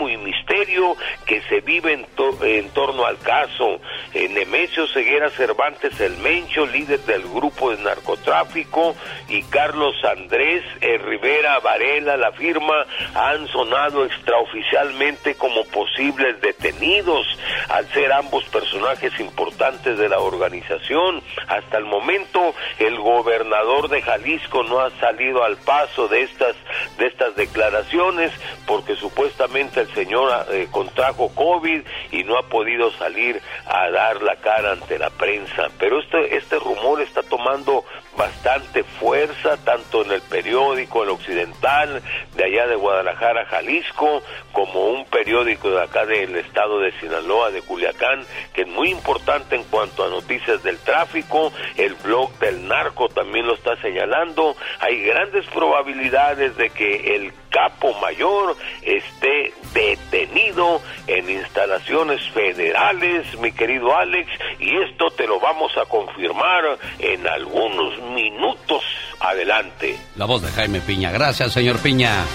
y 0.09 0.17
misterio 0.17 0.95
que 1.25 1.41
se 1.43 1.61
vive 1.61 1.93
en, 1.93 2.05
en 2.43 2.69
torno 2.69 3.05
al 3.05 3.17
caso. 3.19 3.79
Eh, 4.13 4.27
Nemesio 4.29 4.87
Ceguera 4.87 5.29
Cervantes 5.29 5.99
El 5.99 6.17
Mencho, 6.17 6.65
líder 6.65 6.99
del 7.01 7.23
grupo 7.23 7.71
de 7.71 7.83
narcotráfico, 7.83 8.95
y 9.29 9.41
Carlos 9.43 9.95
Andrés 10.03 10.63
eh, 10.81 10.97
Rivera 10.97 11.59
Varela, 11.59 12.17
la 12.17 12.31
firma, 12.33 12.85
han 13.13 13.47
sonado 13.47 14.05
extraoficialmente 14.05 15.35
como 15.35 15.63
posibles 15.65 16.39
detenidos, 16.41 17.25
al 17.69 17.87
ser 17.93 18.11
ambos 18.11 18.43
personajes 18.45 19.17
importantes 19.19 19.97
de 19.97 20.09
la 20.09 20.19
organización. 20.19 21.21
Hasta 21.47 21.77
el 21.77 21.85
momento, 21.85 22.53
el 22.79 22.97
gobernador 22.97 23.89
de 23.89 24.01
Jalisco 24.01 24.63
no 24.63 24.79
ha 24.79 24.89
salido 24.99 25.43
al 25.43 25.57
paso 25.57 26.07
de 26.07 26.23
estas, 26.23 26.55
de 26.97 27.07
estas 27.07 27.35
declaraciones 27.35 28.31
porque 28.65 28.95
supuestamente 28.95 29.81
el 29.81 29.93
señor 29.93 30.45
eh, 30.51 30.67
contrajo 30.71 31.29
COVID 31.33 31.81
y 32.11 32.23
no 32.23 32.37
ha 32.37 32.43
podido 32.43 32.91
salir 32.93 33.41
a 33.65 33.89
dar 33.89 34.21
la 34.21 34.35
cara 34.37 34.73
ante 34.73 34.97
la 34.97 35.09
prensa. 35.09 35.69
Pero 35.79 35.99
este, 35.99 36.37
este 36.37 36.59
rumor 36.59 37.01
está 37.01 37.23
tomando 37.23 37.83
bastante 38.17 38.83
fuerza, 38.83 39.57
tanto 39.57 40.03
en 40.03 40.11
el 40.11 40.21
periódico 40.21 41.03
El 41.03 41.09
Occidental, 41.09 42.01
de 42.35 42.43
allá 42.43 42.67
de 42.67 42.75
Guadalajara, 42.75 43.45
Jalisco, 43.45 44.21
como 44.51 44.87
un 44.87 45.05
periódico 45.05 45.69
de 45.69 45.83
acá 45.83 46.05
del 46.05 46.35
estado 46.35 46.79
de 46.79 46.91
Sinaloa, 46.99 47.51
de 47.51 47.61
Culiacán, 47.61 48.23
que 48.53 48.61
es 48.61 48.67
muy 48.67 48.89
importante 48.89 49.55
en 49.55 49.63
cuanto 49.65 50.05
a 50.05 50.09
noticias 50.09 50.63
del 50.63 50.77
tráfico, 50.79 51.51
el 51.75 51.95
blog 51.95 52.31
del 52.39 52.67
narco 52.67 53.09
también 53.09 53.47
lo 53.47 53.55
está 53.55 53.75
señalando, 53.81 54.55
hay 54.79 55.01
grandes 55.03 55.45
probabilidades 55.47 56.55
de 56.57 56.69
que 56.69 57.15
el 57.15 57.33
capo 57.55 57.93
mayor 58.01 58.57
esté 58.81 59.53
detenido 59.73 60.81
en 61.07 61.29
instalaciones 61.29 62.21
federales, 62.31 63.25
mi 63.39 63.53
querido 63.53 63.95
Alex, 63.95 64.29
y 64.59 64.75
esto 64.75 65.09
te 65.15 65.25
lo 65.25 65.39
vamos 65.39 65.71
a 65.77 65.85
confirmar 65.85 66.77
en 66.99 67.25
algunos 67.25 67.97
minutos 68.13 68.83
adelante. 69.21 69.97
La 70.17 70.25
voz 70.25 70.41
de 70.41 70.49
Jaime 70.49 70.81
Piña. 70.81 71.11
Gracias, 71.11 71.53
señor 71.53 71.79
Piña. 71.79 72.25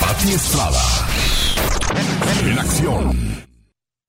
Pati 0.00 0.32
Estrada. 0.32 0.80
En 2.44 2.58
acción. 2.58 3.46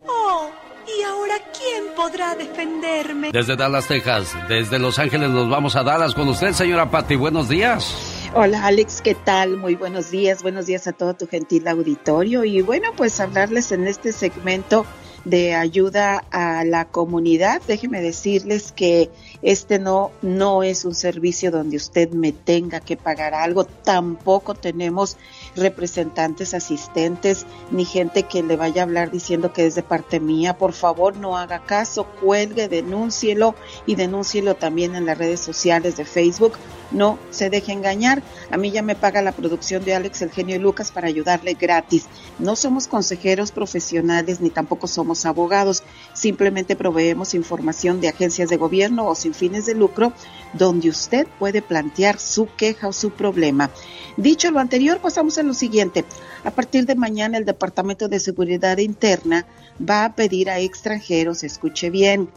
Oh, 0.08 0.50
¿y 0.88 1.04
ahora 1.04 1.36
quién 1.58 1.94
podrá 1.94 2.36
defenderme? 2.36 3.32
Desde 3.34 3.58
Dallas, 3.58 3.86
Texas. 3.88 4.34
Desde 4.48 4.80
Los 4.80 4.98
Ángeles 4.98 5.30
nos 5.30 5.50
vamos 5.50 5.76
a 5.76 5.84
Dallas 5.84 6.14
con 6.14 6.30
usted, 6.30 6.54
señora 6.54 6.90
Patti. 6.90 7.16
Buenos 7.16 7.50
días. 7.50 8.19
Hola 8.36 8.68
Alex, 8.68 9.02
¿qué 9.02 9.16
tal? 9.16 9.58
Muy 9.58 9.74
buenos 9.74 10.12
días, 10.12 10.44
buenos 10.44 10.68
días 10.68 10.86
a 10.86 10.92
todo 10.92 11.16
tu 11.16 11.26
gentil 11.26 11.68
auditorio 11.68 12.44
y 12.44 12.62
bueno, 12.62 12.90
pues 12.96 13.20
hablarles 13.20 13.72
en 13.72 13.88
este 13.88 14.12
segmento 14.12 14.86
de 15.26 15.56
ayuda 15.56 16.24
a 16.30 16.64
la 16.64 16.86
comunidad. 16.86 17.60
Déjenme 17.68 18.02
decirles 18.02 18.72
que 18.72 19.10
este 19.42 19.80
no, 19.80 20.12
no 20.22 20.62
es 20.62 20.86
un 20.86 20.94
servicio 20.94 21.50
donde 21.50 21.78
usted 21.78 22.12
me 22.12 22.32
tenga 22.32 22.80
que 22.80 22.98
pagar 22.98 23.34
algo. 23.34 23.66
Tampoco 23.66 24.54
tenemos 24.54 25.18
representantes, 25.60 26.54
asistentes, 26.54 27.46
ni 27.72 27.86
gente 27.86 28.24
que 28.24 28.44
le 28.44 28.56
vaya 28.56 28.82
a 28.82 28.86
hablar 28.86 29.12
diciendo 29.12 29.54
que 29.54 29.66
es 29.66 29.76
de 29.76 29.84
parte 29.84 30.20
mía. 30.20 30.58
Por 30.58 30.74
favor, 30.74 31.18
no 31.18 31.38
haga 31.38 31.60
caso, 31.60 32.06
cuelgue, 32.22 32.68
denúncielo 32.68 33.56
y 33.86 33.96
denúncielo 33.96 34.56
también 34.56 34.96
en 34.96 35.06
las 35.06 35.18
redes 35.18 35.40
sociales 35.40 35.98
de 35.98 36.06
Facebook. 36.06 36.54
No 36.92 37.20
se 37.30 37.50
deje 37.50 37.72
engañar. 37.72 38.24
A 38.50 38.58
mí 38.58 38.72
ya 38.72 38.82
me 38.82 38.96
paga 38.96 39.22
la 39.22 39.32
producción 39.32 39.86
de 39.86 39.94
Alex, 39.94 40.22
el 40.22 40.32
genio 40.32 40.56
y 40.56 40.60
Lucas 40.60 40.92
para 40.92 41.08
ayudarle 41.08 41.54
gratis. 41.54 42.06
No 42.40 42.56
somos 42.56 42.88
consejeros 42.88 43.52
profesionales 43.52 44.42
ni 44.42 44.50
tampoco 44.50 44.88
somos 44.88 45.26
abogados. 45.26 45.84
Simplemente 46.14 46.76
proveemos 46.76 47.36
información 47.36 48.02
de 48.02 48.08
agencias 48.08 48.50
de 48.50 48.58
gobierno 48.58 49.08
o 49.08 49.16
sin 49.16 49.34
fines 49.34 49.66
de 49.66 49.76
lucro 49.76 50.14
donde 50.54 50.90
usted 50.90 51.28
puede 51.38 51.62
plantear 51.62 52.20
su 52.20 52.48
queja 52.56 52.88
o 52.88 52.94
su 52.94 53.12
problema. 53.12 53.70
Dicho 54.18 54.52
lo 54.52 54.60
anterior, 54.60 55.00
pasamos 55.00 55.38
a 55.38 55.44
lo 55.50 55.54
siguiente. 55.56 56.06
A 56.44 56.52
partir 56.52 56.86
de 56.86 56.96
mañana 56.96 57.38
el 57.38 57.44
Departamento 57.44 58.08
de 58.08 58.20
Seguridad 58.20 58.78
Interna 58.78 59.46
va 59.78 60.06
a 60.06 60.16
pedir 60.16 60.50
a 60.50 60.60
extranjeros, 60.60 61.44
escuche 61.44 61.90
bien, 61.90 62.30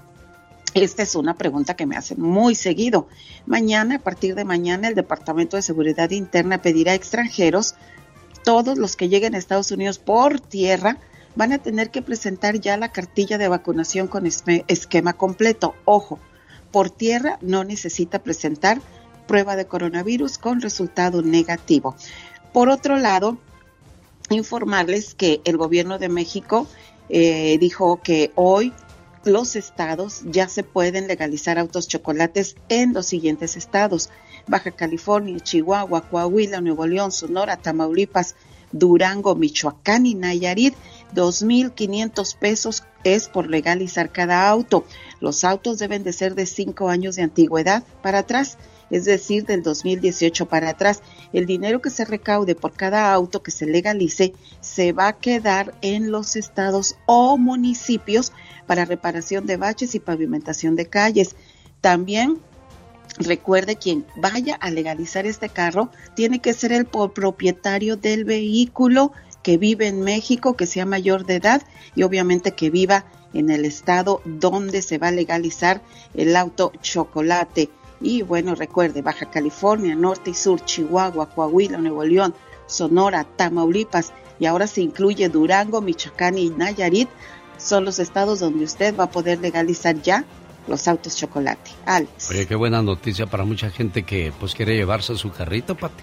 esta 0.73 1.03
es 1.03 1.15
una 1.15 1.35
pregunta 1.35 1.77
que 1.77 1.85
me 1.85 1.97
hacen 1.97 2.21
muy 2.21 2.55
seguido. 2.55 3.07
Mañana, 3.45 3.97
a 3.97 3.99
partir 3.99 4.35
de 4.35 4.45
mañana, 4.45 4.89
el 4.89 4.95
Departamento 4.95 5.57
de 5.57 5.63
Seguridad 5.63 6.11
Interna 6.11 6.63
pedirá 6.63 6.93
a 6.93 6.95
extranjeros, 6.95 7.75
todos 8.45 8.79
los 8.79 8.97
que 8.97 9.11
lleguen 9.11 9.35
a 9.35 9.39
Estados 9.39 9.71
Unidos 9.71 9.99
por 9.99 10.41
tierra, 10.41 10.97
van 11.37 11.53
a 11.53 11.59
tener 11.59 11.91
que 11.91 12.01
presentar 12.01 12.59
ya 12.61 12.79
la 12.79 12.93
cartilla 12.93 13.37
de 13.37 13.49
vacunación 13.49 14.09
con 14.09 14.27
esquema 14.27 15.13
completo. 15.13 15.75
Ojo, 15.85 16.19
por 16.71 16.89
tierra 16.89 17.39
no 17.43 17.63
necesita 17.63 18.23
presentar 18.23 18.81
prueba 19.27 19.57
de 19.57 19.67
coronavirus 19.67 20.39
con 20.39 20.61
resultado 20.61 21.23
negativo. 21.23 21.95
Por 22.53 22.69
otro 22.69 22.99
lado, 22.99 23.39
informarles 24.31 25.15
que 25.15 25.41
el 25.45 25.57
gobierno 25.57 25.99
de 25.99 26.09
México 26.09 26.67
eh, 27.09 27.57
dijo 27.59 28.01
que 28.03 28.33
hoy 28.35 28.73
los 29.25 29.57
estados 29.57 30.23
ya 30.25 30.49
se 30.49 30.65
pueden 30.65 31.07
legalizar 31.07 31.59
autos 31.59 31.89
chocolates 31.89 32.57
en 32.69 32.93
los 32.93 33.07
siguientes 33.07 33.57
estados. 33.57 34.11
Baja 34.47 34.73
California, 34.73 35.39
Chihuahua, 35.39 36.09
Coahuila, 36.09 36.61
Nuevo 36.61 36.87
León, 36.87 37.13
Sonora, 37.13 37.57
Tamaulipas, 37.57 38.35
Durango, 38.73 39.35
Michoacán 39.35 40.07
y 40.07 40.15
Nayarit. 40.15 40.75
2.500 41.15 42.37
pesos 42.37 42.85
es 43.05 43.29
por 43.29 43.49
legalizar 43.49 44.11
cada 44.11 44.49
auto. 44.49 44.85
Los 45.21 45.45
autos 45.45 45.79
deben 45.79 46.03
de 46.03 46.13
ser 46.13 46.35
de 46.35 46.47
5 46.47 46.89
años 46.89 47.17
de 47.17 47.23
antigüedad 47.23 47.85
para 48.03 48.21
atrás, 48.21 48.59
es 48.93 49.07
decir, 49.07 49.45
del 49.45 49.63
2018 49.65 50.47
para 50.47 50.69
atrás. 50.69 51.03
El 51.33 51.47
dinero 51.47 51.83
que 51.83 51.91
se 51.91 52.05
recaude 52.05 52.55
por 52.55 52.75
cada 52.75 53.13
auto 53.13 53.43
que 53.43 53.51
se 53.51 53.67
legalice 53.67 54.35
se 54.61 54.93
va 54.93 55.09
a 55.09 55.19
quedar 55.19 55.75
en 55.83 56.13
los 56.13 56.37
estados 56.37 56.95
o 57.07 57.37
municipios 57.39 58.33
para 58.67 58.85
reparación 58.85 59.47
de 59.47 59.57
baches 59.57 59.97
y 59.97 59.99
pavimentación 59.99 60.77
de 60.77 60.87
calles. 60.87 61.35
También 61.81 62.39
Recuerde, 63.19 63.77
quien 63.77 64.07
vaya 64.17 64.55
a 64.55 64.71
legalizar 64.71 65.27
este 65.27 65.51
carro 65.51 65.91
tiene 66.15 66.41
que 66.41 66.55
ser 66.55 66.73
el 66.73 66.87
propietario 66.87 67.97
del 67.99 68.25
vehículo 68.25 69.13
que 69.43 69.59
vive 69.59 69.87
en 69.87 70.01
México, 70.01 70.57
que 70.57 70.67
sea 70.67 70.87
mayor 70.87 71.27
de 71.27 71.35
edad 71.35 71.63
y 71.95 72.05
obviamente 72.05 72.53
que 72.53 72.71
viva 72.71 73.05
en 73.35 73.51
el 73.51 73.65
estado 73.65 74.23
donde 74.25 74.81
se 74.81 74.97
va 74.99 75.09
a 75.09 75.13
legalizar 75.13 75.83
el 76.15 76.37
auto 76.37 76.73
chocolate. 76.81 77.69
Y 78.03 78.23
bueno, 78.23 78.55
recuerde, 78.55 79.03
Baja 79.03 79.31
California, 79.31 79.95
Norte 79.95 80.31
y 80.31 80.35
Sur, 80.35 80.65
Chihuahua, 80.65 81.31
Coahuila, 81.31 81.79
Nuevo 81.79 82.05
León, 82.05 82.35
Sonora, 82.67 83.25
Tamaulipas 83.25 84.13
y 84.39 84.47
ahora 84.47 84.67
se 84.67 84.81
incluye 84.81 85.29
Durango, 85.29 85.81
Michoacán 85.81 86.37
y 86.37 86.51
Nayarit, 86.51 87.09
son 87.59 87.85
los 87.85 87.99
estados 87.99 88.41
donde 88.41 88.65
usted 88.65 88.97
va 88.97 89.05
a 89.05 89.11
poder 89.11 89.39
legalizar 89.41 90.01
ya 90.03 90.25
los 90.67 90.89
autos 90.89 91.17
chocolate. 91.17 91.71
Alex. 91.87 92.31
Oye, 92.31 92.47
qué 92.47 92.57
buena 92.57 92.83
noticia 92.83 93.27
para 93.27 93.45
mucha 93.45 93.71
gente 93.71 94.05
que 94.05 94.33
pues 94.41 94.55
quiere 94.55 94.75
llevarse 94.75 95.17
su 95.17 95.31
carrito, 95.31 95.77
Pati. 95.77 96.03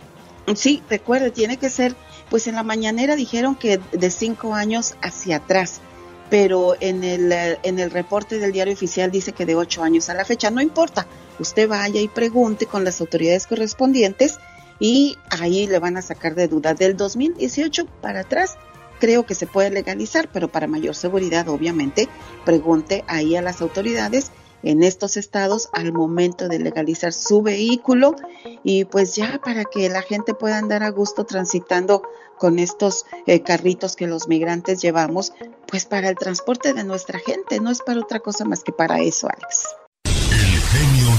Sí, 0.55 0.81
recuerde, 0.89 1.31
tiene 1.31 1.57
que 1.57 1.69
ser, 1.69 1.95
pues 2.29 2.47
en 2.47 2.55
la 2.55 2.63
mañanera 2.63 3.15
dijeron 3.15 3.55
que 3.55 3.79
de 3.91 4.09
cinco 4.09 4.53
años 4.55 4.95
hacia 5.01 5.37
atrás. 5.37 5.81
pero 6.29 6.75
en 6.79 7.03
el, 7.03 7.31
en 7.63 7.79
el 7.79 7.91
reporte 7.91 8.37
del 8.37 8.51
diario 8.51 8.73
oficial 8.73 9.11
dice 9.11 9.31
que 9.31 9.45
de 9.45 9.55
ocho 9.55 9.83
años 9.83 10.09
a 10.09 10.13
la 10.13 10.25
fecha. 10.25 10.51
No 10.51 10.61
importa, 10.61 11.07
usted 11.39 11.67
vaya 11.67 12.01
y 12.01 12.07
pregunte 12.07 12.65
con 12.65 12.83
las 12.83 13.01
autoridades 13.01 13.47
correspondientes 13.47 14.39
y 14.79 15.17
ahí 15.29 15.67
le 15.67 15.79
van 15.79 15.97
a 15.97 16.01
sacar 16.01 16.35
de 16.35 16.47
duda. 16.47 16.73
Del 16.73 16.95
2018 16.95 17.85
para 18.01 18.21
atrás 18.21 18.57
creo 18.99 19.25
que 19.25 19.35
se 19.35 19.47
puede 19.47 19.69
legalizar, 19.69 20.29
pero 20.31 20.49
para 20.49 20.67
mayor 20.67 20.95
seguridad, 20.95 21.47
obviamente, 21.47 22.07
pregunte 22.45 23.03
ahí 23.07 23.35
a 23.35 23.41
las 23.41 23.61
autoridades 23.61 24.31
en 24.61 24.83
estos 24.83 25.17
estados 25.17 25.69
al 25.71 25.93
momento 25.93 26.49
de 26.49 26.59
legalizar 26.59 27.13
su 27.13 27.41
vehículo 27.41 28.15
y 28.63 28.85
pues 28.85 29.15
ya 29.15 29.39
para 29.43 29.63
que 29.63 29.87
la 29.89 30.01
gente 30.01 30.33
pueda 30.33 30.57
andar 30.57 30.83
a 30.83 30.89
gusto 30.89 31.25
transitando 31.25 32.03
con 32.37 32.59
estos 32.59 33.05
eh, 33.25 33.41
carritos 33.41 33.95
que 33.95 34.07
los 34.07 34.27
migrantes 34.27 34.81
llevamos, 34.81 35.33
pues 35.67 35.85
para 35.85 36.09
el 36.09 36.15
transporte 36.15 36.73
de 36.73 36.83
nuestra 36.83 37.19
gente, 37.19 37.59
no 37.59 37.69
es 37.69 37.81
para 37.81 37.99
otra 37.99 38.19
cosa 38.19 38.45
más 38.45 38.63
que 38.63 38.71
para 38.71 38.99
eso, 38.99 39.27
Alex. 39.27 39.67
El 40.05 40.61
genio 40.61 41.18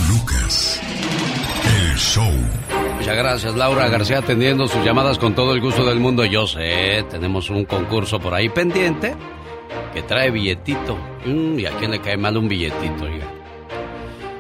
El 1.65 1.97
show. 1.97 2.31
Muchas 2.97 3.17
gracias, 3.17 3.55
Laura 3.55 3.89
García, 3.89 4.19
atendiendo 4.19 4.69
sus 4.69 4.85
llamadas 4.85 5.19
con 5.19 5.35
todo 5.35 5.55
el 5.55 5.61
gusto 5.61 5.85
del 5.87 6.01
mundo. 6.01 6.25
Yo 6.25 6.47
sé, 6.47 7.05
tenemos 7.11 7.49
un 7.51 7.65
concurso 7.65 8.21
por 8.21 8.35
ahí 8.35 8.49
pendiente 8.49 9.15
que 9.95 10.03
trae 10.03 10.31
billetito. 10.31 10.97
Mm, 11.25 11.59
¿Y 11.59 11.67
a 11.67 11.71
quién 11.73 11.91
le 11.91 12.01
cae 12.01 12.17
mal 12.17 12.37
un 12.37 12.49
billetito? 12.49 13.07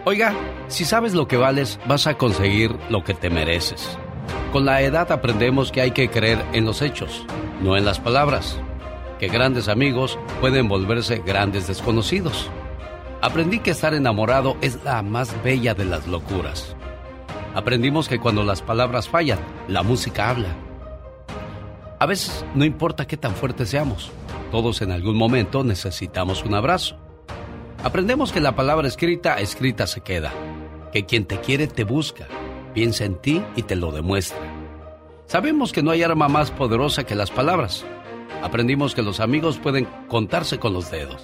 Oiga, 0.04 0.34
si 0.68 0.84
sabes 0.84 1.14
lo 1.14 1.28
que 1.28 1.36
vales, 1.36 1.78
vas 1.86 2.06
a 2.06 2.18
conseguir 2.18 2.74
lo 2.88 3.04
que 3.04 3.14
te 3.14 3.30
mereces. 3.30 3.98
Con 4.52 4.64
la 4.64 4.82
edad 4.82 5.10
aprendemos 5.12 5.72
que 5.72 5.80
hay 5.80 5.92
que 5.92 6.10
creer 6.10 6.44
en 6.52 6.64
los 6.64 6.82
hechos, 6.82 7.24
no 7.62 7.76
en 7.76 7.84
las 7.84 8.00
palabras. 8.00 8.58
Que 9.18 9.28
grandes 9.28 9.68
amigos 9.68 10.18
pueden 10.40 10.68
volverse 10.68 11.22
grandes 11.24 11.66
desconocidos. 11.66 12.50
Aprendí 13.22 13.58
que 13.58 13.70
estar 13.70 13.92
enamorado 13.92 14.56
es 14.62 14.82
la 14.82 15.02
más 15.02 15.42
bella 15.42 15.74
de 15.74 15.84
las 15.84 16.06
locuras. 16.06 16.74
Aprendimos 17.54 18.08
que 18.08 18.18
cuando 18.18 18.44
las 18.44 18.62
palabras 18.62 19.10
fallan, 19.10 19.38
la 19.68 19.82
música 19.82 20.30
habla. 20.30 20.56
A 21.98 22.06
veces 22.06 22.46
no 22.54 22.64
importa 22.64 23.06
qué 23.06 23.18
tan 23.18 23.34
fuertes 23.34 23.68
seamos, 23.68 24.10
todos 24.50 24.80
en 24.80 24.90
algún 24.90 25.18
momento 25.18 25.64
necesitamos 25.64 26.44
un 26.44 26.54
abrazo. 26.54 26.96
Aprendemos 27.84 28.32
que 28.32 28.40
la 28.40 28.56
palabra 28.56 28.88
escrita, 28.88 29.38
escrita 29.38 29.86
se 29.86 30.00
queda, 30.00 30.32
que 30.90 31.04
quien 31.04 31.26
te 31.26 31.40
quiere 31.40 31.66
te 31.66 31.84
busca, 31.84 32.26
piensa 32.72 33.04
en 33.04 33.16
ti 33.16 33.42
y 33.54 33.64
te 33.64 33.76
lo 33.76 33.92
demuestra. 33.92 34.40
Sabemos 35.26 35.72
que 35.72 35.82
no 35.82 35.90
hay 35.90 36.02
arma 36.02 36.28
más 36.28 36.50
poderosa 36.50 37.04
que 37.04 37.14
las 37.14 37.30
palabras. 37.30 37.84
Aprendimos 38.42 38.94
que 38.94 39.02
los 39.02 39.20
amigos 39.20 39.58
pueden 39.58 39.86
contarse 40.08 40.58
con 40.58 40.72
los 40.72 40.90
dedos. 40.90 41.22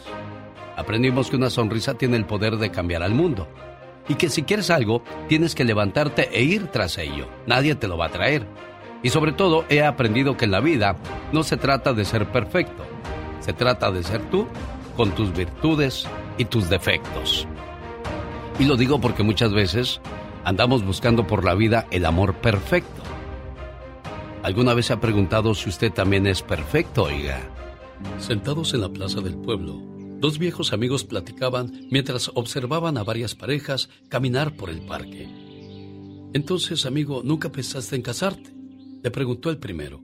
Aprendimos 0.76 1.30
que 1.30 1.36
una 1.36 1.50
sonrisa 1.50 1.94
tiene 1.94 2.16
el 2.16 2.26
poder 2.26 2.58
de 2.58 2.70
cambiar 2.70 3.02
al 3.02 3.14
mundo. 3.14 3.48
Y 4.08 4.14
que 4.14 4.28
si 4.28 4.42
quieres 4.42 4.70
algo, 4.70 5.02
tienes 5.28 5.54
que 5.54 5.64
levantarte 5.64 6.28
e 6.32 6.42
ir 6.42 6.68
tras 6.68 6.98
ello. 6.98 7.26
Nadie 7.46 7.74
te 7.74 7.88
lo 7.88 7.96
va 7.96 8.06
a 8.06 8.10
traer. 8.10 8.46
Y 9.02 9.08
sobre 9.08 9.32
todo 9.32 9.64
he 9.68 9.82
aprendido 9.82 10.36
que 10.36 10.44
en 10.44 10.50
la 10.50 10.60
vida 10.60 10.96
no 11.32 11.42
se 11.42 11.56
trata 11.56 11.92
de 11.92 12.04
ser 12.04 12.30
perfecto, 12.30 12.84
se 13.40 13.52
trata 13.52 13.90
de 13.90 14.02
ser 14.02 14.22
tú 14.30 14.46
con 14.96 15.12
tus 15.12 15.32
virtudes 15.32 16.06
y 16.38 16.44
tus 16.46 16.68
defectos. 16.68 17.46
Y 18.58 18.64
lo 18.64 18.76
digo 18.76 19.00
porque 19.00 19.22
muchas 19.22 19.52
veces 19.52 20.00
andamos 20.44 20.84
buscando 20.84 21.26
por 21.26 21.44
la 21.44 21.54
vida 21.54 21.86
el 21.90 22.06
amor 22.06 22.34
perfecto. 22.34 23.02
¿Alguna 24.42 24.74
vez 24.74 24.86
se 24.86 24.92
ha 24.92 25.00
preguntado 25.00 25.54
si 25.54 25.68
usted 25.68 25.92
también 25.92 26.26
es 26.26 26.42
perfecto, 26.42 27.04
oiga? 27.04 27.40
Sentados 28.18 28.72
en 28.74 28.82
la 28.82 28.88
plaza 28.88 29.20
del 29.20 29.36
pueblo, 29.36 29.80
dos 30.18 30.38
viejos 30.38 30.72
amigos 30.72 31.04
platicaban 31.04 31.88
mientras 31.90 32.30
observaban 32.34 32.98
a 32.98 33.04
varias 33.04 33.34
parejas 33.34 33.88
caminar 34.08 34.56
por 34.56 34.70
el 34.70 34.84
parque. 34.86 35.28
Entonces, 36.32 36.86
amigo, 36.86 37.22
¿nunca 37.24 37.50
pensaste 37.50 37.96
en 37.96 38.02
casarte? 38.02 38.52
Le 39.02 39.10
preguntó 39.10 39.50
el 39.50 39.58
primero. 39.58 40.02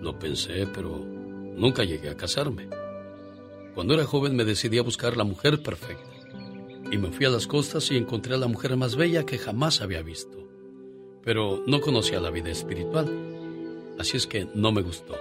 Lo 0.00 0.18
pensé, 0.18 0.66
pero 0.66 0.98
nunca 0.98 1.84
llegué 1.84 2.10
a 2.10 2.16
casarme. 2.16 2.68
Cuando 3.74 3.94
era 3.94 4.04
joven 4.04 4.36
me 4.36 4.44
decidí 4.44 4.78
a 4.78 4.82
buscar 4.82 5.16
la 5.16 5.24
mujer 5.24 5.62
perfecta. 5.62 6.10
Y 6.90 6.98
me 6.98 7.10
fui 7.10 7.26
a 7.26 7.30
las 7.30 7.46
costas 7.46 7.90
y 7.90 7.96
encontré 7.96 8.34
a 8.34 8.38
la 8.38 8.46
mujer 8.46 8.76
más 8.76 8.96
bella 8.96 9.26
que 9.26 9.38
jamás 9.38 9.80
había 9.80 10.02
visto. 10.02 10.48
Pero 11.22 11.62
no 11.66 11.80
conocía 11.80 12.20
la 12.20 12.30
vida 12.30 12.50
espiritual. 12.50 13.06
Así 13.98 14.16
es 14.16 14.26
que 14.26 14.46
no 14.54 14.72
me 14.72 14.82
gustó. 14.82 15.14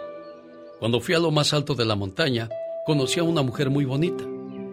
Cuando 0.79 0.99
fui 0.99 1.15
a 1.15 1.19
lo 1.19 1.31
más 1.31 1.53
alto 1.53 1.75
de 1.75 1.85
la 1.85 1.95
montaña, 1.95 2.49
conocí 2.85 3.19
a 3.19 3.23
una 3.23 3.41
mujer 3.41 3.71
muy 3.71 3.83
bonita 3.83 4.23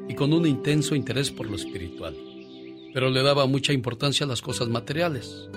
y 0.07 0.15
con 0.15 0.35
un 0.35 0.47
intenso 0.47 0.95
interés 0.95 1.31
por 1.31 1.47
lo 1.47 1.57
espiritual. 1.57 2.15
Pero 2.93 3.09
le 3.09 3.23
daba 3.23 3.47
mucha 3.47 3.73
importancia 3.73 4.27
a 4.27 4.29
las 4.29 4.43
cosas 4.43 4.69
materiales. 4.69 5.49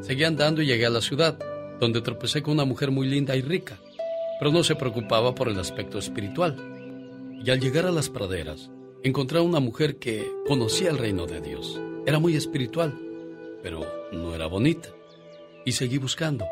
Seguí 0.00 0.24
andando 0.24 0.62
y 0.62 0.66
llegué 0.66 0.86
a 0.86 0.90
la 0.90 1.02
ciudad, 1.02 1.38
donde 1.78 2.00
tropecé 2.00 2.42
con 2.42 2.54
una 2.54 2.64
mujer 2.64 2.90
muy 2.90 3.06
linda 3.06 3.36
y 3.36 3.42
rica, 3.42 3.78
pero 4.38 4.50
no 4.50 4.64
se 4.64 4.74
preocupaba 4.74 5.34
por 5.34 5.48
el 5.48 5.58
aspecto 5.58 5.98
espiritual. 5.98 6.56
Y 7.44 7.50
al 7.50 7.60
llegar 7.60 7.84
a 7.84 7.92
las 7.92 8.08
praderas, 8.08 8.70
encontré 9.02 9.38
a 9.38 9.42
una 9.42 9.60
mujer 9.60 9.98
que 9.98 10.26
conocía 10.46 10.90
el 10.90 10.98
reino 10.98 11.26
de 11.26 11.42
Dios. 11.42 11.78
Era 12.06 12.18
muy 12.18 12.36
espiritual, 12.36 12.98
pero 13.62 13.86
no 14.12 14.34
era 14.34 14.46
bonita. 14.46 14.88
Y 15.66 15.72
seguí 15.72 15.98
buscando. 15.98 16.46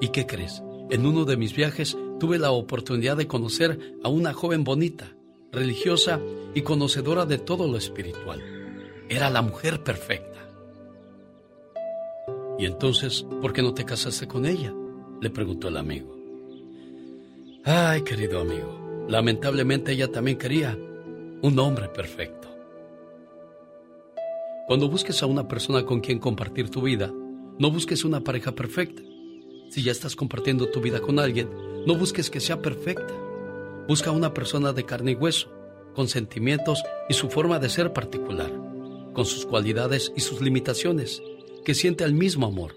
¿Y 0.00 0.08
qué 0.08 0.26
crees? 0.26 0.62
En 0.90 1.06
uno 1.06 1.24
de 1.24 1.36
mis 1.36 1.54
viajes 1.56 1.96
tuve 2.18 2.38
la 2.38 2.50
oportunidad 2.50 3.16
de 3.16 3.26
conocer 3.26 3.96
a 4.02 4.08
una 4.08 4.32
joven 4.32 4.64
bonita, 4.64 5.14
religiosa 5.52 6.20
y 6.54 6.62
conocedora 6.62 7.26
de 7.26 7.38
todo 7.38 7.66
lo 7.66 7.76
espiritual. 7.76 8.42
Era 9.08 9.30
la 9.30 9.42
mujer 9.42 9.82
perfecta. 9.82 10.40
¿Y 12.58 12.64
entonces 12.64 13.24
por 13.40 13.52
qué 13.52 13.62
no 13.62 13.74
te 13.74 13.84
casaste 13.84 14.26
con 14.26 14.46
ella? 14.46 14.74
Le 15.20 15.30
preguntó 15.30 15.68
el 15.68 15.76
amigo. 15.76 16.16
Ay, 17.64 18.02
querido 18.02 18.40
amigo, 18.40 19.06
lamentablemente 19.08 19.92
ella 19.92 20.10
también 20.10 20.38
quería 20.38 20.78
un 21.42 21.58
hombre 21.58 21.88
perfecto. 21.88 22.48
Cuando 24.66 24.88
busques 24.88 25.22
a 25.22 25.26
una 25.26 25.46
persona 25.46 25.84
con 25.84 26.00
quien 26.00 26.18
compartir 26.18 26.70
tu 26.70 26.82
vida, 26.82 27.12
no 27.58 27.70
busques 27.70 28.04
una 28.04 28.20
pareja 28.20 28.52
perfecta. 28.52 29.02
Si 29.70 29.82
ya 29.82 29.92
estás 29.92 30.16
compartiendo 30.16 30.70
tu 30.70 30.80
vida 30.80 31.00
con 31.00 31.18
alguien, 31.18 31.48
no 31.86 31.94
busques 31.94 32.30
que 32.30 32.40
sea 32.40 32.60
perfecta. 32.60 33.14
Busca 33.86 34.10
una 34.10 34.34
persona 34.34 34.72
de 34.72 34.84
carne 34.84 35.12
y 35.12 35.14
hueso, 35.14 35.48
con 35.94 36.08
sentimientos 36.08 36.82
y 37.08 37.14
su 37.14 37.30
forma 37.30 37.60
de 37.60 37.68
ser 37.68 37.92
particular, 37.92 38.50
con 39.14 39.24
sus 39.24 39.46
cualidades 39.46 40.12
y 40.16 40.20
sus 40.20 40.42
limitaciones, 40.42 41.22
que 41.64 41.74
siente 41.74 42.02
el 42.02 42.12
mismo 42.12 42.46
amor, 42.46 42.74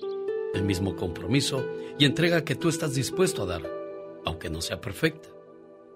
el 0.53 0.64
mismo 0.64 0.95
compromiso 0.95 1.66
y 1.97 2.05
entrega 2.05 2.45
que 2.45 2.55
tú 2.55 2.70
estás 2.70 2.93
dispuesto 2.93 3.43
a 3.43 3.45
dar, 3.47 3.64
aunque 4.26 4.51
no 4.51 4.62
sea 4.62 4.80
perfecta. 4.80 5.30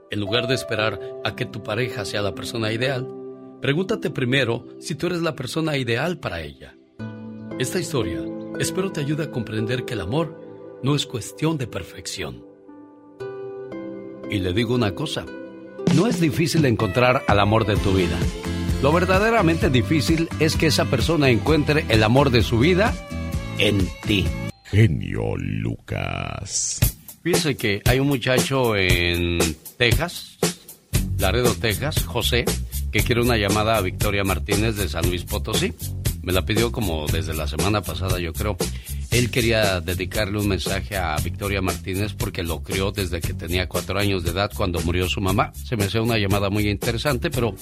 En 0.10 0.20
lugar 0.20 0.48
de 0.48 0.56
esperar 0.56 1.00
a 1.24 1.36
que 1.36 1.46
tu 1.46 1.62
pareja 1.62 2.06
sea 2.06 2.24
la 2.24 2.34
persona 2.34 2.74
ideal, 2.74 3.08
pregúntate 3.62 4.10
primero 4.10 4.66
si 4.80 4.96
tú 4.96 5.06
eres 5.08 5.22
la 5.22 5.36
persona 5.36 5.78
ideal 5.78 6.20
para 6.20 6.42
ella. 6.42 6.76
Esta 7.60 7.80
historia 7.80 8.26
espero 8.60 8.92
te 8.92 9.02
ayude 9.02 9.26
a 9.26 9.32
comprender 9.32 9.86
que 9.86 9.94
el 9.94 10.02
amor 10.02 10.80
no 10.82 10.96
es 10.96 11.06
cuestión 11.06 11.58
de 11.60 11.68
perfección. 11.68 12.53
Y 14.34 14.40
le 14.40 14.52
digo 14.52 14.74
una 14.74 14.96
cosa, 14.96 15.28
no 15.96 16.08
es 16.08 16.20
difícil 16.20 16.66
encontrar 16.66 17.24
al 17.28 17.40
amor 17.40 17.68
de 17.68 17.76
tu 17.76 17.94
vida. 17.94 18.18
Lo 18.82 18.92
verdaderamente 18.92 19.70
difícil 19.70 20.28
es 20.40 20.56
que 20.56 20.66
esa 20.66 20.86
persona 20.86 21.30
encuentre 21.30 21.86
el 21.90 22.02
amor 22.02 22.32
de 22.32 22.42
su 22.42 22.58
vida 22.58 22.96
en 23.60 23.88
ti. 24.08 24.26
Genio 24.64 25.38
Lucas. 25.38 26.80
Fíjese 27.22 27.56
que 27.56 27.84
hay 27.86 28.00
un 28.00 28.08
muchacho 28.08 28.76
en 28.76 29.38
Texas, 29.78 30.40
Laredo, 31.20 31.54
Texas, 31.54 32.04
José, 32.04 32.46
que 32.92 33.04
quiere 33.04 33.22
una 33.22 33.38
llamada 33.38 33.78
a 33.78 33.82
Victoria 33.82 34.24
Martínez 34.24 34.78
de 34.78 34.90
San 34.90 35.08
Luis 35.10 35.26
Potosí. 35.26 35.76
Me 36.24 36.34
la 36.34 36.44
pidió 36.44 36.72
como 36.72 37.06
desde 37.06 37.36
la 37.36 37.48
semana 37.48 37.82
pasada, 37.82 38.18
yo 38.20 38.34
creo. 38.34 38.58
Él 39.14 39.30
quería 39.30 39.80
dedicarle 39.80 40.40
un 40.40 40.48
mensaje 40.48 40.98
a 40.98 41.16
Victoria 41.18 41.62
Martínez 41.62 42.14
porque 42.14 42.42
lo 42.42 42.64
crió 42.64 42.92
desde 42.92 43.22
que 43.22 43.36
tenía 43.36 43.70
cuatro 43.70 44.00
años 44.00 44.24
de 44.24 44.32
edad 44.32 44.52
cuando 44.56 44.80
murió 44.82 45.08
su 45.08 45.22
mamá. 45.22 45.54
Se 45.54 45.78
me 45.78 45.84
hace 45.84 46.00
una 46.00 46.18
llamada 46.18 46.50
muy 46.50 46.68
interesante, 46.68 47.30
pero 47.30 47.54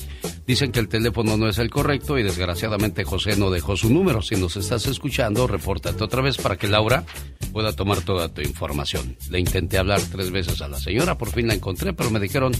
dicen 0.47 0.71
que 0.71 0.79
el 0.79 0.87
teléfono 0.87 1.35
no 1.35 1.49
es 1.49 1.57
el 1.57 1.69
correcto 1.69 2.17
y 2.17 2.23
desgraciadamente 2.23 3.03
José 3.03 3.35
no 3.35 3.51
dejó 3.51 3.75
su 3.75 3.89
número. 3.89 4.21
Si 4.21 4.37
nos 4.37 4.55
estás 4.55 4.85
escuchando, 4.87 5.45
repórtate 5.45 6.01
otra 6.01 6.21
vez 6.21 6.37
para 6.37 6.55
que 6.55 6.69
Laura 6.69 7.03
pueda 7.51 7.73
tomar 7.73 7.99
toda 7.99 8.29
tu 8.29 8.39
información. 8.39 9.17
Le 9.29 9.39
intenté 9.41 9.77
hablar 9.77 9.99
tres 10.09 10.31
veces 10.31 10.61
a 10.61 10.69
la 10.69 10.79
señora, 10.79 11.17
por 11.17 11.33
fin 11.33 11.47
la 11.47 11.53
encontré, 11.53 11.91
pero 11.91 12.09
me 12.11 12.21
dijeron, 12.21 12.53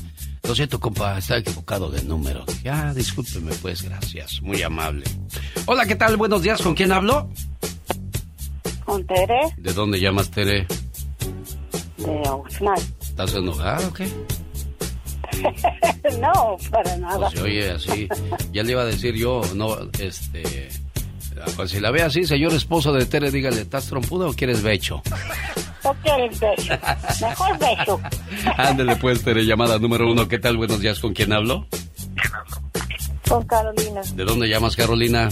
lo 0.44 0.54
siento, 0.54 0.82
compa, 0.82 1.18
está 1.18 1.38
equivocado 1.38 1.90
de 1.90 2.04
número. 2.04 2.44
Ya, 2.62 2.90
ah, 2.90 2.94
discúlpeme, 2.94 3.54
pues, 3.62 3.84
gracias, 3.84 4.42
muy 4.42 4.62
amable. 4.62 5.06
Hola, 5.66 5.86
¿qué 5.86 5.96
tal? 5.96 6.18
Buenos 6.18 6.42
días, 6.42 6.62
¿con 6.62 6.76
quién 6.76 6.92
hablo? 6.92 7.30
¿Con 8.86 9.06
Tere? 9.06 9.40
¿De 9.58 9.74
dónde 9.74 10.00
llamas, 10.00 10.30
Tere? 10.32 10.68
De 11.98 12.30
Oxnard. 12.30 12.82
¿Estás 13.02 13.36
enojada 13.36 13.88
o 13.88 13.94
qué? 13.94 14.08
no, 16.20 16.58
para 16.70 16.98
nada. 16.98 17.30
Pues 17.30 17.42
oye 17.42 17.72
así. 17.72 18.08
Ya 18.52 18.64
le 18.64 18.72
iba 18.72 18.82
a 18.82 18.86
decir 18.86 19.16
yo, 19.16 19.42
no, 19.56 19.78
este. 20.00 20.70
Pues 21.56 21.72
si 21.72 21.80
la 21.80 21.92
ve 21.92 22.04
así, 22.04 22.26
señor 22.26 22.54
esposo 22.54 22.94
de 22.94 23.06
Tere, 23.06 23.32
dígale, 23.32 23.62
¿estás 23.62 23.88
trompudo 23.88 24.30
o 24.30 24.34
quieres 24.34 24.62
becho? 24.62 25.02
¿O 25.84 25.94
quieres 25.96 26.40
beso? 26.40 26.74
Mejor 27.22 27.58
beso. 27.58 28.02
Ándele 28.58 28.96
pues, 28.98 29.24
Tere, 29.24 29.46
llamada 29.46 29.80
número 29.80 30.12
uno. 30.12 30.28
¿Qué 30.28 30.38
tal? 30.38 30.58
Buenos 30.58 30.80
días, 30.80 31.00
¿con 31.00 31.14
quién 31.14 31.34
hablo? 31.34 31.66
Con 33.28 33.44
Carolina. 33.46 34.02
¿De 34.14 34.24
dónde 34.24 34.48
llamas, 34.48 34.76
Carolina? 34.76 35.30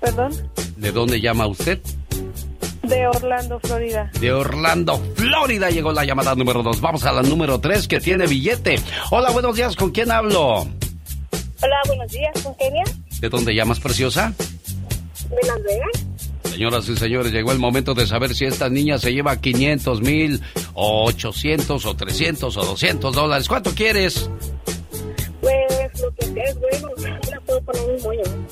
¿Perdón? 0.00 0.32
¿De 0.80 0.92
dónde 0.92 1.20
llama 1.20 1.46
usted? 1.46 1.78
De 2.82 3.06
Orlando, 3.06 3.60
Florida. 3.60 4.10
De 4.18 4.32
Orlando, 4.32 4.98
Florida 5.14 5.68
llegó 5.68 5.92
la 5.92 6.06
llamada 6.06 6.34
número 6.34 6.62
dos. 6.62 6.80
Vamos 6.80 7.04
a 7.04 7.12
la 7.12 7.22
número 7.22 7.60
tres 7.60 7.86
que 7.86 8.00
tiene 8.00 8.26
billete. 8.26 8.80
Hola, 9.10 9.30
buenos 9.30 9.54
días, 9.54 9.76
¿con 9.76 9.90
quién 9.90 10.10
hablo? 10.10 10.66
Hola, 11.62 11.76
buenos 11.86 12.10
días, 12.10 12.32
¿con 12.42 12.54
Kenia? 12.54 12.84
¿De 13.20 13.28
dónde 13.28 13.54
llamas, 13.54 13.78
preciosa? 13.78 14.32
De 15.28 15.46
Las 15.46 15.62
Vegas. 15.62 16.06
Señoras 16.50 16.88
y 16.88 16.96
señores, 16.96 17.30
llegó 17.30 17.52
el 17.52 17.58
momento 17.58 17.92
de 17.92 18.06
saber 18.06 18.34
si 18.34 18.46
esta 18.46 18.70
niña 18.70 18.98
se 18.98 19.12
lleva 19.12 19.38
500 19.38 20.00
mil, 20.00 20.40
o 20.72 21.04
800, 21.08 21.84
o 21.84 21.94
300, 21.94 22.56
o 22.56 22.64
200 22.64 23.14
dólares. 23.14 23.48
¿Cuánto 23.48 23.74
quieres? 23.74 24.30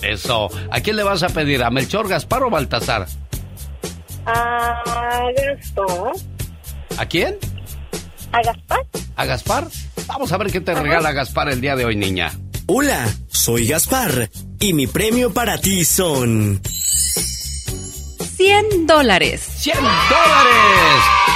Eso. 0.09 0.49
¿A 0.71 0.81
quién 0.81 0.97
le 0.97 1.03
vas 1.03 1.23
a 1.23 1.29
pedir? 1.29 1.63
¿A 1.63 1.71
Melchor, 1.71 2.09
Gaspar 2.09 2.43
o 2.43 2.51
Baltasar? 2.51 3.07
A 4.25 4.83
Gaspar. 5.37 6.13
¿A 6.97 7.07
quién? 7.07 7.37
¿A 8.33 8.43
Gaspar? 8.43 8.81
¿A 9.17 9.25
Gaspar? 9.27 9.69
Vamos 10.07 10.33
a 10.33 10.39
ver 10.39 10.51
qué 10.51 10.61
te 10.61 10.75
regala 10.75 11.13
Gaspar 11.13 11.51
el 11.51 11.61
día 11.61 11.77
de 11.77 11.85
hoy, 11.85 11.97
niña. 11.97 12.33
Hola, 12.67 13.07
soy 13.29 13.67
Gaspar 13.67 14.31
y 14.59 14.73
mi 14.73 14.87
premio 14.87 15.33
para 15.33 15.59
ti 15.59 15.85
son 15.85 16.61
100 18.37 18.87
dólares. 18.87 19.47
100 19.59 19.77
dólares. 19.77 19.93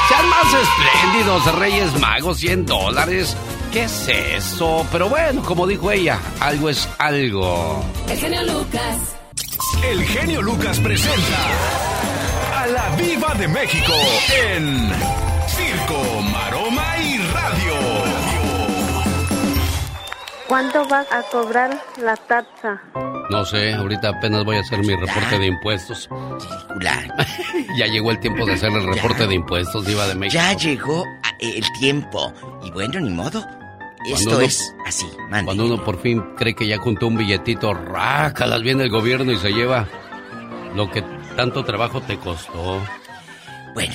Sean 0.09 0.29
más 0.29 0.55
espléndidos, 0.55 1.59
Reyes 1.59 2.01
Magos, 2.01 2.39
100 2.39 2.67
dólares. 2.67 3.37
¿Qué 3.73 3.85
es 3.85 4.09
eso? 4.09 4.87
Pero 4.93 5.09
bueno, 5.09 5.43
como 5.43 5.67
dijo 5.67 5.91
ella, 5.91 6.19
algo 6.41 6.69
es 6.69 6.87
algo. 6.99 7.83
El 8.07 8.19
genio 8.19 8.43
Lucas. 8.43 9.17
El 9.83 10.05
genio 10.05 10.43
Lucas 10.43 10.79
presenta 10.79 11.39
a 12.55 12.67
la 12.67 12.97
Viva 12.97 13.33
de 13.35 13.49
México 13.49 13.95
en 14.47 14.91
Circo, 15.49 16.21
Maroma 16.31 16.99
y 16.99 17.17
Radio. 17.17 17.75
¿Cuánto 20.49 20.87
va 20.87 21.07
a 21.11 21.23
cobrar 21.31 21.83
la 21.97 22.15
taxa? 22.15 22.79
No 23.31 23.43
sé, 23.47 23.73
ahorita 23.73 24.11
apenas 24.11 24.45
voy 24.45 24.57
a 24.57 24.61
hacer 24.61 24.81
mi 24.81 24.95
reporte 24.95 25.39
de 25.39 25.47
impuestos. 25.47 26.11
ya 27.79 27.87
llegó 27.87 28.11
el 28.11 28.21
tiempo 28.21 28.45
de 28.45 28.53
hacer 28.53 28.71
el 28.71 28.87
reporte 28.87 29.27
de 29.27 29.35
impuestos, 29.35 29.87
Diva 29.87 30.07
de 30.09 30.15
México. 30.15 30.43
Ya 30.43 30.53
llegó 30.53 31.07
el 31.39 31.65
tiempo. 31.81 32.31
Y 32.63 32.71
bueno, 32.71 33.01
ni 33.01 33.09
modo. 33.09 33.43
Esto 34.07 34.31
uno- 34.31 34.41
es 34.41 34.75
así, 34.87 35.07
mande. 35.31 35.47
Cuando 35.47 35.67
uno 35.67 35.85
por 35.85 36.01
fin 36.01 36.23
cree 36.37 36.55
que 36.55 36.67
ya 36.67 36.79
juntó 36.79 37.07
un 37.07 37.17
billetito, 37.17 37.73
rácalas 37.75 38.63
viene 38.63 38.85
el 38.85 38.91
gobierno 38.91 39.31
y 39.33 39.37
se 39.39 39.51
lleva 39.53 39.87
lo 40.75 40.91
que 40.91 41.03
tanto 41.37 41.65
trabajo 41.65 42.01
te 42.01 42.19
costó. 42.19 42.81
Bueno, 43.75 43.95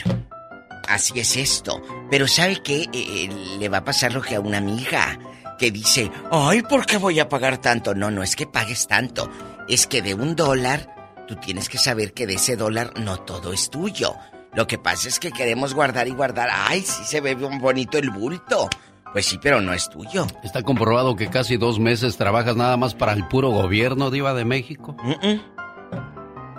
así 0.88 1.20
es 1.20 1.36
esto. 1.38 1.82
Pero 2.10 2.28
¿sabe 2.28 2.62
qué? 2.64 2.84
Eh, 2.84 2.90
eh, 2.94 3.58
le 3.60 3.70
va 3.70 3.80
a 3.80 3.84
pasar 3.84 4.14
lo 4.14 4.22
que 4.22 4.36
a 4.36 4.40
una 4.40 4.58
amiga 4.58 5.20
que 5.60 5.72
dice, 5.72 6.12
ay, 6.32 6.62
¿por 6.62 6.86
qué 6.86 6.98
voy 6.98 7.20
a 7.20 7.30
pagar 7.30 7.58
tanto? 7.58 7.94
No, 7.96 8.10
no 8.12 8.24
es 8.24 8.36
que 8.36 8.48
pagues 8.48 8.88
tanto. 8.88 9.30
Es 9.68 9.88
que 9.88 10.02
de 10.02 10.14
un 10.14 10.36
dólar, 10.36 11.26
tú 11.28 11.36
tienes 11.36 11.68
que 11.70 11.78
saber 11.78 12.14
que 12.14 12.26
de 12.28 12.36
ese 12.36 12.56
dólar 12.56 12.94
no 13.00 13.18
todo 13.18 13.54
es 13.54 13.70
tuyo. 13.70 14.14
Lo 14.54 14.66
que 14.66 14.78
pasa 14.78 15.08
es 15.10 15.20
que 15.20 15.32
queremos 15.32 15.74
guardar 15.74 16.08
y 16.08 16.12
guardar. 16.12 16.50
Ay, 16.52 16.82
sí 16.82 17.04
se 17.06 17.22
ve 17.22 17.36
bonito 17.36 17.98
el 17.98 18.10
bulto. 18.10 18.70
Pues 19.18 19.26
sí, 19.26 19.40
pero 19.42 19.62
no 19.62 19.74
es 19.74 19.90
tuyo. 19.90 20.28
Está 20.44 20.62
comprobado 20.62 21.16
que 21.16 21.28
casi 21.28 21.58
dos 21.58 21.80
meses 21.80 22.18
trabajas 22.18 22.56
nada 22.56 22.78
más 22.78 22.94
para 22.94 23.14
el 23.14 23.28
puro 23.28 23.50
gobierno, 23.50 24.12
Diva 24.12 24.36
de 24.36 24.46
México. 24.46 24.96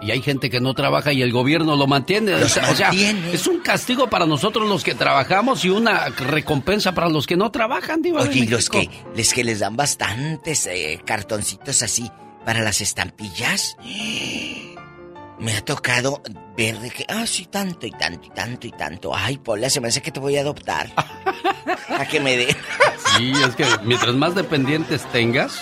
Y 0.02 0.11
hay 0.11 0.20
gente 0.22 0.50
que 0.50 0.61
no 0.61 0.74
trabaja 0.74 1.12
y 1.12 1.22
el 1.22 1.30
gobierno 1.30 1.76
lo 1.76 1.86
mantiene. 1.86 2.32
Los 2.32 2.56
o 2.56 2.74
sea, 2.74 2.88
mantiene. 2.88 3.32
es 3.32 3.46
un 3.46 3.61
castigo 3.61 4.11
para 4.11 4.26
nosotros 4.26 4.68
los 4.68 4.82
que 4.82 4.96
trabajamos 4.96 5.64
y 5.64 5.70
una 5.70 6.09
recompensa 6.09 6.90
para 6.96 7.09
los 7.09 7.28
que 7.28 7.36
no 7.36 7.52
trabajan, 7.52 8.02
Diva 8.02 8.24
de 8.24 8.30
Oye, 8.30 8.40
y 8.40 8.48
los 8.48 8.68
México. 8.72 8.92
que, 8.92 9.16
les 9.16 9.32
que 9.32 9.44
les 9.44 9.61
dan 9.61 9.76
bastantes 9.76 10.66
eh, 10.66 11.00
cartoncitos 11.04 11.84
así 11.84 12.11
para 12.44 12.62
las 12.62 12.80
estampillas. 12.80 13.76
Me 15.41 15.57
ha 15.57 15.64
tocado 15.64 16.20
ver 16.57 16.78
de 16.80 16.91
que, 16.91 17.05
ah, 17.09 17.26
sí, 17.26 17.47
tanto 17.47 17.86
y 17.86 17.93
tanto 17.93 18.26
y 18.26 18.30
tanto 18.30 18.66
y 18.66 18.72
tanto. 18.72 19.14
Ay, 19.14 19.39
Pola, 19.39 19.70
se 19.70 19.80
me 19.80 19.89
hace 19.89 20.03
que 20.03 20.11
te 20.11 20.18
voy 20.18 20.36
a 20.36 20.41
adoptar. 20.41 20.93
a 21.89 22.05
que 22.07 22.18
me 22.20 22.36
dé. 22.36 22.57
Sí, 23.16 23.32
es 23.47 23.55
que 23.55 23.64
mientras 23.84 24.14
más 24.14 24.34
dependientes 24.34 25.05
tengas, 25.12 25.61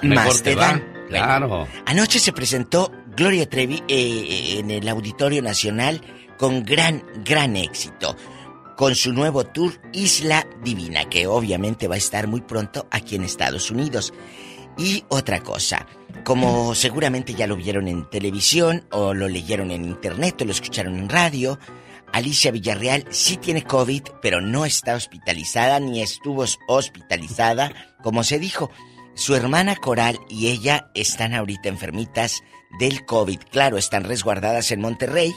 mejor 0.00 0.26
Más 0.26 0.42
te, 0.42 0.50
te 0.50 0.56
va. 0.56 0.66
dan. 0.68 0.92
Claro. 1.08 1.68
Anoche 1.84 2.18
se 2.18 2.32
presentó 2.32 2.90
Gloria 3.14 3.46
Trevi 3.48 3.82
eh, 3.86 4.56
en 4.60 4.70
el 4.70 4.88
Auditorio 4.88 5.42
Nacional 5.42 6.00
con 6.38 6.64
gran, 6.64 7.04
gran 7.24 7.56
éxito. 7.56 8.16
Con 8.78 8.94
su 8.94 9.12
nuevo 9.12 9.44
tour 9.44 9.74
Isla 9.92 10.46
Divina, 10.64 11.04
que 11.10 11.26
obviamente 11.26 11.86
va 11.86 11.96
a 11.96 11.98
estar 11.98 12.26
muy 12.26 12.40
pronto 12.40 12.86
aquí 12.90 13.16
en 13.16 13.24
Estados 13.24 13.70
Unidos. 13.70 14.14
Y 14.78 15.04
otra 15.08 15.40
cosa, 15.40 15.86
como 16.24 16.74
seguramente 16.74 17.34
ya 17.34 17.46
lo 17.46 17.56
vieron 17.56 17.88
en 17.88 18.08
televisión 18.08 18.84
o 18.90 19.14
lo 19.14 19.28
leyeron 19.28 19.70
en 19.70 19.84
internet 19.84 20.40
o 20.40 20.44
lo 20.44 20.52
escucharon 20.52 20.98
en 20.98 21.08
radio, 21.08 21.58
Alicia 22.12 22.50
Villarreal 22.50 23.06
sí 23.10 23.38
tiene 23.38 23.64
COVID, 23.64 24.02
pero 24.20 24.40
no 24.40 24.66
está 24.66 24.94
hospitalizada 24.94 25.80
ni 25.80 26.02
estuvo 26.02 26.44
hospitalizada, 26.68 27.72
como 28.02 28.22
se 28.22 28.38
dijo. 28.38 28.70
Su 29.14 29.34
hermana 29.34 29.76
Coral 29.76 30.18
y 30.28 30.48
ella 30.48 30.90
están 30.94 31.34
ahorita 31.34 31.68
enfermitas 31.68 32.42
del 32.78 33.04
COVID. 33.04 33.40
Claro, 33.50 33.76
están 33.76 34.04
resguardadas 34.04 34.70
en 34.72 34.80
Monterrey. 34.80 35.34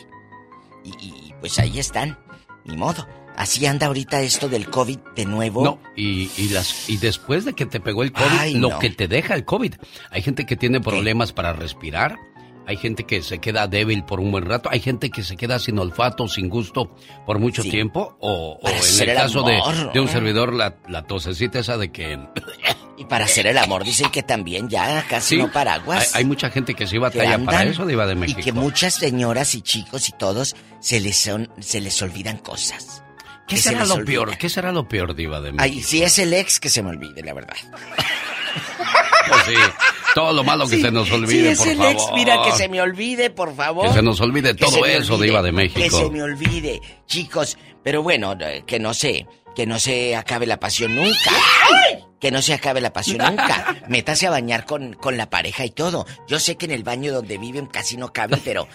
Y, 0.84 1.34
pues 1.40 1.60
ahí 1.60 1.80
están. 1.80 2.18
Ni 2.64 2.78
modo. 2.78 3.08
Así 3.38 3.66
anda 3.66 3.88
ahorita 3.88 4.22
esto 4.22 4.48
del 4.50 4.70
COVID 4.70 4.98
de 5.16 5.26
nuevo. 5.26 5.64
No, 5.64 5.80
y, 5.96 6.30
y 6.38 6.50
las, 6.50 6.90
y 6.90 6.98
después 6.98 7.46
de 7.46 7.54
que 7.54 7.66
te 7.66 7.80
pegó 7.80 8.04
el 8.04 8.12
COVID, 8.12 8.38
Ay, 8.40 8.54
lo 8.56 8.70
no. 8.70 8.80
que 8.80 8.90
te 8.90 9.08
deja 9.08 9.34
el 9.36 9.46
COVID. 9.46 9.74
Hay 10.12 10.22
gente 10.22 10.46
que 10.46 10.56
tiene 10.56 10.80
problemas 10.80 11.34
para 11.34 11.52
respirar, 11.54 12.18
hay 12.68 12.78
gente 12.78 13.04
que 13.04 13.22
se 13.22 13.40
queda 13.40 13.68
débil 13.68 14.04
por 14.06 14.20
un 14.20 14.32
buen 14.32 14.46
rato, 14.46 14.70
hay 14.72 14.80
gente 14.80 15.10
que 15.10 15.22
se 15.24 15.36
queda 15.38 15.60
sin 15.60 15.78
olfato, 15.78 16.28
sin 16.28 16.50
gusto 16.50 16.96
por 17.26 17.40
mucho 17.40 17.62
tiempo, 17.62 18.18
o, 18.22 18.54
o 18.54 18.60
Para 18.62 18.78
en 18.78 19.10
el 19.10 19.16
caso 19.16 19.44
de, 19.44 19.56
amor, 19.56 19.94
de 19.94 20.00
un 20.00 20.06
¿no? 20.08 20.12
servidor, 20.12 20.54
la, 20.54 20.78
la 20.88 21.04
tosecita 21.04 21.60
esa 21.60 21.78
de 21.78 21.92
que... 21.92 22.18
Y 22.98 23.04
para 23.06 23.26
hacer 23.26 23.46
el 23.48 23.58
amor 23.58 23.84
dicen 23.84 24.10
que 24.10 24.24
también 24.24 24.70
ya 24.70 25.06
casi 25.10 25.36
Sí, 25.36 25.38
no 25.42 25.52
paraguas. 25.52 26.16
Hay, 26.16 26.22
hay 26.22 26.26
mucha 26.26 26.50
gente 26.50 26.74
que 26.76 26.88
sí 26.88 26.94
que 26.94 27.00
batalla 27.00 27.38
para 27.44 27.60
andan 27.60 27.68
eso, 27.68 27.86
de 27.86 27.92
Y 27.92 28.16
México. 28.16 28.40
que 28.42 28.54
muchas 28.54 28.94
señoras 28.94 29.54
y 29.54 29.62
chicos 29.62 30.08
y 30.08 30.14
todos 30.14 30.56
se 30.80 31.02
les 31.02 31.18
son, 31.18 31.52
se 31.60 31.82
les 31.82 32.02
olvidan 32.02 32.38
cosas. 32.38 33.04
¿Qué 33.48 33.56
Que 33.56 33.62
se 33.62 33.70
será 33.70 33.86
lo 33.86 33.94
olvida. 33.96 34.06
peor? 34.06 34.38
¿Qué 34.38 34.50
será 34.50 34.72
lo 34.72 34.88
peor, 34.88 35.16
Diva 35.16 35.40
de 35.42 35.52
México? 35.52 35.64
Ay, 35.64 35.82
si 35.84 36.02
es 36.04 36.18
el 36.20 36.34
ex 36.34 36.60
que 36.60 36.70
se 36.70 36.82
me 36.82 36.90
olvide, 36.90 37.22
la 37.24 37.34
verdad. 37.34 37.56
Pues 39.28 39.42
sí, 39.48 39.54
todo 40.14 40.32
lo 40.34 40.44
malo 40.44 40.66
que 40.68 40.76
Sí, 40.76 40.82
se 40.84 40.92
nos 40.92 41.08
si 41.08 41.14
olvide, 41.16 41.52
es 41.52 41.58
por 41.58 41.68
el 41.68 41.78
favor. 41.78 41.92
ex, 41.94 42.04
mira, 42.14 42.42
que 42.44 42.52
se 42.52 42.70
me 42.70 42.80
olvide, 42.80 43.30
por 43.32 43.56
favor. 43.56 43.88
Que 43.88 43.94
se 43.94 44.02
nos 44.04 44.22
olvide 44.22 44.56
Que 44.56 44.66
todo 44.66 44.86
eso, 44.86 45.16
olvide, 45.16 45.28
Diva 45.30 45.42
de 45.42 45.50
Que 45.50 45.56
México. 45.56 45.98
se 45.98 46.10
me 46.12 46.22
olvide, 46.22 46.80
chicos. 47.08 47.58
Pero 47.84 48.04
bueno, 48.04 48.36
eh, 48.40 48.64
que 48.68 48.80
no 48.80 48.94
se, 48.94 49.26
que 49.56 49.66
no 49.66 49.80
se 49.80 50.16
acabe 50.16 50.46
la 50.46 50.60
pasión 50.60 50.96
nunca. 50.96 51.32
Que 52.20 52.30
no 52.32 52.42
se 52.44 52.54
acabe 52.54 52.82
la 52.82 52.94
pasión 52.94 53.18
nunca. 53.18 53.76
Métase 53.90 54.28
a 54.28 54.30
bañar 54.30 54.66
con, 54.66 54.94
con 54.94 55.18
la 55.18 55.30
pareja 55.30 55.66
y 55.66 55.72
todo. 55.72 56.06
Yo 56.28 56.40
sé 56.40 56.56
que 56.56 56.66
en 56.66 56.72
el 56.72 56.84
baño 56.84 57.12
donde 57.12 57.38
viven 57.40 57.66
casi 57.66 57.98
no 57.98 58.14
cabe, 58.14 58.38
pero 58.46 58.68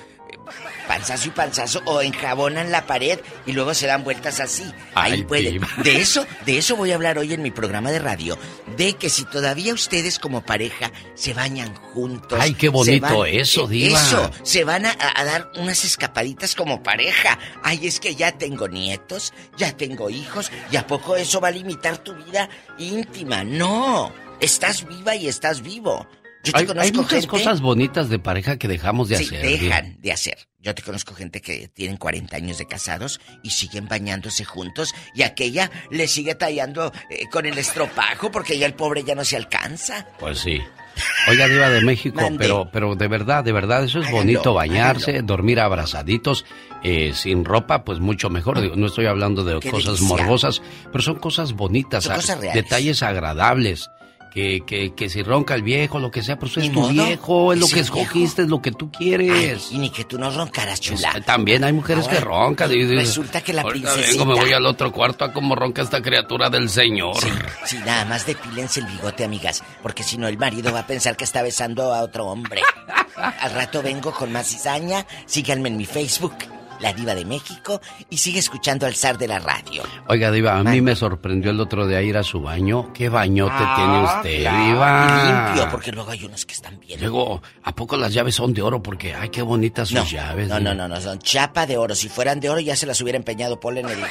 panzazo 0.86 1.28
y 1.28 1.30
panzazo 1.30 1.82
o 1.84 2.02
enjabonan 2.02 2.70
la 2.70 2.86
pared 2.86 3.18
y 3.46 3.52
luego 3.52 3.74
se 3.74 3.86
dan 3.86 4.04
vueltas 4.04 4.40
así. 4.40 4.64
Ahí 4.94 5.12
Ay, 5.12 5.24
puede. 5.24 5.50
Diva. 5.50 5.68
De 5.82 6.00
eso, 6.00 6.26
de 6.44 6.58
eso 6.58 6.76
voy 6.76 6.92
a 6.92 6.94
hablar 6.94 7.18
hoy 7.18 7.32
en 7.32 7.42
mi 7.42 7.50
programa 7.50 7.90
de 7.90 7.98
radio. 7.98 8.38
De 8.76 8.94
que 8.94 9.10
si 9.10 9.24
todavía 9.24 9.74
ustedes 9.74 10.18
como 10.18 10.42
pareja 10.42 10.90
se 11.14 11.34
bañan 11.34 11.74
juntos. 11.74 12.38
Ay, 12.40 12.54
qué 12.54 12.68
bonito 12.68 13.24
eso, 13.24 13.64
eh, 13.64 13.68
Diva. 13.68 14.00
Eso, 14.00 14.30
se 14.42 14.64
van 14.64 14.86
a, 14.86 14.96
a 15.14 15.24
dar 15.24 15.50
unas 15.56 15.84
escapaditas 15.84 16.54
como 16.54 16.82
pareja. 16.82 17.38
Ay, 17.62 17.86
es 17.86 18.00
que 18.00 18.14
ya 18.14 18.32
tengo 18.32 18.68
nietos, 18.68 19.32
ya 19.56 19.76
tengo 19.76 20.10
hijos, 20.10 20.50
¿y 20.70 20.76
a 20.76 20.86
poco 20.86 21.16
eso 21.16 21.40
va 21.40 21.48
a 21.48 21.52
limitar 21.52 21.98
tu 21.98 22.14
vida 22.14 22.48
íntima? 22.78 23.44
No, 23.44 24.12
estás 24.40 24.86
viva 24.86 25.14
y 25.14 25.28
estás 25.28 25.62
vivo. 25.62 26.06
Yo 26.42 26.52
te 26.52 26.58
hay, 26.60 26.66
conozco 26.66 26.86
hay 26.86 26.92
muchas 26.92 27.10
gente- 27.10 27.26
cosas 27.28 27.60
bonitas 27.60 28.08
de 28.08 28.18
pareja 28.18 28.56
que 28.58 28.66
dejamos 28.66 29.08
de 29.08 29.16
Sí, 29.18 29.24
hacer. 29.26 29.42
dejan 29.60 30.00
de 30.00 30.12
hacer. 30.12 30.38
Yo 30.58 30.74
te 30.74 30.82
conozco 30.82 31.14
gente 31.14 31.40
que 31.42 31.68
tienen 31.68 31.96
40 31.98 32.36
años 32.36 32.56
de 32.58 32.66
casados 32.66 33.20
y 33.42 33.50
siguen 33.50 33.88
bañándose 33.88 34.44
juntos 34.44 34.94
y 35.14 35.22
aquella 35.22 35.70
le 35.90 36.06
sigue 36.08 36.34
tallando 36.34 36.92
eh, 37.10 37.26
con 37.30 37.46
el 37.46 37.56
estropajo 37.58 38.30
porque 38.30 38.58
ya 38.58 38.66
el 38.66 38.74
pobre 38.74 39.04
ya 39.04 39.14
no 39.14 39.24
se 39.24 39.36
alcanza. 39.36 40.06
Pues 40.18 40.38
sí. 40.38 40.60
Oiga, 41.28 41.46
Diva 41.48 41.68
de 41.70 41.80
México, 41.82 42.20
Mande. 42.20 42.38
pero, 42.38 42.68
pero 42.72 42.94
de 42.94 43.08
verdad, 43.08 43.42
de 43.44 43.52
verdad, 43.52 43.84
eso 43.84 44.00
es 44.00 44.10
bonito, 44.10 44.52
bañarse, 44.54 45.22
dormir 45.22 45.60
abrazaditos, 45.60 46.44
eh, 46.82 47.12
sin 47.14 47.44
ropa, 47.44 47.84
pues 47.84 48.00
mucho 48.00 48.28
mejor. 48.28 48.60
Digo, 48.60 48.76
no 48.76 48.86
estoy 48.86 49.06
hablando 49.06 49.44
de 49.44 49.60
Qué 49.60 49.70
cosas 49.70 49.94
delicia. 49.98 50.08
morbosas, 50.08 50.60
pero 50.92 51.02
son 51.02 51.16
cosas 51.18 51.52
bonitas, 51.54 52.04
Son 52.04 52.16
cosas 52.16 52.38
reales. 52.40 52.62
detalles 52.64 53.02
agradables. 53.02 53.88
Que, 54.32 54.60
que, 54.64 54.94
que 54.94 55.08
si 55.10 55.22
ronca 55.22 55.56
el 55.56 55.62
viejo, 55.62 55.98
lo 55.98 56.10
que 56.12 56.22
sea, 56.22 56.38
pues 56.38 56.56
es 56.56 56.62
Ni 56.64 56.70
tu 56.70 56.80
modo, 56.82 56.90
viejo, 56.92 57.52
es 57.52 57.58
lo 57.58 57.66
es 57.66 57.74
que 57.74 57.80
viejo. 57.80 57.98
escogiste, 57.98 58.42
es 58.42 58.48
lo 58.48 58.62
que 58.62 58.70
tú 58.70 58.90
quieres. 58.92 59.72
y 59.72 59.78
ni 59.78 59.90
que 59.90 60.04
tú 60.04 60.18
no 60.18 60.30
roncaras, 60.30 60.80
chula. 60.80 61.10
Pues, 61.12 61.24
también 61.26 61.64
hay 61.64 61.72
mujeres 61.72 62.06
que 62.06 62.14
Ahora, 62.18 62.26
roncan. 62.26 62.70
y 62.72 62.84
resulta 62.94 63.40
que 63.40 63.52
la 63.52 63.62
"Ahorita 63.62 63.92
princesita- 63.92 64.18
vengo, 64.24 64.32
me 64.34 64.40
voy 64.40 64.52
al 64.52 64.66
otro 64.66 64.92
cuarto 64.92 65.24
a 65.24 65.32
cómo 65.32 65.56
ronca 65.56 65.82
esta 65.82 66.00
criatura 66.00 66.48
del 66.48 66.68
Señor. 66.70 67.16
Sí, 67.64 67.76
nada 67.84 68.04
más 68.04 68.24
depílense 68.24 68.78
el 68.80 68.86
bigote, 68.86 69.24
amigas, 69.24 69.64
porque 69.82 70.04
si 70.04 70.16
no 70.16 70.28
el 70.28 70.38
marido 70.38 70.72
va 70.72 70.80
a 70.80 70.86
pensar 70.86 71.16
que 71.16 71.24
está 71.24 71.42
besando 71.42 71.92
a 71.92 72.02
otro 72.02 72.26
hombre. 72.26 72.62
Al 73.16 73.52
rato 73.52 73.82
vengo 73.82 74.12
con 74.12 74.30
más 74.32 74.46
cizaña, 74.46 75.04
síganme 75.26 75.68
en 75.70 75.76
mi 75.76 75.86
Facebook, 75.86 76.34
La 76.80 76.92
Diva 76.92 77.14
de 77.14 77.24
México, 77.24 77.80
y 78.08 78.16
sigue 78.16 78.38
escuchando 78.38 78.86
al 78.86 78.94
zar 78.94 79.18
de 79.18 79.28
la 79.28 79.38
radio. 79.38 79.82
Oiga, 80.08 80.30
Diva, 80.30 80.56
a 80.58 80.64
mí 80.64 80.80
me 80.80 80.96
sorprendió 80.96 81.50
el 81.50 81.60
otro 81.60 81.86
día 81.86 82.00
ir 82.02 82.16
a 82.16 82.22
su 82.22 82.40
baño. 82.40 82.92
¿Qué 82.94 83.08
bañote 83.08 83.52
Ah, 83.56 83.74
tiene 83.76 84.04
usted, 84.04 84.40
claro, 84.42 84.64
Diva? 84.64 85.46
Limpio, 85.46 85.70
porque 85.70 85.92
luego 85.92 86.10
hay 86.10 86.24
unos 86.24 86.46
que 86.46 86.54
están 86.54 86.80
bien. 86.80 86.98
Luego, 87.00 87.42
¿a 87.64 87.72
poco 87.74 87.96
las 87.96 88.12
llaves 88.14 88.34
son 88.34 88.54
de 88.54 88.62
oro? 88.62 88.82
Porque, 88.82 89.14
ay, 89.14 89.28
qué 89.28 89.42
bonitas 89.42 89.88
sus 89.88 89.98
No, 89.98 90.04
llaves. 90.06 90.48
no, 90.48 90.58
Diva. 90.58 90.74
no, 90.74 90.88
no, 90.88 90.94
no, 90.94 91.00
son 91.00 91.18
chapa 91.18 91.66
de 91.66 91.76
oro. 91.76 91.94
Si 91.94 92.08
fueran 92.08 92.40
de 92.40 92.48
oro 92.48 92.60
ya 92.60 92.74
se 92.76 92.86
las 92.86 93.00
hubiera 93.00 93.16
empeñado 93.18 93.60
Paul 93.60 93.78
en 93.78 93.88
el, 93.88 94.00
la 94.00 94.08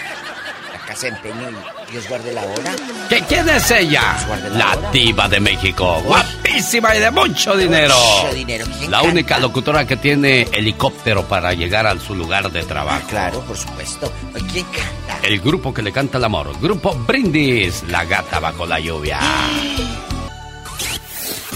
casa 0.87 1.07
de 1.07 1.09
empeño 1.15 1.49
y 1.87 1.91
Dios 1.91 2.07
guarde 2.07 2.33
la 2.33 2.43
hora. 2.43 2.71
¿Qué- 3.09 3.21
¿Quién 3.27 3.49
es 3.49 3.71
ella? 3.71 4.15
La 4.53 4.77
diva 4.91 5.27
de 5.27 5.39
México. 5.39 6.03
Guapísima 6.49 6.95
y 6.95 6.99
de 6.99 7.11
mucho 7.11 7.55
dinero. 7.55 7.93
Mucho 8.23 8.33
dinero. 8.35 8.65
¿Quién 8.77 8.91
La 8.91 8.97
canta? 8.97 9.11
única 9.11 9.39
locutora 9.39 9.85
que 9.85 9.97
tiene 9.97 10.41
helicóptero 10.51 11.23
para 11.27 11.53
llegar 11.53 11.85
a 11.87 11.97
su 11.99 12.15
lugar 12.15 12.51
de 12.51 12.63
trabajo. 12.63 13.07
Claro, 13.07 13.41
por 13.41 13.55
supuesto. 13.57 14.11
¿Quién 14.51 14.65
canta? 14.65 15.27
El 15.27 15.39
grupo 15.39 15.73
que 15.73 15.81
le 15.81 15.91
canta 15.91 16.17
el 16.17 16.23
amor. 16.25 16.59
Grupo 16.59 16.93
Brindis. 17.07 17.83
La 17.89 18.03
gata 18.05 18.39
bajo 18.39 18.65
la 18.65 18.79
lluvia. 18.79 19.19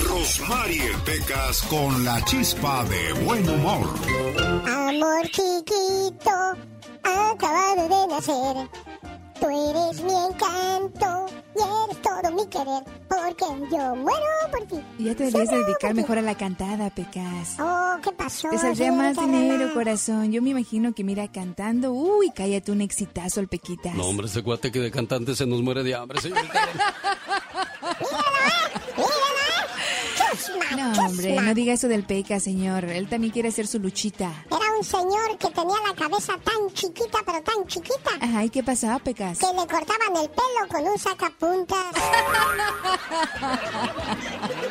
Rosmarie 0.08 0.92
Pecas 1.06 1.62
con 1.64 2.06
la 2.06 2.24
chispa 2.26 2.84
de 2.86 3.14
buen 3.24 3.48
humor. 3.50 3.94
Amor 4.68 5.26
chiquito, 5.26 6.32
acabado 7.04 7.90
de 7.90 8.08
nacer. 8.14 8.70
Tú 9.40 9.48
eres 9.50 10.02
mi 10.04 10.14
encanto 10.14 11.26
y 11.56 11.60
eres 11.60 12.02
todo 12.02 12.32
mi 12.34 12.48
querer. 12.48 12.84
Porque 13.10 13.46
yo 13.72 13.96
muero 13.96 14.26
por 14.52 14.68
ti. 14.68 14.84
Ya 15.00 15.16
te 15.16 15.32
debes 15.32 15.50
dedicar 15.50 15.94
mejor 15.94 16.18
a 16.18 16.22
la 16.22 16.36
cantada, 16.36 16.90
Pecas. 16.90 17.58
Oh, 17.60 17.96
¿qué 18.04 18.12
pasó? 18.12 18.50
Te 18.50 18.58
saldría 18.58 18.92
más 18.92 19.18
dinero, 19.18 19.74
corazón. 19.74 20.32
Yo 20.32 20.42
me 20.42 20.52
imagino 20.52 20.94
que 20.94 21.04
mira 21.04 21.28
cantando. 21.28 21.92
Uy, 21.94 22.32
cállate 22.34 22.72
un 22.72 22.82
exitazo 22.82 23.40
el 23.40 23.48
Pequitas. 23.48 23.96
No, 23.96 24.06
hombre, 24.06 24.28
ese 24.28 24.42
guate 24.42 24.72
que 24.72 24.80
de 24.80 24.92
cantante 24.92 25.36
se 25.36 25.46
nos 25.46 25.62
muere 25.62 25.84
de 25.84 25.96
hambre, 25.96 26.22
señorita. 26.22 26.54
No, 30.78 31.06
hombre, 31.06 31.36
no 31.42 31.54
diga 31.54 31.74
eso 31.74 31.88
del 31.88 32.04
Peca, 32.06 32.40
señor. 32.40 32.86
Él 32.86 33.08
también 33.10 33.32
quiere 33.34 33.50
hacer 33.50 33.68
su 33.68 33.80
luchita. 33.80 34.32
Era 34.50 34.78
un 34.78 34.84
señor 34.84 35.38
que 35.38 35.50
tenía 35.50 35.78
la 35.88 35.94
cabeza 35.96 36.34
tan 36.44 36.70
chiquita, 36.74 37.20
pero 37.26 37.42
tan 37.42 37.66
chiquita, 37.68 38.12
Ajá, 38.20 38.44
¿y 38.44 38.50
qué 38.50 38.64
pasaba, 38.64 39.00
Pecas? 39.00 39.40
que 39.40 39.46
le 39.48 39.68
cortaban 39.68 40.16
el 40.22 40.30
pelo 40.30 40.68
con 40.70 40.88
un 40.88 40.98
sacapuntas. 41.00 41.86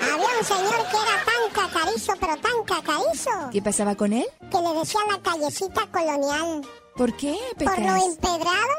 Había 0.02 0.38
un 0.38 0.44
señor 0.44 0.86
que 0.90 0.96
era 0.96 1.24
tan 1.24 1.68
cacarizo, 1.70 2.12
pero 2.20 2.36
tan 2.36 2.64
cacarizo, 2.66 3.30
¿Qué 3.52 3.62
pasaba 3.62 3.94
con 3.94 4.12
él? 4.12 4.26
que 4.50 4.58
le 4.60 4.78
decían 4.78 5.04
la 5.10 5.18
callecita 5.22 5.86
colonial. 5.90 6.62
¿Por 6.96 7.16
qué, 7.16 7.34
Por 7.58 7.78
lo 7.78 7.96
empedrado. 7.96 8.72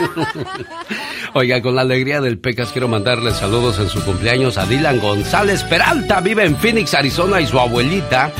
Oiga, 1.34 1.62
con 1.62 1.76
la 1.76 1.82
alegría 1.82 2.20
del 2.20 2.38
Pecas 2.38 2.72
quiero 2.72 2.88
mandarle 2.88 3.30
saludos 3.32 3.78
en 3.78 3.88
su 3.88 4.04
cumpleaños 4.04 4.58
a 4.58 4.66
Dylan 4.66 4.98
González 4.98 5.62
Peralta. 5.64 6.20
Vive 6.20 6.44
en 6.44 6.56
Phoenix, 6.56 6.92
Arizona 6.94 7.40
y 7.40 7.46
su 7.46 7.58
abuelita. 7.58 8.32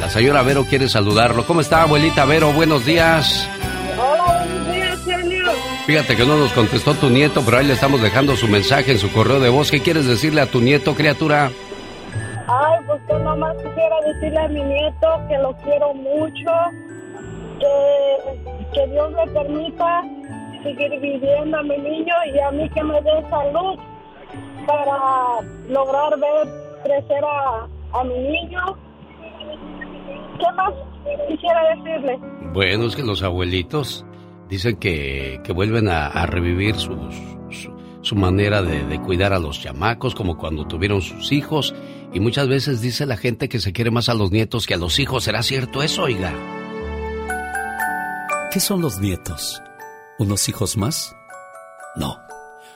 La 0.00 0.08
señora 0.08 0.42
Vero 0.42 0.64
quiere 0.64 0.88
saludarlo. 0.88 1.46
¿Cómo 1.46 1.60
está, 1.60 1.82
abuelita 1.82 2.24
Vero? 2.24 2.52
Buenos 2.52 2.86
días. 2.86 3.48
Hola, 3.98 4.24
buenos 4.46 4.74
días, 4.74 5.04
genio. 5.04 5.46
Fíjate 5.86 6.16
que 6.16 6.24
no 6.24 6.38
nos 6.38 6.52
contestó 6.52 6.94
tu 6.94 7.10
nieto, 7.10 7.42
pero 7.44 7.58
ahí 7.58 7.66
le 7.66 7.74
estamos 7.74 8.00
dejando 8.00 8.34
su 8.36 8.48
mensaje 8.48 8.92
en 8.92 8.98
su 8.98 9.12
correo 9.12 9.40
de 9.40 9.50
voz. 9.50 9.70
¿Qué 9.70 9.80
quieres 9.80 10.06
decirle 10.06 10.40
a 10.40 10.46
tu 10.46 10.60
nieto, 10.60 10.94
criatura? 10.94 11.50
Ay, 12.48 12.84
pues 12.86 13.00
yo 13.08 13.18
nomás 13.18 13.56
quisiera 13.56 13.96
decirle 14.06 14.38
a 14.38 14.48
mi 14.48 14.62
nieto 14.62 15.06
que 15.28 15.38
lo 15.38 15.56
quiero 15.58 15.94
mucho, 15.94 16.50
que, 17.58 18.70
que 18.74 18.86
Dios 18.88 19.12
le 19.12 19.32
permita 19.32 20.02
seguir 20.62 21.00
viviendo 21.00 21.58
a 21.58 21.62
mi 21.62 21.76
niño 21.78 22.14
y 22.34 22.38
a 22.38 22.50
mí 22.50 22.68
que 22.70 22.82
me 22.82 23.00
dé 23.02 23.22
salud 23.30 23.78
para 24.66 25.40
lograr 25.68 26.18
ver 26.18 26.48
crecer 26.82 27.24
a, 27.24 27.68
a 27.98 28.04
mi 28.04 28.18
niño. 28.18 28.60
¿Qué 30.38 30.52
más 30.56 30.72
quisiera 31.28 31.74
decirle? 31.76 32.18
Bueno, 32.52 32.86
es 32.86 32.96
que 32.96 33.02
los 33.02 33.22
abuelitos 33.22 34.04
dicen 34.48 34.76
que, 34.76 35.40
que 35.44 35.52
vuelven 35.52 35.88
a, 35.88 36.26
revivir 36.26 36.74
sus- 36.76 37.14
su, 37.50 37.72
su 38.02 38.16
manera 38.16 38.62
de, 38.62 38.84
de 38.84 39.00
cuidar 39.00 39.32
a 39.32 39.38
los 39.38 39.60
chamacos, 39.62 40.14
como 40.14 40.36
cuando 40.36 40.66
tuvieron 40.66 41.00
sus 41.00 41.32
hijos. 41.32 41.74
Y 42.12 42.20
muchas 42.20 42.48
veces 42.48 42.80
dice 42.80 43.06
la 43.06 43.16
gente 43.16 43.48
que 43.48 43.58
se 43.60 43.72
quiere 43.72 43.90
más 43.90 44.08
a 44.08 44.14
los 44.14 44.30
nietos 44.30 44.66
que 44.66 44.74
a 44.74 44.78
los 44.78 44.98
hijos. 44.98 45.24
¿Será 45.24 45.42
cierto 45.42 45.82
eso, 45.82 46.04
oiga? 46.04 46.32
¿Qué 48.50 48.60
son 48.60 48.80
los 48.80 49.00
nietos? 49.00 49.60
¿Unos 50.18 50.48
hijos 50.48 50.76
más? 50.76 51.14
No, 51.96 52.16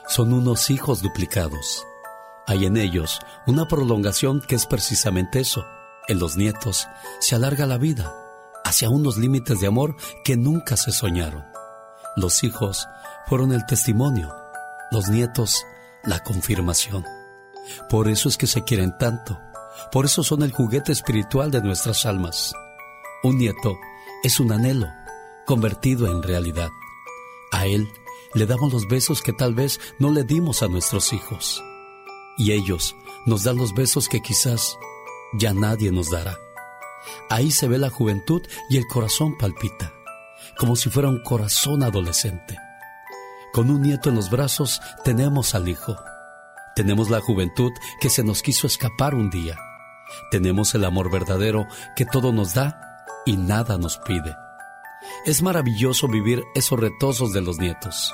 son 0.07 0.33
unos 0.33 0.69
hijos 0.69 1.01
duplicados. 1.01 1.85
Hay 2.45 2.65
en 2.65 2.77
ellos 2.77 3.19
una 3.47 3.67
prolongación 3.67 4.41
que 4.41 4.55
es 4.55 4.67
precisamente 4.67 5.39
eso. 5.39 5.65
En 6.07 6.19
los 6.19 6.35
nietos 6.35 6.87
se 7.19 7.35
alarga 7.35 7.65
la 7.65 7.77
vida 7.77 8.13
hacia 8.65 8.89
unos 8.89 9.17
límites 9.17 9.59
de 9.59 9.67
amor 9.67 9.95
que 10.23 10.35
nunca 10.35 10.75
se 10.75 10.91
soñaron. 10.91 11.45
Los 12.15 12.43
hijos 12.43 12.87
fueron 13.27 13.53
el 13.53 13.65
testimonio, 13.65 14.35
los 14.91 15.07
nietos 15.07 15.65
la 16.03 16.21
confirmación. 16.21 17.05
Por 17.89 18.09
eso 18.09 18.27
es 18.27 18.37
que 18.37 18.47
se 18.47 18.63
quieren 18.63 18.97
tanto, 18.97 19.39
por 19.91 20.05
eso 20.05 20.21
son 20.23 20.43
el 20.43 20.51
juguete 20.51 20.91
espiritual 20.91 21.49
de 21.49 21.61
nuestras 21.61 22.05
almas. 22.05 22.53
Un 23.23 23.37
nieto 23.37 23.77
es 24.23 24.39
un 24.39 24.51
anhelo 24.51 24.87
convertido 25.45 26.07
en 26.07 26.23
realidad. 26.23 26.69
A 27.51 27.65
él 27.65 27.91
le 28.33 28.45
damos 28.45 28.71
los 28.71 28.87
besos 28.87 29.21
que 29.21 29.33
tal 29.33 29.53
vez 29.53 29.79
no 29.99 30.11
le 30.11 30.23
dimos 30.23 30.63
a 30.63 30.67
nuestros 30.67 31.13
hijos. 31.13 31.63
Y 32.37 32.53
ellos 32.53 32.95
nos 33.25 33.43
dan 33.43 33.57
los 33.57 33.73
besos 33.73 34.07
que 34.07 34.21
quizás 34.21 34.77
ya 35.33 35.53
nadie 35.53 35.91
nos 35.91 36.09
dará. 36.09 36.37
Ahí 37.29 37.51
se 37.51 37.67
ve 37.67 37.77
la 37.77 37.89
juventud 37.89 38.41
y 38.69 38.77
el 38.77 38.87
corazón 38.87 39.37
palpita, 39.37 39.93
como 40.57 40.75
si 40.75 40.89
fuera 40.89 41.09
un 41.09 41.21
corazón 41.23 41.83
adolescente. 41.83 42.57
Con 43.53 43.69
un 43.69 43.81
nieto 43.81 44.09
en 44.09 44.15
los 44.15 44.29
brazos 44.29 44.81
tenemos 45.03 45.55
al 45.55 45.67
hijo. 45.67 45.97
Tenemos 46.75 47.09
la 47.09 47.19
juventud 47.19 47.71
que 47.99 48.09
se 48.09 48.23
nos 48.23 48.41
quiso 48.41 48.65
escapar 48.65 49.13
un 49.13 49.29
día. 49.29 49.57
Tenemos 50.29 50.73
el 50.73 50.85
amor 50.85 51.11
verdadero 51.11 51.67
que 51.95 52.05
todo 52.05 52.31
nos 52.31 52.53
da 52.53 53.05
y 53.25 53.35
nada 53.35 53.77
nos 53.77 53.97
pide. 53.97 54.35
Es 55.25 55.41
maravilloso 55.41 56.07
vivir 56.07 56.43
esos 56.55 56.79
retosos 56.79 57.33
de 57.33 57.41
los 57.41 57.59
nietos, 57.59 58.13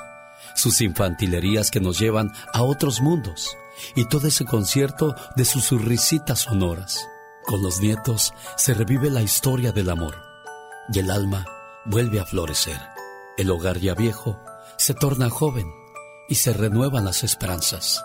sus 0.54 0.80
infantilerías 0.80 1.70
que 1.70 1.80
nos 1.80 1.98
llevan 1.98 2.32
a 2.52 2.62
otros 2.62 3.00
mundos 3.00 3.56
y 3.94 4.06
todo 4.06 4.28
ese 4.28 4.44
concierto 4.44 5.14
de 5.36 5.44
sus 5.44 5.70
risitas 5.70 6.40
sonoras. 6.40 7.08
Con 7.46 7.62
los 7.62 7.80
nietos 7.80 8.34
se 8.56 8.74
revive 8.74 9.10
la 9.10 9.22
historia 9.22 9.72
del 9.72 9.90
amor 9.90 10.16
y 10.92 10.98
el 10.98 11.10
alma 11.10 11.46
vuelve 11.86 12.20
a 12.20 12.26
florecer. 12.26 12.78
El 13.36 13.50
hogar 13.50 13.78
ya 13.78 13.94
viejo 13.94 14.38
se 14.76 14.94
torna 14.94 15.30
joven 15.30 15.72
y 16.28 16.34
se 16.34 16.52
renuevan 16.52 17.04
las 17.04 17.24
esperanzas. 17.24 18.04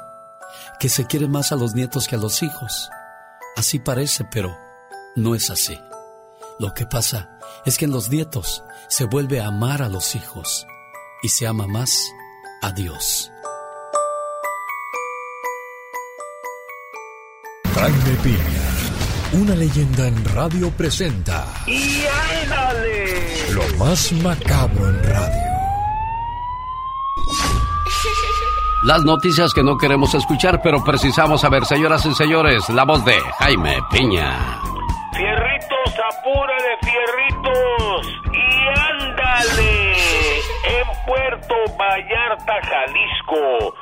Que 0.80 0.90
se 0.90 1.06
quiere 1.06 1.28
más 1.28 1.52
a 1.52 1.56
los 1.56 1.74
nietos 1.74 2.08
que 2.08 2.16
a 2.16 2.20
los 2.20 2.42
hijos. 2.44 2.90
Así 3.56 3.80
parece, 3.80 4.26
pero 4.32 4.56
no 5.16 5.36
es 5.36 5.50
así. 5.50 5.78
Lo 6.60 6.74
que 6.74 6.86
pasa 6.86 7.33
es 7.66 7.78
que 7.78 7.86
en 7.86 7.92
los 7.92 8.10
nietos 8.10 8.64
se 8.90 9.06
vuelve 9.06 9.42
a 9.42 9.48
amar 9.48 9.82
a 9.82 9.90
los 9.90 10.16
hijos 10.16 10.68
y 11.22 11.30
se 11.30 11.48
ama 11.48 11.68
más 11.68 12.14
a 12.62 12.72
Dios. 12.72 13.32
Jaime 17.74 18.18
Piña, 18.22 19.42
una 19.42 19.56
leyenda 19.56 20.08
en 20.08 20.26
radio 20.26 20.70
presenta. 20.72 21.46
¡Y 21.66 22.04
ándale! 22.44 23.52
Lo 23.52 23.78
más 23.78 24.12
macabro 24.14 24.90
en 24.90 25.04
radio. 25.04 25.44
Las 28.84 29.04
noticias 29.04 29.54
que 29.54 29.64
no 29.64 29.78
queremos 29.78 30.14
escuchar, 30.14 30.62
pero 30.62 30.84
precisamos 30.84 31.42
saber, 31.42 31.66
señoras 31.66 32.06
y 32.06 32.14
señores, 32.14 32.68
la 32.70 32.84
voz 32.84 33.04
de 33.06 33.18
Jaime 33.40 33.82
Piña. 33.90 34.73
Vallarta, 41.78 42.62
Jalisco, 42.62 43.76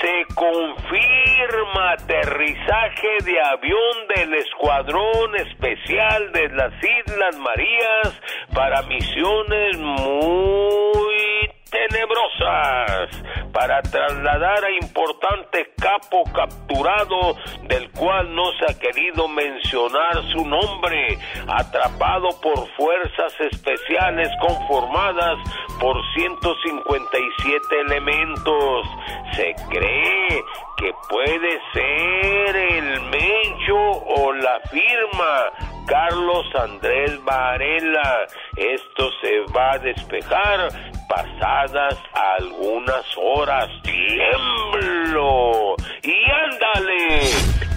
se 0.00 0.34
confirma 0.34 1.92
aterrizaje 1.92 3.18
de 3.24 3.40
avión 3.40 4.08
del 4.14 4.34
Escuadrón 4.34 5.36
Especial 5.36 6.32
de 6.32 6.48
las 6.50 6.72
Islas 6.82 7.38
Marías 7.38 8.20
para 8.54 8.82
misiones 8.82 9.78
muy 9.78 11.35
tenebrosas 11.76 13.22
para 13.52 13.82
trasladar 13.82 14.64
a 14.64 14.70
importante 14.70 15.72
capo 15.80 16.24
capturado 16.32 17.36
del 17.68 17.90
cual 17.92 18.34
no 18.34 18.44
se 18.52 18.64
ha 18.70 18.78
querido 18.78 19.28
mencionar 19.28 20.22
su 20.32 20.44
nombre, 20.46 21.18
atrapado 21.48 22.28
por 22.40 22.66
fuerzas 22.76 23.32
especiales 23.40 24.28
conformadas 24.40 25.38
por 25.80 25.96
157 26.14 27.80
elementos. 27.86 28.86
Se 29.32 29.54
cree 29.68 30.42
que 30.78 30.92
puede 31.08 31.60
ser 31.72 32.56
el 32.56 33.00
Mencho 33.02 33.76
o 33.76 34.32
la 34.32 34.60
firma 34.70 35.75
Carlos 35.86 36.46
Andrés 36.54 37.22
Varela. 37.24 38.26
Esto 38.56 39.10
se 39.20 39.40
va 39.52 39.72
a 39.72 39.78
despejar 39.78 40.68
pasadas 41.08 41.96
algunas 42.38 43.04
horas. 43.16 43.68
¡Tiemblo! 43.82 45.76
¡Y 46.02 46.30
ándale! 46.30 47.20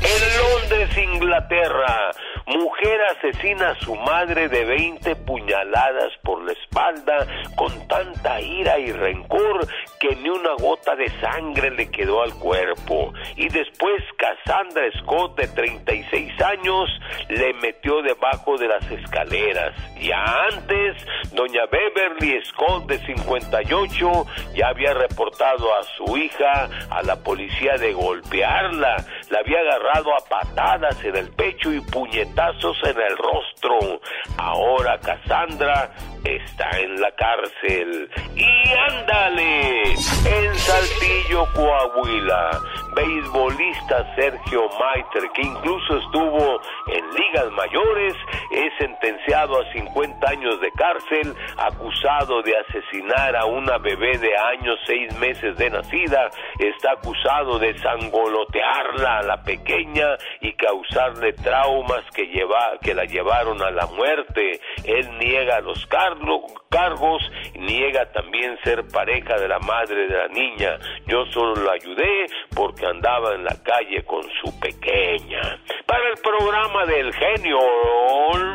En 0.01 0.21
Londres, 0.37 0.97
Inglaterra, 0.97 2.11
mujer 2.49 2.99
asesina 3.15 3.69
a 3.69 3.79
su 3.79 3.95
madre 3.95 4.49
de 4.49 4.65
20 4.65 5.15
puñaladas 5.17 6.11
por 6.23 6.43
la 6.43 6.53
espalda 6.53 7.27
con 7.55 7.87
tanta 7.87 8.41
ira 8.41 8.79
y 8.79 8.91
rencor 8.91 9.67
que 9.99 10.15
ni 10.15 10.29
una 10.29 10.55
gota 10.59 10.95
de 10.95 11.09
sangre 11.19 11.69
le 11.71 11.91
quedó 11.91 12.23
al 12.23 12.33
cuerpo. 12.35 13.13
Y 13.35 13.49
después 13.49 14.01
Cassandra 14.17 14.89
Scott, 14.99 15.37
de 15.37 15.47
36 15.47 16.41
años, 16.41 16.89
le 17.29 17.53
metió 17.53 18.01
debajo 18.01 18.57
de 18.57 18.67
las 18.67 18.89
escaleras. 18.89 19.75
Ya 19.99 20.23
antes, 20.51 20.95
doña 21.33 21.65
Beverly 21.67 22.43
Scott, 22.45 22.87
de 22.87 22.97
58, 23.05 24.25
ya 24.55 24.69
había 24.69 24.93
reportado 24.93 25.67
a 25.75 25.83
su 25.83 26.17
hija 26.17 26.69
a 26.89 27.03
la 27.03 27.17
policía 27.17 27.77
de 27.77 27.93
golpearla. 27.93 28.95
La 29.29 29.39
había 29.39 29.59
agarrado 29.59 30.11
a 30.15 30.27
patadas 30.27 31.03
en 31.03 31.15
el 31.15 31.29
pecho 31.31 31.71
y 31.71 31.79
puñetazos 31.81 32.77
en 32.83 32.99
el 32.99 33.15
rostro. 33.17 34.01
Ahora 34.37 34.99
Cassandra 34.99 35.91
está 36.23 36.69
en 36.79 36.99
la 36.99 37.11
cárcel. 37.11 38.09
Y 38.35 38.69
ándale, 38.91 39.83
en 39.83 40.55
Saltillo, 40.55 41.45
Coahuila, 41.53 42.59
beisbolista 42.95 44.15
Sergio 44.15 44.67
Maiter, 44.79 45.29
que 45.33 45.41
incluso 45.41 45.97
estuvo 45.97 46.59
en 46.87 47.09
ligas 47.13 47.51
mayores, 47.51 48.15
es 48.51 48.73
sentenciado 48.77 49.61
a 49.61 49.71
50 49.71 50.29
años 50.29 50.59
de 50.59 50.71
cárcel, 50.71 51.35
acusado 51.57 52.41
de 52.41 52.57
asesinar 52.57 53.35
a 53.35 53.45
una 53.45 53.77
bebé 53.77 54.17
de 54.17 54.35
años 54.35 54.79
seis 54.85 55.15
meses 55.19 55.55
de 55.57 55.69
nacida, 55.69 56.29
está 56.57 56.93
acusado 56.93 57.59
de 57.59 57.77
sangolotearla 57.77 59.18
la 59.21 59.43
pequeña 59.43 60.17
y 60.41 60.53
causarle 60.53 61.33
traumas 61.33 62.03
que, 62.13 62.27
lleva, 62.27 62.77
que 62.81 62.93
la 62.93 63.05
llevaron 63.05 63.61
a 63.61 63.71
la 63.71 63.85
muerte. 63.87 64.59
Él 64.83 65.17
niega 65.17 65.59
los 65.61 65.85
cargos, 66.69 67.21
niega 67.55 68.11
también 68.11 68.57
ser 68.63 68.87
pareja 68.87 69.35
de 69.37 69.47
la 69.47 69.59
madre 69.59 70.07
de 70.07 70.17
la 70.17 70.27
niña. 70.27 70.77
Yo 71.07 71.25
solo 71.27 71.55
la 71.63 71.73
ayudé 71.73 72.25
porque 72.55 72.85
andaba 72.85 73.35
en 73.35 73.43
la 73.43 73.55
calle 73.63 74.03
con 74.05 74.23
su 74.41 74.59
pequeña. 74.59 75.59
Para 75.85 76.07
el 76.09 76.17
programa 76.21 76.85
del 76.85 77.13
genio 77.13 77.59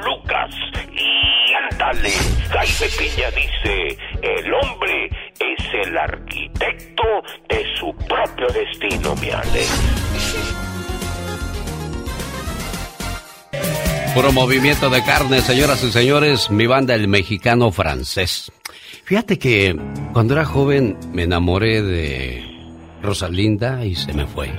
Lucas, 0.05 0.55
y 0.93 1.53
ándale, 1.55 2.11
Jaime 2.51 2.89
Piña 2.99 3.31
dice, 3.31 3.99
el 4.23 4.55
hombre 4.55 5.09
es 5.41 5.74
el 5.86 5.99
arquitecto 5.99 7.23
de 7.49 7.65
su 7.77 7.95
propio 8.07 8.47
destino, 8.49 9.15
mi 9.16 9.31
Alex. 9.31 10.54
Puro 14.15 14.31
movimiento 14.31 14.91
de 14.91 15.03
carne, 15.03 15.41
señoras 15.41 15.82
y 15.82 15.91
señores, 15.91 16.49
mi 16.49 16.69
banda 16.69 16.95
el 16.95 17.09
mexicano 17.09 17.73
francés. 17.73 18.53
Fíjate 19.05 19.41
que 19.41 19.77
cuando 20.12 20.35
era 20.35 20.45
joven 20.45 20.97
me 21.12 21.24
enamoré 21.24 21.82
de 21.82 22.45
Rosalinda 23.03 23.85
y 23.85 23.97
se 23.97 24.12
me 24.12 24.27
fue. 24.27 24.53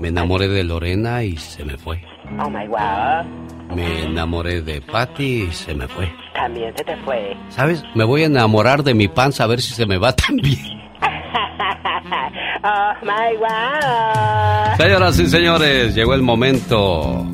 Me 0.00 0.08
enamoré 0.08 0.48
de 0.48 0.64
Lorena 0.64 1.22
y 1.24 1.36
se 1.36 1.62
me 1.64 1.76
fue. 1.76 2.02
Oh 2.40 2.48
my 2.48 2.66
God. 2.66 3.76
Me 3.76 4.04
enamoré 4.04 4.62
de 4.62 4.80
Patty 4.80 5.42
y 5.42 5.52
se 5.52 5.74
me 5.74 5.86
fue. 5.86 6.10
También 6.32 6.74
se 6.74 6.84
te 6.84 6.96
fue. 7.04 7.36
¿Sabes? 7.50 7.84
Me 7.94 8.04
voy 8.04 8.22
a 8.22 8.26
enamorar 8.26 8.82
de 8.82 8.94
mi 8.94 9.08
panza 9.08 9.44
a 9.44 9.46
ver 9.46 9.60
si 9.60 9.74
se 9.74 9.84
me 9.84 9.98
va 9.98 10.16
también. 10.16 10.80
oh 12.64 12.92
my 13.02 13.36
God. 13.36 14.76
Señoras 14.78 15.18
y 15.18 15.26
señores, 15.26 15.94
llegó 15.94 16.14
el 16.14 16.22
momento. 16.22 17.26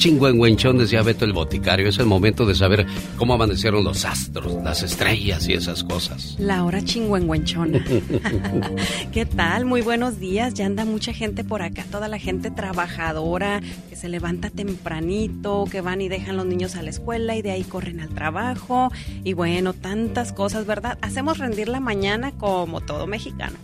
Chingüengüenchón, 0.00 0.78
decía 0.78 1.02
Beto 1.02 1.26
el 1.26 1.34
Boticario. 1.34 1.86
Es 1.86 1.98
el 1.98 2.06
momento 2.06 2.46
de 2.46 2.54
saber 2.54 2.86
cómo 3.18 3.34
amanecieron 3.34 3.84
los 3.84 4.06
astros, 4.06 4.54
las 4.64 4.82
estrellas 4.82 5.46
y 5.46 5.52
esas 5.52 5.84
cosas. 5.84 6.36
La 6.38 6.64
hora 6.64 6.82
chingüengüenchona. 6.82 7.84
¿Qué 9.12 9.26
tal? 9.26 9.66
Muy 9.66 9.82
buenos 9.82 10.18
días. 10.18 10.54
Ya 10.54 10.64
anda 10.64 10.86
mucha 10.86 11.12
gente 11.12 11.44
por 11.44 11.60
acá, 11.60 11.84
toda 11.90 12.08
la 12.08 12.18
gente 12.18 12.50
trabajadora 12.50 13.60
que 13.90 13.96
se 13.96 14.08
levanta 14.08 14.48
tempranito, 14.48 15.66
que 15.70 15.82
van 15.82 16.00
y 16.00 16.08
dejan 16.08 16.38
los 16.38 16.46
niños 16.46 16.76
a 16.76 16.82
la 16.82 16.88
escuela 16.88 17.36
y 17.36 17.42
de 17.42 17.50
ahí 17.50 17.62
corren 17.62 18.00
al 18.00 18.08
trabajo. 18.08 18.90
Y 19.22 19.34
bueno, 19.34 19.74
tantas 19.74 20.32
cosas, 20.32 20.64
¿verdad? 20.64 20.96
Hacemos 21.02 21.36
rendir 21.36 21.68
la 21.68 21.80
mañana 21.80 22.32
como 22.32 22.80
todo 22.80 23.06
mexicano. 23.06 23.58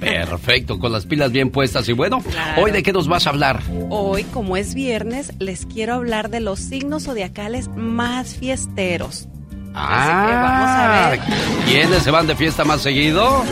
Perfecto, 0.00 0.78
con 0.78 0.92
las 0.92 1.06
pilas 1.06 1.32
bien 1.32 1.50
puestas. 1.50 1.88
Y 1.88 1.92
bueno, 1.92 2.22
¿hoy 2.56 2.70
de 2.70 2.82
qué 2.82 2.92
nos 2.92 3.08
vas 3.08 3.26
a 3.26 3.30
hablar? 3.30 3.62
Hoy, 3.88 4.24
como 4.24 4.56
es 4.56 4.74
viernes, 4.74 5.32
les 5.38 5.66
quiero 5.66 5.94
hablar 5.94 6.30
de 6.30 6.40
los 6.40 6.58
signos 6.58 7.04
zodiacales 7.04 7.68
más 7.76 8.34
fiesteros. 8.34 9.28
Ah, 9.74 10.40
vamos 10.42 10.70
a 10.70 11.10
ver. 11.10 11.64
¿Quiénes 11.66 12.02
se 12.02 12.10
van 12.10 12.26
de 12.26 12.34
fiesta 12.34 12.64
más 12.64 12.80
seguido? 12.80 13.44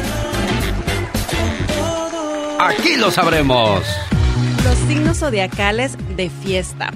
Aquí 2.58 2.96
lo 2.96 3.10
sabremos. 3.10 3.84
Los 4.64 4.78
signos 4.88 5.18
zodiacales 5.18 5.96
de 6.16 6.28
fiesta 6.28 6.90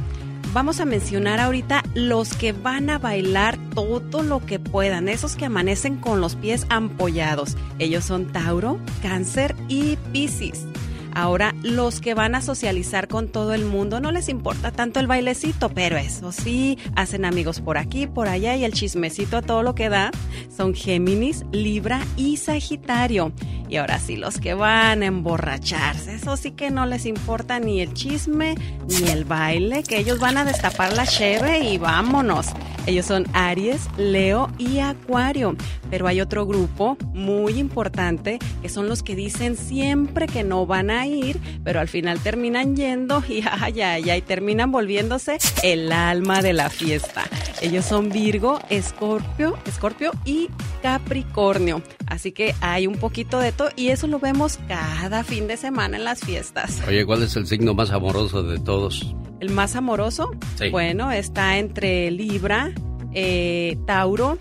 vamos 0.53 0.81
a 0.81 0.85
mencionar 0.85 1.41
ahorita 1.41 1.83
los 1.95 2.35
que 2.35 2.53
van 2.53 2.91
a 2.91 2.99
bailar 2.99 3.59
todo 3.75 4.23
lo 4.23 4.45
que 4.45 4.59
puedan, 4.59 5.09
esos 5.09 5.37
que 5.37 5.47
amanecen 5.47 5.97
con 5.97 6.21
los 6.21 6.37
pies 6.37 6.67
ampollados. 6.69 7.57
Ellos 7.79 8.05
son 8.05 8.27
Tauro, 8.27 8.79
Cáncer 9.03 9.55
y 9.69 9.97
Piscis. 10.13 10.67
Ahora, 11.15 11.55
los 11.63 12.01
que 12.01 12.15
van 12.15 12.35
a 12.35 12.43
socializar 12.43 13.09
con 13.09 13.29
todo 13.29 13.55
el 13.55 13.65
mundo 13.65 14.01
no 14.01 14.13
les 14.13 14.29
importa 14.29 14.71
tanto 14.71 15.01
el 15.01 15.07
bailecito, 15.07 15.69
pero 15.69 15.97
eso 15.97 16.33
sí, 16.33 16.79
hacen 16.97 17.25
amigos 17.25 17.61
por 17.61 17.79
aquí, 17.79 18.07
por 18.07 18.29
allá 18.29 18.57
y 18.57 18.65
el 18.65 18.73
chismecito 18.73 19.37
a 19.37 19.43
todo 19.43 19.63
lo 19.63 19.75
que 19.75 19.89
da 19.89 20.11
son 20.55 20.75
Géminis, 20.75 21.45
Libra 21.53 22.01
y 22.17 22.37
Sagitario. 22.37 23.33
Y 23.69 23.77
ahora 23.77 23.99
sí, 23.99 24.17
los 24.17 24.39
que 24.39 24.55
van 24.55 25.03
a 25.03 25.07
emborracharse, 25.07 26.17
eso 26.17 26.37
sí 26.37 26.51
que 26.51 26.71
no 26.71 26.85
les 26.85 27.07
importa 27.07 27.59
ni 27.59 27.81
el 27.81 27.95
chisme 27.95 28.55
ni 28.87 29.09
el 29.11 29.25
baile, 29.25 29.83
que 29.83 29.99
ellos 29.99 30.19
van 30.19 30.37
a 30.37 30.45
destapar 30.45 30.93
la 30.93 31.07
cheve 31.07 31.61
y 31.61 31.79
vámonos. 31.79 32.49
Ellos 32.87 33.07
son 33.07 33.27
Aries, 33.33 33.89
Leo 33.97 34.51
y 34.59 34.81
Acuario. 34.81 35.57
Pero 35.93 36.07
hay 36.09 36.23
otro 36.23 36.47
grupo 36.47 36.97
muy 37.13 37.59
importante 37.59 38.39
que 38.63 38.71
son 38.71 38.89
los 38.89 39.03
que 39.03 39.15
dicen 39.15 39.59
siempre 39.59 40.25
que 40.27 40.43
no 40.43 40.65
van 40.65 40.89
a 40.89 41.07
ir, 41.07 41.39
pero 41.65 41.81
al 41.81 41.89
final 41.89 42.19
terminan 42.19 42.75
yendo 42.77 43.23
y 43.29 43.43
ay, 43.61 43.83
ay, 43.83 44.09
ay, 44.09 44.23
terminan 44.23 44.73
volviéndose 44.73 45.37
el 45.63 45.93
alma 45.93 46.41
de 46.41 46.55
la 46.55 46.71
fiesta. 46.71 47.25
Ellos 47.61 47.85
son 47.85 48.09
Virgo, 48.09 48.59
Escorpio, 48.71 49.59
Escorpio 49.67 50.13
y 50.25 50.49
Capricornio. 50.83 51.83
Así 52.07 52.33
que 52.33 52.55
hay 52.63 52.87
un 52.87 52.95
poquito 52.97 53.39
de 53.39 53.53
todo 53.53 53.69
y 53.77 53.89
eso 53.89 54.07
lo 54.07 54.19
vemos 54.19 54.59
cada 54.69 55.25
fin 55.25 55.47
de 55.47 55.59
semana 55.59 55.99
en 55.99 56.05
las 56.05 56.21
fiestas. 56.21 56.81
Oye, 56.89 57.05
¿cuál 57.05 57.23
es 57.23 57.37
el 57.37 57.47
signo 57.47 57.75
más 57.75 57.91
amoroso 57.91 58.43
de 58.43 58.59
todos? 58.59 59.15
El 59.41 59.51
más 59.51 59.77
amoroso, 59.77 60.31
Sí. 60.57 60.71
bueno, 60.71 61.13
está 61.13 61.59
entre 61.59 62.11
Libra, 62.11 62.73
eh, 63.13 63.77
Tauro 63.87 64.39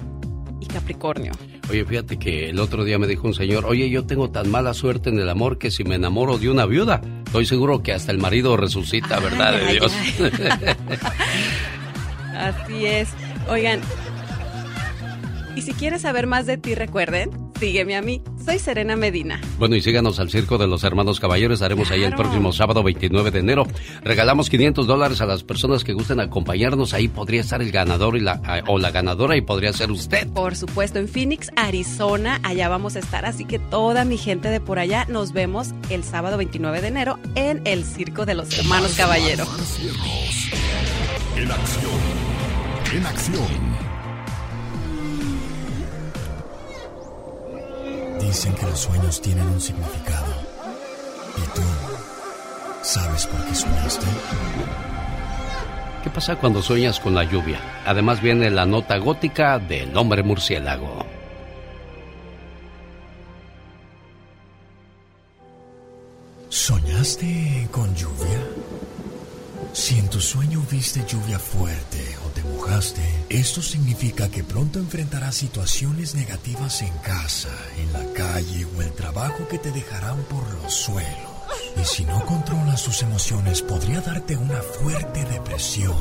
y 0.61 0.65
Capricornio. 0.67 1.33
Oye, 1.69 1.83
fíjate 1.83 2.17
que 2.17 2.49
el 2.49 2.59
otro 2.59 2.83
día 2.83 2.97
me 2.97 3.07
dijo 3.07 3.27
un 3.27 3.33
señor, 3.33 3.65
oye, 3.65 3.89
yo 3.89 4.05
tengo 4.05 4.29
tan 4.29 4.49
mala 4.49 4.73
suerte 4.73 5.09
en 5.09 5.19
el 5.19 5.27
amor 5.29 5.57
que 5.57 5.71
si 5.71 5.83
me 5.83 5.95
enamoro 5.95 6.37
de 6.37 6.49
una 6.49 6.65
viuda, 6.65 7.01
estoy 7.25 7.45
seguro 7.45 7.81
que 7.81 7.93
hasta 7.93 8.11
el 8.11 8.19
marido 8.19 8.55
resucita, 8.55 9.19
¿verdad 9.19 9.53
de 9.53 9.65
ay, 9.65 9.73
Dios? 9.73 9.93
Así 12.37 12.85
es. 12.85 13.09
Oigan, 13.49 13.81
y 15.55 15.61
si 15.63 15.73
quieres 15.73 16.01
saber 16.01 16.27
más 16.27 16.45
de 16.45 16.57
ti, 16.57 16.75
recuerden, 16.75 17.50
sígueme 17.61 17.95
a 17.95 18.01
mí. 18.01 18.23
Soy 18.43 18.57
Serena 18.57 18.95
Medina. 18.95 19.39
bueno, 19.59 19.75
y 19.75 19.83
síganos 19.83 20.19
al 20.19 20.31
Circo 20.31 20.57
de 20.57 20.65
los 20.65 20.83
Hermanos 20.83 21.19
Caballeros, 21.19 21.57
estaremos 21.59 21.91
ahí 21.91 22.01
el 22.03 22.07
Claro. 22.09 22.23
próximo 22.23 22.51
sábado 22.53 22.81
29 22.81 23.29
de 23.29 23.37
enero. 23.37 23.67
Regalamos 24.03 24.49
500 24.49 24.87
dólares 24.87 25.21
a 25.21 25.27
las 25.27 25.43
personas 25.43 25.83
que 25.83 25.93
gusten 25.93 26.19
acompañarnos, 26.19 26.95
ahí 26.95 27.07
podría 27.07 27.41
estar 27.41 27.61
el 27.61 27.71
ganador 27.71 28.17
y 28.17 28.21
la, 28.21 28.41
o 28.67 28.79
la 28.79 28.89
ganadora 28.89 29.37
y 29.37 29.41
podría 29.41 29.71
ser 29.73 29.91
usted. 29.91 30.27
Por 30.29 30.55
supuesto, 30.55 30.97
en 30.97 31.07
Phoenix, 31.07 31.51
Arizona, 31.55 32.39
allá 32.41 32.67
vamos 32.67 32.95
a 32.95 32.99
estar, 32.99 33.25
así 33.27 33.45
que 33.45 33.59
toda 33.59 34.05
mi 34.05 34.17
gente 34.17 34.49
de 34.49 34.59
por 34.59 34.79
allá 34.79 35.05
nos 35.07 35.31
vemos 35.31 35.69
el 35.91 36.03
sábado 36.03 36.37
29 36.37 36.81
de 36.81 36.87
enero 36.87 37.19
en 37.35 37.61
el 37.65 37.85
Circo 37.85 38.25
de 38.25 38.33
los 38.33 38.57
Hermanos 38.57 38.95
Caballero. 38.97 39.45
En 41.37 41.51
acción. 41.51 41.91
En 42.95 43.05
acción. 43.05 43.70
Dicen 48.21 48.53
que 48.53 48.65
los 48.65 48.79
sueños 48.79 49.21
tienen 49.21 49.47
un 49.47 49.59
significado. 49.59 50.33
¿Y 51.37 51.55
tú 51.55 51.61
sabes 52.81 53.25
por 53.27 53.43
qué 53.45 53.55
soñaste? 53.55 54.05
¿Qué 56.03 56.09
pasa 56.09 56.35
cuando 56.35 56.61
sueñas 56.61 56.99
con 56.99 57.13
la 57.13 57.23
lluvia? 57.23 57.59
Además 57.85 58.21
viene 58.21 58.49
la 58.49 58.65
nota 58.65 58.97
gótica 58.97 59.59
del 59.59 59.95
hombre 59.97 60.23
murciélago. 60.23 61.05
¿Soñaste 66.49 67.67
con 67.71 67.93
lluvia? 67.95 68.39
Si 69.73 69.97
en 69.99 70.09
tu 70.09 70.19
sueño 70.19 70.61
viste 70.69 71.03
lluvia 71.07 71.39
fuerte 71.39 72.17
esto 73.29 73.61
significa 73.61 74.29
que 74.29 74.43
pronto 74.43 74.79
enfrentarás 74.79 75.35
situaciones 75.35 76.15
negativas 76.15 76.81
en 76.81 76.93
casa, 76.99 77.49
en 77.77 77.93
la 77.93 78.13
calle 78.13 78.65
o 78.65 78.81
el 78.81 78.91
trabajo 78.91 79.47
que 79.47 79.57
te 79.57 79.71
dejarán 79.71 80.17
por 80.23 80.47
los 80.55 80.73
suelos. 80.73 81.31
Y 81.81 81.85
si 81.85 82.05
no 82.05 82.25
controlas 82.25 82.83
tus 82.83 83.01
emociones, 83.01 83.61
podría 83.61 84.01
darte 84.01 84.35
una 84.35 84.61
fuerte 84.61 85.23
depresión. 85.25 85.97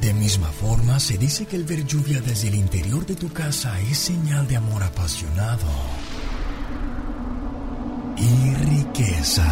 De 0.00 0.14
misma 0.14 0.48
forma, 0.48 1.00
se 1.00 1.18
dice 1.18 1.46
que 1.46 1.56
el 1.56 1.64
ver 1.64 1.84
lluvia 1.84 2.20
desde 2.20 2.48
el 2.48 2.54
interior 2.54 3.04
de 3.06 3.14
tu 3.14 3.32
casa 3.32 3.78
es 3.80 3.98
señal 3.98 4.46
de 4.46 4.56
amor 4.56 4.82
apasionado 4.82 5.66
y 8.16 8.54
riqueza. 8.54 9.46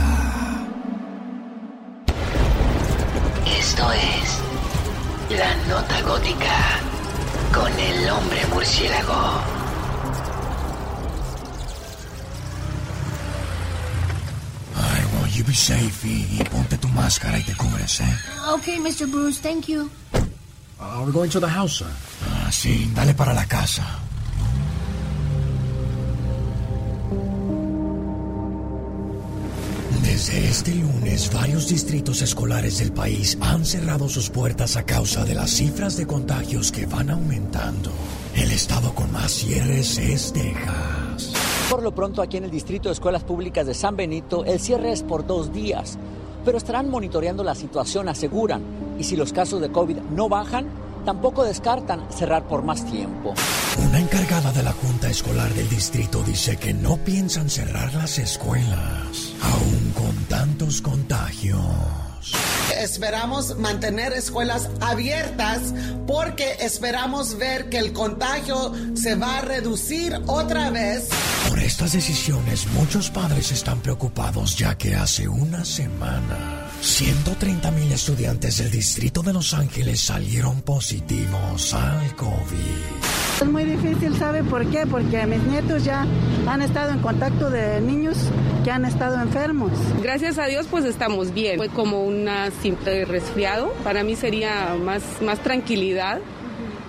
Esto 3.47 3.93
es 3.93 4.54
La 5.31 5.55
Nota 5.69 6.01
Gótica 6.03 6.79
con 7.53 7.73
el 7.79 8.09
hombre 8.11 8.45
murciélago. 8.53 9.41
Ay, 14.77 15.03
well, 15.13 15.27
you 15.31 15.45
be 15.45 15.55
safe 15.55 16.05
y, 16.07 16.39
y 16.41 16.45
ponte 16.45 16.77
tu 16.79 16.89
máscara 16.89 17.39
y 17.39 17.43
te 17.43 17.55
cubres, 17.55 18.01
¿eh? 18.01 18.19
Okay, 18.55 18.79
Mr. 18.79 19.07
Bruce, 19.11 19.41
thank 19.41 19.67
you. 19.69 19.91
Uh, 20.81 21.03
we're 21.05 21.13
going 21.13 21.31
to 21.31 21.41
the 21.41 21.49
house, 21.49 21.79
sir. 21.79 21.87
Ah, 22.29 22.51
sí, 22.53 22.91
dale 22.95 23.15
para 23.15 23.33
la 23.33 23.47
casa. 23.47 23.83
Desde 30.15 30.49
este 30.49 30.73
lunes, 30.77 31.29
varios 31.35 31.69
distritos 31.69 32.23
escolares 32.23 32.79
del 32.79 32.93
país 32.93 33.37
han 33.41 33.65
cerrado 33.65 34.09
sus 34.09 34.31
puertas 34.31 34.77
a 34.77 34.85
causa 34.85 35.25
de 35.25 35.35
las 35.35 35.51
cifras 35.51 35.97
de 35.97 36.07
contagios 36.07 36.71
que 36.71 36.87
van 36.87 37.11
aumentando. 37.11 37.91
El 38.37 38.53
estado 38.53 38.95
con 38.95 39.11
más 39.11 39.33
cierres 39.33 39.99
es 39.99 40.33
Texas. 40.33 41.33
Por 41.69 41.83
lo 41.83 41.93
pronto, 41.93 42.23
aquí 42.23 42.37
en 42.37 42.45
el 42.45 42.53
Distrito 42.53 42.89
de 42.89 42.93
Escuelas 42.93 43.25
Públicas 43.25 43.67
de 43.67 43.75
San 43.75 43.97
Benito, 43.97 44.45
el 44.45 44.61
cierre 44.61 44.93
es 44.93 45.03
por 45.03 45.27
dos 45.27 45.53
días. 45.53 45.99
Pero 46.45 46.59
estarán 46.59 46.89
monitoreando 46.91 47.43
la 47.43 47.57
situación, 47.57 48.09
aseguran. 48.09 48.63
Y 49.01 49.03
si 49.03 49.17
los 49.17 49.33
casos 49.33 49.61
de 49.61 49.73
COVID 49.73 49.97
no 50.15 50.29
bajan, 50.29 50.69
tampoco 51.05 51.45
descartan 51.45 52.07
cerrar 52.11 52.47
por 52.49 52.63
más 52.63 52.85
tiempo. 52.87 53.35
Una 53.79 53.99
encargada 53.99 54.53
de 54.53 54.63
la 54.63 54.73
Junta 54.73 55.09
Escolar 55.09 55.53
del 55.55 55.69
distrito 55.69 56.23
dice 56.23 56.57
que 56.57 56.73
no 56.73 56.97
piensan 56.97 57.51
cerrar 57.51 57.93
las 57.95 58.19
escuelas, 58.19 59.35
aún 59.43 59.93
con 59.95 60.15
tantos 60.25 60.81
contagios. 60.81 61.61
Esperamos 62.81 63.59
mantener 63.59 64.13
escuelas 64.13 64.71
abiertas 64.81 65.75
porque 66.07 66.57
esperamos 66.61 67.37
ver 67.37 67.69
que 67.69 67.79
el 67.79 67.93
contagio 67.93 68.73
se 68.95 69.15
va 69.15 69.39
a 69.39 69.41
reducir 69.43 70.19
otra 70.27 70.71
vez. 70.71 71.09
Por 71.49 71.59
estas 71.59 71.93
decisiones, 71.93 72.67
muchos 72.69 73.11
padres 73.11 73.53
están 73.53 73.81
preocupados 73.81 74.57
ya 74.57 74.77
que 74.77 74.95
hace 74.95 75.29
una 75.29 75.65
semana 75.65 76.64
130 76.85 77.71
mil 77.71 77.91
estudiantes 77.93 78.59
del 78.59 78.71
distrito 78.71 79.23
de 79.23 79.33
Los 79.33 79.55
Ángeles 79.55 80.03
salieron 80.03 80.61
positivos 80.61 81.73
al 81.73 82.15
COVID. 82.15 83.41
Es 83.41 83.49
muy 83.49 83.65
difícil, 83.65 84.15
¿sabe 84.19 84.45
por 84.45 84.67
qué? 84.67 84.87
Porque 84.87 85.25
mis 85.27 85.43
nietos 85.45 85.83
ya 85.83 86.07
han 86.47 86.61
estado 86.61 86.93
en 86.93 86.99
contacto 86.99 87.49
de 87.49 87.81
niños 87.81 88.19
que 88.65 88.71
han 88.71 88.85
estado 88.85 89.19
enfermos. 89.19 89.73
Gracias 90.03 90.37
a 90.37 90.45
Dios 90.45 90.67
pues 90.71 90.85
estamos 90.85 91.33
bien. 91.33 91.57
Fue 91.57 91.71
como 91.71 92.05
una 92.05 92.51
simple 92.51 93.07
resfriado. 93.07 93.73
Para 93.83 94.05
mí 94.05 94.15
sería 94.15 94.77
más, 94.79 95.03
más 95.23 95.39
tranquilidad 95.39 96.21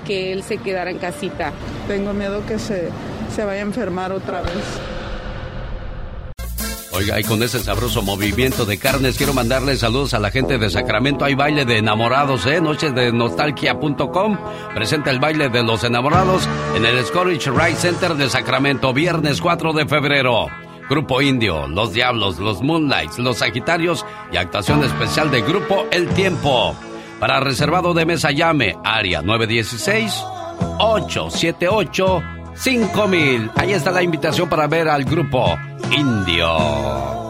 que 0.06 0.34
él 0.34 0.44
se 0.44 0.58
quedara 0.58 0.92
en 0.92 0.98
casita. 0.98 1.54
Tengo 1.88 2.12
miedo 2.14 2.46
que 2.46 2.60
se, 2.60 2.90
se 3.34 3.46
vaya 3.46 3.62
a 3.62 3.64
enfermar 3.64 4.12
otra 4.12 4.42
vez. 4.42 4.95
Oiga, 6.96 7.20
y 7.20 7.24
con 7.24 7.44
ese 7.44 7.60
sabroso 7.60 8.02
movimiento 8.02 8.66
de 8.66 8.78
carnes, 8.78 9.18
quiero 9.18 9.34
mandarle 9.34 9.76
saludos 9.76 10.14
a 10.14 10.20
la 10.20 10.32
gente 10.32 10.58
de 10.58 10.70
Sacramento. 10.70 11.26
Hay 11.26 11.36
baile 11.36 11.66
de 11.66 11.80
enamorados, 11.80 12.46
¿eh? 12.46 12.62
Noches 12.62 12.96
de 12.96 13.12
nostalgia.com. 13.12 14.38
Presenta 14.74 15.12
el 15.12 15.20
baile 15.20 15.50
de 15.50 15.62
los 15.62 15.84
enamorados 15.84 16.48
en 16.74 16.86
el 16.86 17.04
Scorich 17.06 17.48
Ride 17.48 17.76
Center 17.76 18.14
de 18.14 18.30
Sacramento, 18.30 18.94
viernes 18.94 19.42
4 19.42 19.74
de 19.74 19.86
febrero. 19.86 20.48
Grupo 20.90 21.22
Indio, 21.22 21.68
Los 21.68 21.92
Diablos, 21.92 22.40
Los 22.40 22.62
Moonlights, 22.62 23.20
Los 23.20 23.40
Sagitarios 23.40 24.06
y 24.32 24.38
actuación 24.38 24.82
especial 24.84 25.30
de 25.32 25.42
Grupo 25.42 25.86
El 25.92 26.08
Tiempo. 26.10 26.76
Para 27.20 27.42
reservado 27.42 27.94
de 27.94 28.06
mesa 28.06 28.32
llame, 28.32 28.78
área 28.86 29.22
916-878-5000. 32.56 33.52
Ahí 33.56 33.74
está 33.74 33.92
la 33.92 34.04
invitación 34.04 34.50
para 34.50 34.68
ver 34.68 34.88
al 34.88 35.04
grupo 35.04 35.58
Indio. 35.92 37.25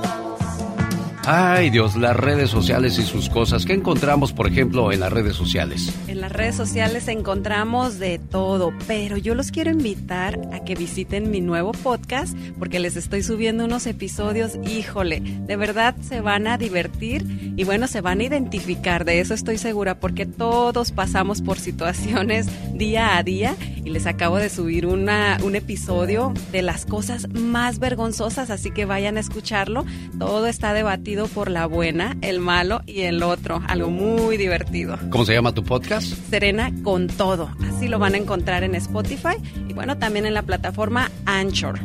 Ay 1.28 1.72
Dios, 1.72 1.96
las 1.96 2.16
redes 2.16 2.52
sociales 2.52 3.00
y 3.00 3.04
sus 3.04 3.30
cosas. 3.30 3.66
¿Qué 3.66 3.74
encontramos, 3.74 4.32
por 4.32 4.46
ejemplo, 4.46 4.92
en 4.92 5.00
las 5.00 5.12
redes 5.12 5.36
sociales? 5.36 5.92
En 6.08 6.22
las 6.22 6.32
redes 6.32 6.54
sociales 6.56 7.08
encontramos 7.08 7.98
de 7.98 8.20
todo, 8.20 8.72
pero 8.86 9.18
yo 9.18 9.34
los 9.34 9.50
quiero 9.50 9.72
invitar 9.72 10.40
a 10.54 10.64
que 10.64 10.76
visiten 10.76 11.32
mi 11.32 11.42
nuevo 11.42 11.72
podcast 11.72 12.38
porque 12.60 12.80
les 12.80 12.96
estoy 12.96 13.24
subiendo 13.24 13.66
unos 13.66 13.88
episodios, 13.88 14.60
híjole, 14.68 15.20
de 15.22 15.56
verdad 15.56 15.96
se 16.00 16.22
van 16.22 16.46
a 16.46 16.60
divertir 16.60 17.54
y 17.58 17.64
bueno, 17.64 17.88
se 17.88 18.02
van 18.02 18.20
a 18.20 18.24
identificar, 18.26 19.04
de 19.04 19.20
eso 19.20 19.34
estoy 19.34 19.58
segura, 19.58 20.00
porque 20.00 20.28
todos 20.28 20.92
pasamos 20.92 21.42
por 21.42 21.58
situaciones 21.58 22.48
día 22.74 23.18
a 23.18 23.24
día 23.24 23.56
y 23.84 23.90
les 23.90 24.06
acabo 24.06 24.38
de 24.38 24.50
subir 24.50 24.86
una, 24.86 25.40
un 25.44 25.56
episodio 25.56 26.34
de 26.52 26.62
las 26.62 26.86
cosas 26.86 27.30
más 27.30 27.80
vergonzosas, 27.80 28.52
así 28.52 28.70
que 28.70 28.86
vayan 28.86 29.18
a 29.18 29.22
escucharlo, 29.22 29.86
todo 30.20 30.46
está 30.48 30.74
debatido 30.74 31.15
por 31.24 31.50
la 31.50 31.66
buena, 31.66 32.18
el 32.22 32.40
malo 32.40 32.82
y 32.86 33.02
el 33.02 33.24
otro. 33.24 33.62
Algo 33.68 33.90
muy 33.90 34.38
divertido. 34.38 35.00
¿Cómo 35.10 35.26
se 35.26 35.34
llama 35.34 35.54
tu 35.54 35.64
podcast? 35.64 36.08
Serena 36.30 36.72
con 36.84 37.08
todo. 37.08 37.50
Así 37.68 37.88
lo 37.88 37.98
van 37.98 38.14
a 38.14 38.18
encontrar 38.18 38.64
en 38.64 38.76
Spotify 38.76 39.38
y 39.68 39.74
bueno, 39.74 39.98
también 39.98 40.26
en 40.26 40.34
la 40.34 40.44
plataforma 40.44 41.10
Anchor. 41.26 41.80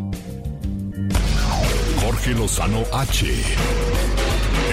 Jorge 2.04 2.30
Lozano 2.32 2.82
H. 2.92 3.26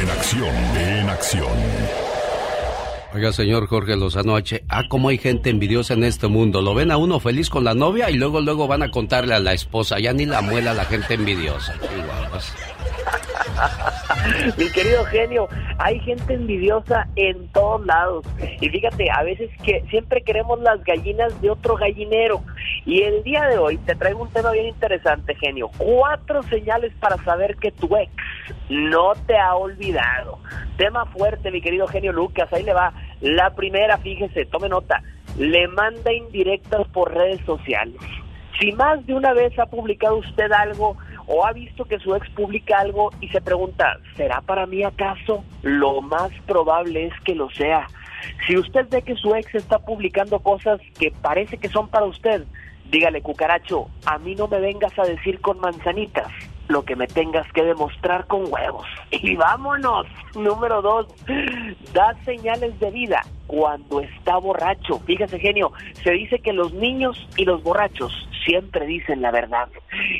En 0.01 0.09
acción, 0.09 0.55
en 0.77 1.09
acción. 1.09 1.47
Oiga, 3.13 3.31
señor 3.31 3.67
Jorge 3.67 3.95
Lozano 3.95 4.35
H. 4.35 4.63
Ah, 4.69 4.83
cómo 4.89 5.09
hay 5.09 5.17
gente 5.17 5.49
envidiosa 5.49 5.93
en 5.93 6.03
este 6.03 6.27
mundo. 6.27 6.61
Lo 6.61 6.73
ven 6.73 6.91
a 6.91 6.97
uno 6.97 7.19
feliz 7.19 7.49
con 7.49 7.63
la 7.63 7.73
novia 7.73 8.09
y 8.09 8.15
luego, 8.15 8.41
luego 8.41 8.67
van 8.67 8.83
a 8.83 8.91
contarle 8.91 9.33
a 9.33 9.39
la 9.39 9.53
esposa. 9.53 9.99
Ya 9.99 10.13
ni 10.13 10.25
la 10.25 10.41
muela 10.41 10.73
la 10.73 10.85
gente 10.85 11.13
envidiosa. 11.13 11.73
Chihuahuas. 11.79 12.53
Mi 14.57 14.69
querido 14.71 15.05
genio, 15.05 15.47
hay 15.77 15.99
gente 15.99 16.33
envidiosa 16.33 17.07
en 17.15 17.47
todos 17.49 17.85
lados. 17.85 18.25
Y 18.59 18.69
fíjate, 18.69 19.09
a 19.11 19.23
veces 19.23 19.49
que 19.63 19.83
siempre 19.89 20.21
queremos 20.21 20.59
las 20.61 20.83
gallinas 20.83 21.39
de 21.41 21.49
otro 21.49 21.75
gallinero. 21.75 22.43
Y 22.85 23.01
el 23.03 23.23
día 23.23 23.45
de 23.47 23.57
hoy 23.57 23.77
te 23.77 23.95
traigo 23.95 24.23
un 24.23 24.31
tema 24.31 24.51
bien 24.51 24.67
interesante, 24.67 25.35
genio. 25.35 25.69
Cuatro 25.77 26.43
señales 26.43 26.93
para 26.99 27.17
saber 27.23 27.57
que 27.57 27.71
tu 27.71 27.95
ex 27.95 28.11
no 28.69 29.13
te 29.25 29.37
ha 29.37 29.55
olvidado. 29.55 30.39
Tema 30.77 31.05
fuerte, 31.05 31.51
mi 31.51 31.61
querido 31.61 31.87
genio 31.87 32.11
Lucas. 32.11 32.51
Ahí 32.51 32.63
le 32.63 32.73
va. 32.73 32.93
La 33.21 33.55
primera, 33.55 33.97
fíjese, 33.97 34.45
tome 34.45 34.69
nota. 34.69 35.01
Le 35.37 35.67
manda 35.67 36.11
indirectas 36.13 36.87
por 36.89 37.13
redes 37.13 37.41
sociales. 37.45 38.01
Si 38.59 38.71
más 38.71 39.05
de 39.05 39.13
una 39.13 39.33
vez 39.33 39.57
ha 39.59 39.67
publicado 39.67 40.17
usted 40.17 40.51
algo 40.51 40.97
o 41.27 41.45
ha 41.45 41.51
visto 41.51 41.85
que 41.85 41.99
su 41.99 42.15
ex 42.15 42.29
publica 42.31 42.79
algo 42.79 43.11
y 43.21 43.27
se 43.29 43.41
pregunta, 43.41 43.99
¿será 44.15 44.41
para 44.41 44.65
mí 44.65 44.83
acaso? 44.83 45.43
Lo 45.61 46.01
más 46.01 46.31
probable 46.45 47.07
es 47.07 47.13
que 47.25 47.35
lo 47.35 47.49
sea. 47.51 47.87
Si 48.47 48.57
usted 48.57 48.87
ve 48.89 49.01
que 49.01 49.15
su 49.15 49.35
ex 49.35 49.53
está 49.53 49.79
publicando 49.79 50.39
cosas 50.39 50.79
que 50.97 51.11
parece 51.21 51.57
que 51.57 51.69
son 51.69 51.87
para 51.89 52.05
usted, 52.05 52.43
dígale, 52.89 53.21
cucaracho, 53.21 53.87
a 54.05 54.17
mí 54.17 54.35
no 54.35 54.47
me 54.47 54.59
vengas 54.59 54.97
a 54.97 55.03
decir 55.03 55.39
con 55.41 55.59
manzanitas 55.59 56.27
lo 56.69 56.83
que 56.83 56.95
me 56.95 57.07
tengas 57.07 57.49
que 57.53 57.63
demostrar 57.63 58.25
con 58.27 58.51
huevos. 58.51 58.87
Y 59.11 59.35
vámonos. 59.35 60.05
Número 60.35 60.81
dos, 60.81 61.07
da 61.93 62.15
señales 62.25 62.77
de 62.79 62.91
vida 62.91 63.21
cuando 63.47 64.01
está 64.01 64.37
borracho. 64.37 64.99
Fíjese, 64.99 65.39
genio, 65.39 65.71
se 66.03 66.11
dice 66.11 66.39
que 66.39 66.53
los 66.53 66.73
niños 66.73 67.27
y 67.37 67.45
los 67.45 67.63
borrachos 67.63 68.13
siempre 68.45 68.85
dicen 68.85 69.21
la 69.21 69.31
verdad. 69.31 69.67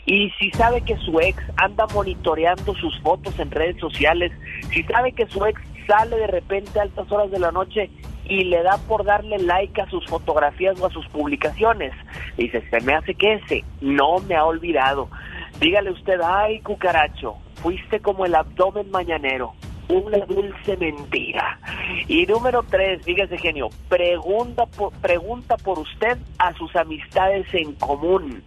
Y 0.06 0.32
si 0.40 0.52
sabe 0.52 0.82
que 0.82 0.98
su 0.98 1.20
ex 1.20 1.42
anda 1.58 1.86
monitoreando 1.94 2.74
sus 2.76 3.00
fotos 3.02 3.38
en 3.40 3.52
redes 3.52 3.78
sociales, 3.80 4.32
si 4.72 4.84
sabe 4.84 5.12
que 5.12 5.28
su 5.28 5.46
ex 5.46 5.62
sale 5.88 6.18
de 6.18 6.28
repente 6.28 6.80
a 6.80 6.84
altas 6.84 7.12
horas 7.12 7.32
de 7.32 7.40
la 7.40 7.52
noche 7.52 7.90
y 8.26 8.44
le 8.44 8.62
da 8.62 8.78
por 8.88 9.06
darle 9.06 9.38
like 9.40 9.82
a 9.82 9.90
sus 9.90 10.06
fotografías 10.06 10.80
o 10.82 10.86
a 10.86 10.92
sus 10.92 11.08
publicaciones, 11.08 11.94
dice, 12.38 12.62
se 12.70 12.82
me 12.82 12.94
hace 12.94 13.16
que 13.16 13.36
ese 13.36 13.64
no 13.80 14.20
me 14.20 14.36
ha 14.36 14.44
olvidado. 14.44 15.10
Dígale 15.62 15.92
usted, 15.92 16.20
ay 16.22 16.60
cucaracho, 16.60 17.38
fuiste 17.56 18.00
como 18.02 18.26
el 18.26 18.36
abdomen 18.36 18.92
mañanero, 18.92 19.54
una 19.90 20.18
dulce 20.26 20.78
mentira. 20.78 21.60
Y 22.08 22.26
número 22.26 22.64
tres, 22.64 23.04
fíjese 23.04 23.38
genio, 23.38 23.70
pregunta 23.90 24.66
por, 24.66 24.92
pregunta 24.94 25.58
por 25.58 25.80
usted 25.80 26.18
a 26.40 26.54
sus 26.54 26.76
amistades 26.76 27.48
en 27.54 27.74
común. 27.74 28.44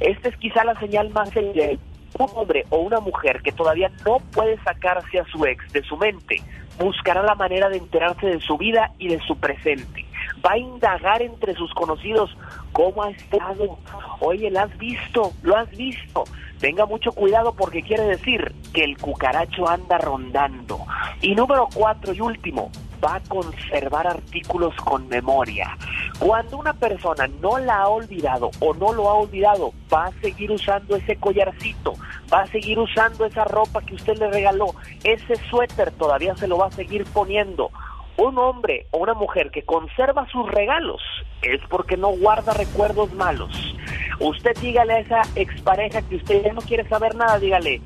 Esta 0.00 0.28
es 0.28 0.36
quizá 0.36 0.64
la 0.64 0.78
señal 0.78 1.10
más 1.10 1.34
evidente. 1.36 1.78
Un 2.18 2.28
hombre 2.34 2.64
o 2.70 2.78
una 2.78 3.00
mujer 3.00 3.42
que 3.42 3.50
todavía 3.50 3.90
no 4.06 4.18
puede 4.32 4.56
sacarse 4.62 5.18
a 5.18 5.24
su 5.26 5.44
ex 5.44 5.72
de 5.72 5.82
su 5.82 5.96
mente, 5.96 6.40
buscará 6.78 7.22
la 7.22 7.34
manera 7.34 7.68
de 7.68 7.78
enterarse 7.78 8.26
de 8.26 8.40
su 8.40 8.56
vida 8.56 8.92
y 8.98 9.08
de 9.08 9.18
su 9.26 9.36
presente. 9.36 10.04
Va 10.44 10.52
a 10.52 10.58
indagar 10.58 11.22
entre 11.22 11.54
sus 11.54 11.72
conocidos 11.74 12.36
cómo 12.74 13.04
ha 13.04 13.10
estado. 13.10 13.78
Oye, 14.20 14.50
¿lo 14.50 14.60
has 14.60 14.76
visto? 14.76 15.32
¿Lo 15.42 15.56
has 15.56 15.70
visto? 15.70 16.24
Tenga 16.58 16.84
mucho 16.84 17.12
cuidado 17.12 17.54
porque 17.54 17.82
quiere 17.82 18.04
decir 18.04 18.54
que 18.74 18.84
el 18.84 18.98
cucaracho 18.98 19.66
anda 19.66 19.96
rondando. 19.96 20.80
Y 21.22 21.34
número 21.34 21.68
cuatro 21.72 22.12
y 22.12 22.20
último, 22.20 22.70
va 23.04 23.16
a 23.16 23.20
conservar 23.20 24.06
artículos 24.06 24.74
con 24.76 25.08
memoria. 25.08 25.76
Cuando 26.18 26.58
una 26.58 26.72
persona 26.72 27.26
no 27.40 27.58
la 27.58 27.82
ha 27.82 27.88
olvidado 27.88 28.50
o 28.60 28.74
no 28.74 28.92
lo 28.92 29.08
ha 29.08 29.14
olvidado, 29.14 29.72
va 29.92 30.06
a 30.06 30.12
seguir 30.20 30.50
usando 30.50 30.96
ese 30.96 31.16
collarcito, 31.16 31.94
va 32.32 32.42
a 32.42 32.46
seguir 32.46 32.78
usando 32.78 33.26
esa 33.26 33.44
ropa 33.44 33.82
que 33.82 33.94
usted 33.94 34.16
le 34.18 34.30
regaló, 34.30 34.74
ese 35.02 35.36
suéter 35.50 35.90
todavía 35.92 36.34
se 36.36 36.48
lo 36.48 36.58
va 36.58 36.68
a 36.68 36.72
seguir 36.72 37.04
poniendo. 37.04 37.70
Un 38.16 38.38
hombre 38.38 38.86
o 38.92 38.98
una 38.98 39.14
mujer 39.14 39.50
que 39.50 39.64
conserva 39.64 40.26
sus 40.30 40.48
regalos 40.50 41.02
es 41.42 41.60
porque 41.68 41.96
no 41.96 42.10
guarda 42.10 42.54
recuerdos 42.54 43.12
malos. 43.12 43.74
Usted 44.20 44.56
dígale 44.60 44.94
a 44.94 44.98
esa 45.00 45.22
expareja 45.34 46.00
que 46.02 46.16
usted 46.16 46.44
ya 46.44 46.52
no 46.52 46.60
quiere 46.60 46.88
saber 46.88 47.16
nada, 47.16 47.38
dígale, 47.40 47.80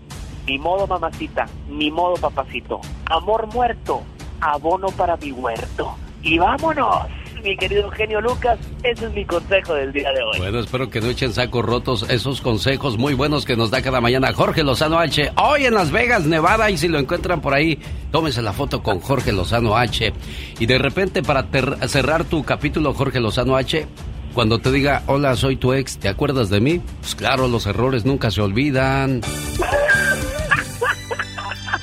ni 0.46 0.59
modo 0.59 0.86
mamacita, 0.86 1.46
ni 1.68 1.90
modo 1.90 2.16
papacito, 2.16 2.80
amor 3.06 3.46
muerto, 3.55 4.02
abono 4.40 4.88
para 4.88 5.16
mi 5.16 5.32
huerto. 5.32 5.96
Y 6.22 6.38
vámonos, 6.38 7.06
mi 7.43 7.56
querido 7.56 7.90
genio 7.90 8.20
Lucas, 8.20 8.59
ese 8.82 9.06
es 9.06 9.12
mi 9.12 9.24
consejo 9.24 9.74
del 9.74 9.93
día 9.93 10.10
de 10.12 10.23
hoy. 10.23 10.39
Bueno, 10.39 10.60
espero 10.60 10.90
que 10.90 11.01
no 11.01 11.09
echen 11.09 11.32
sacos 11.32 11.65
rotos 11.65 12.06
esos 12.09 12.40
consejos 12.40 12.98
muy 12.98 13.15
buenos 13.15 13.44
que 13.44 13.56
nos 13.56 13.70
da 13.70 13.82
cada 13.82 14.01
mañana 14.01 14.32
Jorge 14.32 14.62
Lozano 14.62 14.98
H. 14.98 15.32
Hoy 15.36 15.65
en 15.66 15.74
Las 15.74 15.90
Vegas, 15.90 16.24
Nevada, 16.24 16.70
y 16.70 16.78
si 16.78 16.89
lo 16.89 16.98
encuentran 16.98 17.40
por 17.40 17.55
ahí, 17.55 17.78
tómense 18.10 18.43
la 18.43 18.52
foto 18.52 18.82
con 18.82 19.01
Jorge 19.01 19.32
Lozano 19.32 19.77
H. 19.77 20.12
Y 20.59 20.66
de 20.66 20.78
repente, 20.78 21.23
para 21.23 21.47
cerrar 21.89 22.24
tu 22.24 22.44
capítulo, 22.44 22.94
Jorge 22.94 23.20
Lozano 23.20 23.56
H, 23.56 23.86
cuando 24.35 24.59
te 24.59 24.70
diga, 24.70 25.02
hola, 25.06 25.36
soy 25.36 25.56
tu 25.56 25.73
ex, 25.73 25.98
¿te 25.98 26.09
acuerdas 26.09 26.51
de 26.51 26.60
mí? 26.60 26.81
Pues 27.01 27.15
claro, 27.15 27.48
los 27.48 27.66
errores 27.66 28.05
nunca 28.05 28.31
se 28.31 28.40
olvidan. 28.40 29.20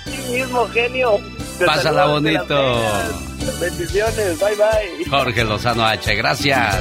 Sí 0.05 0.37
mismo, 0.37 0.67
genio. 0.67 1.17
Te 1.57 1.65
Pásala 1.65 2.05
bonito. 2.05 3.34
Bendiciones, 3.59 4.39
bye 4.39 4.55
bye. 4.55 5.09
Jorge 5.09 5.43
Lozano 5.43 5.85
H, 5.85 6.15
gracias. 6.15 6.75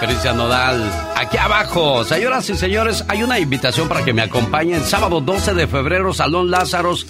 Cristian 0.00 0.36
Nodal, 0.36 0.82
aquí 1.16 1.36
abajo. 1.36 2.04
Señoras 2.04 2.48
y 2.50 2.56
señores, 2.56 3.04
hay 3.08 3.22
una 3.22 3.38
invitación 3.38 3.88
para 3.88 4.04
que 4.04 4.12
me 4.12 4.22
acompañen 4.22 4.84
sábado 4.84 5.20
12 5.20 5.54
de 5.54 5.66
febrero, 5.66 6.12
Salón 6.12 6.50
Lázaros, 6.50 7.06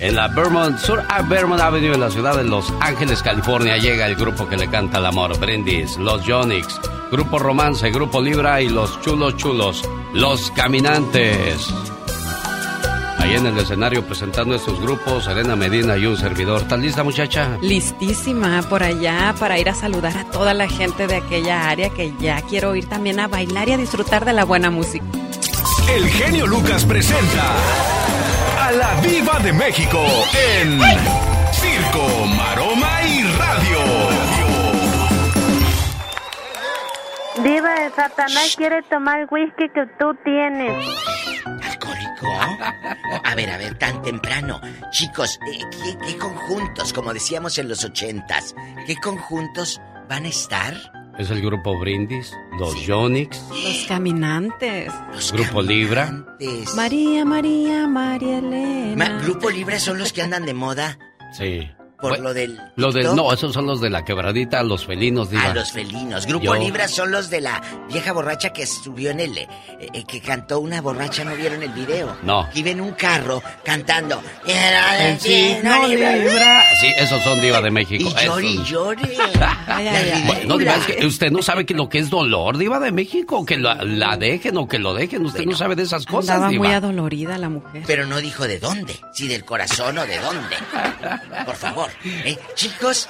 en 0.00 0.16
la 0.16 0.28
Vermont, 0.28 0.78
Sur 0.78 1.02
a 1.08 1.22
Vermont 1.22 1.60
Avenue, 1.60 1.94
en 1.94 2.00
la 2.00 2.10
ciudad 2.10 2.36
de 2.36 2.44
Los 2.44 2.72
Ángeles, 2.80 3.22
California. 3.22 3.76
Llega 3.76 4.06
el 4.06 4.16
grupo 4.16 4.48
que 4.48 4.56
le 4.56 4.68
canta 4.68 4.98
el 4.98 5.06
amor, 5.06 5.38
Brindis, 5.38 5.96
Los 5.96 6.24
Yonix, 6.26 6.80
Grupo 7.10 7.38
Romance, 7.38 7.90
Grupo 7.90 8.20
Libra 8.20 8.60
y 8.60 8.68
Los 8.68 9.00
Chulos 9.02 9.36
Chulos, 9.36 9.82
Los 10.12 10.50
Caminantes. 10.50 11.72
Ahí 13.24 13.36
en 13.36 13.46
el 13.46 13.56
escenario 13.56 14.04
presentando 14.04 14.54
estos 14.54 14.78
grupos, 14.78 15.26
Elena 15.28 15.56
Medina 15.56 15.96
y 15.96 16.04
un 16.04 16.14
servidor. 16.14 16.60
¿Estás 16.60 16.78
lista, 16.78 17.02
muchacha? 17.02 17.56
Listísima 17.62 18.60
por 18.68 18.82
allá 18.82 19.34
para 19.40 19.58
ir 19.58 19.70
a 19.70 19.74
saludar 19.74 20.14
a 20.14 20.24
toda 20.30 20.52
la 20.52 20.68
gente 20.68 21.06
de 21.06 21.16
aquella 21.16 21.70
área 21.70 21.88
que 21.88 22.12
ya 22.20 22.42
quiero 22.42 22.74
ir 22.76 22.86
también 22.86 23.20
a 23.20 23.26
bailar 23.26 23.66
y 23.70 23.72
a 23.72 23.76
disfrutar 23.78 24.26
de 24.26 24.34
la 24.34 24.44
buena 24.44 24.70
música. 24.70 25.06
El 25.90 26.06
genio 26.06 26.46
Lucas 26.46 26.84
presenta 26.84 27.54
a 28.60 28.72
la 28.72 28.94
Viva 29.00 29.38
de 29.38 29.54
México 29.54 30.04
en 30.60 30.80
Circo, 31.50 32.26
Maroma 32.36 33.02
y 33.04 33.22
Radio. 33.22 33.78
Diva 37.42 37.74
de 37.80 37.90
Satanás 37.96 38.54
quiere 38.54 38.82
tomar 38.82 39.20
el 39.20 39.28
whisky 39.30 39.70
que 39.70 39.86
tú 39.98 40.14
tienes. 40.22 40.84
A 42.32 43.34
ver, 43.34 43.50
a 43.50 43.56
ver, 43.58 43.78
tan 43.78 44.02
temprano. 44.02 44.60
Chicos, 44.90 45.38
eh, 45.52 45.58
¿qué, 45.70 45.98
qué 46.06 46.16
conjuntos, 46.18 46.92
como 46.92 47.12
decíamos 47.12 47.58
en 47.58 47.68
los 47.68 47.84
ochentas, 47.84 48.54
qué 48.86 48.96
conjuntos 48.96 49.80
van 50.08 50.24
a 50.24 50.28
estar? 50.28 50.74
Es 51.18 51.30
el 51.30 51.40
grupo 51.42 51.78
Brindis, 51.78 52.32
Los 52.58 52.74
Yonix, 52.84 53.40
Los 53.50 53.84
caminantes. 53.86 54.92
Grupo 55.32 55.62
Libra. 55.62 56.24
María, 56.74 57.24
María, 57.24 57.86
María 57.86 58.38
Elena. 58.38 58.96
Ma- 59.08 59.22
Grupo 59.22 59.48
Libre 59.50 59.78
son 59.78 59.98
los 59.98 60.12
que 60.12 60.22
andan 60.22 60.44
de 60.44 60.54
moda. 60.54 60.98
Sí. 61.32 61.70
Por 62.10 62.20
lo 62.20 62.34
del. 62.34 62.58
Lo 62.76 62.92
del, 62.92 63.02
TikTok. 63.04 63.16
no, 63.16 63.32
esos 63.32 63.52
son 63.52 63.66
los 63.66 63.80
de 63.80 63.90
la 63.90 64.04
quebradita, 64.04 64.62
los 64.62 64.86
felinos, 64.86 65.30
diva. 65.30 65.44
Ah, 65.50 65.54
los 65.54 65.72
felinos. 65.72 66.26
Grupo 66.26 66.44
Yo- 66.44 66.54
Libra 66.56 66.88
son 66.88 67.10
los 67.10 67.30
de 67.30 67.40
la 67.40 67.62
vieja 67.90 68.12
borracha 68.12 68.50
que 68.52 68.66
subió 68.66 69.10
en 69.10 69.20
el. 69.20 69.36
eh, 69.38 69.48
eh, 69.80 70.04
que 70.06 70.20
cantó 70.20 70.60
una 70.60 70.80
borracha, 70.80 71.24
¿no 71.24 71.34
vieron 71.34 71.62
el 71.62 71.70
video? 71.70 72.16
No. 72.22 72.48
Que 72.52 72.60
iba 72.60 72.70
en 72.70 72.80
un 72.80 72.92
carro 72.92 73.42
cantando. 73.64 74.22
"Era 74.46 75.08
El 75.08 75.18
Libra". 75.22 75.86
Libra. 76.16 76.62
Sí, 76.80 76.88
esos 76.96 77.22
son 77.22 77.40
diva 77.40 77.60
de 77.60 77.70
México. 77.70 78.08
Y 78.20 78.24
llore, 78.24 78.46
y 78.48 78.64
llore. 78.64 79.02
No, 80.46 80.58
diva, 80.58 80.74
es 80.76 80.86
que 80.86 81.06
usted 81.06 81.30
no 81.30 81.42
sabe 81.42 81.64
que 81.66 81.74
lo 81.74 81.88
que 81.88 81.98
es 81.98 82.10
dolor, 82.10 82.58
diva 82.58 82.78
de 82.78 82.92
México, 82.92 83.44
que 83.44 83.56
la, 83.56 83.76
la 83.84 84.16
dejen 84.16 84.56
o 84.56 84.68
que 84.68 84.78
lo 84.78 84.94
dejen. 84.94 85.24
Usted 85.24 85.44
no 85.44 85.56
sabe 85.56 85.74
de 85.76 85.82
esas 85.84 86.06
cosas, 86.06 86.48
diva. 86.50 86.64
muy 86.64 86.72
adolorida 86.72 87.38
la 87.38 87.48
mujer. 87.48 87.82
Pero 87.86 88.06
no 88.06 88.18
dijo 88.18 88.46
de 88.46 88.58
dónde, 88.58 88.98
si 89.12 89.26
del 89.28 89.44
corazón 89.44 89.98
o 89.98 90.06
de 90.06 90.18
dónde. 90.18 90.56
Por 91.44 91.56
favor, 91.56 91.90
¿eh? 92.04 92.38
chicos, 92.54 93.08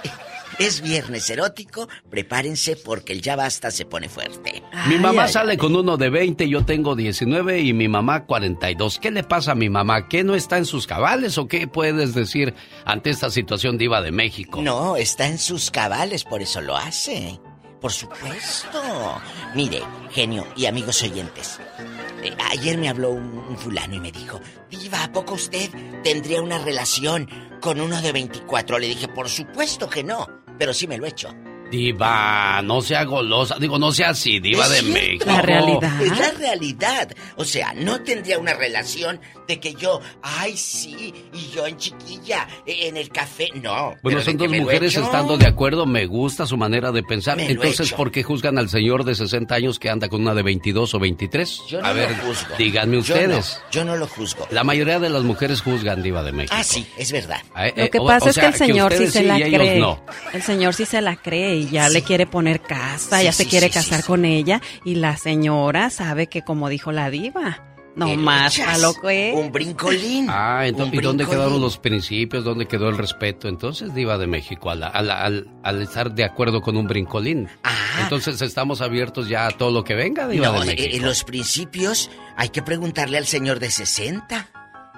es 0.59 0.81
viernes 0.82 1.28
erótico, 1.31 1.89
prepárense 2.11 2.77
porque 2.77 3.12
el 3.12 3.23
ya 3.23 3.36
basta 3.36 3.70
se 3.70 3.85
pone 3.85 4.09
fuerte. 4.09 4.62
Mi 4.89 4.98
mamá 4.98 5.28
sale 5.28 5.56
con 5.56 5.74
uno 5.74 5.97
de 5.97 6.11
20, 6.11 6.48
yo 6.48 6.65
tengo 6.65 6.94
19 6.94 7.61
y 7.61 7.73
mi 7.73 7.89
mamá 7.89 8.24
42. 8.24 8.98
¿Qué 9.01 9.11
le 9.11 9.24
pasa 9.24 9.52
a 9.52 9.55
mi 9.55 9.69
mamá? 9.69 10.09
¿Qué 10.09 10.23
no 10.24 10.35
está 10.35 10.59
en 10.59 10.66
sus 10.66 10.86
cabales 10.86 11.39
o 11.39 11.48
qué 11.48 11.66
puedes 11.66 12.15
decir 12.15 12.55
ante 12.85 13.11
esta 13.11 13.31
situación 13.31 13.78
diva 13.78 14.01
de 14.01 14.12
México? 14.12 14.62
No, 14.62 14.97
está 14.97 15.27
en 15.27 15.39
sus 15.39 15.70
cabales, 15.70 16.24
por 16.24 16.43
eso 16.43 16.61
lo 16.61 16.77
hace. 16.77 17.40
Por 17.81 17.93
supuesto. 17.93 18.81
Mire, 19.55 19.82
genio 20.11 20.47
y 20.56 20.66
amigos 20.66 21.02
oyentes. 21.02 21.61
Ayer 22.51 22.78
me 22.78 22.88
habló 22.88 23.10
un, 23.10 23.38
un 23.38 23.56
fulano 23.59 23.94
y 23.94 24.01
me 24.01 24.12
dijo, 24.12 24.40
Diva, 24.70 25.05
¿a 25.05 25.12
poco 25.12 25.34
usted 25.34 25.70
tendría 26.02 26.42
una 26.42 26.59
relación 26.59 27.28
con 27.60 27.80
uno 27.80 28.01
de 28.01 28.12
24? 28.12 28.78
Le 28.78 28.88
dije, 28.88 29.09
por 29.09 29.28
supuesto 29.28 29.88
que 29.88 30.05
no, 30.05 30.28
pero 30.59 30.72
sí 30.72 30.86
me 30.86 30.98
lo 30.98 31.06
he 31.06 31.10
hecho. 31.10 31.34
Diva, 31.74 32.62
no 32.62 32.80
sea 32.80 33.05
golosa. 33.05 33.56
Digo, 33.59 33.78
no 33.78 33.90
sea 33.92 34.10
así, 34.10 34.38
diva 34.38 34.64
Es 34.66 34.70
de. 34.84 34.92
México. 34.92 35.24
Es 35.28 36.18
la 36.18 36.30
realidad. 36.32 37.10
O 37.36 37.44
sea, 37.44 37.72
no 37.74 38.01
tendría 38.02 38.38
una 38.38 38.55
relación 38.55 39.20
de 39.48 39.60
que 39.60 39.74
yo, 39.74 40.01
ay, 40.22 40.56
sí, 40.56 41.12
y 41.32 41.51
yo 41.55 41.66
en 41.66 41.76
chiquilla, 41.76 42.46
eh, 42.64 42.88
en 42.88 42.96
el 42.96 43.09
café. 43.10 43.48
No. 43.55 43.94
Bueno, 44.02 44.20
son 44.22 44.36
dos 44.38 44.48
mujeres 44.48 44.96
estando 44.96 45.36
de 45.36 45.46
acuerdo, 45.46 45.84
me 45.84 46.06
gusta 46.06 46.46
su 46.46 46.56
manera 46.56 46.92
de 46.92 47.02
pensar. 47.02 47.36
Me 47.36 47.42
lo 47.44 47.48
he 47.48 47.52
Entonces. 47.66 47.92
¿por 47.92 48.10
qué 48.10 48.22
juzgan 48.22 48.56
al 48.59 48.68
señor 48.68 49.05
de 49.05 49.14
60 49.14 49.55
años 49.55 49.78
que 49.78 49.90
anda 49.90 50.09
con 50.09 50.22
una 50.22 50.34
de 50.34 50.42
22 50.42 50.94
o 50.94 50.98
23? 50.98 51.60
Yo 51.68 51.80
no 51.82 51.86
A 51.88 51.92
ver, 51.92 52.10
lo 52.10 52.16
juzgo. 52.24 52.55
díganme 52.56 52.94
Yo 52.94 53.01
ustedes. 53.01 53.60
no, 53.64 53.70
yo 53.70 53.84
no 53.84 53.96
lo 53.96 54.06
juzgo. 54.06 54.46
La 54.51 54.64
mayoría 54.64 54.98
de 54.98 55.10
las 55.10 55.22
mujeres 55.24 55.60
juzgan 55.60 56.02
diva 56.02 56.22
de 56.22 56.32
México. 56.32 56.55
Ah, 56.56 56.64
sí, 56.64 56.86
es 56.96 57.12
verdad. 57.12 57.40
Eh, 57.59 57.72
Lo 57.76 57.90
que 57.90 57.98
pasa 58.01 58.26
o 58.26 58.28
es 58.28 58.34
sea, 58.36 58.44
que 58.44 58.48
el 58.48 58.55
señor 58.55 58.92
sí 58.94 59.06
se 59.09 59.22
la 59.24 59.36
cree. 59.36 59.78
no. 59.78 60.02
El 60.32 60.42
señor 60.42 60.72
sí 60.74 60.86
se 60.86 61.01
la 61.01 61.16
cree 61.16 61.56
y 61.65 61.70
ya 61.70 61.89
le 61.89 62.03
quiere 62.03 62.27
poner 62.27 62.61
casa, 62.61 63.19
Sí, 63.19 63.24
ya 63.24 63.32
se 63.32 63.47
quiere 63.47 63.66
sí, 63.69 63.73
sí, 63.73 63.78
casar 63.91 64.05
con 64.05 64.24
ella 64.24 64.61
y 64.85 64.95
la 64.97 65.16
señora 65.16 65.91
sabe 65.91 66.27
que 66.28 66.43
como 66.43 66.69
dijo 66.69 66.93
la 66.93 67.11
diva, 67.11 67.62
no 67.97 68.09
más 68.16 68.59
a 68.59 68.77
lo 68.78 68.93
que 68.95 69.32
Un 69.36 69.53
brincolín. 69.53 70.27
Ah, 70.28 70.66
entonces, 70.66 70.99
¿y 70.99 71.03
dónde 71.03 71.24
quedaron 71.27 71.61
los 71.61 71.78
principios? 71.78 72.43
¿Dónde 72.45 72.66
quedó 72.66 72.89
el 72.89 72.99
respeto? 72.99 73.47
Entonces, 73.47 73.95
Diva 73.95 74.19
de 74.19 74.27
México, 74.27 74.69
a 74.70 74.74
la- 74.74 74.89
a 74.89 75.01
la- 75.01 75.23
al, 75.23 75.47
al 75.62 75.81
estar 75.82 76.12
de 76.12 76.24
acuerdo 76.24 76.61
con 76.61 76.77
un 76.77 76.89
brincolín. 76.89 77.49
Entonces, 78.03 78.43
estamos 78.43 78.81
abiertos 78.81 79.28
ya 79.28 79.47
a 79.47 79.51
todo 79.53 79.70
lo 79.70 79.85
que 79.85 79.95
venga, 79.95 80.27
Diva 80.27 80.49
Ah. 80.49 80.53
No, 80.53 80.61
de 80.65 80.73
eh, 80.73 80.77
México. 80.77 80.97
eh, 80.97 81.01
los 81.07 81.23
principios 81.23 82.11
hay 82.36 82.49
que 82.49 82.62
preguntarle 82.62 83.16
al 83.16 83.27
señor 83.27 83.61
de 83.61 83.70
60. 83.70 84.49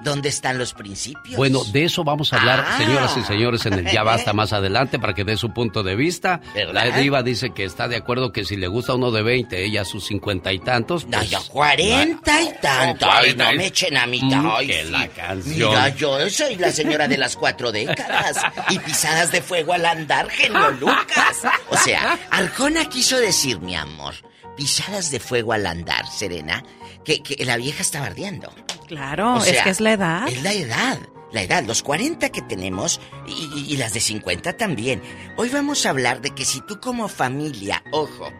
¿Dónde 0.02 0.28
están 0.28 0.59
los 0.59 0.74
principios? 0.74 1.36
Bueno, 1.36 1.64
de 1.73 1.85
eso 1.85 2.05
vamos 2.05 2.32
a 2.32 2.36
hablar, 2.39 2.64
Ah. 2.68 2.78
señoras 2.78 3.16
y 3.16 3.23
señores, 3.23 3.64
en 3.66 3.74
el 3.74 3.90
Ya 3.90 4.02
Basta 4.06 4.32
más 4.32 4.52
adelante 4.52 4.98
para 4.98 5.14
que 5.14 5.24
dé 5.24 5.36
su 5.36 5.52
punto 5.52 5.82
de 5.82 5.97
vista. 5.97 6.40
¿Verdad? 6.55 6.86
La 6.90 6.97
diva 6.98 7.23
dice 7.23 7.51
que 7.55 7.64
está 7.64 7.89
de 7.89 7.97
acuerdo 7.97 8.31
que 8.32 8.44
si 8.44 8.56
le 8.56 8.68
gusta 8.68 8.94
uno 8.94 9.10
de 9.10 9.23
20, 9.23 9.64
ella 9.64 9.85
sus 9.85 10.06
cincuenta 10.06 10.52
y 10.52 10.59
tantos. 10.59 11.06
No, 11.06 11.18
pues, 11.18 11.31
yo 11.31 11.40
40 11.48 12.43
y 12.43 12.52
tanto. 12.60 13.06
Ay, 13.10 13.35
no 13.35 13.52
me 13.55 13.66
echen 13.66 13.97
a 13.97 14.06
mitad. 14.06 14.43
Mm, 14.43 14.51
Ay, 14.56 14.66
que 14.66 14.85
sí. 14.85 14.90
la 14.90 15.09
canción. 15.09 15.70
Mira, 15.70 15.89
yo 15.97 16.31
soy 16.31 16.56
la 16.56 16.70
señora 16.70 17.09
de 17.09 17.18
las 17.18 17.36
cuatro 17.36 17.73
décadas. 17.73 18.39
Y 18.68 18.78
pisadas 18.78 19.32
de 19.32 19.40
fuego 19.43 19.73
al 19.73 19.86
andar, 19.86 20.28
genio 20.28 20.70
Lucas. 20.73 21.43
O 21.70 21.77
sea, 21.78 22.18
Arjona 22.31 22.85
quiso 22.89 23.18
decir, 23.18 23.60
mi 23.60 23.74
amor, 23.74 24.14
pisadas 24.56 25.10
de 25.10 25.20
fuego 25.20 25.52
al 25.52 25.66
andar, 25.66 26.06
Serena, 26.06 26.62
que, 27.05 27.23
que 27.23 27.44
la 27.44 27.56
vieja 27.56 27.82
estaba 27.82 28.06
ardiendo. 28.06 28.52
Claro, 28.86 29.34
O 29.36 29.40
sea, 29.40 29.52
es 29.54 29.62
que 29.62 29.70
es 29.70 29.80
la 29.80 29.92
edad. 29.92 30.28
Es 30.28 30.42
la 30.42 30.52
edad. 30.52 30.98
La 31.32 31.42
edad, 31.42 31.64
los 31.64 31.82
40 31.82 32.30
que 32.30 32.40
tenemos 32.42 33.00
y, 33.26 33.32
y- 33.54 33.74
y 33.74 33.76
las 33.76 33.92
de 33.94 34.00
50 34.00 34.56
también. 34.56 35.02
Hoy 35.36 35.48
vamos 35.48 35.84
a 35.84 35.90
hablar 35.90 36.20
de 36.20 36.30
que 36.30 36.44
si 36.44 36.60
tú 36.62 36.80
como 36.80 37.08
familia, 37.08 37.82
ojo, 37.90 38.30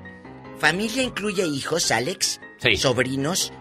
familia 0.59 1.03
incluye 1.03 1.45
hijos, 1.47 1.91
Alex, 1.91 2.41
sobrinos, 2.79 3.53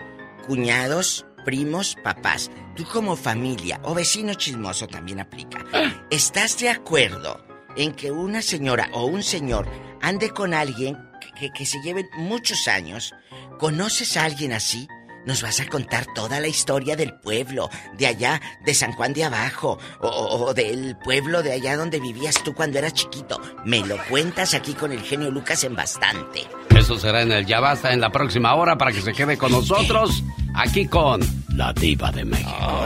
cuñados, 0.47 1.25
primos, 1.43 1.95
papás. 2.03 2.51
Tú 2.75 2.83
como 2.85 3.15
familia 3.15 3.79
o 3.83 3.93
vecino 3.93 4.33
chismoso 4.35 4.87
también 4.87 5.19
aplica. 5.19 5.63
¿Estás 6.11 6.59
de 6.59 6.69
acuerdo 6.69 7.43
en 7.75 7.93
que 7.93 8.11
una 8.11 8.41
señora 8.41 8.89
o 8.93 9.05
un 9.05 9.23
señor 9.23 9.67
ande 10.01 10.29
con 10.29 10.53
alguien 10.53 10.97
que, 11.19 11.31
que- 11.33 11.51
que 11.51 11.65
se 11.65 11.81
lleven 11.81 12.07
muchos 12.17 12.67
años? 12.67 13.13
¿Conoces 13.59 14.17
a 14.17 14.25
alguien 14.25 14.53
así? 14.53 14.87
Nos 15.25 15.41
vas 15.41 15.59
a 15.59 15.67
contar 15.67 16.05
toda 16.13 16.39
la 16.39 16.47
historia 16.47 16.95
del 16.95 17.13
pueblo, 17.13 17.69
de 17.97 18.07
allá, 18.07 18.41
de 18.63 18.73
San 18.73 18.91
Juan 18.93 19.13
de 19.13 19.23
Abajo, 19.23 19.79
o, 19.99 20.53
del 20.53 20.95
pueblo 20.97 21.41
de 21.43 21.53
allá 21.53 21.77
donde 21.77 21.99
vivías 21.99 22.43
tú 22.43 22.53
cuando 22.53 22.77
eras 22.77 22.93
chiquito. 22.93 23.41
Me 23.65 23.79
lo 23.79 23.97
cuentas 24.09 24.53
aquí 24.53 24.73
con 24.73 24.91
el 24.91 25.01
genio 25.01 25.31
Lucas 25.31 25.63
en 25.63 25.75
bastante. 25.75 26.43
Eso 26.75 26.97
será 26.97 27.21
en 27.21 27.31
el 27.31 27.45
Ya 27.45 27.59
Basta 27.59 27.93
en 27.93 28.01
la 28.01 28.11
próxima 28.11 28.53
hora 28.55 28.77
para 28.77 28.91
que 28.91 29.01
se 29.01 29.13
quede 29.13 29.37
con 29.37 29.51
nosotros 29.51 30.23
aquí 30.53 30.87
con 30.87 31.21
la 31.55 31.73
diva 31.73 32.11
de 32.11 32.25
México. 32.25 32.85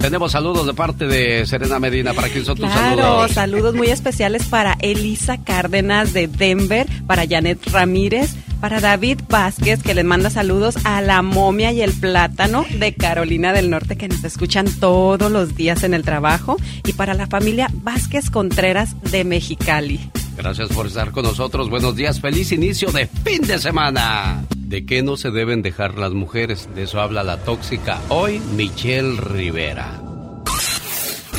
Tenemos 0.00 0.32
saludos 0.32 0.66
de 0.66 0.72
parte 0.74 1.06
de 1.06 1.46
Serena 1.46 1.78
Medina. 1.78 2.14
¿Para 2.14 2.28
quién 2.28 2.44
son 2.44 2.56
tus 2.56 2.66
Claro, 2.66 2.96
saludos? 3.02 3.32
saludos 3.32 3.74
muy 3.74 3.88
especiales 3.88 4.44
para 4.46 4.76
Elisa 4.80 5.42
Cárdenas 5.44 6.12
de 6.14 6.26
Denver, 6.26 6.86
para 7.06 7.26
Janet 7.28 7.58
Ramírez, 7.70 8.34
para 8.62 8.80
David 8.80 9.20
Vázquez, 9.28 9.82
que 9.82 9.94
les 9.94 10.04
manda 10.04 10.30
saludos 10.30 10.76
a 10.84 11.02
la 11.02 11.20
momia 11.20 11.70
y 11.72 11.82
el 11.82 11.92
plátano 11.92 12.64
de 12.78 12.94
Carolina 12.94 13.52
del 13.52 13.68
Norte, 13.68 13.96
que 13.96 14.08
nos 14.08 14.24
escuchan 14.24 14.66
todos 14.80 15.30
los 15.30 15.54
días 15.54 15.82
en 15.82 15.92
el 15.92 16.02
trabajo, 16.02 16.56
y 16.86 16.94
para 16.94 17.12
la 17.12 17.26
familia 17.26 17.68
Vázquez 17.74 18.30
Contreras 18.30 18.96
de 19.10 19.24
Mexicali. 19.24 20.00
Gracias 20.42 20.70
por 20.70 20.86
estar 20.86 21.10
con 21.12 21.24
nosotros. 21.24 21.68
Buenos 21.68 21.94
días. 21.96 22.18
Feliz 22.20 22.50
inicio 22.52 22.90
de 22.92 23.06
fin 23.06 23.42
de 23.42 23.58
semana. 23.58 24.42
¿De 24.56 24.86
qué 24.86 25.02
no 25.02 25.18
se 25.18 25.30
deben 25.30 25.60
dejar 25.60 25.98
las 25.98 26.12
mujeres? 26.12 26.66
De 26.74 26.84
eso 26.84 26.98
habla 27.00 27.22
la 27.22 27.36
tóxica 27.44 28.00
hoy, 28.08 28.38
Michelle 28.56 29.20
Rivera. 29.20 30.00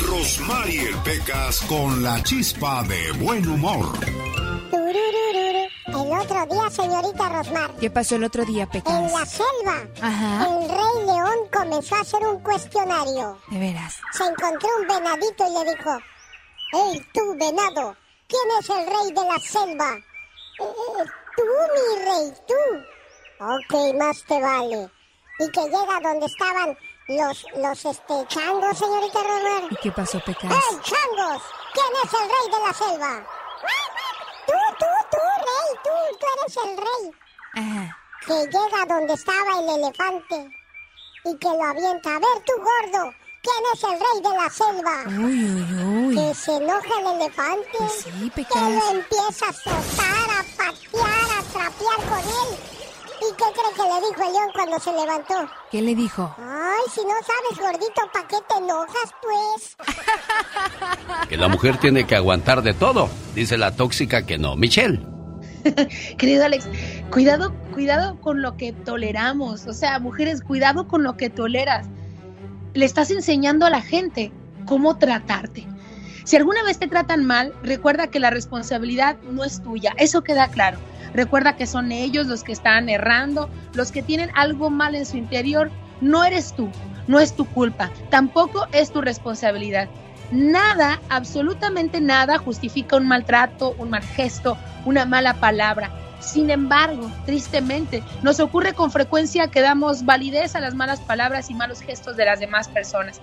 Rosmarie 0.06 0.90
Pecas 1.04 1.62
con 1.62 2.02
la 2.04 2.22
chispa 2.22 2.84
de 2.84 3.10
buen 3.12 3.48
humor. 3.48 3.86
El 4.72 6.12
otro 6.18 6.46
día, 6.46 6.70
señorita 6.70 7.28
Rosmar, 7.28 7.70
¿Qué 7.80 7.90
pasó 7.90 8.14
el 8.16 8.24
otro 8.24 8.44
día, 8.44 8.62
en 8.64 8.68
Pecas? 8.70 9.12
la 9.12 9.26
selva, 9.26 9.84
Ajá. 10.00 10.46
el 10.46 10.68
rey 10.68 11.06
león 11.06 11.36
comenzó 11.52 11.96
a 11.96 12.00
hacer 12.02 12.20
un 12.22 12.40
cuestionario. 12.40 13.38
De 13.50 13.58
veras. 13.58 13.96
Se 14.12 14.22
encontró 14.24 14.68
un 14.80 14.86
venadito 14.86 15.44
y 15.48 15.64
le 15.64 15.70
dijo, 15.72 15.90
¡Ey, 16.92 17.00
tú, 17.12 17.20
venado! 17.38 17.96
¿Quién 18.32 18.58
es 18.58 18.70
el 18.70 18.86
rey 18.86 19.12
de 19.12 19.24
la 19.30 19.38
selva? 19.38 19.90
"Eh, 19.94 20.64
eh, 20.64 21.04
tú, 21.36 21.42
mi 21.74 22.04
rey, 22.04 22.32
tú. 22.48 23.44
Ok, 23.44 23.94
más 23.96 24.24
te 24.26 24.40
vale. 24.40 24.90
Y 25.38 25.50
que 25.50 25.60
llega 25.64 26.00
donde 26.02 26.24
estaban 26.26 26.78
los, 27.08 27.44
los, 27.56 27.84
este, 27.84 28.26
changos, 28.28 28.78
señorita 28.78 29.18
Rosmar. 29.22 29.72
¿Y 29.72 29.76
qué 29.82 29.92
pasó, 29.92 30.18
Pecas? 30.24 30.50
¡Ey, 30.50 30.80
changos! 30.80 31.42
¿Quién 31.74 31.92
es 32.04 32.12
el 32.14 32.28
rey 32.34 32.46
de 32.52 32.66
la 32.66 32.72
selva? 32.72 33.26
Tú, 34.46 34.52
tú, 34.78 34.86
tú, 35.10 35.18
rey, 35.48 35.78
tú, 35.84 36.18
tú 36.18 36.26
eres 36.38 36.56
el 36.64 36.76
rey. 36.78 37.04
Ajá. 37.54 37.98
Que 38.26 38.34
llega 38.46 38.86
donde 38.88 39.12
estaba 39.14 39.58
el 39.60 39.68
elefante 39.82 40.50
y 41.24 41.36
que 41.38 41.48
lo 41.48 41.64
avienta. 41.64 42.16
A 42.16 42.18
ver, 42.18 42.44
tú, 42.46 42.52
gordo, 42.56 43.12
¿quién 43.42 43.62
es 43.74 43.84
el 43.84 43.90
rey 43.90 44.18
de 44.22 44.32
la 44.38 44.48
selva? 44.50 45.26
Uy, 45.26 45.44
uy, 45.44 46.06
uy. 46.06 46.14
Que 46.14 46.34
se 46.34 46.56
enoja 46.56 47.00
el 47.00 47.20
elefante. 47.20 47.78
Pues 47.78 47.92
sí, 48.04 48.30
que 48.30 48.42
lo 48.42 48.90
empieza 48.90 49.46
a 49.46 49.50
azotar, 49.50 50.30
a 50.30 50.44
patear, 50.56 51.28
a 51.38 51.42
trapear 51.52 52.08
con 52.08 52.18
él. 52.18 52.58
¿Y 53.22 53.34
qué 53.36 53.44
cree 53.54 53.72
que 53.76 53.82
le 53.82 54.08
dijo 54.08 54.22
el 54.26 54.32
león 54.32 54.50
cuando 54.52 54.80
se 54.80 54.92
levantó? 54.92 55.50
¿Qué 55.70 55.82
le 55.82 55.94
dijo? 55.94 56.34
Ay, 56.38 56.82
si 56.92 57.02
no 57.02 57.14
sabes, 57.24 57.58
gordito, 57.60 58.02
¿para 58.12 58.26
qué 58.26 58.36
te 58.48 58.56
enojas, 58.56 59.14
pues? 59.22 59.76
Que 61.28 61.36
la 61.36 61.48
mujer 61.48 61.78
tiene 61.78 62.06
que 62.06 62.16
aguantar 62.16 62.62
de 62.62 62.74
todo. 62.74 63.08
Dice 63.34 63.56
la 63.56 63.74
tóxica 63.76 64.26
que 64.26 64.38
no. 64.38 64.56
Michelle. 64.56 65.06
Querido 66.18 66.44
Alex, 66.44 66.68
cuidado, 67.10 67.54
cuidado 67.72 68.20
con 68.20 68.42
lo 68.42 68.56
que 68.56 68.72
toleramos. 68.72 69.66
O 69.66 69.72
sea, 69.72 69.98
mujeres, 70.00 70.42
cuidado 70.42 70.88
con 70.88 71.04
lo 71.04 71.16
que 71.16 71.30
toleras. 71.30 71.86
Le 72.74 72.84
estás 72.84 73.10
enseñando 73.10 73.66
a 73.66 73.70
la 73.70 73.82
gente 73.82 74.32
cómo 74.64 74.96
tratarte. 74.96 75.66
Si 76.24 76.36
alguna 76.36 76.62
vez 76.62 76.78
te 76.78 76.86
tratan 76.86 77.24
mal, 77.24 77.52
recuerda 77.62 78.06
que 78.06 78.20
la 78.20 78.30
responsabilidad 78.30 79.18
no 79.22 79.44
es 79.44 79.62
tuya, 79.62 79.92
eso 79.98 80.22
queda 80.22 80.48
claro. 80.48 80.78
Recuerda 81.12 81.56
que 81.56 81.66
son 81.66 81.92
ellos 81.92 82.26
los 82.26 82.44
que 82.44 82.52
están 82.52 82.88
errando, 82.88 83.50
los 83.74 83.92
que 83.92 84.02
tienen 84.02 84.30
algo 84.34 84.70
mal 84.70 84.94
en 84.94 85.04
su 85.04 85.16
interior. 85.16 85.70
No 86.00 86.24
eres 86.24 86.54
tú, 86.54 86.70
no 87.06 87.20
es 87.20 87.34
tu 87.34 87.44
culpa, 87.44 87.90
tampoco 88.08 88.66
es 88.72 88.90
tu 88.92 89.00
responsabilidad. 89.02 89.88
Nada, 90.30 91.00
absolutamente 91.10 92.00
nada 92.00 92.38
justifica 92.38 92.96
un 92.96 93.06
maltrato, 93.06 93.74
un 93.76 93.90
mal 93.90 94.02
gesto, 94.02 94.56
una 94.86 95.04
mala 95.04 95.34
palabra. 95.34 95.90
Sin 96.22 96.50
embargo, 96.50 97.10
tristemente, 97.26 98.02
nos 98.22 98.38
ocurre 98.38 98.74
con 98.74 98.92
frecuencia 98.92 99.48
que 99.48 99.60
damos 99.60 100.04
validez 100.04 100.54
a 100.54 100.60
las 100.60 100.74
malas 100.74 101.00
palabras 101.00 101.50
y 101.50 101.54
malos 101.54 101.80
gestos 101.80 102.16
de 102.16 102.24
las 102.24 102.38
demás 102.38 102.68
personas. 102.68 103.20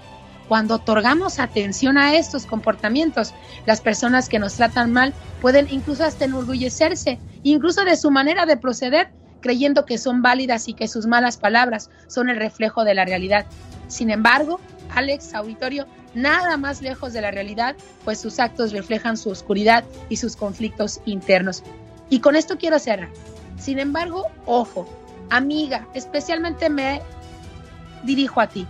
Cuando 0.50 0.76
otorgamos 0.76 1.40
atención 1.40 1.98
a 1.98 2.16
estos 2.16 2.46
comportamientos, 2.46 3.34
las 3.66 3.82
personas 3.82 4.28
que 4.28 4.40
nos 4.40 4.56
tratan 4.56 4.92
mal 4.92 5.14
pueden 5.42 5.68
incluso 5.70 6.04
hasta 6.04 6.26
enorgullecerse, 6.26 7.20
incluso 7.44 7.86
de 7.86 7.96
su 7.96 8.12
manera 8.12 8.46
de 8.46 8.58
proceder, 8.58 9.12
creyendo 9.42 9.86
que 9.86 9.98
son 9.98 10.22
válidas 10.22 10.68
y 10.68 10.74
que 10.74 10.88
sus 10.88 11.06
malas 11.06 11.38
palabras 11.38 11.90
son 12.08 12.30
el 12.30 12.38
reflejo 12.38 12.84
de 12.84 12.96
la 12.96 13.06
realidad. 13.06 13.46
Sin 13.88 14.10
embargo, 14.10 14.60
Alex 14.94 15.34
Auditorio, 15.36 15.88
nada 16.16 16.58
más 16.58 16.82
lejos 16.82 17.14
de 17.14 17.22
la 17.22 17.32
realidad, 17.32 17.76
pues 18.04 18.20
sus 18.20 18.40
actos 18.40 18.74
reflejan 18.74 19.16
su 19.16 19.30
oscuridad 19.30 19.86
y 20.10 20.18
sus 20.18 20.36
conflictos 20.36 21.00
internos. 21.06 21.64
Y 22.10 22.20
con 22.20 22.36
esto 22.36 22.58
quiero 22.58 22.80
cerrar. 22.80 23.10
Sin 23.58 23.80
embargo, 23.80 24.26
ojo, 24.46 24.88
amiga, 25.30 25.88
especialmente 25.94 26.70
me 26.70 27.02
dirijo 28.04 28.42
a 28.42 28.48
ti. 28.48 28.66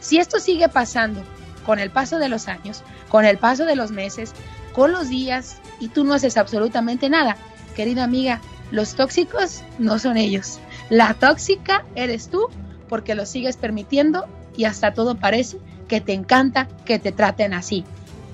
Si 0.00 0.18
esto 0.18 0.38
sigue 0.38 0.68
pasando 0.68 1.22
con 1.66 1.78
el 1.78 1.90
paso 1.90 2.18
de 2.18 2.28
los 2.28 2.48
años, 2.48 2.82
con 3.08 3.24
el 3.24 3.38
paso 3.38 3.64
de 3.64 3.76
los 3.76 3.90
meses, 3.90 4.32
con 4.72 4.92
los 4.92 5.08
días, 5.08 5.58
y 5.78 5.88
tú 5.88 6.04
no 6.04 6.14
haces 6.14 6.36
absolutamente 6.36 7.08
nada, 7.08 7.36
querida 7.74 8.04
amiga, 8.04 8.40
los 8.70 8.94
tóxicos 8.94 9.62
no 9.78 9.98
son 9.98 10.16
ellos. 10.16 10.60
La 10.88 11.14
tóxica 11.14 11.84
eres 11.94 12.28
tú 12.28 12.48
porque 12.88 13.14
lo 13.14 13.26
sigues 13.26 13.56
permitiendo 13.56 14.26
y 14.56 14.64
hasta 14.64 14.94
todo 14.94 15.16
parece 15.16 15.58
que 15.88 16.00
te 16.00 16.12
encanta 16.12 16.68
que 16.84 16.98
te 16.98 17.12
traten 17.12 17.54
así. 17.54 17.84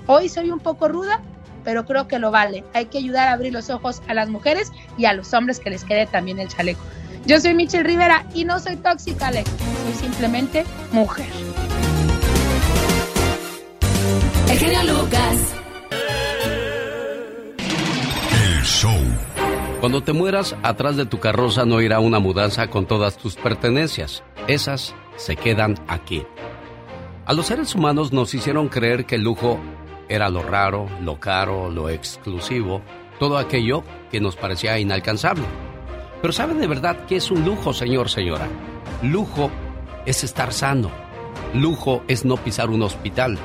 Hoy 0.05 0.29
soy 0.29 0.51
un 0.51 0.59
poco 0.59 0.87
ruda, 0.87 1.21
pero 1.67 1.85
creo 1.85 2.07
que 2.07 2.17
lo 2.17 2.31
vale. 2.31 2.63
Hay 2.73 2.85
que 2.85 2.97
ayudar 2.97 3.27
a 3.27 3.33
abrir 3.33 3.51
los 3.51 3.69
ojos 3.69 4.01
a 4.07 4.13
las 4.13 4.29
mujeres 4.29 4.71
y 4.97 5.03
a 5.03 5.11
los 5.11 5.33
hombres 5.33 5.59
que 5.59 5.69
les 5.69 5.83
quede 5.83 6.07
también 6.07 6.39
el 6.39 6.47
chaleco. 6.47 6.79
Yo 7.25 7.41
soy 7.41 7.55
Michelle 7.55 7.83
Rivera 7.83 8.25
y 8.33 8.45
no 8.45 8.57
soy 8.61 8.77
tóxica, 8.77 9.27
Alex. 9.27 9.51
Soy 9.83 9.93
simplemente 10.07 10.63
mujer. 10.93 11.25
El 14.49 14.57
genio 14.57 14.81
Lucas. 14.93 15.55
El 18.31 18.63
show. 18.63 19.01
Cuando 19.81 20.01
te 20.01 20.13
mueras, 20.13 20.55
atrás 20.63 20.95
de 20.95 21.05
tu 21.05 21.19
carroza 21.19 21.65
no 21.65 21.81
irá 21.81 21.99
una 21.99 22.19
mudanza 22.19 22.69
con 22.69 22.85
todas 22.85 23.17
tus 23.17 23.35
pertenencias. 23.35 24.23
Esas 24.47 24.95
se 25.17 25.35
quedan 25.35 25.75
aquí. 25.89 26.25
A 27.25 27.33
los 27.33 27.47
seres 27.47 27.75
humanos 27.75 28.13
nos 28.13 28.33
hicieron 28.33 28.69
creer 28.69 29.05
que 29.05 29.15
el 29.15 29.23
lujo 29.23 29.59
era 30.09 30.29
lo 30.29 30.41
raro, 30.41 30.87
lo 31.01 31.19
caro, 31.19 31.69
lo 31.69 31.89
exclusivo, 31.89 32.81
todo 33.19 33.37
aquello 33.37 33.83
que 34.11 34.19
nos 34.19 34.35
parecía 34.35 34.79
inalcanzable. 34.79 35.45
Pero 36.21 36.33
¿saben 36.33 36.59
de 36.59 36.67
verdad 36.67 37.05
qué 37.07 37.17
es 37.17 37.29
un 37.31 37.45
lujo, 37.45 37.73
señor, 37.73 38.09
señora? 38.09 38.47
Lujo 39.03 39.51
es 40.05 40.23
estar 40.23 40.53
sano. 40.53 40.89
Lujo 41.53 42.03
es 42.07 42.25
no 42.25 42.37
pisar 42.37 42.69
un 42.69 42.81
hospital. 42.81 43.37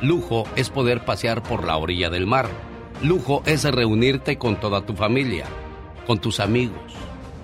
Lujo 0.00 0.44
es 0.56 0.70
poder 0.70 1.04
pasear 1.04 1.42
por 1.42 1.64
la 1.64 1.76
orilla 1.76 2.10
del 2.10 2.26
mar. 2.26 2.48
Lujo 3.02 3.42
es 3.46 3.64
reunirte 3.64 4.38
con 4.38 4.58
toda 4.58 4.84
tu 4.84 4.94
familia, 4.94 5.46
con 6.06 6.18
tus 6.18 6.40
amigos. 6.40 6.94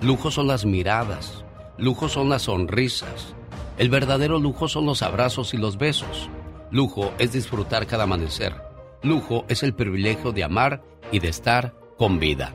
Lujo 0.01 0.31
son 0.31 0.47
las 0.47 0.65
miradas. 0.65 1.45
Lujo 1.77 2.09
son 2.09 2.29
las 2.29 2.43
sonrisas. 2.43 3.35
El 3.77 3.89
verdadero 3.89 4.37
lujo 4.37 4.67
son 4.67 4.85
los 4.85 5.01
abrazos 5.01 5.53
y 5.53 5.57
los 5.57 5.77
besos. 5.77 6.29
Lujo 6.69 7.11
es 7.17 7.33
disfrutar 7.33 7.87
cada 7.87 8.03
amanecer. 8.03 8.62
Lujo 9.03 9.43
es 9.49 9.63
el 9.63 9.73
privilegio 9.73 10.31
de 10.31 10.45
amar 10.45 10.81
y 11.11 11.19
de 11.19 11.27
estar 11.27 11.75
con 11.97 12.19
vida. 12.19 12.53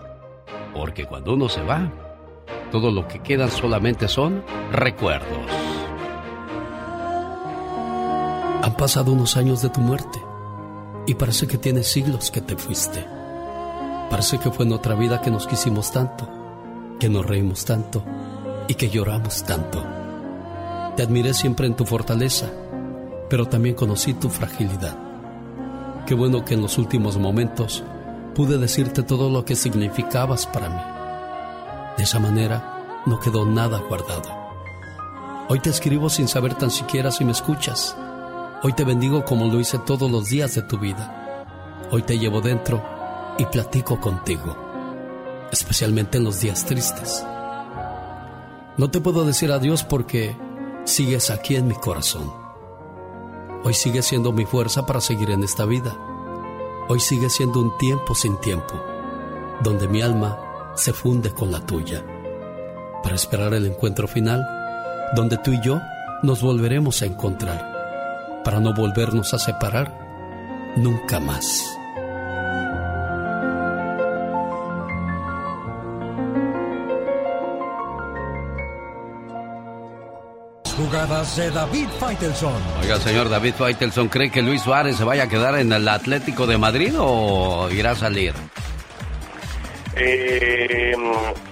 Porque 0.75 1.05
cuando 1.05 1.35
uno 1.35 1.51
se 1.51 1.63
va, 1.63 1.93
todo 2.73 2.91
lo 2.91 3.07
que 3.07 3.19
quedan 3.21 3.51
solamente 3.51 4.09
son 4.09 4.43
recuerdos. 4.73 5.51
Han 8.63 8.75
pasado 8.79 9.13
unos 9.13 9.37
años 9.37 9.61
de 9.61 9.69
tu 9.69 9.81
muerte 9.81 10.19
y 11.07 11.15
parece 11.15 11.47
que 11.47 11.59
tienes 11.59 11.87
siglos 11.87 12.31
que 12.31 12.41
te 12.41 12.57
fuiste. 12.57 13.07
Parece 14.11 14.39
que 14.39 14.51
fue 14.51 14.65
en 14.65 14.73
otra 14.73 14.95
vida 14.95 15.21
que 15.21 15.31
nos 15.31 15.47
quisimos 15.47 15.93
tanto, 15.93 16.29
que 16.99 17.11
nos 17.11 17.27
reímos 17.27 17.67
tanto 17.67 18.03
y 18.69 18.75
que 18.75 18.89
lloramos 18.89 19.45
tanto. 19.45 19.85
Te 20.97 21.03
admiré 21.03 21.35
siempre 21.35 21.67
en 21.67 21.77
tu 21.77 21.85
fortaleza, 21.85 22.51
pero 23.29 23.47
también 23.47 23.75
conocí 23.75 24.15
tu 24.15 24.31
fragilidad. 24.31 25.08
Qué 26.09 26.15
bueno 26.15 26.43
que 26.43 26.55
en 26.55 26.63
los 26.63 26.79
últimos 26.79 27.19
momentos 27.19 27.85
pude 28.35 28.57
decirte 28.57 29.03
todo 29.03 29.29
lo 29.29 29.45
que 29.45 29.55
significabas 29.55 30.47
para 30.47 30.71
mí. 30.71 30.81
De 31.99 32.05
esa 32.05 32.19
manera 32.19 33.03
no 33.05 33.21
quedó 33.21 33.45
nada 33.45 33.79
guardado. 33.87 34.31
Hoy 35.51 35.61
te 35.61 35.69
escribo 35.69 36.09
sin 36.09 36.27
saber 36.27 36.55
tan 36.55 36.71
siquiera 36.71 37.11
si 37.11 37.27
me 37.27 37.33
escuchas. 37.33 37.95
Hoy 38.63 38.73
te 38.73 38.85
bendigo 38.85 39.27
como 39.27 39.49
lo 39.49 39.61
hice 39.61 39.79
todos 39.81 40.11
los 40.11 40.31
días 40.31 40.55
de 40.55 40.63
tu 40.63 40.79
vida. 40.79 41.45
Hoy 41.91 42.01
te 42.01 42.19
llevo 42.19 42.41
dentro 42.41 42.83
y 43.37 43.45
platico 43.45 44.01
contigo, 44.01 44.57
especialmente 45.53 46.17
en 46.17 46.25
los 46.25 46.41
días 46.41 46.65
tristes. 46.65 47.23
No 48.79 48.91
te 48.91 49.03
puedo 49.03 49.27
decir 49.27 49.53
adiós 49.53 49.85
porque 49.85 50.35
sigues 50.85 51.29
aquí 51.29 51.57
en 51.57 51.69
mi 51.69 51.75
corazón. 51.75 52.48
Hoy 53.65 53.75
sigue 53.75 54.03
siendo 54.03 54.33
mi 54.33 54.45
fuerza 54.45 54.87
para 54.87 55.01
seguir 55.01 55.31
en 55.31 55.43
esta 55.43 55.65
vida. 55.65 55.97
Hoy 56.89 57.01
sigue 57.01 57.29
siendo 57.29 57.61
un 57.61 57.77
tiempo 57.77 58.15
sin 58.15 58.37
tiempo, 58.39 58.75
donde 59.63 59.89
mi 59.89 60.01
alma 60.01 60.39
se 60.75 60.93
funde 60.93 61.33
con 61.33 61.51
la 61.51 61.61
tuya, 61.61 62.05
para 63.03 63.17
esperar 63.17 63.53
el 63.55 63.67
encuentro 63.67 64.07
final, 64.09 64.47
donde 65.15 65.39
tú 65.39 65.53
y 65.53 65.61
yo 65.63 65.81
nos 66.23 66.41
volveremos 66.41 67.03
a 67.03 67.07
encontrar 67.07 68.43
para 68.45 68.61
no 68.61 68.73
volvernos 68.73 69.35
a 69.35 69.39
separar 69.39 70.73
nunca 70.77 71.21
más. 71.21 71.78
Jugadas 80.99 81.37
de 81.37 81.51
David 81.53 81.89
Faitelson. 82.01 82.61
Oiga, 82.83 82.97
señor 82.97 83.29
David 83.29 83.55
Faitelson, 83.57 84.09
¿cree 84.09 84.33
que 84.33 84.43
Luis 84.43 84.63
Suárez 84.63 84.97
se 84.97 85.05
vaya 85.05 85.23
a 85.23 85.29
quedar 85.29 85.57
en 85.57 85.73
el 85.73 85.87
Atlético 85.87 86.45
de 86.45 86.59
Madrid 86.59 86.93
o 86.99 87.69
irá 87.71 87.93
a 87.93 87.95
salir? 87.95 88.33
Eh, 89.95 90.93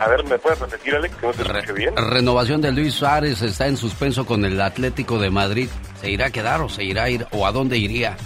a 0.01 0.09
ver, 0.09 0.25
¿me 0.25 0.37
puedes 0.37 0.59
repetir, 0.59 0.97
Alex? 0.97 1.15
Que 1.15 1.27
no 1.29 1.33
te 1.33 1.43
escuché 1.43 1.73
bien. 1.75 1.95
Renovación 1.97 2.61
de 2.61 2.73
Luis 2.73 2.95
Suárez 2.95 3.41
está 3.41 3.69
en 3.69 3.77
suspenso 3.77 4.27
con 4.27 4.45
el 4.45 4.61
Atlético 4.61 5.17
de 5.21 5.31
Madrid. 5.31 5.69
¿Se 6.01 6.11
irá 6.11 6.27
a 6.27 6.31
quedar 6.31 6.61
o 6.63 6.69
se 6.69 6.83
irá 6.83 7.05
a 7.05 7.11
ir 7.11 7.25
o 7.31 7.47
a 7.47 7.53
dónde 7.53 7.79
iría? 7.79 8.17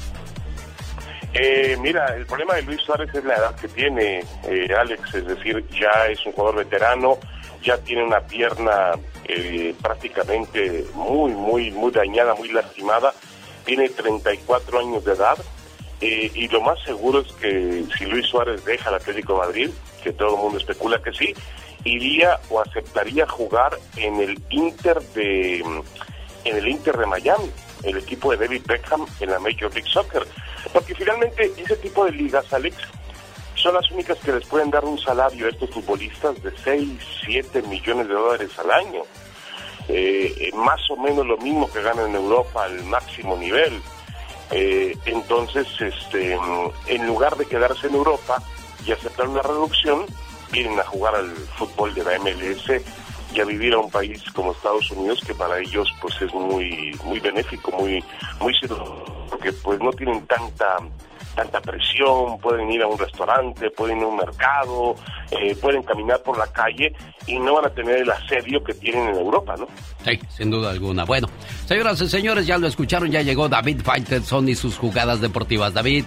Eh, 1.35 1.77
mira, 1.83 2.17
el 2.17 2.25
problema 2.25 2.55
de 2.55 2.63
Luis 2.63 2.81
Suárez 2.81 3.11
es 3.15 3.25
la 3.25 3.35
edad 3.35 3.55
que 3.57 3.69
tiene, 3.69 4.25
eh, 4.49 4.69
Alex, 4.75 5.15
es 5.15 5.27
decir, 5.27 5.63
ya 5.79 6.07
es 6.09 6.25
un 6.25 6.33
jugador 6.33 6.65
veterano, 6.65 7.19
ya 7.63 7.79
tiene 7.79 8.05
una 8.05 8.21
pierna 8.21 8.93
eh, 9.25 9.75
prácticamente 9.83 10.85
muy, 10.95 11.33
muy, 11.33 11.71
muy 11.71 11.91
dañada, 11.91 12.35
muy 12.35 12.49
lastimada, 12.51 13.15
tiene 13.65 13.89
34 13.89 14.81
años 14.81 15.05
de 15.05 15.13
edad, 15.13 15.39
eh, 16.01 16.31
y 16.35 16.49
lo 16.49 16.63
más 16.63 16.83
seguro 16.83 17.21
es 17.21 17.33
que 17.35 17.85
si 17.97 18.07
Luis 18.07 18.27
Suárez 18.27 18.65
deja 18.65 18.89
el 18.89 18.97
Atlético 18.97 19.37
Madrid, 19.37 19.71
que 20.03 20.13
todo 20.13 20.37
el 20.37 20.43
mundo 20.43 20.59
especula 20.59 21.03
que 21.03 21.13
sí, 21.13 21.35
iría 21.85 22.39
o 22.49 22.61
aceptaría 22.61 23.27
jugar 23.27 23.77
en 23.97 24.21
el 24.21 24.43
Inter 24.51 25.01
de 25.15 25.59
en 26.45 26.57
el 26.57 26.69
Inter 26.69 26.97
de 26.97 27.07
Miami, 27.07 27.51
el 27.83 27.99
equipo 27.99 28.31
de 28.31 28.39
David 28.39 28.63
Beckham 28.67 29.07
en 29.21 29.31
la 29.31 29.39
Major 29.39 29.73
League 29.75 29.91
Soccer, 29.91 30.27
porque 30.73 30.95
finalmente 30.95 31.53
ese 31.57 31.77
tipo 31.77 32.07
de 32.07 32.13
ligas, 32.13 32.51
Alex, 32.53 32.77
son 33.61 33.75
las 33.75 33.91
únicas 33.91 34.19
que 34.19 34.33
les 34.33 34.47
pueden 34.47 34.71
dar 34.71 34.85
un 34.85 34.99
salario 34.99 35.47
a 35.47 35.51
estos 35.51 35.71
futbolistas 35.71 36.43
de 36.43 36.53
6, 36.65 36.89
7 37.25 37.63
millones 37.63 38.09
de 38.09 38.15
dólares 38.15 38.51
al 38.59 38.71
año. 38.71 39.03
Eh, 39.89 40.35
eh, 40.39 40.51
más 40.55 40.81
o 40.91 40.97
menos 40.97 41.27
lo 41.27 41.37
mismo 41.39 41.71
que 41.71 41.83
ganan 41.83 42.11
en 42.11 42.17
Europa 42.17 42.65
al 42.65 42.83
máximo 42.85 43.37
nivel. 43.37 43.81
Eh, 44.51 44.97
entonces, 45.05 45.67
este, 45.81 46.39
en 46.87 47.07
lugar 47.07 47.37
de 47.37 47.47
quedarse 47.47 47.87
en 47.87 47.95
Europa 47.95 48.43
y 48.87 48.93
aceptar 48.93 49.29
una 49.29 49.43
reducción, 49.43 50.07
vienen 50.53 50.79
a 50.79 50.85
jugar 50.85 51.15
al 51.15 51.31
fútbol 51.59 51.95
de 51.95 52.05
la 52.05 52.19
MLS 52.19 52.83
y 53.33 53.41
a 53.41 53.45
vivir 53.45 53.75
a 53.75 53.79
un 53.79 53.91
país 53.91 54.23
como 54.33 54.53
Estados 54.53 54.91
Unidos 54.91 55.23
que 55.25 55.35
para 55.35 55.61
ellos 55.61 55.89
pues 56.01 56.21
es 56.21 56.35
muy 56.35 56.99
muy 57.05 57.21
benéfico, 57.21 57.71
muy 57.71 58.05
muy 58.41 58.53
porque 59.29 59.53
pues 59.53 59.79
no 59.79 59.93
tienen 59.93 60.27
tanta 60.27 60.79
tanta 61.35 61.61
presión, 61.61 62.39
pueden 62.39 62.71
ir 62.71 62.83
a 62.83 62.87
un 62.87 62.99
restaurante, 62.99 63.71
pueden 63.71 63.99
ir 63.99 64.05
a 64.05 64.07
un 64.09 64.17
mercado, 64.17 64.95
eh, 65.31 65.55
pueden 65.57 65.83
caminar 65.83 66.23
por 66.23 66.39
la 66.39 66.47
calle 66.49 66.93
y 67.27 67.39
no 67.39 67.55
van 67.55 67.67
a 67.67 67.71
tener 67.71 67.99
el 67.99 68.11
asedio 68.11 68.63
que 68.63 68.75
tienen 68.75 69.09
en 69.09 69.17
Europa, 69.17 69.55
¿no? 69.57 69.67
Sí, 70.05 70.19
sin 70.29 70.51
duda 70.51 70.71
alguna. 70.71 71.05
Bueno, 71.05 71.29
señoras 71.67 72.01
y 72.01 72.09
señores, 72.09 72.47
ya 72.47 72.59
lo 72.59 72.67
escucharon, 72.67 73.11
ya 73.11 73.23
llegó 73.23 73.49
David 73.49 73.83
Faitelson 73.83 74.49
y 74.49 74.55
sus 74.55 74.77
jugadas 74.77 75.21
deportivas. 75.21 75.75
David. 75.75 76.05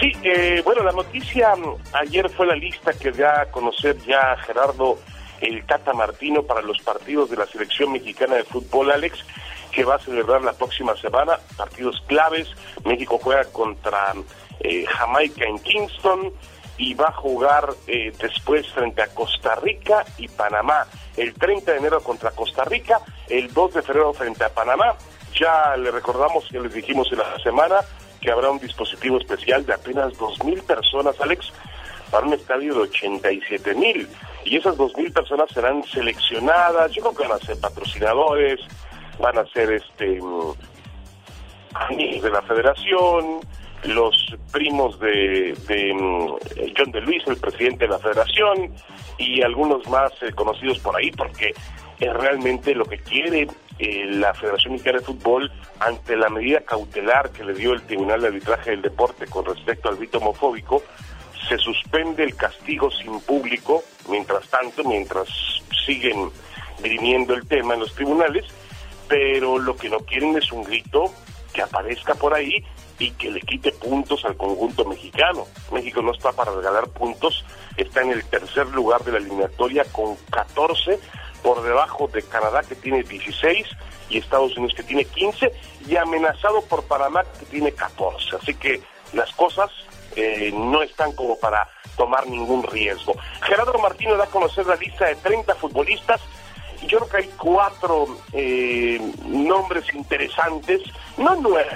Sí, 0.00 0.12
eh, 0.24 0.62
bueno, 0.64 0.82
la 0.82 0.92
noticia 0.92 1.54
mm, 1.56 1.76
ayer 1.94 2.28
fue 2.30 2.46
la 2.46 2.54
lista 2.54 2.92
que 2.92 3.10
da 3.12 3.42
a 3.42 3.46
conocer 3.46 3.96
ya 4.06 4.36
Gerardo 4.46 4.98
el 5.40 5.64
Tata 5.66 5.92
Martino 5.92 6.42
para 6.42 6.62
los 6.62 6.78
partidos 6.82 7.30
de 7.30 7.36
la 7.36 7.46
selección 7.46 7.92
mexicana 7.92 8.36
de 8.36 8.44
fútbol, 8.44 8.90
Alex, 8.90 9.18
que 9.76 9.84
va 9.84 9.96
a 9.96 9.98
celebrar 9.98 10.40
la 10.40 10.54
próxima 10.54 10.96
semana, 10.96 11.38
partidos 11.54 12.02
claves. 12.06 12.48
México 12.86 13.20
juega 13.22 13.44
contra 13.44 14.14
eh, 14.60 14.86
Jamaica 14.86 15.44
en 15.44 15.58
Kingston 15.58 16.32
y 16.78 16.94
va 16.94 17.08
a 17.08 17.12
jugar 17.12 17.68
eh, 17.86 18.10
después 18.18 18.66
frente 18.72 19.02
a 19.02 19.08
Costa 19.08 19.54
Rica 19.56 20.02
y 20.16 20.28
Panamá. 20.28 20.86
El 21.14 21.34
30 21.34 21.72
de 21.72 21.78
enero 21.78 22.00
contra 22.00 22.30
Costa 22.30 22.64
Rica, 22.64 23.02
el 23.28 23.52
2 23.52 23.74
de 23.74 23.82
febrero 23.82 24.14
frente 24.14 24.44
a 24.44 24.48
Panamá. 24.48 24.94
Ya 25.38 25.76
le 25.76 25.90
recordamos 25.90 26.46
que 26.50 26.58
les 26.58 26.72
dijimos 26.72 27.12
en 27.12 27.18
la 27.18 27.38
semana 27.42 27.76
que 28.22 28.30
habrá 28.30 28.50
un 28.50 28.58
dispositivo 28.58 29.18
especial 29.18 29.66
de 29.66 29.74
apenas 29.74 30.14
2.000 30.14 30.62
personas, 30.62 31.20
Alex, 31.20 31.52
para 32.10 32.26
un 32.26 32.32
estadio 32.32 32.72
de 32.72 32.80
87 32.80 33.74
mil. 33.74 34.08
Y 34.42 34.56
esas 34.56 34.74
2.000 34.78 35.12
personas 35.12 35.50
serán 35.50 35.84
seleccionadas, 35.84 36.92
yo 36.92 37.02
creo 37.02 37.14
que 37.14 37.28
van 37.28 37.42
a 37.42 37.44
ser 37.44 37.60
patrocinadores, 37.60 38.60
van 39.18 39.38
a 39.38 39.46
ser 39.46 39.72
este 39.72 40.18
amigos 41.74 42.22
de 42.22 42.30
la 42.30 42.42
federación, 42.42 43.40
los 43.84 44.14
primos 44.52 44.98
de, 45.00 45.54
mm, 45.94 46.72
John 46.76 46.90
de 46.90 47.00
Luis, 47.02 47.22
el 47.26 47.36
presidente 47.36 47.84
de 47.84 47.90
la 47.90 47.98
federación, 47.98 48.72
y 49.18 49.42
algunos 49.42 49.86
más 49.88 50.12
eh, 50.22 50.32
conocidos 50.32 50.78
por 50.78 50.96
ahí, 50.96 51.10
porque 51.10 51.54
es 51.98 52.12
realmente 52.12 52.74
lo 52.74 52.84
que 52.84 52.98
quiere 52.98 53.46
eh, 53.78 54.06
la 54.06 54.34
Federación 54.34 54.74
Mexicana 54.74 54.98
de 54.98 55.04
Fútbol 55.04 55.52
ante 55.80 56.16
la 56.16 56.28
medida 56.28 56.60
cautelar 56.60 57.30
que 57.30 57.44
le 57.44 57.54
dio 57.54 57.72
el 57.72 57.82
Tribunal 57.82 58.22
de 58.22 58.28
Arbitraje 58.28 58.70
del 58.70 58.82
Deporte 58.82 59.26
con 59.26 59.44
respecto 59.44 59.88
al 59.88 59.96
grito 59.96 60.18
homofóbico, 60.18 60.82
se 61.48 61.58
suspende 61.58 62.24
el 62.24 62.34
castigo 62.34 62.90
sin 62.90 63.20
público, 63.20 63.82
mientras 64.08 64.48
tanto, 64.48 64.82
mientras 64.84 65.28
siguen 65.84 66.30
dirimiendo 66.82 67.34
el 67.34 67.46
tema 67.46 67.74
en 67.74 67.80
los 67.80 67.94
tribunales, 67.94 68.44
pero 69.08 69.58
lo 69.58 69.76
que 69.76 69.88
no 69.88 69.98
quieren 70.00 70.36
es 70.36 70.50
un 70.52 70.64
grito 70.64 71.12
que 71.52 71.62
aparezca 71.62 72.14
por 72.14 72.34
ahí 72.34 72.64
y 72.98 73.10
que 73.12 73.30
le 73.30 73.40
quite 73.40 73.72
puntos 73.72 74.24
al 74.24 74.36
conjunto 74.36 74.84
mexicano. 74.84 75.46
México 75.70 76.02
no 76.02 76.12
está 76.12 76.32
para 76.32 76.52
regalar 76.52 76.88
puntos, 76.88 77.44
está 77.76 78.02
en 78.02 78.12
el 78.12 78.24
tercer 78.24 78.66
lugar 78.68 79.04
de 79.04 79.12
la 79.12 79.18
eliminatoria 79.18 79.84
con 79.84 80.16
14, 80.30 80.98
por 81.42 81.62
debajo 81.62 82.08
de 82.08 82.22
Canadá 82.22 82.62
que 82.62 82.74
tiene 82.74 83.02
16 83.02 83.66
y 84.08 84.18
Estados 84.18 84.56
Unidos 84.56 84.74
que 84.74 84.82
tiene 84.82 85.04
15 85.04 85.52
y 85.86 85.96
amenazado 85.96 86.62
por 86.62 86.84
Panamá 86.84 87.24
que 87.38 87.46
tiene 87.46 87.72
14. 87.72 88.36
Así 88.36 88.54
que 88.54 88.82
las 89.12 89.30
cosas 89.32 89.70
eh, 90.16 90.50
no 90.54 90.82
están 90.82 91.12
como 91.12 91.38
para 91.38 91.68
tomar 91.96 92.26
ningún 92.26 92.62
riesgo. 92.62 93.14
Gerardo 93.42 93.78
Martínez 93.78 94.18
da 94.18 94.24
a 94.24 94.28
conocer 94.28 94.66
la 94.66 94.76
lista 94.76 95.06
de 95.06 95.16
30 95.16 95.54
futbolistas 95.54 96.20
yo 96.86 96.98
creo 96.98 97.08
que 97.08 97.16
hay 97.18 97.30
cuatro 97.36 98.06
eh, 98.32 99.00
nombres 99.26 99.84
interesantes, 99.94 100.82
no 101.18 101.36
nueve, 101.36 101.70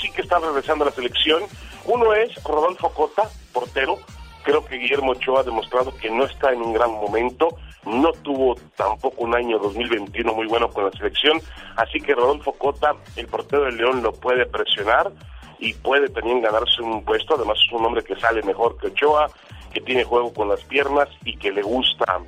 sí 0.00 0.10
que 0.10 0.22
están 0.22 0.42
regresando 0.42 0.84
a 0.84 0.88
la 0.88 0.94
selección. 0.94 1.42
Uno 1.84 2.14
es 2.14 2.42
Rodolfo 2.44 2.90
Cota, 2.90 3.28
portero. 3.52 3.98
Creo 4.44 4.64
que 4.64 4.76
Guillermo 4.76 5.12
Ochoa 5.12 5.40
ha 5.40 5.44
demostrado 5.44 5.96
que 5.96 6.10
no 6.10 6.24
está 6.24 6.52
en 6.52 6.62
un 6.62 6.72
gran 6.72 6.90
momento, 6.90 7.48
no 7.84 8.12
tuvo 8.12 8.56
tampoco 8.76 9.22
un 9.24 9.36
año 9.36 9.58
2021 9.58 10.34
muy 10.34 10.46
bueno 10.46 10.68
con 10.68 10.84
la 10.84 10.90
selección, 10.92 11.40
así 11.76 12.00
que 12.00 12.14
Rodolfo 12.14 12.52
Cota, 12.52 12.94
el 13.14 13.28
portero 13.28 13.64
del 13.64 13.76
León, 13.76 14.02
lo 14.02 14.12
puede 14.12 14.46
presionar 14.46 15.12
y 15.60 15.74
puede 15.74 16.08
también 16.08 16.42
ganarse 16.42 16.82
un 16.82 17.04
puesto, 17.04 17.36
además 17.36 17.56
es 17.64 17.72
un 17.72 17.86
hombre 17.86 18.02
que 18.02 18.16
sale 18.16 18.42
mejor 18.42 18.76
que 18.78 18.88
Ochoa, 18.88 19.28
que 19.72 19.80
tiene 19.80 20.04
juego 20.04 20.32
con 20.32 20.48
las 20.48 20.62
piernas 20.64 21.08
y 21.24 21.36
que 21.36 21.50
le 21.50 21.62
gusta 21.62 22.20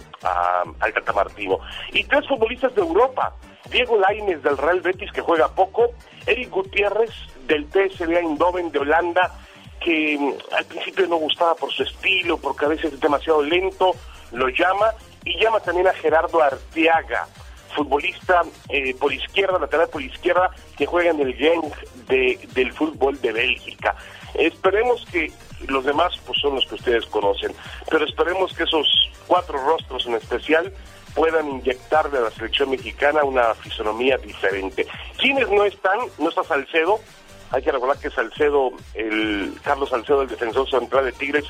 al 0.81 0.93
Tata 0.93 1.13
Martino. 1.13 1.59
Y 1.93 2.05
tres 2.05 2.27
futbolistas 2.27 2.75
de 2.75 2.83
Europa, 2.83 3.35
Diego 3.71 3.99
Lainez 3.99 4.43
del 4.43 4.59
Real 4.59 4.81
Betis 4.81 5.13
que 5.13 5.21
juega 5.21 5.49
poco, 5.49 5.91
Eric 6.27 6.51
Gutiérrez 6.51 7.11
del 7.47 7.67
PSV 7.67 8.11
Eindhoven 8.11 8.71
de 8.73 8.79
Holanda 8.79 9.33
que 9.85 10.17
mm, 10.19 10.55
al 10.57 10.65
principio 10.65 11.07
no 11.07 11.17
gustaba 11.17 11.55
por 11.55 11.71
su 11.71 11.83
estilo, 11.83 12.39
porque 12.39 12.65
a 12.65 12.69
veces 12.69 12.95
es 12.95 13.01
demasiado 13.01 13.43
lento, 13.43 13.93
lo 14.33 14.49
llama 14.49 14.93
y 15.25 15.39
llama 15.39 15.61
también 15.61 15.87
a 15.87 15.93
Gerardo 15.93 16.43
Arteaga, 16.43 17.29
futbolista 17.75 18.43
eh, 18.69 18.95
por 18.95 19.13
izquierda, 19.13 19.59
lateral 19.59 19.89
por 19.89 20.03
izquierda, 20.03 20.51
que 20.77 20.87
juega 20.87 21.11
en 21.11 21.21
el 21.21 21.35
Genk 21.35 21.75
de, 22.09 22.39
del 22.55 22.73
fútbol 22.73 23.21
de 23.21 23.33
Bélgica. 23.33 23.95
Esperemos 24.35 25.05
que 25.13 25.31
los 25.69 25.85
demás 25.85 26.13
pues 26.27 26.39
son 26.41 26.55
los 26.55 26.67
que 26.67 26.77
ustedes 26.77 27.07
conocen, 27.07 27.53
pero 27.91 28.05
esperemos 28.05 28.53
que 28.55 28.65
esos 28.65 28.87
cuatro 29.27 29.59
rostros 29.59 30.07
en 30.07 30.15
especial 30.15 30.73
puedan 31.15 31.49
inyectarle 31.49 32.19
a 32.19 32.23
la 32.23 32.31
selección 32.31 32.71
mexicana 32.71 33.25
una 33.25 33.55
fisonomía 33.55 34.17
diferente. 34.19 34.87
¿Quiénes 35.17 35.49
no 35.49 35.65
están? 35.65 35.99
No 36.19 36.29
está 36.29 36.43
Salcedo, 36.45 36.99
hay 37.51 37.63
que 37.63 37.71
recordar 37.71 37.99
que 37.99 38.11
Salcedo, 38.11 38.73
el 38.95 39.55
Carlos 39.63 39.91
Salcedo, 39.91 40.23
el 40.23 40.29
defensor 40.29 40.69
central 40.69 41.05
de 41.05 41.13
Tigres, 41.13 41.45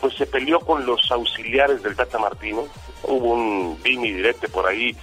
pues 0.00 0.14
se 0.14 0.26
peleó 0.26 0.60
con 0.60 0.86
los 0.86 1.10
auxiliares 1.10 1.82
del 1.82 1.96
Tata 1.96 2.18
Martino, 2.18 2.64
hubo 3.02 3.32
un 3.32 3.82
bimi 3.82 4.12
directo 4.12 4.48
por 4.48 4.66
ahí 4.66 4.96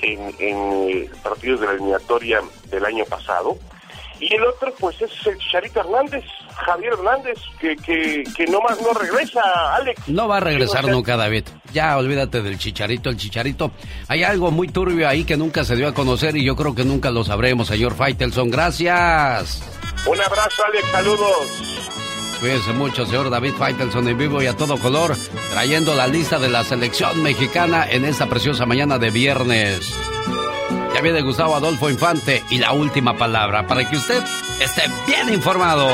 en, 0.00 0.34
en 0.38 1.10
partidos 1.22 1.60
de 1.60 1.66
la 1.66 1.72
eliminatoria 1.72 2.40
del 2.70 2.84
año 2.84 3.04
pasado, 3.04 3.58
y 4.22 4.32
el 4.34 4.44
otro, 4.44 4.72
pues, 4.78 5.02
es 5.02 5.10
el 5.26 5.36
Chicharito 5.38 5.80
Hernández, 5.80 6.24
Javier 6.54 6.92
Hernández, 6.92 7.38
que, 7.60 7.76
que, 7.76 8.24
que 8.36 8.46
no 8.46 8.60
más 8.60 8.80
no 8.80 8.92
regresa, 8.92 9.40
Alex. 9.74 10.08
No 10.08 10.28
va 10.28 10.38
a 10.38 10.40
regresar 10.40 10.86
nunca, 10.86 11.16
David. 11.16 11.44
Ya 11.72 11.96
olvídate 11.96 12.42
del 12.42 12.58
Chicharito, 12.58 13.10
el 13.10 13.16
Chicharito. 13.16 13.70
Hay 14.08 14.22
algo 14.22 14.50
muy 14.50 14.68
turbio 14.68 15.08
ahí 15.08 15.24
que 15.24 15.36
nunca 15.36 15.64
se 15.64 15.76
dio 15.76 15.88
a 15.88 15.94
conocer 15.94 16.36
y 16.36 16.44
yo 16.44 16.56
creo 16.56 16.74
que 16.74 16.84
nunca 16.84 17.10
lo 17.10 17.24
sabremos, 17.24 17.68
señor 17.68 17.94
Faitelson. 17.94 18.50
Gracias. 18.50 19.62
Un 20.06 20.20
abrazo, 20.20 20.64
Alex, 20.66 20.88
saludos. 20.90 21.82
Cuídense 22.40 22.72
mucho, 22.72 23.06
señor 23.06 23.30
David 23.30 23.52
Faitelson 23.52 24.08
en 24.08 24.18
vivo 24.18 24.42
y 24.42 24.46
a 24.46 24.56
todo 24.56 24.76
color, 24.76 25.16
trayendo 25.52 25.94
la 25.94 26.08
lista 26.08 26.40
de 26.40 26.48
la 26.48 26.64
selección 26.64 27.22
mexicana 27.22 27.86
en 27.88 28.04
esta 28.04 28.26
preciosa 28.26 28.66
mañana 28.66 28.98
de 28.98 29.10
viernes. 29.10 29.94
Ya 30.94 31.00
viene 31.00 31.22
Gustavo 31.22 31.56
Adolfo 31.56 31.88
Infante 31.88 32.42
y 32.50 32.58
la 32.58 32.72
última 32.72 33.16
palabra 33.16 33.66
para 33.66 33.88
que 33.88 33.96
usted 33.96 34.22
esté 34.60 34.82
bien 35.06 35.32
informado. 35.32 35.88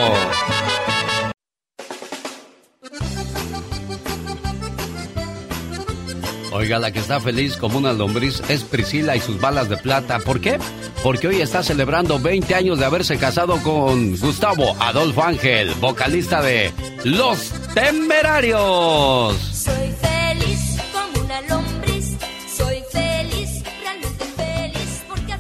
Oiga, 6.51 6.81
la 6.81 6.91
que 6.91 6.99
está 6.99 7.21
feliz 7.21 7.57
como 7.57 7.79
una 7.79 7.93
lombriz 7.93 8.43
es 8.49 8.65
Priscila 8.65 9.15
y 9.15 9.21
sus 9.21 9.41
balas 9.41 9.69
de 9.69 9.77
plata. 9.77 10.19
¿Por 10.19 10.41
qué? 10.41 10.59
Porque 11.05 11.29
hoy 11.29 11.41
está 11.41 11.63
celebrando 11.63 12.19
20 12.19 12.53
años 12.57 12.81
de 12.81 12.85
haberse 12.85 13.17
casado 13.17 13.63
con 13.63 14.19
Gustavo 14.19 14.77
Adolfo 14.81 15.23
Ángel, 15.23 15.73
vocalista 15.75 16.43
de 16.43 16.73
Los 17.05 17.53
Temerarios. 17.75 19.58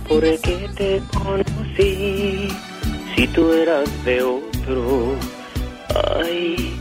¿Por 0.08 0.22
qué 0.22 0.68
te 0.74 1.02
conocí 1.12 2.48
si 3.14 3.26
tú 3.28 3.52
eras 3.52 4.04
de 4.04 4.22
otro? 4.22 5.14
Ay, 6.24 6.74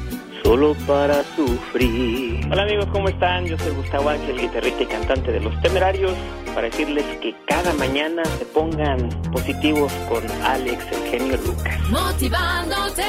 solo 0.43 0.73
para 0.87 1.23
sufrir. 1.35 2.39
Hola 2.49 2.63
amigos, 2.63 2.85
¿cómo 2.93 3.09
están? 3.09 3.45
Yo 3.45 3.57
soy 3.57 3.73
Gustavo 3.73 4.09
Ángel, 4.09 4.39
guitarrista 4.39 4.83
y 4.83 4.85
cantante 4.85 5.31
de 5.33 5.41
Los 5.41 5.61
Temerarios, 5.61 6.13
para 6.55 6.69
decirles 6.69 7.03
que 7.21 7.35
cada 7.45 7.73
mañana 7.73 8.23
se 8.39 8.45
pongan 8.45 9.09
positivos 9.33 9.91
con 10.07 10.23
Alex, 10.43 10.85
el 10.93 11.11
genio 11.11 11.37
Lucas. 11.45 11.89
motivándote. 11.89 13.03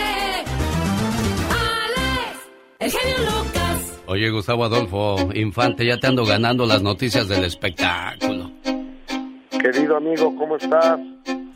Alex, 1.55 2.39
el 2.81 2.91
genio 2.91 3.19
Lucas. 3.19 4.01
Oye, 4.07 4.31
Gustavo 4.31 4.65
Adolfo 4.65 5.31
Infante, 5.35 5.87
ya 5.87 5.99
te 5.99 6.09
ando 6.09 6.25
ganando 6.25 6.67
las 6.67 6.83
noticias 6.83 7.29
del 7.29 7.45
espectáculo. 7.45 8.51
Querido 9.61 9.97
amigo, 9.97 10.35
¿cómo 10.37 10.57
estás? 10.57 11.01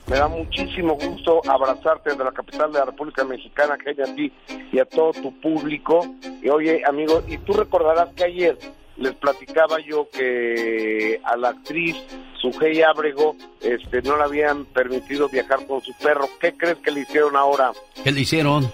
Me 0.09 0.17
da 0.17 0.27
muchísimo 0.27 0.97
gusto 0.97 1.41
abrazarte 1.49 2.11
desde 2.11 2.25
la 2.25 2.33
capital 2.33 2.73
de 2.73 2.81
la 2.81 2.87
República 2.87 3.25
Mexicana, 3.25 3.79
Kenia, 3.79 4.05
a 4.05 4.15
ti 4.15 4.33
y 4.73 4.79
a 4.81 4.85
todo 4.85 5.13
tu 5.13 5.41
público. 5.41 6.05
Y 6.43 6.49
oye, 6.49 6.83
amigo, 6.87 7.23
y 7.29 7.39
tú 7.39 7.53
recordarás 7.53 8.13
que 8.15 8.25
ayer 8.25 8.59
les 8.97 9.15
platicaba 9.15 9.79
yo 9.81 10.09
que 10.11 11.21
a 11.23 11.37
la 11.37 11.51
actriz 11.51 11.97
Sujei 12.41 12.83
Ábrego 12.83 13.37
este, 13.61 14.03
no 14.03 14.17
le 14.17 14.25
habían 14.25 14.65
permitido 14.65 15.29
viajar 15.29 15.65
con 15.67 15.81
su 15.81 15.95
perro. 15.95 16.29
¿Qué 16.41 16.55
crees 16.55 16.79
que 16.79 16.91
le 16.91 17.01
hicieron 17.01 17.37
ahora? 17.37 17.71
¿Qué 18.03 18.11
le 18.11 18.21
hicieron? 18.21 18.71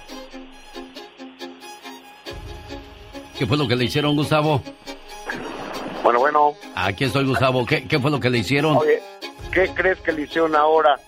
¿Qué 3.38 3.46
fue 3.46 3.58
lo 3.58 3.68
que 3.68 3.76
le 3.76 3.84
hicieron, 3.84 4.16
Gustavo? 4.16 4.62
Bueno, 6.02 6.18
bueno. 6.18 6.54
Aquí 6.74 7.04
estoy, 7.04 7.26
Gustavo. 7.26 7.66
¿Qué, 7.66 7.86
qué 7.86 8.00
fue 8.00 8.10
lo 8.10 8.18
que 8.18 8.30
le 8.30 8.38
hicieron? 8.38 8.78
Oye 8.78 9.00
¿qué 9.52 9.68
crees 9.74 10.00
que 10.00 10.12
le 10.12 10.22
hicieron 10.22 10.54
ahora? 10.54 10.98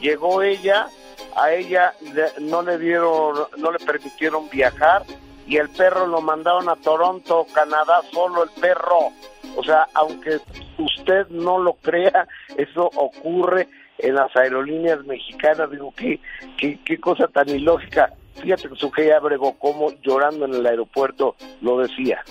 Llegó 0.00 0.42
ella, 0.42 0.88
a 1.36 1.52
ella 1.52 1.94
no 2.40 2.62
le 2.62 2.78
dieron, 2.78 3.36
no 3.58 3.72
le 3.72 3.78
permitieron 3.78 4.48
viajar 4.48 5.04
y 5.46 5.56
el 5.58 5.68
perro 5.70 6.06
lo 6.06 6.20
mandaron 6.20 6.68
a 6.68 6.76
Toronto, 6.76 7.46
Canadá, 7.52 8.02
solo 8.12 8.44
el 8.44 8.50
perro. 8.60 9.10
O 9.56 9.62
sea, 9.62 9.86
aunque 9.94 10.40
usted 10.78 11.28
no 11.28 11.58
lo 11.58 11.74
crea, 11.74 12.26
eso 12.56 12.90
ocurre 12.94 13.68
en 13.98 14.16
las 14.16 14.34
aerolíneas 14.36 15.04
mexicanas. 15.04 15.70
Digo, 15.70 15.92
qué, 15.96 16.20
qué, 16.58 16.78
qué 16.84 16.98
cosa 16.98 17.28
tan 17.28 17.48
ilógica. 17.48 18.12
Fíjate 18.42 18.68
que 18.68 18.76
su 18.76 18.92
hija 18.98 19.18
bregó 19.20 19.58
como 19.58 19.92
llorando 20.02 20.44
en 20.44 20.54
el 20.54 20.66
aeropuerto 20.66 21.36
lo 21.62 21.78
decía. 21.78 22.22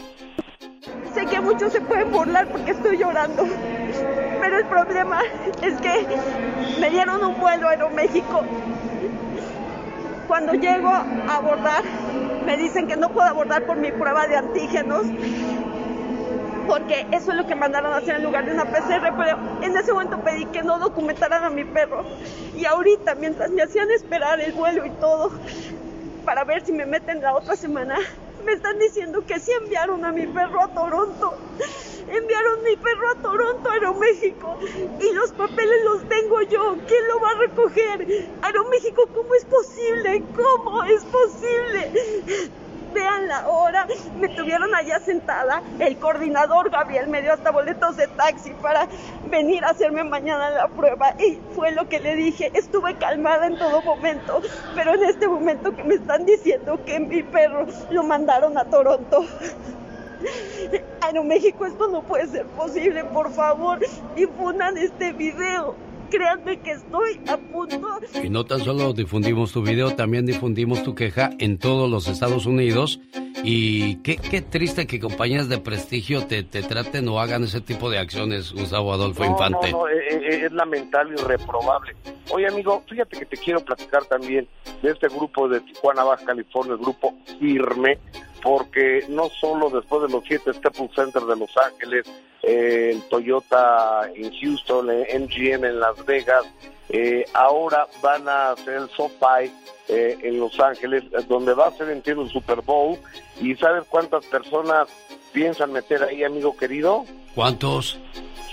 Sé 1.13 1.25
que 1.25 1.39
muchos 1.39 1.71
se 1.71 1.81
pueden 1.81 2.11
burlar 2.11 2.47
porque 2.47 2.71
estoy 2.71 2.97
llorando, 2.97 3.45
pero 4.41 4.57
el 4.57 4.65
problema 4.65 5.21
es 5.61 5.79
que 5.79 6.07
me 6.79 6.89
dieron 6.89 7.23
un 7.23 7.39
vuelo 7.39 7.67
a 7.67 7.71
Aeroméxico. 7.71 8.43
Cuando 10.27 10.53
llego 10.53 10.89
a 10.89 11.35
abordar, 11.35 11.83
me 12.45 12.57
dicen 12.57 12.87
que 12.87 12.97
no 12.97 13.09
puedo 13.09 13.27
abordar 13.27 13.63
por 13.63 13.77
mi 13.77 13.91
prueba 13.91 14.27
de 14.27 14.35
antígenos, 14.35 15.03
porque 16.67 17.07
eso 17.11 17.31
es 17.31 17.37
lo 17.37 17.47
que 17.47 17.55
mandaron 17.55 17.93
a 17.93 17.97
hacer 17.97 18.15
en 18.15 18.23
lugar 18.23 18.45
de 18.45 18.53
una 18.53 18.65
PCR, 18.65 19.15
pero 19.17 19.37
en 19.61 19.77
ese 19.77 19.93
momento 19.93 20.19
pedí 20.19 20.45
que 20.45 20.63
no 20.63 20.79
documentaran 20.79 21.43
a 21.45 21.49
mi 21.49 21.63
perro. 21.63 22.03
Y 22.55 22.65
ahorita, 22.65 23.15
mientras 23.15 23.51
me 23.51 23.61
hacían 23.63 23.89
esperar 23.91 24.39
el 24.41 24.51
vuelo 24.51 24.85
y 24.85 24.89
todo, 24.91 25.31
para 26.25 26.43
ver 26.43 26.65
si 26.65 26.73
me 26.73 26.85
meten 26.85 27.21
la 27.21 27.33
otra 27.33 27.55
semana, 27.55 27.95
me 28.45 28.53
están 28.53 28.77
diciendo 28.79 29.23
que 29.25 29.39
sí 29.39 29.51
enviaron 29.51 30.05
a 30.05 30.11
mi 30.11 30.27
perro 30.27 30.61
a 30.61 30.67
Toronto. 30.67 31.33
Enviaron 32.07 32.63
mi 32.63 32.75
perro 32.75 33.09
a 33.09 33.15
Toronto, 33.15 33.69
Aeroméxico. 33.69 34.57
Y 35.01 35.13
los 35.13 35.31
papeles 35.31 35.83
los 35.83 36.07
tengo 36.07 36.41
yo. 36.43 36.77
¿Quién 36.87 37.07
lo 37.07 37.19
va 37.19 37.31
a 37.31 37.35
recoger? 37.39 38.29
Aeroméxico, 38.43 39.07
¿cómo 39.07 39.33
es 39.33 39.45
posible? 39.45 40.23
¿Cómo 40.35 40.83
es 40.83 41.03
posible? 41.05 42.51
Vean 42.95 43.27
la 43.27 43.47
hora. 43.49 43.85
Me 44.19 44.29
tuvieron 44.29 44.73
allá 44.73 44.99
sentada. 44.99 45.61
El 45.79 45.97
coordinador 45.97 46.69
Gabriel 46.69 47.09
me 47.09 47.21
dio 47.21 47.33
hasta 47.33 47.51
boletos 47.51 47.97
de 47.97 48.07
taxi 48.07 48.51
para 48.61 48.87
venir 49.29 49.65
a 49.65 49.71
hacerme 49.71 50.05
mañana 50.05 50.49
la 50.49 50.67
prueba. 50.69 51.13
Y 51.19 51.37
fue 51.53 51.71
lo 51.71 51.89
que 51.89 51.99
le 51.99 52.15
dije. 52.15 52.51
Estuve 52.53 52.95
calmada 52.95 53.47
en 53.47 53.57
todo 53.57 53.81
momento. 53.81 54.41
Pero 54.73 54.93
en 54.93 55.03
este 55.03 55.27
momento 55.27 55.75
que 55.75 55.83
me 55.83 55.95
están 55.95 56.25
diciendo 56.25 56.79
que 56.85 56.99
mi 57.01 57.21
perro 57.21 57.65
lo 57.91 58.03
mandaron 58.03 58.57
a 58.57 58.63
Toronto. 58.63 59.25
Aeroméxico, 61.01 61.65
esto 61.65 61.89
no 61.89 62.01
puede 62.01 62.27
ser 62.27 62.45
posible. 62.45 63.03
Por 63.03 63.31
favor, 63.31 63.79
difundan 64.15 64.77
este 64.77 65.11
video. 65.11 65.75
Créanme 66.15 66.59
que 66.61 66.71
estoy 66.71 67.19
a 67.27 67.35
punto. 67.37 67.99
Y 68.23 68.29
no 68.29 68.45
tan 68.45 68.61
solo 68.61 68.93
difundimos 68.93 69.51
tu 69.51 69.61
video, 69.61 69.95
también 69.95 70.25
difundimos 70.25 70.81
tu 70.81 70.95
queja 70.95 71.31
en 71.39 71.57
todos 71.57 71.91
los 71.91 72.07
Estados 72.07 72.45
Unidos. 72.45 73.01
Y 73.43 73.97
qué, 73.97 74.15
qué 74.15 74.41
triste 74.41 74.87
que 74.87 74.99
compañías 74.99 75.49
de 75.49 75.57
prestigio 75.57 76.25
te, 76.25 76.43
te 76.43 76.63
traten 76.63 77.07
o 77.09 77.19
hagan 77.19 77.43
ese 77.43 77.59
tipo 77.59 77.89
de 77.89 77.99
acciones, 77.99 78.53
Gustavo 78.53 78.93
Adolfo 78.93 79.25
No, 79.25 79.31
Infante. 79.31 79.71
No, 79.71 79.79
no, 79.79 79.89
eh, 79.89 80.07
eh, 80.09 80.45
es 80.45 80.51
lamentable 80.53 81.15
y 81.19 81.21
reprobable. 81.21 81.93
Oye, 82.31 82.47
amigo, 82.47 82.81
fíjate 82.89 83.19
que 83.19 83.25
te 83.25 83.37
quiero 83.37 83.59
platicar 83.59 84.05
también 84.05 84.47
de 84.81 84.91
este 84.91 85.09
grupo 85.09 85.49
de 85.49 85.59
Tijuana, 85.59 86.05
Baja 86.05 86.25
California, 86.25 86.73
el 86.73 86.79
grupo 86.79 87.13
Firme, 87.39 87.99
porque 88.45 89.03
no 89.09 89.27
solo 89.41 89.71
después 89.71 90.03
de 90.03 90.09
los 90.09 90.23
siete 90.23 90.53
Staples 90.53 90.91
Center 90.93 91.23
de 91.23 91.35
Los 91.35 91.49
Ángeles, 91.57 92.05
eh, 92.43 92.91
el 92.93 93.01
Toyota 93.09 94.07
en 94.13 94.31
Houston, 94.39 94.87
el 94.91 95.23
MGM 95.23 95.65
en 95.65 95.79
Las 95.79 96.05
Vegas, 96.05 96.45
eh, 96.89 97.25
ahora 97.33 97.87
van 98.03 98.29
a 98.29 98.51
hacer 98.51 98.75
el 98.75 98.89
SoFi 98.91 99.51
eh, 99.87 100.19
en 100.21 100.39
Los 100.39 100.59
Ángeles, 100.59 101.05
eh, 101.05 101.25
donde 101.27 101.55
va 101.55 101.69
a 101.69 101.71
ser, 101.71 101.89
entiendo, 101.89 102.21
el 102.21 102.29
Super 102.29 102.61
Bowl. 102.61 102.99
¿Y 103.41 103.55
sabes 103.55 103.85
cuántas 103.89 104.23
personas 104.27 104.89
piensan 105.33 105.71
meter 105.71 106.03
ahí, 106.03 106.23
amigo 106.23 106.55
querido? 106.55 107.03
¿Cuántos? 107.33 107.99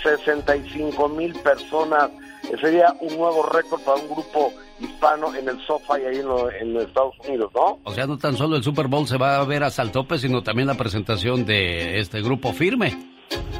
65 0.01 1.07
mil 1.09 1.35
personas. 1.35 2.09
Eh, 2.51 2.57
Sería 2.59 2.95
un 2.99 3.15
nuevo 3.15 3.43
récord 3.43 3.81
para 3.81 4.01
un 4.01 4.09
grupo 4.09 4.51
hispano 4.83 5.33
en 5.35 5.47
el 5.49 5.59
SoFi 5.65 6.05
ahí 6.07 6.17
en, 6.17 6.25
lo- 6.27 6.51
en 6.51 6.77
Estados 6.77 7.15
Unidos, 7.27 7.51
¿no? 7.55 7.79
O 7.83 7.93
sea, 7.93 8.05
no 8.07 8.17
tan 8.17 8.35
solo 8.37 8.55
el 8.55 8.63
Super 8.63 8.87
Bowl 8.87 9.07
se 9.07 9.17
va 9.17 9.37
a 9.37 9.43
ver 9.45 9.63
hasta 9.63 9.81
el 9.81 9.91
tope, 9.91 10.17
sino 10.17 10.43
también 10.43 10.67
la 10.67 10.75
presentación 10.75 11.45
de 11.45 11.99
este 11.99 12.21
grupo 12.21 12.53
firme. 12.53 13.11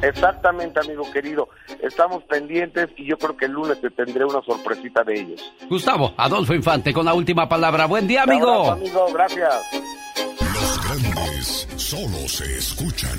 Exactamente, 0.02 0.78
amigo 0.80 1.10
querido. 1.10 1.48
Estamos 1.82 2.22
pendientes 2.24 2.88
y 2.96 3.06
yo 3.06 3.16
creo 3.16 3.36
que 3.36 3.46
el 3.46 3.52
lunes 3.52 3.80
te 3.80 3.90
tendré 3.90 4.24
una 4.24 4.40
sorpresita 4.42 5.02
de 5.02 5.20
ellos. 5.20 5.52
Gustavo 5.68 6.12
Adolfo 6.16 6.54
Infante 6.54 6.92
con 6.92 7.06
la 7.06 7.14
última 7.14 7.48
palabra. 7.48 7.86
Buen 7.86 8.06
día, 8.06 8.22
amigo. 8.24 8.48
abrazo, 8.50 8.72
amigo, 8.72 9.06
gracias. 9.12 9.54
Los 10.40 10.84
grandes 10.84 11.68
solo 11.76 12.28
se 12.28 12.44
escuchan. 12.56 13.18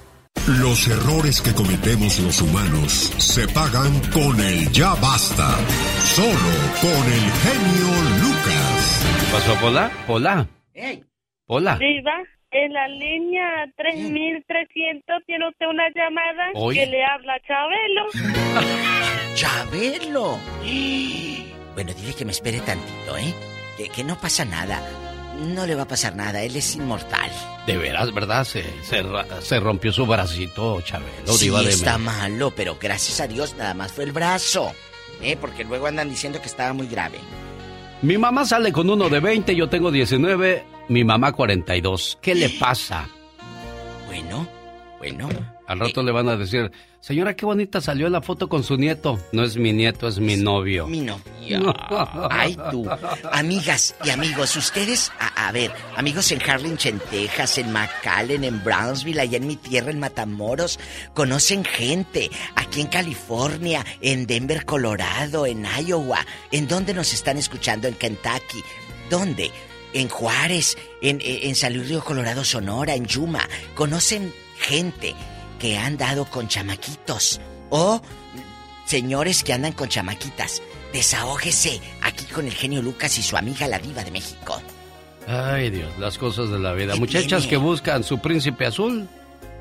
Los 0.47 0.87
errores 0.87 1.39
que 1.41 1.53
cometemos 1.53 2.19
los 2.19 2.41
humanos 2.41 3.13
se 3.19 3.47
pagan 3.49 4.01
con 4.11 4.39
el 4.39 4.71
ya 4.71 4.95
basta. 4.95 5.55
Solo 6.03 6.53
con 6.81 7.13
el 7.13 7.31
genio 7.43 8.01
Lucas. 8.21 9.05
¿Qué 9.19 9.31
pasó, 9.31 9.55
Pola? 9.61 9.91
Pola. 10.07 10.47
Pola. 11.45 11.77
Diva, 11.77 12.23
en 12.49 12.73
la 12.73 12.87
línea 12.87 13.71
3300 13.77 15.23
tiene 15.27 15.47
usted 15.47 15.67
una 15.67 15.87
llamada 15.93 16.49
Oye. 16.55 16.79
que 16.79 16.91
le 16.91 17.05
habla 17.05 17.39
Chabelo. 17.47 18.07
¡Chabelo! 19.35 20.39
Bueno, 21.75 21.93
dile 21.93 22.13
que 22.17 22.25
me 22.25 22.31
espere 22.31 22.59
tantito, 22.61 23.17
¿eh? 23.17 23.33
Que, 23.77 23.89
que 23.89 24.03
no 24.03 24.19
pasa 24.19 24.43
nada. 24.43 24.81
No 25.41 25.65
le 25.65 25.73
va 25.73 25.83
a 25.83 25.87
pasar 25.87 26.15
nada, 26.15 26.43
él 26.43 26.55
es 26.55 26.75
inmortal. 26.75 27.31
De 27.65 27.75
veras, 27.75 28.13
¿verdad? 28.13 28.43
Se, 28.45 28.63
se, 28.83 29.59
rompió 29.59 29.91
su 29.91 30.05
bracito, 30.05 30.79
Chabelo. 30.81 31.33
sí, 31.33 31.49
de 31.49 31.69
está 31.69 31.97
malo, 31.97 32.51
pero 32.55 32.77
gracias 32.79 33.19
a 33.21 33.27
Dios 33.27 33.55
nada 33.57 33.73
más 33.73 33.91
fue 33.91 34.03
el 34.03 34.11
brazo. 34.11 34.71
¿Eh? 35.21 35.37
Porque 35.39 35.63
luego 35.63 35.87
andan 35.87 36.09
diciendo 36.09 36.39
que 36.41 36.47
estaba 36.47 36.73
muy 36.73 36.87
grave. 36.87 37.19
Mi 38.03 38.17
mamá 38.17 38.45
sale 38.45 38.71
con 38.71 38.89
uno 38.89 39.09
de 39.09 39.19
20, 39.19 39.55
yo 39.55 39.67
tengo 39.69 39.91
19, 39.91 40.63
mi 40.89 41.03
mamá 41.03 41.31
42. 41.31 42.19
¿Qué 42.21 42.35
le 42.35 42.49
pasa? 42.59 43.09
Bueno, 44.07 44.47
bueno. 44.99 45.29
Al 45.71 45.79
rato 45.79 46.03
le 46.03 46.11
van 46.11 46.27
a 46.27 46.35
decir, 46.35 46.69
señora, 46.99 47.33
qué 47.33 47.45
bonita 47.45 47.79
salió 47.79 48.09
la 48.09 48.21
foto 48.21 48.49
con 48.49 48.61
su 48.61 48.75
nieto. 48.75 49.17
No 49.31 49.41
es 49.41 49.55
mi 49.55 49.71
nieto, 49.71 50.05
es 50.09 50.19
mi 50.19 50.35
novio. 50.35 50.85
Mi 50.85 50.99
novio. 50.99 51.73
Ay, 52.29 52.57
tú. 52.71 52.85
Amigas 53.31 53.95
y 54.03 54.09
amigos, 54.09 54.53
ustedes, 54.57 55.13
a, 55.17 55.47
a 55.47 55.51
ver, 55.53 55.71
amigos 55.95 56.29
en 56.33 56.41
Harlingen, 56.41 56.99
Texas, 57.09 57.57
en 57.57 57.71
McAllen, 57.71 58.43
en 58.43 58.61
Brownsville, 58.65 59.21
allá 59.21 59.37
en 59.37 59.47
mi 59.47 59.55
tierra, 59.55 59.91
en 59.91 59.99
Matamoros, 59.99 60.77
conocen 61.13 61.63
gente 61.63 62.29
aquí 62.55 62.81
en 62.81 62.87
California, 62.87 63.85
en 64.01 64.27
Denver, 64.27 64.65
Colorado, 64.65 65.45
en 65.45 65.65
Iowa. 65.87 66.25
¿En 66.51 66.67
dónde 66.67 66.93
nos 66.93 67.13
están 67.13 67.37
escuchando? 67.37 67.87
En 67.87 67.93
Kentucky. 67.93 68.61
¿Dónde? 69.09 69.51
En 69.93 70.09
Juárez, 70.09 70.77
en, 71.01 71.21
en 71.21 71.47
en 71.47 71.55
San 71.55 71.73
Luis 71.77 71.87
Río 71.87 72.03
Colorado, 72.03 72.43
Sonora, 72.43 72.93
en 72.93 73.05
Yuma. 73.05 73.47
Conocen 73.73 74.33
gente 74.57 75.15
que 75.61 75.77
han 75.77 75.95
dado 75.95 76.25
con 76.25 76.47
chamaquitos 76.47 77.39
o 77.69 78.01
señores 78.85 79.43
que 79.43 79.53
andan 79.53 79.73
con 79.73 79.87
chamaquitas. 79.87 80.61
Desahógese 80.91 81.79
aquí 82.01 82.25
con 82.25 82.47
el 82.47 82.53
genio 82.53 82.81
Lucas 82.81 83.17
y 83.19 83.21
su 83.23 83.37
amiga 83.37 83.67
la 83.67 83.77
diva 83.79 84.03
de 84.03 84.09
México. 84.11 84.59
Ay, 85.27 85.69
Dios, 85.69 85.91
las 85.99 86.17
cosas 86.17 86.49
de 86.49 86.57
la 86.59 86.73
vida. 86.73 86.93
¿Qué 86.95 86.99
Muchachas 86.99 87.41
tiene? 87.43 87.47
que 87.47 87.57
buscan 87.57 88.03
su 88.03 88.19
príncipe 88.19 88.65
azul. 88.65 89.07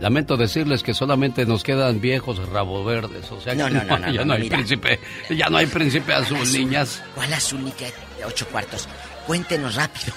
Lamento 0.01 0.39
decirles 0.39 0.83
que 0.83 0.95
solamente 0.95 1.45
nos 1.45 1.63
quedan 1.63 2.01
viejos 2.01 2.39
rabo 2.49 2.83
verdes. 2.83 3.31
O 3.31 3.39
sea, 3.43 3.55
No, 3.55 3.67
que 3.67 3.75
no, 3.75 3.85
no, 3.85 3.99
no, 3.99 4.07
ya 4.13 4.21
no, 4.21 4.25
no, 4.25 4.33
hay 4.33 4.41
mira. 4.41 4.57
príncipe, 4.57 4.99
ya 5.29 5.51
no 5.51 5.59
hay 5.59 5.67
príncipe 5.67 6.15
azul, 6.15 6.39
azul? 6.39 6.53
niñas. 6.59 7.03
¿Cuál 7.15 7.33
azul 7.35 7.63
ni? 7.63 7.73
Ocho 8.25 8.49
cuartos. 8.49 8.89
Cuéntenos 9.27 9.75
rápido. 9.75 10.15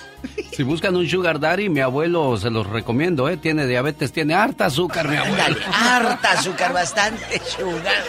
Si 0.51 0.63
buscan 0.63 0.95
un 0.95 1.07
sugar 1.09 1.39
daddy, 1.39 1.67
mi 1.69 1.79
abuelo 1.79 2.37
se 2.37 2.49
los 2.49 2.67
recomiendo, 2.67 3.27
¿eh? 3.29 3.37
Tiene 3.37 3.65
diabetes, 3.65 4.11
tiene 4.11 4.33
harta 4.35 4.65
azúcar, 4.65 5.07
mi 5.07 5.15
abuelo. 5.15 5.57
Harta 5.71 6.31
azúcar, 6.33 6.73
bastante 6.73 7.41
sugar. 7.45 8.03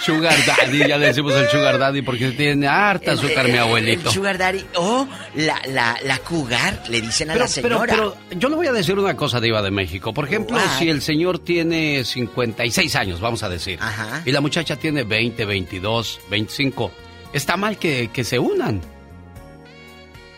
Sugar 0.00 0.34
daddy, 0.46 0.78
ya 0.88 0.96
le 0.98 1.06
decimos 1.06 1.32
el 1.34 1.48
sugar 1.48 1.78
daddy 1.78 2.02
porque 2.02 2.30
tiene 2.32 2.66
harta 2.68 3.12
azúcar, 3.12 3.48
mi 3.48 3.56
abuelito. 3.58 4.08
El 4.08 4.14
sugar 4.14 4.38
daddy 4.38 4.64
o 4.76 5.06
la, 5.34 5.60
la, 5.68 5.96
la 6.04 6.18
cougar, 6.18 6.82
le 6.88 7.00
dicen 7.00 7.30
a 7.30 7.34
Pero, 7.34 7.46
la 7.46 7.50
pero, 7.54 7.68
señora. 7.78 7.92
pero 7.94 8.16
yo 8.38 8.48
le 8.48 8.56
voy 8.56 8.66
a 8.68 8.72
decir 8.72 8.98
una 8.98 9.16
cosa, 9.16 9.40
Diva 9.40 9.60
de 9.62 9.70
México. 9.70 10.14
Por 10.14 10.26
ejemplo, 10.26 10.56
What? 10.56 10.78
si 10.78 10.88
el 10.88 11.02
señor 11.02 11.40
tiene 11.40 12.04
56 12.04 12.94
años, 12.96 13.20
vamos 13.20 13.42
a 13.42 13.48
decir, 13.48 13.78
Ajá. 13.80 14.22
y 14.24 14.30
la 14.32 14.40
muchacha 14.40 14.76
tiene 14.76 15.02
20, 15.04 15.44
22, 15.44 16.20
25, 16.30 16.92
está 17.32 17.56
mal 17.56 17.76
que, 17.76 18.10
que 18.12 18.22
se 18.24 18.38
unan. 18.38 18.80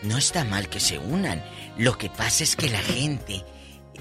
No 0.05 0.17
está 0.17 0.43
mal 0.43 0.69
que 0.69 0.79
se 0.79 0.99
unan. 0.99 1.43
Lo 1.77 1.97
que 1.97 2.09
pasa 2.09 2.43
es 2.43 2.55
que 2.55 2.69
la 2.69 2.79
gente 2.79 3.43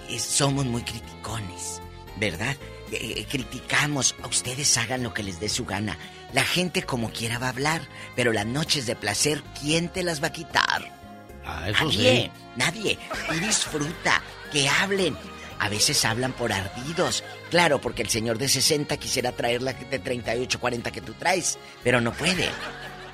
eh, 0.08 0.18
somos 0.18 0.66
muy 0.66 0.82
criticones, 0.82 1.80
¿verdad? 2.16 2.56
Eh, 2.92 3.14
eh, 3.16 3.26
criticamos, 3.28 4.14
a 4.22 4.26
ustedes 4.26 4.76
hagan 4.76 5.02
lo 5.02 5.14
que 5.14 5.22
les 5.22 5.40
dé 5.40 5.48
su 5.48 5.64
gana. 5.64 5.98
La 6.32 6.44
gente 6.44 6.82
como 6.82 7.10
quiera 7.10 7.38
va 7.38 7.46
a 7.46 7.50
hablar, 7.50 7.82
pero 8.14 8.32
las 8.32 8.46
noches 8.46 8.86
de 8.86 8.96
placer, 8.96 9.42
¿quién 9.60 9.88
te 9.88 10.02
las 10.02 10.22
va 10.22 10.28
a 10.28 10.32
quitar? 10.32 10.92
Ah, 11.44 11.68
eso 11.68 11.84
nadie, 11.84 12.22
sí. 12.22 12.30
nadie. 12.56 12.98
Y 13.34 13.38
disfruta, 13.40 14.22
que 14.52 14.68
hablen. 14.68 15.16
A 15.58 15.68
veces 15.68 16.04
hablan 16.04 16.32
por 16.32 16.52
ardidos. 16.52 17.24
Claro, 17.50 17.80
porque 17.80 18.02
el 18.02 18.10
señor 18.10 18.38
de 18.38 18.48
60 18.48 18.96
quisiera 18.98 19.32
traer 19.32 19.62
la 19.62 19.72
de 19.72 19.98
38, 19.98 20.60
40 20.60 20.90
que 20.90 21.00
tú 21.00 21.14
traes, 21.14 21.58
pero 21.82 22.00
no 22.00 22.12
puede. 22.12 22.50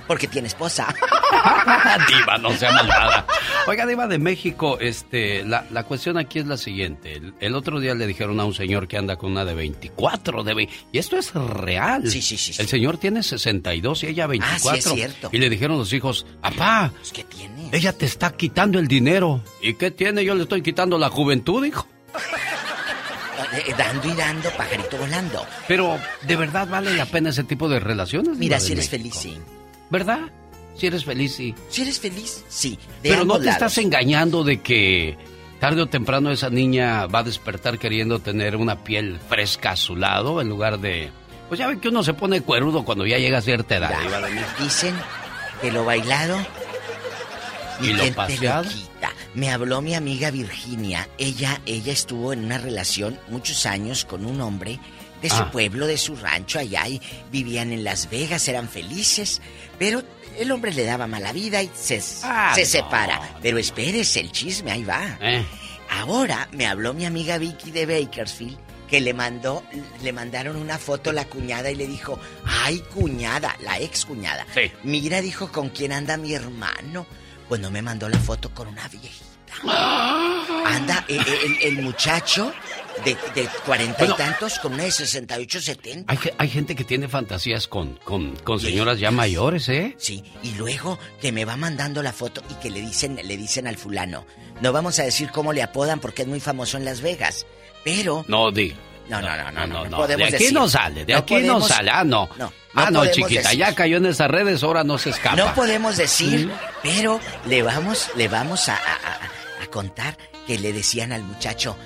Porque 0.07 0.27
tiene 0.27 0.49
esposa. 0.49 0.93
Diva, 2.09 2.39
no 2.39 2.53
sea 2.53 2.73
malvada. 2.73 3.27
Oiga, 3.67 3.87
Diva 3.87 4.07
de 4.07 4.19
México, 4.19 4.79
este, 4.81 5.45
la, 5.45 5.65
la 5.71 5.85
cuestión 5.85 6.19
aquí 6.19 6.39
es 6.41 6.47
la 6.47 6.57
siguiente. 6.57 7.13
El, 7.15 7.35
el 7.41 7.55
otro 7.55 7.79
día 7.81 7.95
le 7.95 8.07
dijeron 8.07 8.39
a 8.41 8.45
un 8.45 8.55
señor 8.55 8.89
que 8.89 8.97
anda 8.97 9.17
con 9.17 9.33
una 9.33 9.45
de 9.45 9.55
24, 9.55 10.43
de 10.43 10.55
ve- 10.55 10.69
y 10.93 10.99
esto 10.99 11.17
es 11.17 11.33
real. 11.35 12.09
Sí, 12.11 12.21
sí, 12.23 12.37
sí, 12.37 12.53
sí. 12.53 12.61
El 12.63 12.69
señor 12.69 12.99
tiene 12.99 13.23
62 13.23 14.03
y 14.03 14.07
ella 14.09 14.27
24. 14.27 14.71
Ah, 14.71 14.73
sí, 14.75 14.79
es 14.79 14.95
cierto. 14.95 15.29
Y 15.33 15.39
le 15.39 15.49
dijeron 15.49 15.79
los 15.79 15.93
hijos, 15.93 16.27
papá, 16.41 16.93
¿Qué 17.13 17.25
tiene? 17.25 17.69
ella 17.73 17.93
te 17.93 18.07
está 18.07 18.33
quitando 18.33 18.79
el 18.79 18.89
dinero. 18.89 19.43
¿Y 19.63 19.75
qué 19.75 19.91
tiene? 19.91 20.25
Yo 20.25 20.35
le 20.35 20.43
estoy 20.43 20.63
quitando 20.63 20.99
la 20.99 21.09
juventud, 21.11 21.65
hijo. 21.65 21.87
Eh, 23.53 23.75
Dando 23.77 24.07
y 24.09 24.13
dando, 24.13 24.49
pajarito 24.51 24.97
volando. 24.97 25.45
Pero, 25.67 25.99
¿de 26.23 26.37
verdad 26.37 26.69
vale 26.69 26.95
la 26.97 27.05
pena 27.07 27.31
ese 27.31 27.43
tipo 27.43 27.69
de 27.69 27.81
relaciones? 27.81 28.37
Mira, 28.39 28.61
si 28.61 28.73
eres 28.75 28.93
México? 28.93 29.13
feliz, 29.13 29.15
sí. 29.17 29.41
¿Verdad? 29.91 30.21
Si 30.77 30.87
eres 30.87 31.05
feliz, 31.05 31.35
sí. 31.35 31.55
Si 31.69 31.83
eres 31.83 32.01
feliz, 32.01 32.45
sí. 32.49 32.79
De 33.03 33.11
Pero 33.11 33.25
no 33.25 33.39
te 33.39 33.51
estás 33.51 33.77
engañando 33.79 34.45
de 34.45 34.61
que 34.61 35.19
tarde 35.59 35.83
o 35.83 35.87
temprano 35.87 36.31
esa 36.31 36.49
niña 36.49 37.07
va 37.07 37.19
a 37.19 37.23
despertar 37.25 37.79
queriendo 37.79 38.21
tener 38.21 38.57
una 38.57 38.83
piel 38.83 39.19
fresca 39.29 39.73
a 39.73 39.77
su 39.77 39.97
lado 39.97 40.41
en 40.41 40.49
lugar 40.49 40.79
de... 40.79 41.11
Pues 41.49 41.59
ya 41.59 41.67
ven 41.67 41.81
que 41.81 41.89
uno 41.89 42.03
se 42.03 42.15
pone 42.15 42.41
cuerudo 42.41 42.85
cuando 42.85 43.05
ya 43.07 43.19
llega 43.19 43.39
a 43.39 43.43
cierta 43.43 43.77
edad. 43.77 43.91
Ya. 43.91 44.63
Dicen 44.63 44.95
que 45.61 45.73
lo 45.73 45.85
bailado 45.85 46.39
Y 47.83 47.91
y 47.91 47.93
lo 47.93 48.13
paseado. 48.15 48.71
Me 49.35 49.51
habló 49.51 49.83
mi 49.83 49.95
amiga 49.95 50.31
Virginia. 50.31 51.09
Ella, 51.19 51.61
ella 51.67 51.93
estuvo 51.93 52.33
en 52.33 52.45
una 52.45 52.59
relación 52.59 53.19
muchos 53.29 53.67
años 53.67 54.05
con 54.05 54.25
un 54.25 54.41
hombre 54.41 54.81
de 55.23 55.29
su 55.31 55.37
Ah. 55.37 55.51
pueblo, 55.51 55.87
de 55.87 55.99
su 55.99 56.17
rancho 56.17 56.59
allá 56.59 56.87
y 56.89 57.01
vivían 57.31 57.73
en 57.73 57.85
Las 57.85 58.09
Vegas, 58.11 58.47
eran 58.49 58.69
felices, 58.69 59.41
pero 59.79 60.03
el 60.39 60.51
hombre 60.53 60.73
le 60.73 60.85
daba 60.85 61.07
mala 61.07 61.33
vida 61.33 61.63
y 61.63 61.71
se, 61.75 62.03
Ah, 62.25 62.53
se 62.55 62.63
no. 62.63 62.67
separa. 62.67 63.37
Pero 63.43 63.59
espérese, 63.59 64.21
el 64.21 64.33
chisme, 64.33 64.71
ahí 64.73 64.85
va. 64.85 65.19
Eh. 65.21 65.45
Ahora 65.91 66.49
me 66.53 66.67
habló 66.67 66.95
mi 66.95 67.05
amiga 67.05 67.37
Vicky 67.39 67.71
de 67.73 67.85
Bakersfield 67.85 68.57
que 68.89 69.01
le 69.01 69.15
mandó, 69.15 69.63
le 70.03 70.13
mandaron 70.13 70.57
una 70.57 70.77
foto 70.79 71.11
a 71.11 71.13
la 71.13 71.25
cuñada 71.25 71.71
y 71.71 71.77
le 71.77 71.87
dijo, 71.87 72.19
ay 72.45 72.81
cuñada, 72.93 73.57
la 73.61 73.79
ex 73.79 74.05
cuñada. 74.05 74.45
Sí. 74.53 74.63
Mira, 74.83 75.21
dijo, 75.21 75.53
¿con 75.53 75.69
quién 75.69 75.93
anda 75.93 76.17
mi 76.17 76.33
hermano? 76.35 77.07
Bueno, 77.49 77.71
me 77.71 77.83
mandó 77.83 78.09
la 78.09 78.19
foto 78.19 78.51
con 78.53 78.67
una 78.69 78.89
viejita. 78.89 79.27
Anda, 80.67 81.05
el, 81.09 81.19
el- 81.21 81.59
el 81.63 81.83
muchacho 81.83 82.53
de, 83.05 83.17
de 83.35 83.49
cuarenta 83.65 83.99
Bueno. 83.99 84.15
y 84.15 84.17
tantos 84.19 84.59
con 84.59 84.75
una 84.75 84.85
de 84.85 84.91
68, 84.91 85.61
70. 85.61 86.13
Hay, 86.13 86.19
hay 86.39 86.49
gente 86.49 86.75
que 86.75 86.85
tiene 86.85 87.09
fantasías 87.09 87.67
con, 87.69 87.97
con, 88.05 88.37
con 88.37 88.61
señoras 88.61 88.99
ya 88.99 89.11
mayores, 89.11 89.69
¿eh? 89.69 89.95
Sí, 89.99 90.23
y 90.43 90.53
luego 90.55 90.99
que 91.21 91.33
me 91.33 91.45
va 91.45 91.57
mandando 91.57 92.03
la 92.03 92.13
foto 92.13 92.43
y 92.51 92.55
que 92.55 92.71
le 92.71 92.81
dicen, 92.81 93.19
le 93.23 93.37
dicen 93.37 93.67
al 93.67 93.77
fulano, 93.77 94.25
no 94.61 94.73
vamos 94.73 94.99
a 94.99 95.05
decir 95.05 95.31
cómo 95.31 95.53
le 95.53 95.63
apodan 95.63 96.01
porque 96.01 96.23
es 96.23 96.29
muy 96.29 96.41
famoso 96.41 96.77
en 96.77 96.85
Las 96.85 97.01
Vegas, 97.01 97.47
pero 97.85 98.25
No, 98.29 98.51
di. 98.51 98.75
No, 99.09 99.21
no, 99.21 99.37
no, 99.37 99.51
no, 99.51 99.67
no, 99.67 99.85
no 99.87 99.91
De 99.91 99.97
podemos 99.97 100.29
aquí 100.29 100.33
decir. 100.35 100.53
no 100.53 100.69
sale, 100.69 101.05
de 101.05 101.15
aquí 101.15 101.35
podemos- 101.35 101.63
no 101.63 101.67
sale. 101.69 101.91
Ah, 101.93 102.05
no. 102.05 102.29
Ah, 102.75 102.91
no, 102.93 103.05
chiquita, 103.07 103.43
decir. 103.43 103.59
ya 103.59 103.75
cayó 103.75 103.97
en 103.97 104.07
esas 104.07 104.31
redes, 104.31 104.63
ahora 104.63 104.85
no 104.85 104.99
se 104.99 105.11
escapa. 105.11 105.35
No 105.35 105.53
podemos 105.57 105.97
decir, 105.97 106.47
Mm. 106.47 106.51
pero 106.81 107.21
le 107.47 107.63
vamos, 107.65 108.09
le 108.15 108.29
vamos 108.29 108.69
a, 108.69 108.75
a- 108.77 108.77
a- 108.79 109.65
a 109.65 109.67
contar 109.67 110.17
que 110.47 110.61
le 110.61 110.73
decían 110.73 111.11
al 111.11 111.25
muchacho, 111.25 111.77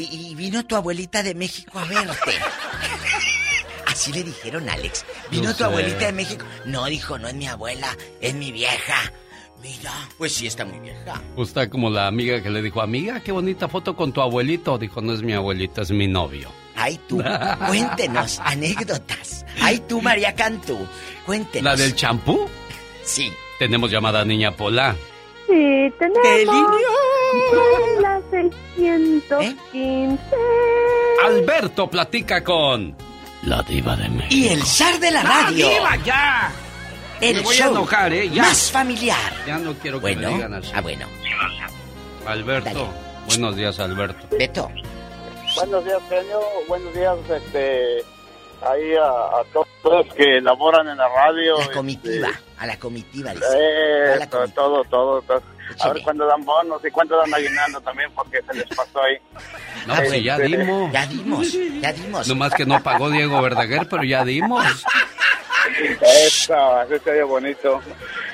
y, 0.00 0.26
y 0.30 0.34
vino 0.34 0.64
tu 0.64 0.76
abuelita 0.76 1.22
de 1.22 1.34
México 1.34 1.78
a 1.78 1.84
verte. 1.84 2.32
Así 3.86 4.12
le 4.12 4.22
dijeron, 4.22 4.68
Alex. 4.68 5.04
Vino 5.30 5.44
No 5.44 5.50
tu 5.52 5.58
sé. 5.58 5.64
abuelita 5.64 6.06
de 6.06 6.12
México. 6.12 6.44
No, 6.64 6.86
dijo, 6.86 7.18
no 7.18 7.28
es 7.28 7.34
mi 7.34 7.46
abuela, 7.46 7.88
es 8.20 8.34
mi 8.34 8.50
vieja. 8.52 9.12
Mira, 9.62 9.92
pues 10.18 10.34
sí 10.34 10.46
está 10.46 10.64
muy 10.64 10.80
vieja. 10.80 11.22
Pues 11.36 11.48
está 11.48 11.68
como 11.70 11.88
la 11.90 12.06
amiga 12.08 12.42
que 12.42 12.50
le 12.50 12.62
dijo, 12.62 12.80
amiga, 12.80 13.20
qué 13.20 13.30
bonita 13.30 13.68
foto 13.68 13.94
con 13.94 14.12
tu 14.12 14.20
abuelito. 14.20 14.76
Dijo, 14.78 15.00
no 15.00 15.12
es 15.12 15.22
mi 15.22 15.34
abuelito, 15.34 15.82
es 15.82 15.90
mi 15.92 16.08
novio. 16.08 16.50
Ay, 16.74 16.98
tú, 17.06 17.22
cuéntenos 17.68 18.40
anécdotas. 18.44 19.44
Ay, 19.60 19.78
tú, 19.88 20.00
María 20.00 20.34
Cantú, 20.34 20.78
cuéntenos. 21.26 21.64
¿La 21.64 21.76
del 21.76 21.94
champú? 21.94 22.48
Sí. 23.04 23.30
Tenemos 23.58 23.90
llamada 23.90 24.24
Niña 24.24 24.50
Pola. 24.56 24.96
Sí, 25.46 25.92
tenemos. 25.98 26.56
La 28.00 28.20
615. 28.30 30.18
Alberto 31.24 31.88
platica 31.88 32.42
con 32.44 32.94
la 33.44 33.62
diva 33.62 33.96
de 33.96 34.08
México. 34.08 34.34
Y 34.34 34.48
el 34.48 34.62
zar 34.64 34.98
de 34.98 35.10
la 35.10 35.20
¡Ah, 35.20 35.42
radio. 35.44 35.68
diva, 35.68 35.96
ya! 36.04 36.52
El 37.20 37.36
Me 37.36 37.42
voy 37.42 37.54
a 37.54 37.58
show 37.58 37.70
enojar, 37.72 38.12
¿eh? 38.12 38.28
Ya. 38.30 38.42
más 38.42 38.70
familiar. 38.70 39.32
Ya 39.46 39.58
no 39.58 39.72
quiero 39.74 39.98
que 39.98 40.02
Bueno, 40.14 40.28
me 40.30 40.34
digan 40.34 40.54
así. 40.54 40.72
ah, 40.74 40.80
bueno. 40.80 41.06
Alberto. 42.26 42.68
Dale. 42.70 42.88
Buenos 43.26 43.56
días, 43.56 43.78
Alberto. 43.78 44.26
Beto. 44.36 44.70
Buenos 45.56 45.84
días, 45.84 45.98
genio. 46.08 46.40
Buenos 46.66 46.92
días, 46.94 47.16
este, 47.30 47.98
ahí 48.62 48.94
a, 48.96 49.06
a 49.40 49.44
todos 49.52 49.66
los 49.84 50.14
que 50.14 50.40
laboran 50.40 50.88
en 50.88 50.96
la 50.96 51.08
radio. 51.08 51.58
La 51.58 51.70
comitiva, 51.72 52.28
a 52.58 52.66
la 52.66 52.78
comitiva, 52.78 53.32
dice. 53.32 53.44
Eh, 53.56 54.12
A 54.14 54.16
la 54.16 54.26
todo, 54.28 54.48
todo, 54.48 54.84
todo, 54.84 55.22
todo. 55.22 55.42
A 55.80 55.92
ver 55.92 56.02
cuándo 56.02 56.26
dan 56.26 56.44
bonos 56.44 56.84
y 56.84 56.90
cuándo 56.90 57.16
dan 57.16 57.32
aguinaldo 57.34 57.80
también, 57.80 58.10
porque 58.14 58.40
se 58.42 58.54
les 58.54 58.66
pasó 58.68 59.02
ahí. 59.02 59.16
No, 59.86 59.94
pues 59.94 60.22
ya 60.22 60.36
Este, 60.36 60.56
dimos. 60.56 60.92
Ya 60.92 61.06
dimos, 61.06 61.52
ya 61.80 61.92
dimos. 61.92 62.28
Nomás 62.28 62.54
que 62.54 62.66
no 62.66 62.82
pagó 62.82 63.10
Diego 63.10 63.40
Verdaguer, 63.42 63.86
pero 63.88 64.04
ya 64.04 64.24
dimos. 64.24 64.64
Eso, 66.26 66.82
eso 66.82 67.04
sería 67.04 67.24
bonito. 67.24 67.80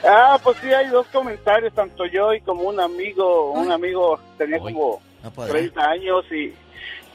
Ah, 0.05 0.39
pues 0.43 0.57
sí, 0.63 0.73
hay 0.73 0.89
dos 0.89 1.07
comentarios, 1.09 1.73
tanto 1.75 2.07
yo 2.07 2.33
y 2.35 2.41
como 2.41 2.63
un 2.63 2.81
amigo. 2.81 3.53
Un 3.53 3.71
amigo 3.71 4.19
tenía 4.37 4.59
como 4.59 5.01
No 5.23 5.31
podrá. 5.31 5.53
30 5.53 5.81
años 5.91 6.25
y, 6.31 6.55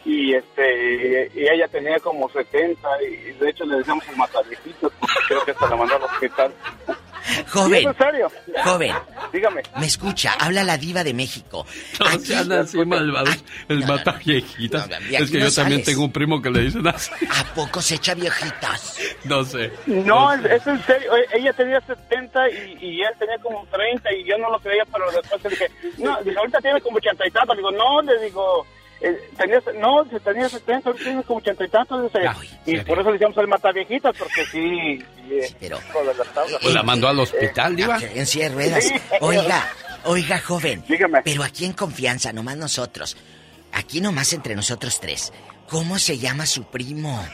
y 0.06 0.36
este 0.36 1.32
y 1.34 1.48
ella 1.48 1.68
tenía 1.68 1.98
como 2.00 2.30
70 2.30 2.88
y 3.04 3.32
de 3.34 3.50
hecho 3.50 3.66
le 3.66 3.78
decíamos 3.78 4.08
el 4.08 4.18
mataviejitos, 4.18 4.92
porque 5.00 5.16
creo 5.28 5.46
que 5.46 5.52
hasta 5.52 5.70
la 5.70 5.76
mandó 5.76 5.96
al 5.96 6.04
hospital. 6.04 6.54
Joven. 7.50 7.74
¿Y 7.74 7.78
es 7.78 7.86
en 7.86 7.98
serio? 7.98 8.32
Joven. 8.64 8.96
Dígame. 9.32 9.62
Me 9.78 9.86
escucha, 9.86 10.34
habla 10.40 10.64
la 10.64 10.78
diva 10.78 11.04
de 11.04 11.14
México. 11.14 11.66
No 12.00 12.20
sean 12.20 12.52
así 12.52 12.78
malvados. 12.86 13.44
El 13.70 13.86
mata 13.86 14.14
viejitas. 14.24 14.88
de 14.90 14.96
es 14.96 15.22
aquí 15.22 15.32
que 15.32 15.40
no 15.40 15.46
yo 15.48 15.54
también 15.56 15.82
sales. 15.82 15.86
tengo 15.86 16.04
un 16.04 16.12
primo 16.12 16.42
que 16.42 16.50
le 16.50 16.62
dicen 16.62 16.88
así. 16.88 17.12
¿A 17.30 17.44
poco 17.54 17.82
se 17.82 17.96
echa 17.96 18.14
viejitas? 18.14 18.98
No 19.24 19.44
sé. 19.44 19.72
No, 19.88 20.34
es 20.34 20.44
es 20.46 20.68
en 20.68 20.84
serio. 20.86 21.12
Ella 21.34 21.54
tenía 21.54 21.82
70 21.82 22.50
y, 22.50 22.78
y 22.82 23.02
él 23.02 23.10
tenía 23.20 23.38
como 23.40 23.66
30 23.72 24.14
y 24.14 24.24
yo 24.26 24.38
no 24.38 24.50
lo 24.52 24.60
creía, 24.60 24.84
pero 24.92 25.06
después 25.12 25.44
le 25.44 25.50
dije, 25.50 25.72
no, 26.00 26.22
dije, 26.24 26.38
ahorita 26.38 26.60
tiene 26.62 26.82
como 26.82 26.98
80 26.98 27.28
y 27.28 27.32
tantos. 27.32 27.56
Le 27.56 27.62
digo, 27.62 27.72
no, 27.72 28.02
le 28.02 28.20
digo, 28.26 28.66
eh, 29.04 29.30
tenía, 29.38 29.62
no, 29.82 30.06
tenía 30.06 30.48
70, 30.48 30.90
ahorita 30.90 31.04
tiene 31.04 31.24
como 31.24 31.40
80 31.40 31.66
y 31.66 31.70
tantos. 31.70 32.04
Dice, 32.04 32.26
y 32.66 32.80
por 32.80 33.00
eso 33.00 33.10
le 33.10 33.14
decíamos 33.14 33.38
el 33.38 33.48
mataviejitas, 33.48 34.16
porque 34.18 34.46
sí. 34.46 35.04
sí, 35.28 35.56
pero... 35.60 35.78
Pues 36.62 36.74
la 36.74 36.84
mandó 36.84 37.10
al 37.10 37.20
hospital, 37.20 37.76
Diva. 37.76 38.00
En 38.02 38.26
silla 38.26 38.48
de 38.48 38.56
ruedas. 38.56 38.84
Sí. 38.86 38.96
Oiga, 39.20 39.68
oiga, 40.06 40.40
joven. 40.40 40.84
Pero 41.24 41.44
aquí 41.44 41.66
en 41.66 41.74
confianza, 41.74 42.32
nomás 42.32 42.56
nosotros. 42.56 43.18
Aquí 43.74 44.00
nomás 44.00 44.32
entre 44.32 44.56
nosotros 44.56 45.00
tres. 45.02 45.34
¿Cómo 45.68 46.00
se 46.00 46.18
llama 46.18 46.46
su 46.46 46.64
primo? 46.64 47.26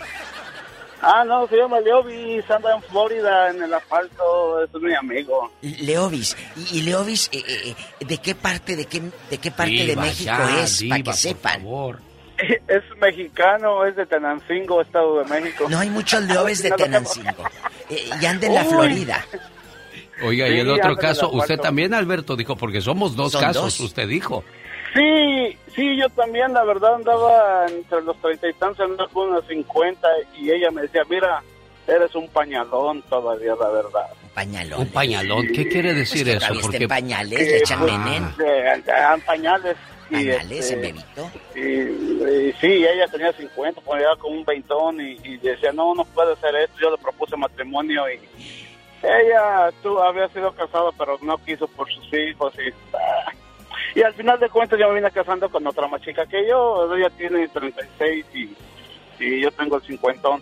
Ah, 1.02 1.24
no, 1.26 1.48
se 1.48 1.56
llama 1.56 1.80
Leovis, 1.80 2.50
anda 2.52 2.76
en 2.76 2.82
Florida, 2.84 3.50
en 3.52 3.64
el 3.64 3.74
asfalto, 3.74 4.64
es 4.64 4.74
mi 4.82 4.94
amigo. 4.94 5.50
Leovis, 5.62 6.36
y, 6.72 6.80
y 6.80 6.82
Leovis, 6.82 7.30
eh, 7.32 7.42
eh, 7.48 7.76
eh, 8.02 8.06
¿de 8.06 8.18
qué 8.18 8.36
parte, 8.36 8.76
de 8.76 8.86
qué, 8.86 9.02
de 9.30 9.38
qué 9.38 9.50
parte 9.52 9.72
de 9.72 9.86
Diva, 9.86 10.02
México 10.02 10.26
ya, 10.26 10.62
es? 10.64 10.80
diva, 10.80 10.94
Para 10.94 11.04
que 11.04 11.04
por 11.06 11.14
sepan. 11.16 11.62
favor. 11.62 12.00
Es 12.70 12.84
mexicano, 13.02 13.86
es 13.86 13.96
de 13.98 14.06
Tenancingo, 14.06 14.82
Estado 14.82 15.20
de 15.24 15.26
México. 15.26 15.66
No 15.70 15.78
hay 15.80 15.90
muchos 15.90 16.22
Leovis 16.26 16.64
de 16.64 16.72
Tenancingo. 16.72 17.44
Eh, 17.90 18.10
y 18.22 18.26
anda 18.26 18.48
en 18.48 18.56
la 18.56 18.64
Uy. 18.64 18.70
Florida. 18.70 19.26
Oiga, 20.22 20.48
y 20.48 20.54
Sí, 20.54 20.60
el 20.60 20.70
otro 20.70 20.96
caso, 20.98 21.30
usted 21.32 21.58
también, 21.60 21.94
Alberto, 21.94 22.36
dijo, 22.36 22.56
porque 22.56 22.82
somos 22.82 23.16
dos 23.16 23.36
casos, 23.36 23.78
dos. 23.78 23.80
usted 23.82 24.08
dijo. 24.08 24.44
Sí, 24.94 25.58
sí, 25.76 25.98
yo 25.98 26.10
también, 26.10 26.54
la 26.54 26.64
verdad, 26.64 26.96
andaba 26.96 27.66
entre 27.68 28.02
los 28.02 28.20
treinta 28.22 28.50
y 28.50 28.54
tantos, 28.54 28.80
andaba 28.80 29.10
con 29.10 29.30
unos 29.30 29.46
50, 29.48 30.08
y 30.38 30.52
ella 30.52 30.72
me 30.72 30.82
decía, 30.82 31.04
mira, 31.10 31.44
eres 31.88 32.16
un 32.16 32.28
pañalón 32.30 33.02
todavía, 33.04 33.56
la 33.60 33.70
verdad. 33.70 34.08
Un 34.24 34.30
pañalón. 34.30 34.80
Un 34.82 34.88
pañalón, 34.88 35.48
¿qué 35.54 35.68
quiere 35.68 35.94
decir 35.94 36.26
Pues 36.26 36.44
eso? 36.44 36.54
Porque 36.62 36.88
pañales, 36.88 37.40
le 37.40 37.58
echan 37.58 37.86
veneno. 37.86 38.34
eran 38.40 39.22
pañales. 39.22 39.76
y, 40.10 40.14
Pañales, 40.14 40.52
este, 40.52 40.74
en 40.74 40.82
bebito. 40.82 41.32
Y, 41.56 42.48
y 42.50 42.54
sí, 42.60 42.86
ella 42.86 43.08
tenía 43.12 43.32
50, 43.34 43.82
pues 43.82 44.02
era 44.02 44.16
como 44.16 44.38
un 44.38 44.46
veintón 44.46 45.00
y, 45.02 45.18
y 45.24 45.38
decía, 45.38 45.72
no, 45.72 45.94
no 45.94 46.04
puede 46.06 46.36
ser 46.38 46.56
esto. 46.56 46.76
Yo 46.82 46.92
le 46.92 46.98
propuse 46.98 47.38
matrimonio 47.38 48.04
y 48.10 48.20
ella 49.04 49.72
tú 49.82 50.00
había 50.00 50.28
sido 50.30 50.52
casada, 50.54 50.90
pero 50.98 51.18
no 51.22 51.38
quiso 51.40 51.68
por 51.68 51.88
sus 51.92 52.12
hijos. 52.14 52.54
Y, 52.56 52.74
ah. 52.96 53.32
Y 54.00 54.04
al 54.04 54.14
final 54.14 54.40
de 54.40 54.50
cuentas 54.50 54.80
yo 54.80 54.88
me 54.90 54.96
vine 54.96 55.12
casando 55.12 55.50
con 55.50 55.66
otra 55.68 55.88
más 55.88 56.02
chica 56.02 56.26
que 56.26 56.48
yo. 56.48 56.94
Ella 56.96 57.10
tiene 57.18 57.48
36 57.48 58.26
y, 58.34 58.50
y 59.24 59.42
yo 59.42 59.52
tengo 59.52 59.78
el 59.78 59.84
cincuentón. 59.84 60.42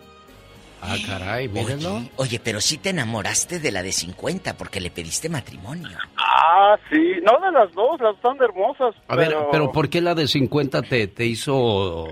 Ah, 0.80 0.96
caray, 1.08 1.48
mírenlo. 1.48 1.96
Oye, 1.96 2.12
oye, 2.18 2.40
pero 2.44 2.62
sí 2.62 2.78
te 2.78 2.90
enamoraste 2.92 3.60
de 3.60 3.72
la 3.72 3.82
de 3.82 3.92
50 3.92 4.56
porque 4.58 4.80
le 4.80 4.92
pediste 4.92 5.28
matrimonio. 5.28 5.98
Ah, 6.18 6.78
sí, 6.92 7.14
no 7.24 7.40
de 7.44 7.52
las 7.52 7.72
dos, 7.74 8.00
las 8.00 8.16
están 8.16 8.38
hermosas. 8.40 8.94
A 9.08 9.16
ver, 9.16 9.30
pero, 9.30 9.50
pero 9.52 9.72
¿por 9.72 9.90
qué 9.90 10.02
la 10.02 10.14
de 10.14 10.28
50 10.28 10.84
te, 10.84 11.08
te 11.08 11.26
hizo 11.26 12.06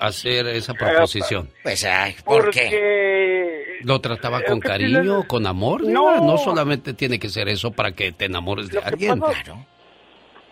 hacer 0.00 0.46
esa 0.48 0.74
proposición? 0.74 1.48
Pues, 1.62 1.82
ay, 1.84 2.14
¿por 2.24 2.50
qué? 2.50 2.60
Porque 2.60 3.78
¿Lo 3.84 4.00
trataba 4.00 4.40
Eh, 4.40 4.44
con 4.46 4.60
cariño, 4.60 5.00
tiene- 5.02 5.26
con 5.26 5.46
amor? 5.46 5.82
No. 5.84 6.20
No. 6.20 6.36
solamente 6.36 6.92
tiene 6.92 7.18
que 7.18 7.28
ser 7.30 7.48
eso 7.48 7.70
para 7.70 7.92
que 7.92 8.12
te 8.12 8.26
enamores 8.26 8.68
de 8.68 8.80
alguien. 8.80 9.18
pasa- 9.20 9.54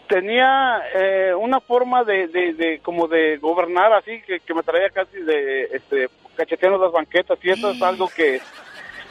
tenía 0.08 0.82
eh, 0.94 1.34
una 1.34 1.60
forma 1.60 2.04
de, 2.04 2.28
de, 2.28 2.54
de 2.54 2.80
como 2.80 3.08
de 3.08 3.38
gobernar 3.38 3.92
así 3.92 4.20
que, 4.26 4.40
que 4.40 4.54
me 4.54 4.62
traía 4.62 4.90
casi 4.90 5.18
de 5.18 5.64
este 5.72 6.08
cacheteando 6.36 6.78
las 6.78 6.92
banquetas 6.92 7.38
y 7.42 7.50
eso 7.50 7.70
es 7.70 7.82
algo 7.82 8.08
que 8.08 8.40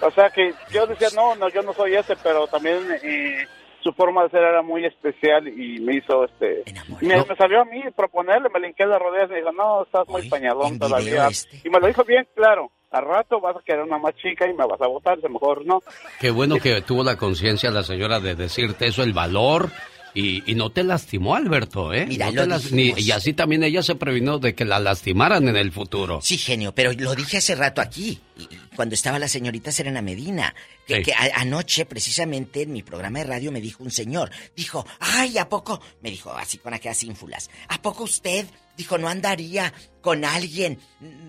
o 0.01 0.11
sea 0.11 0.30
que 0.30 0.53
yo 0.72 0.85
decía 0.88 1.09
no 1.15 1.35
no 1.35 1.49
yo 1.49 1.61
no 1.61 1.73
soy 1.73 1.95
ese 1.95 2.15
pero 2.23 2.47
también 2.47 2.80
eh, 3.03 3.45
su 3.84 3.91
forma 3.93 4.23
de 4.23 4.30
ser 4.30 4.43
era 4.43 4.61
muy 4.61 4.85
especial 4.85 5.47
y 5.47 5.80
me 5.80 5.97
hizo 5.97 6.26
este 6.26 6.63
me, 7.01 7.17
me 7.23 7.35
salió 7.35 7.61
a 7.61 7.65
mí 7.65 7.84
proponerle 7.95 8.49
me 8.53 8.59
linqué 8.59 8.85
las 8.85 9.01
rodillas 9.01 9.30
y 9.30 9.34
me 9.34 9.39
dijo 9.39 9.51
no 9.51 9.84
estás 9.84 10.07
muy 10.07 10.27
pañalón 10.30 10.80
todavía 10.80 11.27
este. 11.27 11.61
y 11.63 11.69
me 11.69 11.80
lo 11.80 11.88
dijo 11.88 12.03
bien 12.03 12.27
claro 12.35 12.72
al 12.91 13.05
rato 13.05 13.41
vas 13.41 13.57
a 13.57 13.61
querer 13.61 13.84
una 13.84 13.97
más 13.97 14.15
chica 14.15 14.47
y 14.47 14.53
me 14.53 14.65
vas 14.65 14.81
a 14.81 14.88
votar 14.88 15.13
a 15.13 15.22
lo 15.22 15.30
mejor 15.30 15.65
no 15.65 15.81
Qué 16.19 16.31
bueno 16.31 16.55
que 16.57 16.81
tuvo 16.81 17.03
la 17.03 17.17
conciencia 17.17 17.69
la 17.72 17.84
señora 17.84 18.19
de 18.19 18.35
decirte 18.35 18.88
eso, 18.88 19.03
el 19.03 19.13
valor. 19.13 19.69
Y, 20.17 20.49
y 20.49 20.55
no 20.55 20.71
te 20.71 20.83
lastimó, 20.83 21.35
Alberto, 21.35 21.93
¿eh? 21.93 22.05
Mira, 22.07 22.27
No 22.27 22.31
lo 22.31 22.41
te 22.43 22.47
las- 22.47 22.63
dijimos. 22.71 22.97
ni- 22.97 23.03
y 23.03 23.11
así 23.11 23.33
también 23.33 23.63
ella 23.65 23.83
se 23.83 23.95
previno 23.95 24.39
de 24.39 24.55
que 24.55 24.63
la 24.63 24.79
lastimaran 24.79 25.47
en 25.49 25.57
el 25.57 25.73
futuro. 25.73 26.21
Sí, 26.21 26.37
genio, 26.37 26.73
pero 26.73 26.93
lo 26.93 27.13
dije 27.15 27.37
hace 27.37 27.53
rato 27.53 27.81
aquí, 27.81 28.21
cuando 28.77 28.95
estaba 28.95 29.19
la 29.19 29.27
señorita 29.27 29.73
Serena 29.73 30.01
Medina, 30.01 30.55
que, 30.87 30.95
Sí. 30.97 31.03
que 31.03 31.13
a- 31.13 31.31
anoche 31.41 31.85
precisamente 31.85 32.61
en 32.61 32.71
mi 32.71 32.81
programa 32.81 33.19
de 33.19 33.25
radio 33.25 33.51
me 33.51 33.59
dijo 33.59 33.83
un 33.83 33.91
señor, 33.91 34.31
dijo, 34.55 34.85
ay, 35.01 35.37
¿a 35.37 35.49
poco? 35.49 35.81
Me 36.01 36.09
dijo 36.11 36.31
así 36.31 36.59
con 36.59 36.73
aquellas 36.73 37.03
ínfulas, 37.03 37.49
¿a 37.67 37.81
poco 37.81 38.05
usted? 38.05 38.45
Dijo, 38.77 38.97
¿no 38.97 39.09
andaría 39.09 39.73
con 40.01 40.23
alguien 40.23 40.79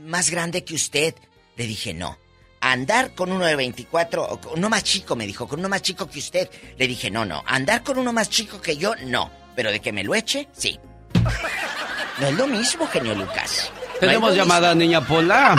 más 0.04 0.30
grande 0.30 0.62
que 0.64 0.74
usted? 0.74 1.14
Le 1.56 1.66
dije, 1.66 1.92
no. 1.92 2.18
Andar 2.72 3.12
con 3.14 3.30
uno 3.32 3.44
de 3.44 3.56
24, 3.56 4.22
o 4.24 4.40
con 4.40 4.59
uno 4.59 4.68
más 4.68 4.82
chico, 4.84 5.14
me 5.16 5.26
dijo, 5.26 5.47
con 5.47 5.60
uno 5.60 5.68
más 5.68 5.82
chico 5.82 6.09
que 6.09 6.18
usted. 6.18 6.51
Le 6.76 6.86
dije, 6.86 7.10
no, 7.10 7.24
no. 7.24 7.43
Andar 7.47 7.82
con 7.82 7.98
uno 7.98 8.12
más 8.12 8.28
chico 8.28 8.60
que 8.60 8.76
yo, 8.76 8.94
no. 9.06 9.30
Pero 9.55 9.70
de 9.70 9.80
que 9.80 9.93
me 9.93 10.05
lo 10.05 10.14
eche, 10.14 10.48
sí. 10.52 10.78
No 12.20 12.26
es 12.28 12.34
lo 12.34 12.47
mismo, 12.47 12.86
genio 12.86 13.14
Lucas. 13.14 13.70
No 13.94 14.01
Tenemos 14.01 14.34
llamada, 14.34 14.74
niña 14.74 15.01
Pola. 15.06 15.55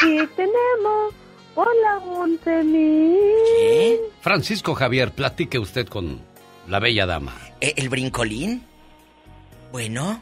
Sí, 0.00 0.18
tenemos. 0.36 1.14
Hola, 1.54 2.00
Montemí. 2.04 3.16
Francisco 4.20 4.74
Javier, 4.74 5.12
platique 5.12 5.58
usted 5.58 5.86
con 5.86 6.20
la 6.68 6.80
bella 6.80 7.06
dama. 7.06 7.36
¿E- 7.60 7.74
¿El 7.76 7.88
brincolín? 7.88 8.66
Bueno. 9.70 10.20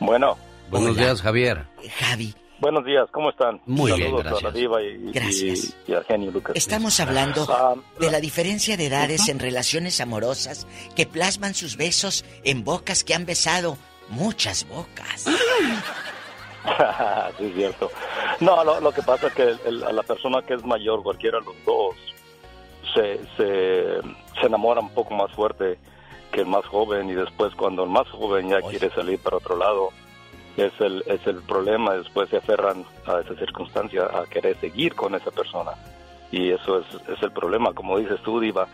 Bueno. 0.00 0.38
Buenos 0.70 0.96
días, 0.96 1.20
Javier. 1.22 1.66
Javi. 1.98 2.34
Buenos 2.60 2.84
días, 2.84 3.08
¿cómo 3.12 3.30
están? 3.30 3.60
Muy 3.66 3.92
bien, 3.92 4.08
Saludos 4.10 4.26
a 4.26 4.30
gracias. 4.30 4.52
la 4.54 4.58
diva 4.58 4.82
y, 4.82 5.12
Gracias. 5.12 5.76
y- 5.86 5.92
y 5.92 5.94
al 5.94 6.04
genio 6.04 6.32
Lucas. 6.32 6.56
Estamos 6.56 6.98
hablando 6.98 7.46
Ah, 7.48 7.74
de 8.00 8.10
la 8.10 8.18
diferencia 8.20 8.76
de 8.76 8.86
edades 8.86 9.28
en 9.28 9.38
relaciones 9.38 10.00
amorosas 10.00 10.66
que 10.96 11.06
plasman 11.06 11.54
sus 11.54 11.76
besos 11.76 12.24
en 12.42 12.64
bocas 12.64 13.04
que 13.04 13.14
han 13.14 13.26
besado 13.26 13.78
muchas 14.08 14.66
bocas. 14.68 15.22
sí, 17.38 17.44
es 17.44 17.54
cierto. 17.54 17.92
No, 18.40 18.64
lo, 18.64 18.80
lo 18.80 18.90
que 18.92 19.02
pasa 19.02 19.28
es 19.28 19.34
que 19.34 19.42
el- 19.64 19.84
a 19.84 19.92
la 19.92 20.02
persona 20.02 20.42
que 20.42 20.54
es 20.54 20.64
mayor, 20.64 21.04
cualquiera 21.04 21.38
de 21.38 21.44
los 21.44 21.54
dos, 21.64 21.94
se, 22.92 23.20
se, 23.36 24.00
se 24.40 24.46
enamora 24.46 24.80
un 24.80 24.90
poco 24.90 25.14
más 25.14 25.30
fuerte 25.32 25.78
que 26.32 26.40
el 26.40 26.46
más 26.46 26.66
joven 26.66 27.08
y 27.08 27.14
después 27.14 27.54
cuando 27.54 27.84
el 27.84 27.90
más 27.90 28.08
joven 28.10 28.48
ya 28.48 28.60
quiere 28.62 28.90
salir 28.90 29.20
para 29.20 29.36
otro 29.36 29.56
lado, 29.56 29.90
es 30.58 30.72
el, 30.80 31.02
es 31.06 31.26
el 31.26 31.36
problema, 31.42 31.94
después 31.94 32.28
se 32.30 32.36
aferran 32.38 32.84
a 33.06 33.20
esa 33.20 33.34
circunstancia, 33.36 34.04
a 34.04 34.26
querer 34.26 34.58
seguir 34.60 34.94
con 34.94 35.14
esa 35.14 35.30
persona. 35.30 35.72
Y 36.30 36.50
eso 36.50 36.80
es, 36.80 36.86
es 37.08 37.22
el 37.22 37.32
problema, 37.32 37.72
como 37.72 37.98
dices 37.98 38.20
tú, 38.22 38.38
Diva, 38.40 38.68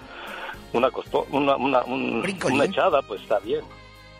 una, 0.72 0.90
costo- 0.90 1.26
una, 1.30 1.56
una, 1.56 1.82
un- 1.84 2.22
una 2.52 2.64
echada 2.64 3.00
pues 3.02 3.22
está 3.22 3.38
bien, 3.38 3.60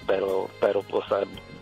pero, 0.07 0.49
pero 0.61 0.83
pues 0.83 1.05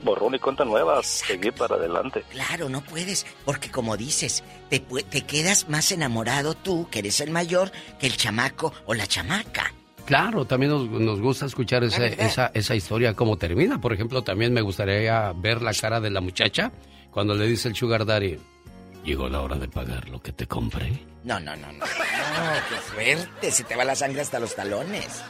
borrón 0.03 0.35
y 0.35 0.39
cuenta 0.39 0.65
nueva, 0.65 1.03
seguir 1.03 1.53
para 1.53 1.77
adelante. 1.77 2.25
Claro, 2.31 2.69
no 2.69 2.81
puedes, 2.83 3.25
porque 3.45 3.71
como 3.71 3.97
dices, 3.97 4.43
te, 4.69 4.81
te 4.81 5.23
quedas 5.25 5.69
más 5.69 5.93
enamorado 5.93 6.55
tú, 6.55 6.89
que 6.91 6.99
eres 6.99 7.21
el 7.21 7.31
mayor, 7.31 7.71
que 8.01 8.07
el 8.09 8.17
chamaco 8.17 8.73
o 8.87 8.95
la 8.95 9.07
chamaca. 9.07 9.73
Claro, 10.05 10.45
también 10.45 10.73
nos, 10.73 10.89
nos 10.89 11.21
gusta 11.21 11.47
escuchar 11.47 11.85
esa, 11.85 12.07
esa, 12.07 12.51
esa 12.55 12.75
historia, 12.75 13.15
cómo 13.15 13.37
termina. 13.37 13.81
Por 13.81 13.93
ejemplo, 13.93 14.23
también 14.23 14.53
me 14.53 14.61
gustaría 14.61 15.33
ver 15.33 15.63
la 15.63 15.73
cara 15.73 16.01
de 16.01 16.11
la 16.11 16.21
muchacha 16.21 16.73
cuando 17.11 17.35
le 17.35 17.47
dice 17.47 17.69
el 17.69 17.77
sugar 17.77 18.05
daddy, 18.05 18.39
llegó 19.05 19.29
la 19.29 19.43
hora 19.43 19.57
de 19.57 19.69
pagar 19.69 20.09
lo 20.09 20.21
que 20.21 20.33
te 20.33 20.47
compré. 20.47 20.91
No, 21.25 21.39
no, 21.39 21.55
no, 21.57 21.71
no. 21.73 21.79
No, 21.79 21.87
qué 22.69 22.77
fuerte, 22.77 23.51
se 23.53 23.65
te 23.65 23.77
va 23.77 23.85
la 23.85 23.95
sangre 23.95 24.23
hasta 24.23 24.41
los 24.41 24.57
talones. 24.57 25.23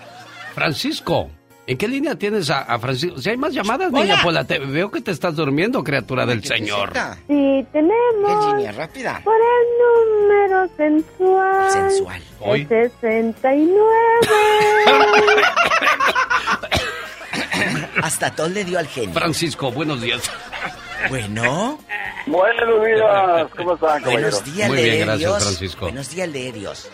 Francisco, 0.54 1.30
¿en 1.66 1.78
qué 1.78 1.88
línea 1.88 2.14
tienes 2.16 2.50
a, 2.50 2.60
a 2.60 2.78
Francisco? 2.78 3.18
Si 3.18 3.30
hay 3.30 3.36
más 3.36 3.52
llamadas, 3.52 3.90
niña 3.92 4.20
Pola, 4.22 4.44
te 4.44 4.58
veo 4.58 4.90
que 4.90 5.00
te 5.00 5.10
estás 5.10 5.36
durmiendo, 5.36 5.82
criatura 5.82 6.26
del 6.26 6.44
Señor. 6.44 6.92
Sí, 7.28 7.66
tenemos. 7.72 8.46
¿Qué 8.46 8.56
línea 8.56 8.72
rápida? 8.72 9.20
Por 9.24 9.34
el 9.34 9.66
número 10.18 10.68
sensual. 10.76 11.70
Sensual. 11.70 12.22
Hoy. 12.40 12.66
El 12.70 12.90
69. 13.00 13.80
Hasta 18.02 18.34
Tol 18.34 18.52
le 18.52 18.64
dio 18.64 18.78
al 18.78 18.86
genio. 18.88 19.12
Francisco, 19.12 19.70
buenos 19.70 20.00
días. 20.00 20.30
Bueno. 21.08 21.78
Buenos 22.26 22.84
días, 22.84 23.48
¿cómo 23.56 23.74
están, 23.74 24.02
Buenos 24.04 24.44
días, 24.44 24.68
Muy 24.68 24.82
bien, 24.82 25.00
gracias, 25.00 25.18
Dios. 25.18 25.42
Francisco. 25.42 25.80
Buenos 25.86 26.10
días, 26.10 26.28
le 26.28 26.52
Dios. 26.52 26.90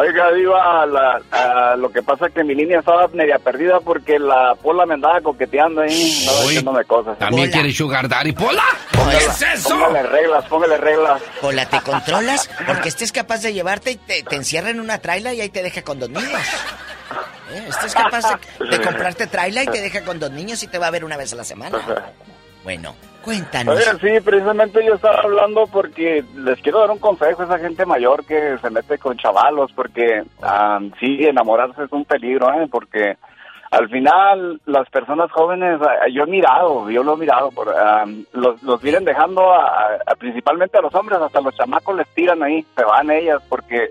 Oiga, 0.00 0.30
Diva, 0.32 0.86
la, 0.86 1.20
a- 1.32 1.76
lo 1.76 1.90
que 1.90 2.02
pasa 2.02 2.26
es 2.28 2.32
que 2.34 2.44
mi 2.44 2.54
línea 2.54 2.78
estaba 2.78 3.08
media 3.08 3.38
perdida 3.38 3.80
porque 3.80 4.18
la 4.18 4.54
Pola 4.62 4.86
me 4.86 4.94
andaba 4.94 5.20
coqueteando 5.20 5.80
ahí, 5.80 6.10
estaba 6.20 6.42
diciéndome 6.42 6.84
cosas. 6.84 7.18
¿También 7.18 7.50
quieres 7.50 7.76
sugar 7.76 8.08
daddy, 8.08 8.32
Pola? 8.32 8.62
¿Qué 9.10 9.16
es 9.16 9.42
eso? 9.42 9.70
Póngale 9.70 10.02
reglas, 10.04 10.44
póngale 10.46 10.76
reglas. 10.76 11.22
Hola, 11.42 11.66
¿te 11.68 11.80
controlas? 11.80 12.48
Porque 12.66 12.88
este 12.90 13.04
es 13.04 13.10
capaz 13.12 13.42
de 13.42 13.52
llevarte 13.52 13.90
y 13.92 13.96
te, 13.96 14.22
te 14.22 14.36
encierra 14.36 14.70
en 14.70 14.78
una 14.78 14.98
traila 14.98 15.32
y 15.34 15.40
ahí 15.40 15.48
te 15.48 15.62
deja 15.64 15.82
con 15.82 15.98
dos 15.98 16.10
niños. 16.10 16.30
¿Eh? 17.52 17.64
Este 17.68 17.86
es 17.86 17.94
capaz 17.94 18.22
de, 18.60 18.66
de 18.68 18.80
comprarte 18.80 19.26
traila 19.26 19.62
y 19.62 19.66
te 19.66 19.80
deja 19.80 20.04
con 20.04 20.20
dos 20.20 20.30
niños 20.30 20.62
y 20.62 20.68
te 20.68 20.78
va 20.78 20.86
a 20.88 20.90
ver 20.90 21.04
una 21.04 21.16
vez 21.16 21.32
a 21.32 21.36
la 21.36 21.44
semana. 21.44 21.78
Bueno, 22.64 22.94
cuéntanos. 23.22 23.74
Sí, 24.00 24.20
precisamente 24.24 24.84
yo 24.84 24.94
estaba 24.94 25.20
hablando 25.20 25.66
porque 25.66 26.24
les 26.36 26.60
quiero 26.60 26.80
dar 26.80 26.90
un 26.90 26.98
consejo 26.98 27.42
a 27.42 27.44
esa 27.46 27.58
gente 27.58 27.86
mayor 27.86 28.24
que 28.24 28.58
se 28.58 28.70
mete 28.70 28.98
con 28.98 29.16
chavalos, 29.16 29.72
porque 29.72 30.22
sí, 31.00 31.24
enamorarse 31.24 31.84
es 31.84 31.92
un 31.92 32.04
peligro, 32.04 32.52
¿eh? 32.60 32.68
Porque 32.70 33.16
al 33.70 33.88
final 33.90 34.60
las 34.66 34.88
personas 34.90 35.30
jóvenes, 35.30 35.78
yo 36.12 36.22
he 36.24 36.26
mirado, 36.26 36.88
yo 36.90 37.02
lo 37.02 37.14
he 37.14 37.18
mirado, 37.18 37.50
por, 37.50 37.68
ah, 37.76 38.04
los, 38.32 38.62
los 38.62 38.80
vienen 38.82 39.04
dejando 39.04 39.52
a- 39.52 39.98
a- 40.06 40.14
principalmente 40.18 40.78
a 40.78 40.82
los 40.82 40.94
hombres, 40.94 41.18
hasta 41.20 41.40
los 41.42 41.54
chamacos 41.54 41.94
les 41.96 42.08
tiran 42.14 42.42
ahí, 42.42 42.64
se 42.74 42.82
van 42.84 43.10
ellas, 43.10 43.42
porque 43.48 43.90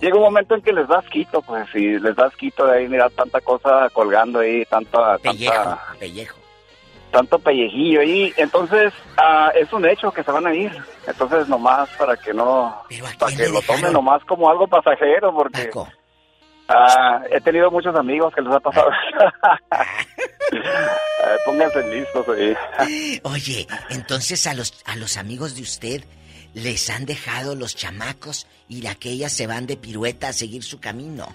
llega 0.00 0.16
un 0.16 0.22
momento 0.22 0.54
en 0.54 0.62
que 0.62 0.72
les 0.72 0.88
das 0.88 1.04
quito, 1.06 1.42
pues, 1.42 1.66
y 1.74 1.98
les 1.98 2.16
das 2.16 2.34
quito 2.36 2.66
de 2.66 2.78
ahí, 2.78 2.88
mirar 2.88 3.10
tanta 3.10 3.40
cosa 3.42 3.88
colgando 3.92 4.38
ahí, 4.40 4.64
tanta, 4.64 5.18
tanta, 5.18 5.78
pellejo. 5.98 6.36
Tanto 7.10 7.38
pellejillo 7.38 8.00
ahí, 8.00 8.32
entonces 8.36 8.92
ah, 9.16 9.50
es 9.54 9.72
un 9.72 9.86
hecho 9.86 10.10
que 10.12 10.22
se 10.22 10.30
van 10.30 10.46
a 10.46 10.54
ir, 10.54 10.72
entonces 11.06 11.48
nomás 11.48 11.88
para 11.90 12.16
que 12.16 12.32
no, 12.32 12.82
para 13.18 13.36
que 13.36 13.48
lo 13.48 13.60
tomen 13.62 13.92
nomás 13.92 14.24
como 14.24 14.48
algo 14.48 14.66
pasajero, 14.66 15.34
porque 15.34 15.70
ah, 16.68 17.22
he 17.30 17.40
tenido 17.40 17.70
muchos 17.70 17.94
amigos 17.94 18.34
que 18.34 18.42
les 18.42 18.52
ha 18.52 18.60
pasado. 18.60 18.90
Pónganse 21.44 21.82
listos 21.94 22.26
ahí. 22.28 23.20
Oye, 23.24 23.66
entonces 23.90 24.46
a 24.46 24.54
los, 24.54 24.82
a 24.84 24.96
los 24.96 25.16
amigos 25.16 25.54
de 25.54 25.62
usted 25.62 26.04
les 26.54 26.90
han 26.90 27.06
dejado 27.06 27.54
los 27.54 27.76
chamacos 27.76 28.46
y 28.68 28.86
aquellas 28.86 29.32
se 29.32 29.46
van 29.46 29.66
de 29.66 29.76
pirueta 29.76 30.28
a 30.28 30.32
seguir 30.32 30.62
su 30.62 30.80
camino. 30.80 31.26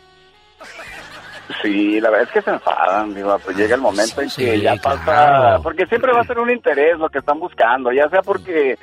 Sí, 1.62 2.00
la 2.02 2.10
verdad 2.10 2.28
es 2.28 2.34
que 2.34 2.42
se 2.42 2.52
enfadan, 2.52 3.14
digo, 3.14 3.38
pues 3.44 3.56
llega 3.58 3.76
el 3.76 3.82
momento 3.82 4.22
en 4.22 4.28
que 4.30 4.56
Sí, 4.56 4.62
ya 4.62 4.76
pasa, 4.78 5.04
claro. 5.04 5.64
porque 5.64 5.86
siempre 5.88 6.12
va 6.14 6.22
a 6.22 6.26
ser 6.26 6.40
un 6.40 6.50
interés 6.52 6.98
lo 6.98 7.10
que 7.10 7.20
están 7.20 7.40
buscando, 7.40 7.92
ya 7.92 8.10
sea 8.10 8.22
porque 8.22 8.78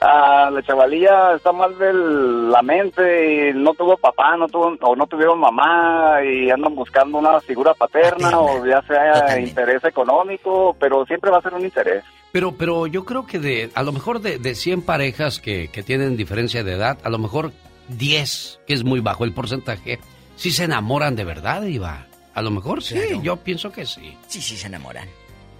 ah, 0.00 0.50
la 0.52 0.62
chavalilla 0.62 1.34
está 1.34 1.52
mal 1.52 1.76
de 1.78 1.92
la 1.92 2.62
mente 2.62 3.50
y 3.50 3.54
no 3.54 3.74
tuvo 3.74 3.96
papá, 3.96 4.36
no 4.36 4.48
tuvo, 4.48 4.76
o 4.80 4.96
no 4.96 5.06
tuvieron 5.06 5.38
mamá 5.38 6.22
y 6.24 6.50
andan 6.50 6.74
buscando 6.74 7.18
una 7.18 7.40
figura 7.40 7.74
paterna, 7.74 8.38
o 8.38 8.64
ya 8.66 8.82
sea 8.82 9.38
interés 9.40 9.84
económico, 9.84 10.76
pero 10.78 11.04
siempre 11.06 11.30
va 11.30 11.38
a 11.38 11.42
ser 11.42 11.54
un 11.54 11.64
interés. 11.64 12.04
Pero, 12.32 12.52
pero 12.52 12.86
yo 12.86 13.04
creo 13.04 13.24
que 13.26 13.38
de, 13.38 13.70
a 13.74 13.82
lo 13.82 13.92
mejor 13.92 14.20
de, 14.20 14.38
de 14.38 14.54
100 14.54 14.82
parejas 14.82 15.40
que, 15.40 15.68
que 15.68 15.82
tienen 15.82 16.16
diferencia 16.16 16.62
de 16.62 16.74
edad, 16.74 16.98
a 17.02 17.08
lo 17.08 17.18
mejor 17.18 17.52
10, 17.88 18.60
que 18.66 18.74
es 18.74 18.84
muy 18.84 19.00
bajo 19.00 19.24
el 19.24 19.32
porcentaje, 19.32 19.98
sí 20.38 20.50
se 20.50 20.64
enamoran 20.64 21.14
de 21.16 21.24
verdad, 21.24 21.62
Iba. 21.64 22.06
A 22.32 22.40
lo 22.40 22.50
mejor 22.50 22.82
sí, 22.82 22.96
yo 23.22 23.36
pienso 23.36 23.70
que 23.72 23.84
sí. 23.84 24.16
Sí, 24.28 24.40
sí, 24.40 24.56
se 24.56 24.68
enamoran. 24.68 25.08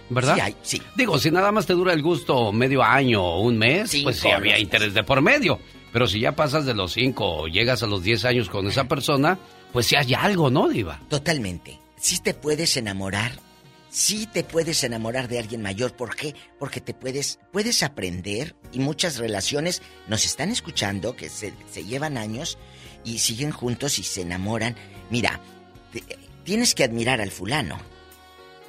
¿Verdad? 0.09 0.35
Sí, 0.35 0.41
hay- 0.41 0.55
sí. 0.63 0.81
Digo, 0.95 1.19
si 1.19 1.29
nada 1.29 1.51
más 1.51 1.67
te 1.67 1.73
dura 1.73 1.93
el 1.93 2.01
gusto 2.01 2.51
medio 2.51 2.81
año 2.81 3.21
o 3.23 3.41
un 3.41 3.57
mes, 3.59 3.91
Cinco 3.91 4.05
pues 4.05 4.17
sí 4.19 4.31
había 4.31 4.57
interés 4.57 4.93
de 4.95 5.03
por 5.03 5.21
medio. 5.21 5.59
Pero 5.91 6.07
si 6.07 6.19
ya 6.19 6.35
pasas 6.35 6.65
de 6.65 6.73
los 6.73 6.93
5 6.93 7.25
o 7.25 7.47
llegas 7.47 7.81
a 7.83 7.87
los 7.87 8.03
10 8.03 8.23
años 8.25 8.49
con 8.49 8.67
esa 8.67 8.85
persona, 8.85 9.37
pues 9.73 9.87
sí 9.87 9.95
hay 9.95 10.13
algo, 10.13 10.49
¿no, 10.51 10.67
Diva? 10.69 10.99
Totalmente. 11.09 11.79
Sí 11.97 12.19
te 12.19 12.33
puedes 12.33 12.77
enamorar. 12.77 13.31
Sí 13.89 14.27
te 14.31 14.43
puedes 14.43 14.83
enamorar 14.83 15.27
de 15.27 15.39
alguien 15.39 15.63
mayor. 15.63 15.93
¿Por 15.95 16.15
qué? 16.15 16.35
Porque 16.59 16.79
te 16.79 16.93
puedes, 16.93 17.39
puedes 17.51 17.81
aprender 17.81 18.55
y 18.71 18.79
muchas 18.79 19.17
relaciones 19.17 19.81
nos 20.07 20.25
están 20.25 20.51
escuchando 20.51 21.15
que 21.15 21.27
se, 21.27 21.53
se 21.71 21.83
llevan 21.83 22.17
años 22.17 22.59
y 23.09 23.19
siguen 23.19 23.51
juntos 23.51 23.99
y 23.99 24.03
se 24.03 24.21
enamoran. 24.21 24.75
Mira, 25.09 25.39
tienes 26.43 26.75
que 26.75 26.83
admirar 26.83 27.21
al 27.21 27.31
fulano. 27.31 27.79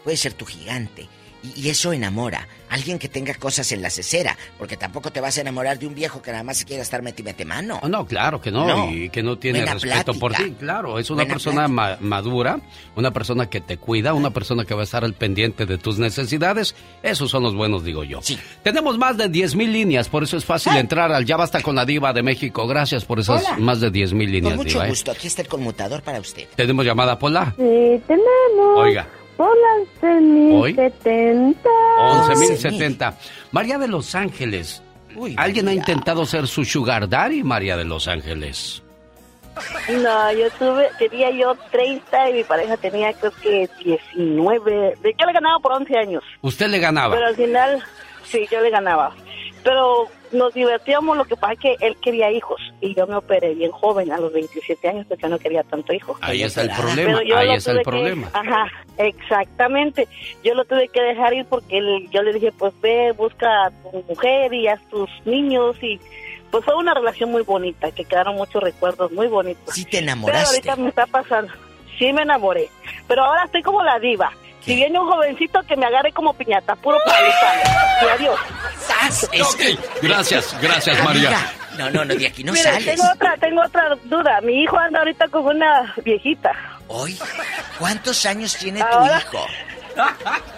Puede 0.04 0.16
ser 0.16 0.32
tu 0.32 0.46
gigante. 0.46 1.08
Y, 1.42 1.66
y 1.66 1.68
eso 1.70 1.92
enamora. 1.92 2.46
Alguien 2.68 2.98
que 2.98 3.08
tenga 3.08 3.34
cosas 3.34 3.72
en 3.72 3.82
la 3.82 3.90
cesera. 3.90 4.36
Porque 4.58 4.76
tampoco 4.76 5.10
te 5.10 5.20
vas 5.20 5.36
a 5.38 5.40
enamorar 5.40 5.78
de 5.78 5.86
un 5.86 5.94
viejo 5.94 6.22
que 6.22 6.30
nada 6.30 6.44
más 6.44 6.58
se 6.58 6.64
quiera 6.64 6.82
estar 6.82 7.02
meti 7.02 7.22
mete 7.22 7.44
mano. 7.44 7.80
Oh, 7.82 7.88
no, 7.88 8.06
claro 8.06 8.40
que 8.40 8.50
no, 8.50 8.66
No. 8.66 8.90
y 8.92 9.08
que 9.10 9.22
no 9.22 9.38
tiene 9.38 9.60
Buena 9.60 9.74
respeto 9.74 10.14
por 10.14 10.34
ti, 10.34 10.54
claro, 10.58 10.98
es 10.98 11.10
una 11.10 11.22
Buena 11.24 11.34
persona 11.34 11.68
ma- 11.68 11.96
madura, 12.00 12.60
una 12.96 13.10
persona 13.10 13.48
que 13.50 13.60
te 13.60 13.76
cuida, 13.78 14.14
una 14.14 14.30
persona 14.30 14.64
que 14.64 14.74
va 14.74 14.82
a 14.82 14.84
estar 14.84 15.04
al 15.04 15.14
pendiente 15.14 15.66
de 15.66 15.78
tus 15.78 15.98
necesidades, 15.98 16.74
esos 17.02 17.30
son 17.30 17.42
los 17.42 17.54
buenos, 17.56 17.84
digo 17.84 18.04
yo. 18.04 18.20
Tenemos 18.62 18.98
más 18.98 19.16
de 19.16 19.28
10 19.28 19.56
mil 19.56 19.72
líneas, 19.72 20.08
por 20.08 20.22
eso 20.22 20.36
es 20.36 20.44
fácil 20.44 20.76
entrar 20.76 21.10
al 21.12 21.24
Ya 21.24 21.36
Basta 21.36 21.62
con 21.62 21.74
la 21.74 21.84
Diva 21.84 22.12
de 22.12 22.22
México, 22.22 22.66
gracias 22.66 23.04
por 23.04 23.18
esas 23.18 23.44
Hola. 23.46 23.56
más 23.58 23.80
de 23.80 23.90
10 23.90 24.12
mil 24.12 24.30
líneas, 24.30 24.54
Con 24.54 24.58
mucho 24.64 24.74
Diva. 24.78 24.86
¿eh? 24.86 24.90
gusto. 24.90 25.10
Aquí 25.10 25.26
está 25.26 25.42
el 25.42 25.48
conmutador 25.48 26.02
para 26.02 26.20
usted. 26.20 26.46
Tenemos 26.54 26.84
llamada, 26.84 27.18
Pola. 27.18 27.54
Sí, 27.56 28.00
tenemos. 28.06 28.76
Oiga. 28.76 29.08
Por 29.40 29.56
las 29.56 29.88
Hoy. 30.02 30.74
11.070. 30.74 31.54
11.070. 31.98 33.14
María 33.52 33.78
de 33.78 33.88
Los 33.88 34.14
Ángeles. 34.14 34.82
¿Alguien 35.38 35.66
ha 35.68 35.72
intentado 35.72 36.26
ser 36.26 36.46
su 36.46 36.62
sugar 36.66 37.08
daddy, 37.08 37.42
María 37.42 37.78
de 37.78 37.86
Los 37.86 38.06
Ángeles? 38.06 38.82
No, 39.88 40.32
yo 40.32 40.50
tuve, 40.58 40.90
tenía 40.98 41.30
yo 41.30 41.54
30 41.70 42.28
y 42.28 42.32
mi 42.34 42.44
pareja 42.44 42.76
tenía 42.76 43.14
creo 43.14 43.32
que 43.42 43.66
19. 43.82 44.96
De 45.02 45.16
yo 45.18 45.26
le 45.26 45.32
ganaba 45.32 45.58
por 45.60 45.72
11 45.72 45.96
años. 45.96 46.22
¿Usted 46.42 46.68
le 46.68 46.78
ganaba? 46.78 47.14
Pero 47.14 47.28
al 47.28 47.34
final, 47.34 47.82
sí, 48.24 48.46
yo 48.52 48.60
le 48.60 48.68
ganaba. 48.68 49.14
Pero 49.62 50.06
nos 50.32 50.54
divertíamos, 50.54 51.16
lo 51.16 51.24
que 51.24 51.36
pasa 51.36 51.52
es 51.54 51.58
que 51.58 51.76
él 51.80 51.96
quería 52.00 52.30
hijos 52.30 52.60
y 52.80 52.94
yo 52.94 53.06
me 53.06 53.16
operé 53.16 53.54
bien 53.54 53.70
joven, 53.72 54.10
a 54.12 54.18
los 54.18 54.32
27 54.32 54.88
años, 54.88 55.06
porque 55.08 55.22
yo 55.22 55.28
no 55.28 55.38
quería 55.38 55.62
tanto 55.64 55.92
hijo. 55.92 56.16
Ahí 56.22 56.42
está 56.42 56.62
el 56.62 56.68
Pero 56.70 56.82
problema, 56.82 57.18
ahí 57.38 57.50
está 57.52 57.72
el 57.72 57.78
que- 57.78 57.84
problema. 57.84 58.30
ajá, 58.32 58.66
exactamente. 58.98 60.08
Yo 60.44 60.54
lo 60.54 60.64
tuve 60.64 60.88
que 60.88 61.00
dejar 61.02 61.34
ir 61.34 61.44
porque 61.46 61.78
él- 61.78 62.08
yo 62.10 62.22
le 62.22 62.32
dije, 62.32 62.52
pues 62.52 62.72
ve, 62.80 63.12
busca 63.12 63.66
a 63.66 63.70
tu 63.70 64.02
mujer 64.08 64.52
y 64.54 64.68
a 64.68 64.76
tus 64.90 65.08
niños 65.24 65.76
y 65.82 66.00
pues 66.50 66.64
fue 66.64 66.74
una 66.74 66.94
relación 66.94 67.30
muy 67.30 67.42
bonita, 67.42 67.92
que 67.92 68.04
quedaron 68.04 68.34
muchos 68.34 68.60
recuerdos 68.62 69.12
muy 69.12 69.28
bonitos. 69.28 69.72
Sí 69.74 69.84
te 69.84 69.90
Pero 69.92 70.02
enamoraste. 70.04 70.48
ahorita 70.70 70.76
me 70.76 70.88
está 70.88 71.06
pasando. 71.06 71.52
Sí 71.98 72.12
me 72.12 72.22
enamoré. 72.22 72.68
Pero 73.06 73.22
ahora 73.24 73.44
estoy 73.44 73.62
como 73.62 73.82
la 73.84 73.98
diva. 74.00 74.32
Si 74.62 74.74
viene 74.74 74.98
un 74.98 75.08
jovencito 75.08 75.60
que 75.66 75.76
me 75.76 75.86
agarre 75.86 76.12
como 76.12 76.32
piñata, 76.34 76.76
puro 76.76 76.98
palo. 77.04 77.28
Y 78.02 78.08
adiós. 78.08 78.40
Ok, 79.42 79.62
gracias, 80.02 80.56
gracias, 80.60 81.02
María. 81.04 81.30
No, 81.78 81.90
no, 81.90 82.04
no, 82.04 82.14
de 82.14 82.26
aquí 82.26 82.44
no 82.44 82.52
Mira, 82.52 82.72
sales. 82.72 82.84
tengo 82.96 83.10
otra, 83.12 83.36
tengo 83.38 83.62
otra 83.62 83.96
duda. 84.04 84.40
Mi 84.42 84.62
hijo 84.62 84.76
anda 84.78 84.98
ahorita 84.98 85.28
con 85.28 85.46
una 85.46 85.94
viejita. 86.04 86.52
Hoy, 86.88 87.18
¿cuántos 87.78 88.26
años 88.26 88.56
tiene 88.56 88.80
tu 88.80 89.04
hijo? 89.06 89.46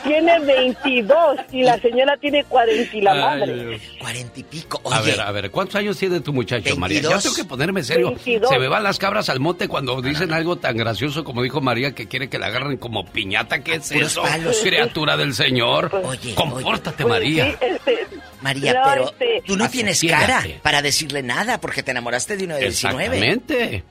Tiene 0.05 0.39
22 0.41 1.37
y 1.53 1.63
la 1.63 1.79
señora 1.79 2.17
tiene 2.17 2.45
40 2.45 2.97
y 2.97 3.01
la 3.01 3.15
madre. 3.15 3.81
Cuarenta 4.01 4.41
y 4.41 4.43
pico. 4.43 4.81
A 4.93 5.01
ver, 5.01 5.21
a 5.21 5.31
ver, 5.33 5.51
¿cuántos 5.51 5.77
años 5.77 5.97
tiene 5.97 6.21
tu 6.21 6.33
muchacho, 6.33 6.77
María? 6.77 7.01
Ya 7.01 7.09
22. 7.11 7.23
tengo 7.23 7.37
que 7.37 7.45
ponerme 7.45 7.83
serio. 7.85 8.09
22. 8.09 8.49
Se 8.51 8.59
me 8.59 8.69
van 8.69 8.83
las 8.83 8.99
cabras 8.99 9.29
al 9.29 9.41
monte 9.41 9.69
cuando 9.69 10.01
dicen 10.03 10.33
algo 10.33 10.57
tan 10.57 10.77
gracioso 10.77 11.25
como 11.25 11.43
dijo 11.43 11.61
María 11.61 11.95
que 11.95 12.09
quiere 12.09 12.29
que 12.29 12.39
la 12.39 12.47
agarren 12.47 12.77
como 12.77 13.05
piñata. 13.07 13.63
¿Qué 13.63 13.75
es 13.77 13.89
Puros 13.93 14.11
eso? 14.13 14.23
palos. 14.23 14.61
Criatura 14.63 15.17
del 15.17 15.35
Señor. 15.35 15.91
Oye, 16.05 16.35
Compórtate, 16.35 17.05
Pues 17.05 17.15
María. 17.15 17.45
sí, 17.51 17.57
este, 17.61 18.07
María, 18.41 18.75
no, 18.75 18.81
pero 18.91 19.05
este, 19.09 19.43
tú 19.47 19.57
no 19.57 19.71
tienes 19.71 20.03
cara 20.09 20.43
para 20.63 20.83
decirle 20.83 21.23
nada 21.23 21.61
porque 21.61 21.83
te 21.83 21.93
enamoraste 21.93 22.37
de 22.37 22.45
uno 22.45 22.55
de 22.57 22.63
19. 22.63 23.05
Exactamente. 23.05 23.85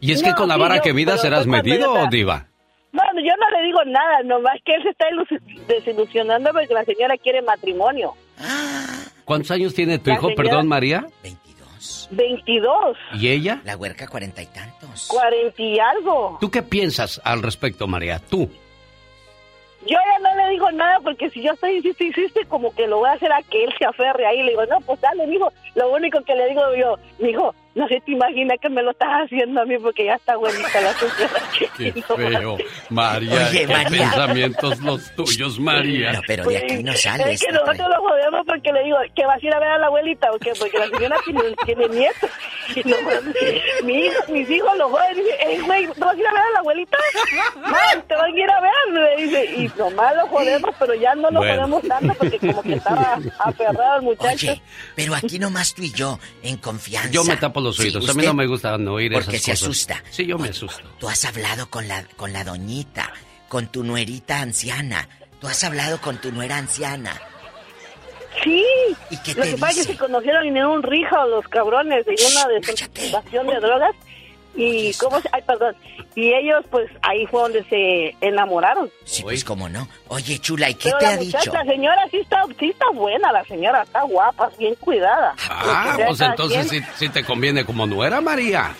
Y 0.00 0.12
es 0.12 0.22
que 0.22 0.32
con 0.34 0.48
la 0.48 0.54
sí, 0.54 0.60
vara 0.60 0.76
yo- 0.76 0.82
que 0.82 0.92
vida 0.92 1.12
pero 1.12 1.22
serás 1.22 1.46
cuando 1.46 1.62
medido, 1.68 2.06
Diva. 2.10 2.46
Yo 3.30 3.36
no 3.36 3.50
le 3.60 3.64
digo 3.66 3.84
nada, 3.84 4.22
nomás 4.24 4.56
que 4.64 4.74
él 4.74 4.82
se 4.82 4.88
está 4.88 5.06
ilus- 5.10 5.66
desilusionando 5.68 6.50
porque 6.52 6.74
la 6.74 6.84
señora 6.84 7.16
quiere 7.16 7.42
matrimonio. 7.42 8.14
¿Cuántos 9.24 9.52
años 9.52 9.72
tiene 9.72 9.98
tu 10.00 10.10
La 10.10 10.16
hijo, 10.16 10.28
señora- 10.30 10.42
perdón, 10.48 10.66
María? 10.66 11.06
22, 12.10 12.96
¿Y 13.14 13.28
ella? 13.28 13.60
La 13.64 13.76
huerca 13.76 14.08
cuarenta 14.08 14.42
y 14.42 14.46
tantos. 14.46 15.06
40 15.08 15.62
y 15.62 15.78
algo. 15.78 16.38
¿Tú 16.40 16.50
qué 16.50 16.62
piensas 16.62 17.20
al 17.24 17.40
respecto, 17.40 17.86
María? 17.86 18.18
Tú. 18.18 18.50
Yo 19.86 19.96
ya 19.96 20.18
no 20.18 20.34
le 20.36 20.50
digo 20.50 20.70
nada 20.72 20.98
porque 21.00 21.30
si 21.30 21.40
yo 21.40 21.52
estoy 21.52 21.76
insiste, 21.76 22.04
insiste, 22.04 22.44
como 22.46 22.74
que 22.74 22.86
lo 22.88 22.98
voy 22.98 23.08
a 23.08 23.12
hacer 23.12 23.32
a 23.32 23.42
que 23.42 23.62
él 23.64 23.72
se 23.78 23.84
aferre 23.86 24.26
ahí. 24.26 24.42
Le 24.42 24.50
digo, 24.50 24.66
no, 24.66 24.80
pues 24.80 25.00
dale, 25.00 25.26
mijo. 25.28 25.52
Lo 25.76 25.90
único 25.92 26.20
que 26.22 26.34
le 26.34 26.48
digo 26.48 26.62
yo, 26.76 26.96
mijo, 27.20 27.54
no 27.74 27.86
se 27.88 28.00
te 28.00 28.12
imagina 28.12 28.56
que 28.58 28.68
me 28.68 28.82
lo 28.82 28.90
estás 28.90 29.08
haciendo 29.24 29.60
a 29.60 29.64
mí 29.64 29.78
porque 29.78 30.04
ya 30.06 30.14
está 30.14 30.36
buenita 30.36 30.80
la 30.80 30.92
señora. 30.94 31.40
Qué 31.76 31.92
feo. 32.02 32.56
María, 32.90 33.48
Oye, 33.48 33.60
qué 33.60 33.66
María. 33.66 33.88
pensamientos 34.02 34.78
los 34.80 35.14
tuyos, 35.14 35.58
María. 35.60 36.12
No, 36.14 36.20
pero 36.26 36.44
de 36.44 36.56
aquí 36.58 36.82
no 36.82 36.92
Es 36.92 37.02
sales. 37.02 37.40
que 37.40 37.52
nosotros 37.52 37.88
lo 37.88 38.02
jodemos 38.02 38.40
porque 38.46 38.72
le 38.72 38.84
digo 38.84 38.96
que 39.14 39.24
vas 39.24 39.42
a 39.42 39.46
ir 39.46 39.54
a 39.54 39.60
ver 39.60 39.68
a 39.70 39.78
la 39.78 39.86
abuelita 39.86 40.30
o 40.32 40.38
qué, 40.38 40.52
porque 40.58 40.78
la 40.78 40.86
señora 40.88 41.16
tiene, 41.24 41.40
tiene 41.64 41.88
nietos. 41.88 42.30
Y 42.72 42.88
lo 42.88 42.96
joden. 43.02 43.34
Mi 43.82 43.94
hijo, 44.06 44.22
mis 44.32 44.48
hijos 44.48 44.76
lo 44.78 44.88
joden 44.90 45.18
y 45.18 45.22
dicen, 45.22 45.36
"Ey, 45.44 45.58
güey, 45.58 45.86
¿no 45.86 46.06
vas 46.06 46.14
a 46.14 46.18
ir 46.20 46.26
a 46.28 46.32
ver 46.32 46.40
a 46.42 46.50
la 46.52 46.58
abuelita? 46.60 46.96
Man, 47.56 48.04
te 48.06 48.14
van 48.14 48.32
a 48.32 48.38
ir 48.38 48.48
a 48.48 48.60
ver, 48.60 48.72
me 48.92 49.22
dice. 49.24 49.44
Y 49.56 49.70
nomás 49.76 50.14
lo 50.14 50.26
jodemos, 50.28 50.70
pero 50.78 50.94
ya 50.94 51.14
no 51.16 51.30
lo 51.32 51.40
Bueno. 51.40 51.54
jodemos 51.62 51.82
tanto 51.88 52.14
porque 52.14 52.38
como 52.38 52.62
que 52.62 52.74
estaba 52.74 53.18
aferrado 53.40 53.96
el 53.96 54.02
muchacho. 54.02 54.52
Oye, 54.52 54.62
pero 54.94 55.16
aquí 55.16 55.40
nomás 55.40 55.74
tú 55.74 55.82
y 55.82 55.90
yo, 55.90 56.20
en 56.44 56.58
confianza. 56.58 57.10
Yo 57.10 57.24
me 57.24 57.36
tapo 57.36 57.59
los 57.60 57.76
Sí, 57.76 57.84
oídos. 57.84 58.08
a 58.08 58.14
mí 58.14 58.24
no 58.24 58.34
me 58.34 58.46
gusta 58.46 58.76
no 58.78 58.94
oír 58.94 59.12
Porque 59.12 59.36
esas 59.36 59.42
se 59.44 59.50
cosas. 59.52 59.62
asusta. 59.68 60.04
Sí, 60.10 60.26
yo 60.26 60.38
me 60.38 60.48
asusto. 60.48 60.82
Tú 60.98 61.08
has 61.08 61.24
hablado 61.24 61.68
con 61.70 61.86
la, 61.88 62.04
con 62.16 62.32
la 62.32 62.44
doñita, 62.44 63.12
con 63.48 63.68
tu 63.68 63.84
nuerita 63.84 64.40
anciana. 64.40 65.08
Tú 65.40 65.46
has 65.48 65.62
hablado 65.64 66.00
con 66.00 66.18
tu 66.18 66.32
nuera 66.32 66.58
anciana. 66.58 67.20
Sí. 68.44 68.64
¿Y 69.10 69.16
qué 69.22 69.34
Lo 69.34 69.42
te 69.42 69.50
que 69.50 69.56
pasa 69.58 69.80
es 69.80 69.86
que 69.86 69.92
se 69.94 69.98
conocieron 69.98 70.44
en 70.46 70.64
un 70.64 70.82
rijo 70.82 71.16
los 71.26 71.46
cabrones 71.48 72.06
en 72.06 72.14
una 72.32 72.48
desconcentración 72.48 73.46
de 73.46 73.54
drogas 73.60 73.94
Y 74.54 74.92
cómo 74.94 75.20
se- 75.20 75.28
ay, 75.32 75.42
perdón. 75.46 75.74
Y 76.16 76.32
ellos 76.34 76.64
pues 76.70 76.90
ahí 77.02 77.24
fue 77.26 77.42
donde 77.42 77.64
se 77.64 78.14
enamoraron. 78.20 78.90
Sí, 79.04 79.22
pues 79.22 79.44
cómo 79.44 79.68
no. 79.68 79.88
Oye, 80.08 80.38
chula, 80.40 80.68
¿y 80.70 80.74
qué 80.74 80.88
Pero 80.90 80.98
te 80.98 81.04
la 81.06 81.12
ha 81.12 81.16
muchacha, 81.16 81.38
dicho? 81.38 81.52
La 81.52 81.64
señora 81.64 82.02
sí 82.10 82.16
está, 82.18 82.42
sí 82.58 82.70
está 82.70 82.90
buena, 82.90 83.30
la 83.32 83.44
señora 83.44 83.82
está 83.82 84.02
guapa, 84.02 84.50
bien 84.58 84.74
cuidada. 84.76 85.34
Ah, 85.48 85.96
pues 86.06 86.20
entonces 86.20 86.82
sí, 86.96 87.08
te 87.08 87.24
conviene 87.24 87.64
como 87.64 87.86
nuera, 87.86 88.20
María. 88.20 88.74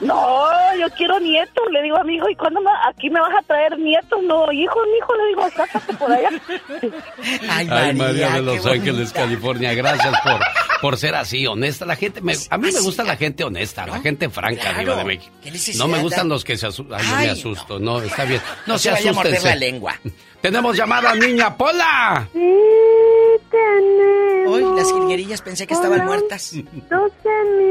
No, 0.00 0.46
yo 0.78 0.86
quiero 0.96 1.18
nietos, 1.20 1.64
le 1.72 1.82
digo 1.82 1.96
amigo, 1.96 2.28
¿y 2.28 2.36
cuándo 2.36 2.60
me- 2.60 2.70
aquí 2.88 3.10
me 3.10 3.20
vas 3.20 3.32
a 3.38 3.42
traer 3.42 3.76
nietos? 3.78 4.22
No, 4.22 4.50
hijo, 4.52 4.78
hijo, 4.96 5.14
le 5.16 5.26
digo, 5.28 5.50
sácate 5.56 5.94
por 5.94 6.12
allá. 6.12 6.30
Ay, 7.50 7.68
Ay, 7.70 7.94
María 7.94 8.30
de 8.30 8.42
Los 8.42 8.64
Ángeles, 8.64 9.12
California, 9.12 9.74
gracias 9.74 10.14
por, 10.22 10.40
por 10.80 10.96
ser 10.98 11.14
así, 11.16 11.46
honesta. 11.46 11.84
La 11.84 11.96
gente, 11.96 12.20
me- 12.20 12.34
a 12.50 12.58
mí 12.58 12.70
me 12.72 12.80
gusta 12.80 13.02
la 13.02 13.16
gente 13.16 13.42
honesta, 13.44 13.86
la 13.86 14.00
gente 14.00 14.28
franca, 14.30 14.60
Claro. 14.62 14.78
Diva 14.80 14.96
de 14.96 15.04
México. 15.04 15.32
¿Qué 15.42 15.50
necesidad 15.50 15.84
No 15.84 15.88
me 15.92 15.98
gustan 16.00 16.28
los 16.28 16.44
que 16.44 16.56
se 16.56 16.66
asustan. 16.66 17.00
Ay, 17.00 17.06
yo 17.08 17.16
Ay, 17.16 17.26
me 17.26 17.32
asusto, 17.32 17.78
no, 17.80 18.00
está 18.00 18.24
bien. 18.24 18.40
No, 18.66 18.74
No 18.74 18.78
se 18.78 18.84
se 18.84 18.90
vaya 18.92 19.10
a 19.10 19.14
morder 19.14 19.42
la 19.42 19.54
lengua. 19.56 19.94
Tenemos 20.40 20.76
llamada, 20.76 21.14
niña 21.14 21.56
Pola. 21.56 22.28
Sí, 22.32 22.54
tenemos. 23.50 24.54
Hoy 24.54 24.64
las 24.76 24.92
jilguerillas 24.92 25.42
pensé 25.42 25.66
que 25.66 25.74
estaban 25.74 26.04
muertas. 26.06 26.52
12 26.54 26.68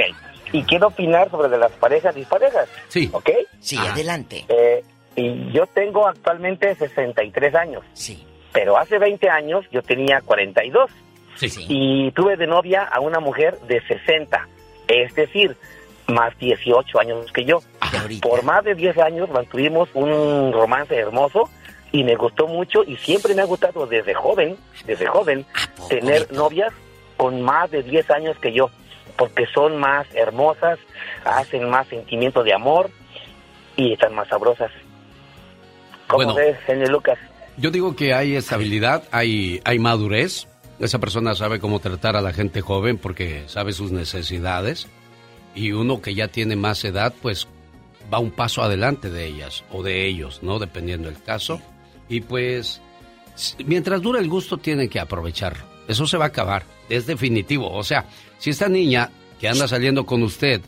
Y 0.52 0.62
quiero 0.64 0.88
opinar 0.88 1.30
sobre 1.30 1.48
de 1.48 1.58
las 1.58 1.70
parejas 1.72 2.14
disparejas. 2.14 2.68
Sí. 2.88 3.08
¿Ok? 3.12 3.30
Sí, 3.60 3.76
adelante. 3.76 4.44
Eh, 4.48 4.82
y 5.20 5.52
yo 5.52 5.66
tengo 5.66 6.06
actualmente 6.06 6.74
63 6.74 7.54
años. 7.54 7.84
Sí. 7.92 8.24
Pero 8.52 8.78
hace 8.78 8.98
20 8.98 9.28
años 9.28 9.64
yo 9.70 9.82
tenía 9.82 10.20
42. 10.20 10.90
Sí. 11.36 11.66
Y 11.68 12.10
tuve 12.12 12.36
de 12.36 12.46
novia 12.46 12.84
a 12.84 13.00
una 13.00 13.20
mujer 13.20 13.58
de 13.60 13.80
60. 13.82 14.48
Es 14.88 15.14
decir, 15.14 15.56
más 16.08 16.36
18 16.38 17.00
años 17.00 17.32
que 17.32 17.44
yo. 17.44 17.60
Por 18.20 18.42
más 18.42 18.64
de 18.64 18.74
10 18.74 18.98
años 18.98 19.30
mantuvimos 19.30 19.88
un 19.94 20.52
romance 20.52 20.96
hermoso 20.96 21.48
y 21.92 22.04
me 22.04 22.16
gustó 22.16 22.46
mucho 22.46 22.82
y 22.84 22.96
siempre 22.96 23.34
me 23.34 23.42
ha 23.42 23.46
gustado 23.46 23.86
desde 23.86 24.14
joven, 24.14 24.56
desde 24.86 25.06
joven, 25.06 25.44
tener 25.88 26.30
novias 26.32 26.72
con 27.16 27.42
más 27.42 27.70
de 27.70 27.82
10 27.82 28.10
años 28.10 28.38
que 28.38 28.52
yo, 28.52 28.70
porque 29.16 29.46
son 29.46 29.76
más 29.78 30.06
hermosas, 30.14 30.78
hacen 31.24 31.68
más 31.68 31.86
sentimiento 31.88 32.42
de 32.42 32.54
amor 32.54 32.90
y 33.76 33.92
están 33.92 34.14
más 34.14 34.28
sabrosas. 34.28 34.70
¿Cómo 36.10 36.34
Bueno. 36.34 36.56
señor 36.66 36.90
Lucas? 36.90 37.18
Yo 37.56 37.70
digo 37.70 37.94
que 37.94 38.14
hay 38.14 38.36
estabilidad, 38.36 39.04
hay, 39.12 39.60
hay 39.64 39.78
madurez. 39.78 40.46
Esa 40.78 40.98
persona 40.98 41.34
sabe 41.34 41.60
cómo 41.60 41.78
tratar 41.78 42.16
a 42.16 42.22
la 42.22 42.32
gente 42.32 42.62
joven 42.62 42.96
porque 42.96 43.44
sabe 43.46 43.72
sus 43.72 43.92
necesidades. 43.92 44.88
Y 45.54 45.72
uno 45.72 46.00
que 46.00 46.14
ya 46.14 46.28
tiene 46.28 46.56
más 46.56 46.84
edad, 46.84 47.12
pues 47.20 47.48
va 48.12 48.18
un 48.18 48.30
paso 48.30 48.62
adelante 48.62 49.10
de 49.10 49.26
ellas 49.26 49.64
o 49.70 49.82
de 49.82 50.06
ellos, 50.06 50.42
¿no? 50.42 50.58
Dependiendo 50.58 51.08
del 51.08 51.22
caso. 51.22 51.60
Y 52.08 52.20
pues, 52.20 52.80
mientras 53.64 54.00
dura 54.00 54.20
el 54.20 54.28
gusto, 54.28 54.58
tienen 54.58 54.88
que 54.88 55.00
aprovecharlo. 55.00 55.64
Eso 55.86 56.06
se 56.06 56.16
va 56.16 56.26
a 56.26 56.28
acabar, 56.28 56.64
es 56.88 57.06
definitivo. 57.06 57.70
O 57.72 57.82
sea, 57.82 58.06
si 58.38 58.50
esta 58.50 58.68
niña 58.68 59.10
que 59.40 59.48
anda 59.48 59.66
saliendo 59.68 60.06
con 60.06 60.22
usted, 60.22 60.60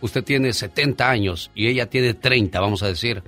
usted 0.00 0.24
tiene 0.24 0.52
70 0.52 1.08
años 1.08 1.50
y 1.54 1.68
ella 1.68 1.90
tiene 1.90 2.14
30, 2.14 2.60
vamos 2.60 2.82
a 2.82 2.88
decir, 2.88 3.22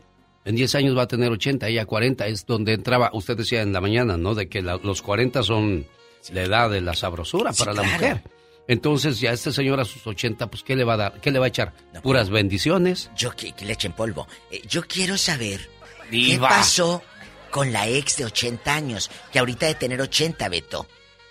en 0.44 0.56
10 0.56 0.74
años 0.74 0.96
va 0.96 1.02
a 1.02 1.08
tener 1.08 1.30
80, 1.30 1.68
ella 1.68 1.84
40, 1.86 2.26
es 2.26 2.46
donde 2.46 2.72
entraba, 2.74 3.10
usted 3.12 3.36
decía 3.36 3.62
en 3.62 3.72
la 3.72 3.80
mañana, 3.80 4.16
¿no? 4.16 4.34
De 4.34 4.48
que 4.48 4.62
la- 4.62 4.78
los 4.82 5.02
40 5.02 5.42
son 5.42 5.86
la 6.32 6.42
edad 6.42 6.70
de 6.70 6.80
la 6.80 6.94
sabrosura 6.94 7.52
para 7.52 7.72
la 7.72 7.82
mujer. 7.82 8.22
Entonces 8.68 9.18
ya 9.20 9.32
este 9.32 9.50
señor 9.52 9.80
a 9.80 9.84
sus 9.84 10.06
80, 10.06 10.46
pues 10.48 10.62
¿qué 10.62 10.76
le 10.76 10.84
va 10.84 10.94
a 10.94 10.96
dar? 10.96 11.20
¿Qué 11.20 11.30
le 11.30 11.38
va 11.38 11.46
a 11.46 11.48
echar? 11.48 11.72
¿Puras 12.02 12.30
bendiciones? 12.30 13.10
Yo 13.16 13.32
que, 13.34 13.52
que 13.52 13.64
le 13.64 13.72
echen 13.72 13.92
polvo. 13.92 14.28
Eh, 14.50 14.62
yo 14.68 14.82
quiero 14.86 15.16
saber 15.18 15.68
Diva. 16.10 16.48
qué 16.48 16.54
pasó 16.54 17.02
con 17.50 17.72
la 17.72 17.88
ex 17.88 18.16
de 18.18 18.26
80 18.26 18.72
años, 18.74 19.10
que 19.32 19.40
ahorita 19.40 19.66
de 19.66 19.74
tener 19.74 20.00
80, 20.00 20.48
Beto. 20.48 20.86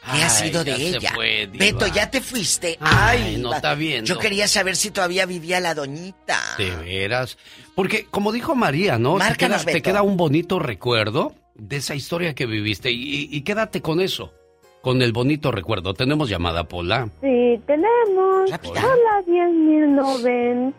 ¿Qué 0.06 0.24
ha 0.24 0.30
sido 0.30 0.64
de 0.64 0.76
ella? 0.76 1.12
fue. 1.14 1.48
Beto, 1.52 1.88
ya 1.88 2.10
te 2.10 2.22
fuiste. 2.22 2.78
Ay, 2.80 3.36
Ay, 3.36 3.38
no 3.38 3.54
está 3.54 3.76
viendo. 3.76 4.08
Yo 4.08 4.18
quería 4.18 4.48
saber 4.48 4.76
si 4.76 4.92
todavía 4.92 5.26
vivía 5.26 5.60
la 5.60 5.76
doñita. 5.76 6.40
De 6.58 6.76
veras. 6.78 7.38
Porque, 7.76 8.06
como 8.06 8.32
dijo 8.32 8.56
María, 8.56 8.98
¿no? 8.98 9.14
Te 9.14 9.20
Márcanos, 9.20 9.64
queda, 9.64 9.74
te 9.74 9.82
queda 9.82 10.02
un 10.02 10.18
bonito 10.18 10.60
recuerdo 10.60 11.36
de 11.56 11.78
esa 11.78 11.96
historia 11.96 12.34
que 12.34 12.46
viviste 12.46 12.92
y, 12.92 13.30
y 13.32 13.42
quédate 13.42 13.82
con 13.82 14.00
eso, 14.00 14.34
con 14.82 15.02
el 15.02 15.12
bonito 15.12 15.52
recuerdo. 15.52 15.94
Tenemos 15.94 16.30
llamada, 16.30 16.64
Pola. 16.64 17.10
Sí, 17.22 17.60
tenemos. 17.68 18.52
Hola, 18.64 19.24
10.090. 19.28 20.74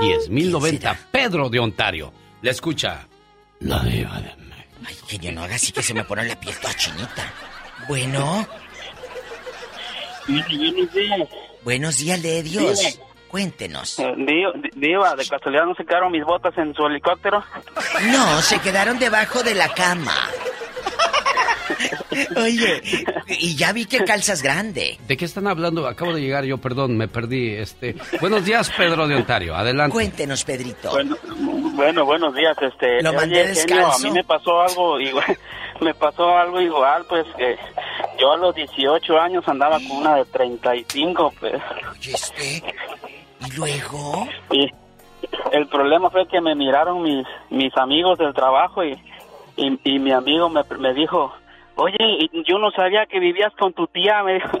10.090, 0.00 0.96
Pedro 1.10 1.48
de 1.48 1.58
Ontario. 1.58 2.12
Le 2.42 2.50
escucha. 2.50 3.06
La 3.60 3.82
diva 3.84 4.20
de 4.20 4.40
Ay, 4.86 4.94
genio, 5.06 5.32
no 5.32 5.42
haga 5.42 5.56
así 5.56 5.72
que 5.72 5.82
se 5.82 5.92
me 5.92 6.04
pone 6.04 6.24
la 6.24 6.40
piel 6.40 6.56
toda 6.58 6.74
chinita. 6.74 7.32
Bueno. 7.88 8.46
Buenos 10.28 10.92
días. 10.92 11.28
Buenos 11.62 11.98
días, 11.98 12.22
de 12.22 12.42
Dios. 12.42 12.80
Diva. 12.80 13.04
Cuéntenos. 13.28 13.98
Eh, 13.98 14.14
Diva, 14.16 14.52
Diva, 14.74 15.14
de 15.14 15.26
casualidad 15.26 15.64
no 15.64 15.74
se 15.74 15.84
quedaron 15.84 16.10
mis 16.10 16.24
botas 16.24 16.56
en 16.58 16.74
su 16.74 16.84
helicóptero. 16.86 17.44
No, 18.10 18.42
se 18.42 18.58
quedaron 18.60 18.98
debajo 18.98 19.42
de 19.42 19.54
la 19.54 19.72
cama. 19.72 20.14
Oye, 22.36 22.82
y 23.28 23.54
ya 23.54 23.72
vi 23.72 23.86
que 23.86 24.04
calzas 24.04 24.42
grande. 24.42 24.98
¿De 25.06 25.16
qué 25.16 25.24
están 25.24 25.46
hablando? 25.46 25.86
Acabo 25.86 26.12
de 26.12 26.20
llegar 26.20 26.44
yo, 26.44 26.58
perdón, 26.58 26.96
me 26.96 27.06
perdí. 27.06 27.54
Este, 27.54 27.94
buenos 28.20 28.44
días, 28.44 28.70
Pedro 28.76 29.06
de 29.06 29.14
Ontario. 29.14 29.54
Adelante. 29.54 29.92
Cuéntenos, 29.92 30.44
Pedrito. 30.44 30.90
Bueno, 30.90 31.16
bueno, 31.74 32.04
buenos 32.04 32.34
días. 32.34 32.56
Este, 32.60 33.00
Lo 33.02 33.10
oye, 33.10 33.18
mandé 33.18 33.36
genio, 33.36 33.54
descalzo. 33.54 33.92
a 33.92 33.98
mí 33.98 34.10
me 34.10 34.24
pasó 34.24 34.60
algo 34.60 35.00
igual. 35.00 35.38
Me 35.80 35.94
pasó 35.94 36.36
algo 36.36 36.60
igual, 36.60 37.04
pues 37.08 37.26
que 37.36 37.56
yo 38.18 38.32
a 38.32 38.36
los 38.36 38.54
18 38.54 39.18
años 39.18 39.46
andaba 39.48 39.78
con 39.78 39.98
una 39.98 40.16
de 40.16 40.24
35, 40.26 41.32
pues. 41.40 41.60
Oye, 41.90 42.12
este. 42.12 42.62
¿Y 43.46 43.52
luego? 43.56 44.28
Y 44.50 44.70
el 45.52 45.66
problema 45.68 46.10
fue 46.10 46.26
que 46.28 46.40
me 46.40 46.54
miraron 46.54 47.02
mis 47.02 47.26
mis 47.48 47.74
amigos 47.76 48.18
del 48.18 48.34
trabajo 48.34 48.84
y, 48.84 48.92
y, 49.56 49.80
y 49.84 49.98
mi 49.98 50.12
amigo 50.12 50.48
me, 50.50 50.62
me 50.78 50.92
dijo, 50.92 51.32
oye, 51.76 51.96
y 51.98 52.30
yo 52.46 52.58
no 52.58 52.70
sabía 52.70 53.06
que 53.06 53.18
vivías 53.18 53.52
con 53.56 53.72
tu 53.72 53.86
tía, 53.86 54.22
me 54.22 54.34
dijo. 54.34 54.50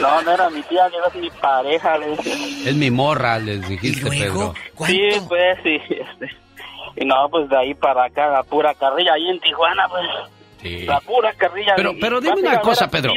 No, 0.00 0.20
no 0.22 0.32
era 0.32 0.50
mi 0.50 0.60
tía, 0.62 0.88
era 0.88 1.08
mi 1.20 1.30
pareja, 1.30 1.96
le 1.98 2.16
dije. 2.16 2.68
Es 2.68 2.74
mi 2.74 2.90
morra, 2.90 3.38
les 3.38 3.66
dijiste, 3.68 4.10
Pedro. 4.10 4.52
Sí, 4.86 5.08
pues, 5.28 5.56
sí. 5.62 5.80
Este, 5.88 6.30
y 6.96 7.04
no, 7.04 7.28
pues 7.30 7.48
de 7.48 7.56
ahí 7.56 7.74
para 7.74 8.06
acá, 8.06 8.26
la 8.28 8.42
pura 8.42 8.74
carrilla, 8.74 9.12
ahí 9.12 9.28
en 9.28 9.38
Tijuana, 9.38 9.88
pues. 9.88 10.04
Sí. 10.64 10.86
La 10.86 10.98
pura 11.00 11.32
carrilla. 11.34 11.74
Pero, 11.76 11.92
Y- 11.92 12.00
pero 12.00 12.20
dime 12.20 12.40
una 12.40 12.60
cosa, 12.60 12.88
Pedro. 12.88 13.12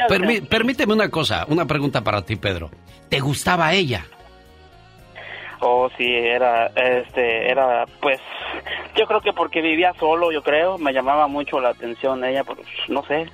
permíteme 0.49 0.93
una 0.93 1.09
cosa, 1.09 1.45
una 1.47 1.65
pregunta 1.65 2.03
para 2.03 2.21
ti, 2.21 2.35
Pedro. 2.35 2.69
¿Te 3.09 3.19
gustaba 3.21 3.73
ella? 3.73 4.05
Oh, 5.59 5.89
sí, 5.97 6.05
era, 6.05 6.67
este, 6.75 7.49
era, 7.49 7.85
pues, 7.99 8.19
yo 8.95 9.07
creo 9.07 9.21
que 9.21 9.33
porque 9.33 9.61
vivía 9.61 9.91
solo, 9.99 10.31
yo 10.31 10.43
creo, 10.43 10.77
me 10.77 10.93
llamaba 10.93 11.27
mucho 11.27 11.59
la 11.59 11.69
atención 11.69 12.23
ella, 12.23 12.43
pues, 12.43 12.59
no 12.89 13.03
sé, 13.05 13.25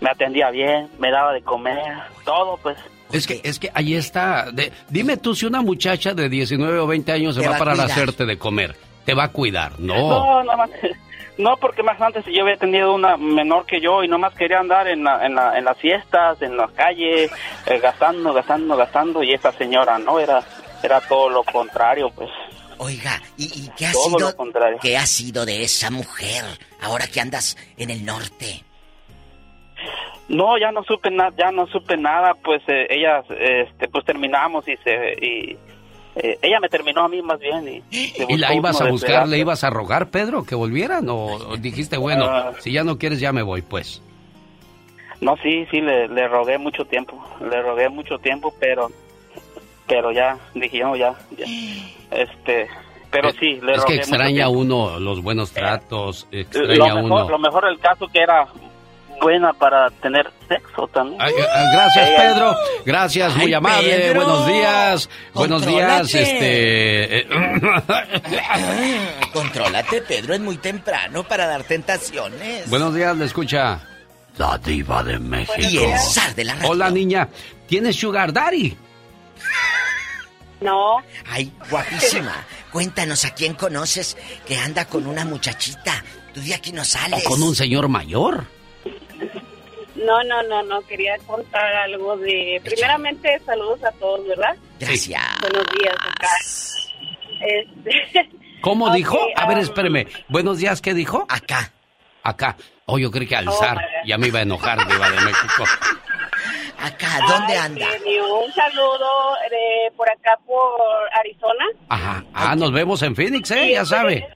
me 0.00 0.10
atendía 0.10 0.50
bien, 0.50 0.88
me 0.98 1.10
daba 1.12 1.32
de 1.32 1.42
comer, 1.42 1.78
todo, 2.24 2.58
pues. 2.62 2.76
Es 3.12 3.26
que, 3.28 3.40
es 3.44 3.58
que 3.60 3.70
ahí 3.74 3.94
está. 3.94 4.50
De- 4.50 4.72
dime 4.90 5.16
tú 5.18 5.34
si 5.34 5.46
una 5.46 5.62
muchacha 5.62 6.14
de 6.14 6.28
19 6.28 6.78
o 6.80 6.86
20 6.86 7.12
años 7.12 7.36
se 7.36 7.40
Te 7.42 7.46
va 7.46 7.52
va 7.52 7.56
a 7.56 7.58
para 7.60 7.72
cuidar. 7.74 7.90
hacerte 7.90 8.26
de 8.26 8.38
comer. 8.38 8.74
Te 9.04 9.14
va 9.14 9.24
a 9.24 9.32
cuidar. 9.32 9.78
No. 9.78 9.94
No, 9.94 10.42
nada 10.44 10.56
más, 10.58 10.70
no, 11.38 11.56
porque 11.56 11.82
más 11.84 12.00
antes 12.00 12.24
yo 12.26 12.42
había 12.42 12.56
tenido 12.56 12.92
una 12.92 13.16
menor 13.16 13.64
que 13.64 13.80
yo 13.80 14.02
y 14.02 14.08
nomás 14.08 14.34
quería 14.34 14.58
andar 14.58 14.88
en, 14.88 15.04
la, 15.04 15.24
en, 15.24 15.34
la, 15.36 15.56
en 15.56 15.64
las 15.64 15.78
fiestas, 15.78 16.42
en 16.42 16.56
la 16.56 16.68
calle, 16.68 17.24
eh, 17.24 17.78
gastando, 17.80 18.34
gastando, 18.34 18.76
gastando, 18.76 19.22
y 19.22 19.32
esa 19.32 19.52
señora, 19.52 19.98
¿no? 19.98 20.18
Era, 20.18 20.42
era 20.82 21.00
todo 21.00 21.30
lo 21.30 21.44
contrario, 21.44 22.10
pues. 22.10 22.28
Oiga, 22.78 23.20
¿y, 23.36 23.44
y 23.44 23.70
qué 23.76 23.86
ha 23.86 23.92
Todo 23.92 24.18
sido 24.18 24.34
qué 24.80 24.96
ha 24.96 25.06
sido 25.06 25.46
de 25.46 25.62
esa 25.62 25.90
mujer 25.90 26.44
ahora 26.80 27.06
que 27.06 27.20
andas 27.20 27.56
en 27.76 27.90
el 27.90 28.04
norte? 28.04 28.64
No, 30.28 30.58
ya 30.58 30.70
no 30.72 30.82
supe 30.84 31.10
nada, 31.10 31.32
ya 31.38 31.50
no 31.50 31.66
supe 31.68 31.96
nada, 31.96 32.34
pues 32.34 32.62
eh, 32.68 32.86
ella, 32.90 33.22
este, 33.30 33.88
pues 33.88 34.04
terminamos 34.04 34.66
y 34.68 34.76
se, 34.78 35.12
y 35.24 35.58
eh, 36.20 36.38
ella 36.42 36.58
me 36.60 36.68
terminó 36.68 37.04
a 37.04 37.08
mí 37.08 37.22
más 37.22 37.38
bien 37.38 37.68
y. 37.68 37.82
¿Y 38.28 38.36
la 38.36 38.54
ibas 38.54 38.80
a 38.80 38.88
buscar, 38.90 39.10
pedazo. 39.10 39.30
le 39.30 39.38
ibas 39.38 39.64
a 39.64 39.70
rogar, 39.70 40.10
Pedro, 40.10 40.44
que 40.44 40.54
volvieran? 40.54 41.06
¿O 41.08 41.56
dijiste, 41.58 41.96
bueno, 41.96 42.24
Ah. 42.26 42.52
si 42.60 42.72
ya 42.72 42.84
no 42.84 42.98
quieres, 42.98 43.20
ya 43.20 43.32
me 43.32 43.42
voy, 43.42 43.62
pues? 43.62 44.02
No, 45.20 45.36
sí, 45.42 45.66
sí, 45.70 45.80
le, 45.80 46.06
le 46.08 46.28
rogué 46.28 46.58
mucho 46.58 46.84
tiempo, 46.84 47.20
le 47.40 47.60
rogué 47.62 47.88
mucho 47.88 48.18
tiempo, 48.18 48.54
pero, 48.60 48.88
pero 49.86 50.12
ya, 50.12 50.38
dije 50.54 50.78
yo, 50.78 50.94
ya, 50.94 51.14
ya, 51.36 51.44
este, 52.12 52.68
pero 53.10 53.32
sí, 53.32 53.58
le 53.60 53.72
Es 53.72 53.78
rogué 53.82 53.94
que 53.94 54.00
extraña 54.00 54.48
uno 54.48 55.00
los 55.00 55.20
buenos 55.22 55.50
tratos, 55.52 56.28
Lo 56.30 56.38
extraña 56.38 56.94
mejor, 56.94 57.04
uno... 57.04 57.28
lo 57.30 57.38
mejor 57.40 57.64
del 57.64 57.78
caso 57.80 58.06
que 58.06 58.20
era 58.20 58.46
buena 59.20 59.52
para 59.52 59.90
tener 59.90 60.30
sexo 60.48 60.88
también. 60.88 61.20
Ay, 61.20 61.34
ah, 61.52 61.64
Gracias, 61.72 62.08
Ella- 62.08 62.16
Pedro. 62.22 62.56
Gracias, 62.86 63.36
muy 63.36 63.52
amable. 63.54 63.90
Pedro. 63.96 64.14
Buenos 64.24 64.46
días. 64.46 65.10
Buenos 65.34 65.66
días, 65.66 66.00
Contrólate. 66.00 66.22
este. 66.22 67.18
eh, 67.18 67.28
Contrólate, 69.32 70.02
Pedro, 70.02 70.34
es 70.34 70.40
muy 70.40 70.56
temprano 70.58 71.24
para 71.24 71.46
dar 71.46 71.64
tentaciones. 71.64 72.68
Buenos 72.70 72.94
días, 72.94 73.16
le 73.16 73.24
escucha. 73.26 73.80
La 74.36 74.56
diva 74.58 75.02
de 75.02 75.18
México. 75.18 75.54
Y 75.58 75.78
el 75.78 75.98
zar 75.98 76.34
de 76.34 76.44
la 76.44 76.54
radio. 76.54 76.70
Hola, 76.70 76.90
niña. 76.90 77.28
¿Tienes 77.66 77.96
Sugar 77.96 78.32
Daddy? 78.32 78.76
No. 80.60 80.98
Ay, 81.28 81.52
guapísima. 81.70 82.34
Cuéntanos 82.72 83.24
a 83.24 83.34
quién 83.34 83.54
conoces 83.54 84.16
que 84.46 84.56
anda 84.56 84.84
con 84.86 85.06
una 85.06 85.24
muchachita. 85.24 86.04
Tú 86.34 86.40
de 86.40 86.54
aquí 86.54 86.72
no 86.72 86.84
sales. 86.84 87.24
¿O 87.26 87.30
con 87.30 87.42
un 87.42 87.54
señor 87.56 87.88
mayor? 87.88 88.44
No, 90.04 90.22
no, 90.24 90.42
no, 90.44 90.62
no, 90.62 90.80
quería 90.82 91.16
contar 91.26 91.74
algo 91.74 92.16
de... 92.16 92.60
Primeramente, 92.64 93.38
saludos 93.44 93.82
a 93.84 93.92
todos, 93.92 94.26
¿verdad? 94.26 94.56
Gracias. 94.78 95.22
Buenos 95.40 95.64
días 95.76 95.96
acá. 96.00 96.28
Este, 97.40 98.30
¿Cómo 98.60 98.90
dijo? 98.90 99.18
A 99.36 99.46
ver, 99.46 99.58
um, 99.58 99.62
espéreme. 99.62 100.06
Buenos 100.28 100.58
días, 100.58 100.80
¿qué 100.80 100.94
dijo? 100.94 101.26
Acá. 101.28 101.72
Acá. 102.22 102.56
Oh, 102.86 102.98
yo 102.98 103.10
creí 103.10 103.26
que 103.26 103.36
al 103.36 103.48
Oh. 103.48 103.60
Ya 104.04 104.18
me 104.18 104.28
iba 104.28 104.40
a 104.40 104.42
enojar, 104.42 104.78
diva 104.86 105.10
de 105.10 105.20
México. 105.20 105.64
Acá, 106.80 107.18
¿dónde 107.26 107.54
ay, 107.54 107.58
anda? 107.58 107.86
genio, 107.86 108.38
un 108.38 108.52
saludo 108.52 109.34
de 109.50 109.90
por 109.96 110.08
acá, 110.08 110.38
por 110.46 110.80
Arizona. 111.18 111.64
Ajá. 111.88 112.24
Ah, 112.32 112.54
nos 112.54 112.72
vemos 112.72 113.02
en 113.02 113.16
Phoenix, 113.16 113.50
¿eh? 113.50 113.72
Ya 113.72 113.84
sabe. 113.84 114.28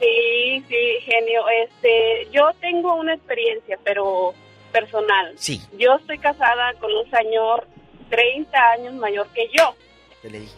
Sí, 0.00 0.64
sí, 0.68 0.98
genio. 1.04 1.42
Este, 1.64 2.28
yo 2.32 2.48
tengo 2.60 2.94
una 2.94 3.14
experiencia, 3.14 3.76
pero 3.82 4.34
personal. 4.72 5.32
Sí. 5.36 5.60
Yo 5.78 5.94
estoy 6.00 6.18
casada 6.18 6.72
con 6.80 6.90
un 6.92 7.08
señor 7.10 7.66
30 8.10 8.58
años 8.72 8.94
mayor 8.94 9.28
que 9.28 9.48
yo. 9.56 9.74
Te 10.20 10.30
le 10.30 10.40
dije. 10.40 10.54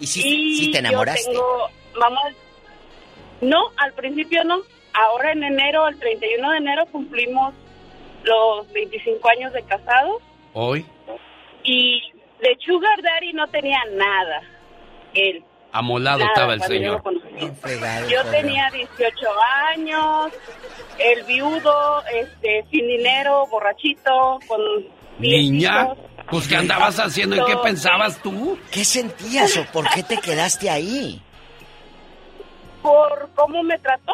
¿Y 0.00 0.06
si, 0.06 0.56
si 0.56 0.66
te 0.70 0.80
yo 0.82 0.88
enamoraste? 0.88 1.30
tengo, 1.30 1.68
vamos, 1.98 2.22
no, 3.40 3.58
al 3.76 3.92
principio 3.92 4.44
no. 4.44 4.60
Ahora 4.94 5.32
en 5.32 5.42
enero, 5.42 5.88
el 5.88 5.98
31 5.98 6.50
de 6.50 6.56
enero, 6.58 6.86
cumplimos 6.92 7.54
los 8.24 8.70
25 8.72 9.28
años 9.30 9.52
de 9.52 9.62
casados 9.62 10.22
Hoy, 10.52 10.84
y 11.64 12.00
de 12.40 12.56
Sugar 12.64 13.02
Daddy 13.02 13.32
no 13.32 13.46
tenía 13.48 13.80
nada. 13.92 14.42
Él. 15.14 15.44
Amolado 15.72 16.18
Nada, 16.20 16.30
estaba 16.32 16.54
el 16.54 16.62
señor. 16.62 17.02
fregado, 17.60 18.08
Yo 18.08 18.24
tenía 18.30 18.70
18 18.70 19.14
años, 19.74 20.32
el 20.98 21.22
viudo, 21.24 22.02
este, 22.14 22.64
sin 22.70 22.86
dinero, 22.86 23.46
borrachito, 23.50 24.38
con 24.46 24.60
Niña, 25.18 25.84
hijos. 25.84 25.98
pues 26.30 26.48
¿qué 26.48 26.56
andabas 26.56 26.98
haciendo 26.98 27.36
y 27.36 27.44
qué 27.44 27.56
pensabas 27.62 28.20
tú? 28.22 28.58
¿Qué 28.70 28.84
sentías 28.84 29.56
o 29.56 29.64
por 29.72 29.88
qué 29.90 30.02
te 30.02 30.18
quedaste 30.18 30.70
ahí? 30.70 31.20
por 32.82 33.30
cómo 33.34 33.62
me 33.62 33.78
trató. 33.78 34.12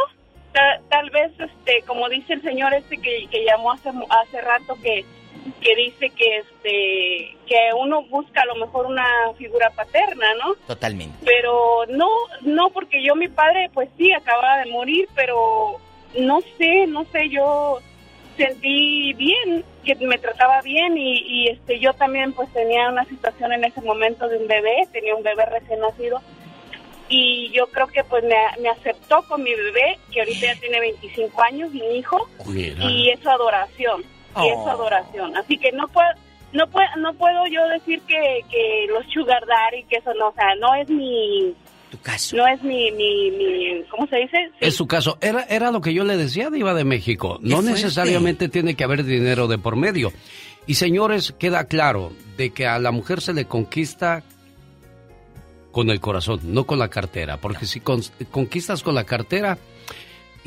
Ta- 0.52 0.80
Tal, 0.90 1.08
vez, 1.10 1.32
este, 1.38 1.82
como 1.86 2.08
dice 2.08 2.34
el 2.34 2.42
señor 2.42 2.74
este 2.74 2.98
que, 2.98 3.26
que 3.30 3.44
llamó 3.44 3.72
hace, 3.72 3.88
hace 3.88 4.40
rato, 4.42 4.76
que, 4.82 5.04
que 5.60 5.74
dice 5.76 6.10
que, 6.10 6.38
este, 6.38 7.36
que 7.46 7.56
uno 7.78 8.02
busca 8.04 8.42
a 8.42 8.46
lo 8.46 8.56
mejor 8.56 8.86
una 8.86 9.06
figura 9.36 9.70
paterna, 9.70 10.26
¿no? 10.34 10.54
Totalmente. 10.66 11.16
Pero 11.24 11.86
no, 11.88 12.08
no, 12.42 12.70
porque 12.70 13.02
yo, 13.02 13.14
mi 13.14 13.28
padre, 13.28 13.70
pues 13.72 13.88
sí, 13.96 14.12
acababa 14.12 14.58
de 14.58 14.70
morir, 14.70 15.08
pero 15.14 15.76
no 16.18 16.40
sé, 16.56 16.86
no 16.86 17.04
sé, 17.06 17.28
yo 17.28 17.78
sentí 18.36 19.12
bien, 19.14 19.64
que 19.84 19.94
me 19.96 20.18
trataba 20.18 20.60
bien 20.62 20.96
y, 20.96 21.18
y 21.18 21.48
este, 21.48 21.80
yo 21.80 21.92
también 21.94 22.32
pues 22.32 22.52
tenía 22.52 22.88
una 22.88 23.04
situación 23.04 23.52
en 23.52 23.64
ese 23.64 23.80
momento 23.80 24.28
de 24.28 24.38
un 24.38 24.46
bebé, 24.46 24.86
tenía 24.92 25.14
un 25.14 25.24
bebé 25.24 25.44
recién 25.46 25.80
nacido 25.80 26.20
y 27.08 27.50
yo 27.50 27.66
creo 27.68 27.86
que 27.86 28.04
pues 28.04 28.22
me, 28.24 28.36
me 28.60 28.68
aceptó 28.68 29.22
con 29.22 29.42
mi 29.42 29.54
bebé, 29.54 29.98
que 30.12 30.20
ahorita 30.20 30.54
ya 30.54 30.60
tiene 30.60 30.80
25 30.80 31.42
años, 31.42 31.70
mi 31.72 31.98
hijo, 31.98 32.28
y 32.46 33.10
es 33.10 33.20
su 33.20 33.30
adoración, 33.30 34.04
y 34.36 34.48
es 34.48 34.54
su 34.54 34.60
Oh. 34.60 34.70
adoración. 34.70 35.36
Así 35.36 35.56
que 35.58 35.72
no 35.72 35.86
puedo, 35.88 36.08
no 36.52 36.66
puedo, 36.68 36.88
no 36.98 37.12
puedo 37.14 37.46
yo 37.46 37.66
decir 37.68 38.00
que, 38.06 38.40
que 38.50 38.86
los 38.92 39.04
sugar 39.12 39.42
daddy, 39.46 39.84
que 39.84 39.96
eso 39.96 40.12
no, 40.18 40.28
o 40.28 40.34
sea, 40.34 40.54
no 40.60 40.74
es 40.74 40.88
mi, 40.88 41.54
Tu 41.90 41.98
caso. 41.98 42.36
no 42.36 42.46
es 42.46 42.62
mi, 42.62 42.90
mi, 42.92 43.30
mi 43.32 43.82
¿cómo 43.90 44.06
se 44.06 44.16
dice? 44.16 44.36
Es 44.60 44.74
su 44.76 44.86
caso. 44.86 45.18
Era, 45.20 45.42
era 45.44 45.70
lo 45.70 45.80
que 45.80 45.92
yo 45.94 46.04
le 46.04 46.16
decía, 46.16 46.50
Diva 46.50 46.74
de 46.74 46.84
México. 46.84 47.38
No 47.42 47.62
necesariamente 47.62 48.48
tiene 48.48 48.74
que 48.76 48.84
haber 48.84 49.04
dinero 49.04 49.46
de 49.48 49.58
por 49.58 49.76
medio. 49.76 50.12
Y 50.66 50.74
señores, 50.74 51.32
queda 51.38 51.64
claro 51.64 52.12
de 52.36 52.50
que 52.50 52.66
a 52.66 52.78
la 52.78 52.90
mujer 52.92 53.20
se 53.22 53.32
le 53.32 53.46
conquista 53.46 54.22
con 55.72 55.90
el 55.90 56.00
corazón, 56.00 56.40
no 56.44 56.64
con 56.64 56.78
la 56.78 56.88
cartera. 56.88 57.36
Porque 57.38 57.66
si 57.66 57.80
con- 57.80 58.02
conquistas 58.30 58.82
con 58.82 58.94
la 58.94 59.04
cartera 59.04 59.58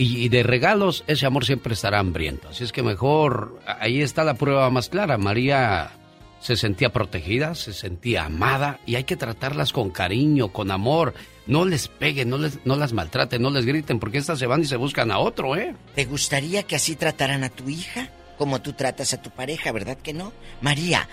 y, 0.01 0.23
y 0.25 0.29
de 0.29 0.41
regalos, 0.41 1.03
ese 1.05 1.27
amor 1.27 1.45
siempre 1.45 1.73
estará 1.73 1.99
hambriento. 1.99 2.49
Así 2.49 2.63
es 2.63 2.71
que 2.71 2.81
mejor, 2.81 3.59
ahí 3.67 4.01
está 4.01 4.23
la 4.23 4.33
prueba 4.33 4.67
más 4.71 4.89
clara. 4.89 5.19
María 5.19 5.91
se 6.39 6.55
sentía 6.55 6.91
protegida, 6.91 7.53
se 7.53 7.71
sentía 7.71 8.25
amada 8.25 8.79
y 8.87 8.95
hay 8.95 9.03
que 9.03 9.15
tratarlas 9.15 9.71
con 9.71 9.91
cariño, 9.91 10.51
con 10.51 10.71
amor. 10.71 11.13
No 11.45 11.65
les 11.65 11.87
peguen, 11.87 12.29
no, 12.29 12.39
les, 12.39 12.65
no 12.65 12.77
las 12.77 12.93
maltraten, 12.93 13.43
no 13.43 13.51
les 13.51 13.65
griten, 13.67 13.99
porque 13.99 14.17
estas 14.17 14.39
se 14.39 14.47
van 14.47 14.61
y 14.61 14.65
se 14.65 14.75
buscan 14.75 15.11
a 15.11 15.19
otro, 15.19 15.55
¿eh? 15.55 15.75
¿Te 15.93 16.05
gustaría 16.05 16.63
que 16.63 16.75
así 16.75 16.95
trataran 16.95 17.43
a 17.43 17.49
tu 17.49 17.69
hija? 17.69 18.09
Como 18.39 18.59
tú 18.59 18.73
tratas 18.73 19.13
a 19.13 19.21
tu 19.21 19.29
pareja, 19.29 19.71
¿verdad 19.71 19.99
que 20.01 20.13
no? 20.13 20.33
María. 20.61 21.07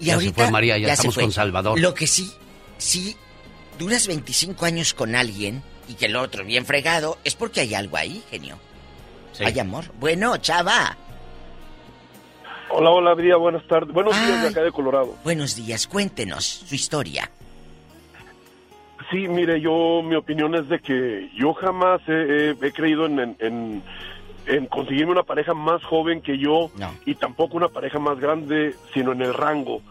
Y 0.00 0.06
Ya 0.06 0.12
se 0.12 0.14
ahorita 0.14 0.42
fue 0.44 0.50
María, 0.50 0.78
ya 0.78 0.86
se 0.88 0.92
estamos 0.94 1.18
con 1.18 1.32
Salvador. 1.32 1.78
Lo 1.78 1.92
que 1.92 2.06
sí, 2.06 2.32
si 2.78 3.14
duras 3.78 4.06
25 4.06 4.64
años 4.64 4.94
con 4.94 5.14
alguien 5.16 5.62
y 5.88 5.94
que 5.94 6.06
el 6.06 6.16
otro 6.16 6.44
bien 6.44 6.64
fregado, 6.66 7.18
es 7.24 7.34
porque 7.34 7.60
hay 7.60 7.74
algo 7.74 7.96
ahí, 7.96 8.22
genio. 8.30 8.58
Sí. 9.32 9.44
Hay 9.44 9.58
amor. 9.58 9.84
Bueno, 9.98 10.36
chava. 10.38 10.96
Hola, 12.70 12.90
hola, 12.90 13.14
Día, 13.14 13.36
buenas 13.36 13.66
tardes. 13.66 13.92
Buenos 13.92 14.14
días 14.18 14.42
de 14.42 14.48
acá 14.48 14.62
de 14.62 14.72
Colorado. 14.72 15.14
Buenos 15.24 15.56
días, 15.56 15.86
cuéntenos 15.86 16.44
su 16.44 16.74
historia. 16.74 17.30
Sí, 19.10 19.28
mire, 19.28 19.60
yo, 19.60 20.00
mi 20.02 20.14
opinión 20.14 20.54
es 20.54 20.68
de 20.68 20.78
que 20.80 21.30
yo 21.36 21.52
jamás 21.52 22.00
he, 22.08 22.12
he- 22.60 22.66
he 22.66 22.72
creído 22.72 23.04
en, 23.06 23.18
en, 23.18 23.36
en- 23.40 23.82
en 24.46 24.66
conseguirme 24.66 25.12
una 25.12 25.22
pareja 25.22 25.52
más 25.54 25.84
joven 25.84 26.22
que 26.22 26.38
yo 26.38 26.70
No. 26.76 26.92
y 27.04 27.14
tampoco 27.14 27.56
una 27.58 27.68
pareja 27.68 27.98
más 27.98 28.18
grande, 28.18 28.74
sino 28.94 29.12
en 29.12 29.20
el 29.22 29.34
rango. 29.34 29.82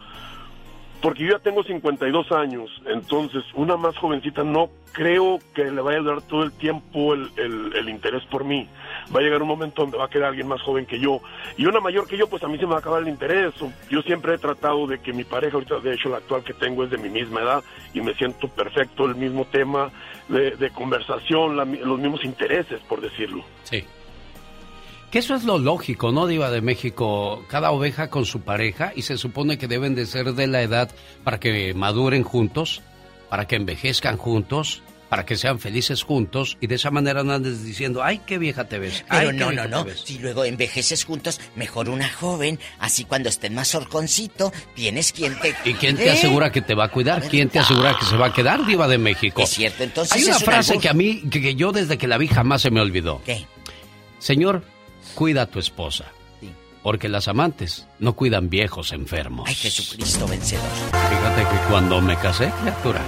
Porque 1.02 1.24
yo 1.24 1.32
ya 1.32 1.38
tengo 1.40 1.64
52 1.64 2.30
años, 2.32 2.70
entonces 2.86 3.42
una 3.54 3.76
más 3.76 3.96
jovencita 3.98 4.44
no 4.44 4.70
creo 4.92 5.40
que 5.52 5.64
le 5.64 5.80
vaya 5.80 5.98
a 5.98 6.02
dar 6.02 6.22
todo 6.22 6.44
el 6.44 6.52
tiempo 6.52 7.12
el, 7.14 7.28
el- 7.36 7.72
el 7.76 7.88
interés 7.88 8.22
por 8.26 8.44
mí. 8.44 8.68
Va 9.14 9.18
a 9.18 9.22
llegar 9.22 9.42
un 9.42 9.48
momento 9.48 9.82
donde 9.82 9.98
va 9.98 10.04
a 10.04 10.08
quedar 10.08 10.28
alguien 10.28 10.46
más 10.46 10.62
joven 10.62 10.86
que 10.86 11.00
yo. 11.00 11.20
Y 11.56 11.66
una 11.66 11.80
mayor 11.80 12.06
que 12.06 12.16
yo, 12.16 12.28
pues 12.28 12.42
a 12.44 12.48
mí 12.48 12.56
se 12.56 12.64
me 12.66 12.70
va 12.70 12.76
a 12.76 12.78
acabar 12.78 13.02
el 13.02 13.08
interés. 13.08 13.52
Yo 13.90 14.00
siempre 14.02 14.34
he 14.34 14.38
tratado 14.38 14.86
de 14.86 15.00
que 15.00 15.12
mi 15.12 15.24
pareja, 15.24 15.54
ahorita 15.54 15.80
de 15.80 15.94
hecho 15.94 16.08
la 16.08 16.18
actual 16.18 16.44
que 16.44 16.54
tengo 16.54 16.84
es 16.84 16.90
de 16.90 16.98
mi 16.98 17.08
misma 17.08 17.40
edad 17.40 17.64
y 17.94 18.00
me 18.00 18.14
siento 18.14 18.46
perfecto, 18.48 19.04
el 19.06 19.16
mismo 19.16 19.44
tema 19.46 19.90
de, 20.28 20.52
de 20.52 20.70
conversación, 20.70 21.56
la 21.56 21.64
los 21.64 21.98
mismos 21.98 22.24
intereses, 22.24 22.80
por 22.88 23.00
decirlo. 23.00 23.42
Sí. 23.64 23.84
Que 25.12 25.18
eso 25.18 25.34
es 25.34 25.44
lo 25.44 25.58
lógico, 25.58 26.10
¿no, 26.10 26.26
Diva 26.26 26.50
de 26.50 26.62
México? 26.62 27.44
Cada 27.48 27.70
oveja 27.70 28.08
con 28.08 28.24
su 28.24 28.40
pareja 28.40 28.94
y 28.96 29.02
se 29.02 29.18
supone 29.18 29.58
que 29.58 29.68
deben 29.68 29.94
de 29.94 30.06
ser 30.06 30.32
de 30.32 30.46
la 30.46 30.62
edad 30.62 30.90
para 31.22 31.38
que 31.38 31.74
maduren 31.74 32.22
juntos, 32.22 32.80
para 33.28 33.46
que 33.46 33.56
envejezcan 33.56 34.16
juntos, 34.16 34.82
para 35.10 35.26
que 35.26 35.36
sean 35.36 35.58
felices 35.58 36.02
juntos 36.02 36.56
y 36.62 36.66
de 36.66 36.76
esa 36.76 36.90
manera 36.90 37.22
no 37.22 37.34
andes 37.34 37.62
diciendo, 37.62 38.02
ay, 38.02 38.22
qué 38.26 38.38
vieja 38.38 38.64
te 38.68 38.78
ves. 38.78 39.04
Pero 39.10 39.28
ay, 39.28 39.36
no, 39.36 39.52
no, 39.52 39.68
no. 39.68 39.84
ves". 39.84 40.00
Si 40.06 40.18
luego 40.18 40.46
envejeces 40.46 41.04
juntos, 41.04 41.42
mejor 41.56 41.90
una 41.90 42.08
joven. 42.08 42.58
Así 42.78 43.04
cuando 43.04 43.28
estén 43.28 43.54
más 43.54 43.74
horconcito, 43.74 44.50
tienes 44.74 45.12
quien 45.12 45.38
te. 45.40 45.54
¿Y 45.66 45.74
quién 45.74 45.96
te 45.96 46.04
cuide. 46.04 46.12
asegura 46.12 46.50
que 46.50 46.62
te 46.62 46.74
va 46.74 46.84
a 46.84 46.88
cuidar? 46.88 47.28
¿Quién 47.28 47.50
te 47.50 47.58
asegura 47.58 47.94
que 48.00 48.06
se 48.06 48.16
va 48.16 48.28
a 48.28 48.32
quedar 48.32 48.64
diva 48.64 48.88
de 48.88 48.96
México? 48.96 49.42
Es 49.42 49.50
cierto, 49.50 49.82
entonces 49.82 50.16
Hay 50.16 50.24
una 50.24 50.38
un 50.38 50.42
frase 50.42 50.78
que 50.78 50.88
a 50.88 50.94
mí, 50.94 51.20
que, 51.30 51.42
que 51.42 51.54
yo 51.54 51.70
desde 51.70 51.98
que 51.98 52.08
la 52.08 52.16
vi 52.16 52.28
jamás 52.28 52.62
se 52.62 52.70
me 52.70 52.80
olvidó. 52.80 53.20
¿Qué? 53.26 53.44
Señor, 54.18 54.64
cuida 55.14 55.42
a 55.42 55.46
tu 55.46 55.58
esposa. 55.58 56.06
Porque 56.82 57.08
las 57.08 57.28
amantes 57.28 57.86
no 58.00 58.14
cuidan 58.14 58.50
viejos 58.50 58.92
enfermos. 58.92 59.48
Ay, 59.48 59.54
Jesucristo 59.54 60.26
vencedor. 60.26 60.66
Fíjate 60.90 61.42
que 61.42 61.70
cuando 61.70 62.00
me 62.00 62.16
casé, 62.16 62.52
criatura, 62.60 63.00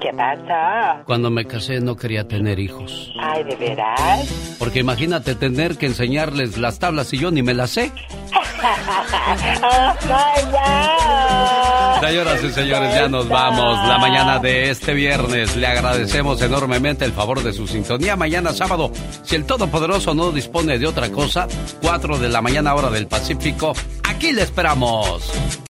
¿Qué 0.00 0.10
pasa? 0.16 1.02
cuando 1.04 1.30
me 1.30 1.44
casé 1.44 1.80
no 1.80 1.96
quería 1.96 2.26
tener 2.26 2.58
hijos. 2.58 3.12
Ay, 3.20 3.44
¿de 3.44 3.56
veras? 3.56 4.56
Porque 4.58 4.80
imagínate 4.80 5.34
tener 5.34 5.76
que 5.76 5.86
enseñarles 5.86 6.56
las 6.58 6.78
tablas 6.78 7.12
y 7.12 7.18
yo 7.18 7.30
ni 7.30 7.42
me 7.42 7.54
las 7.54 7.70
sé. 7.70 7.92
Señoras 12.00 12.42
y 12.42 12.50
señores, 12.50 12.94
ya 12.94 13.08
nos 13.08 13.28
vamos. 13.28 13.86
La 13.86 13.98
mañana 13.98 14.38
de 14.38 14.70
este 14.70 14.94
viernes 14.94 15.54
le 15.56 15.66
agradecemos 15.66 16.40
enormemente 16.40 17.04
el 17.04 17.12
favor 17.12 17.42
de 17.42 17.52
su 17.52 17.66
sintonía. 17.66 18.16
Mañana 18.16 18.54
sábado, 18.54 18.90
si 19.22 19.36
el 19.36 19.44
Todopoderoso 19.44 20.14
no 20.14 20.32
dispone 20.32 20.78
de 20.78 20.86
otra 20.86 21.10
cosa, 21.10 21.46
4 21.82 22.18
de 22.18 22.28
la 22.30 22.40
mañana 22.40 22.74
hora 22.74 22.88
del 22.88 23.06
Pacífico, 23.06 23.74
aquí 24.08 24.32
le 24.32 24.42
esperamos. 24.42 25.30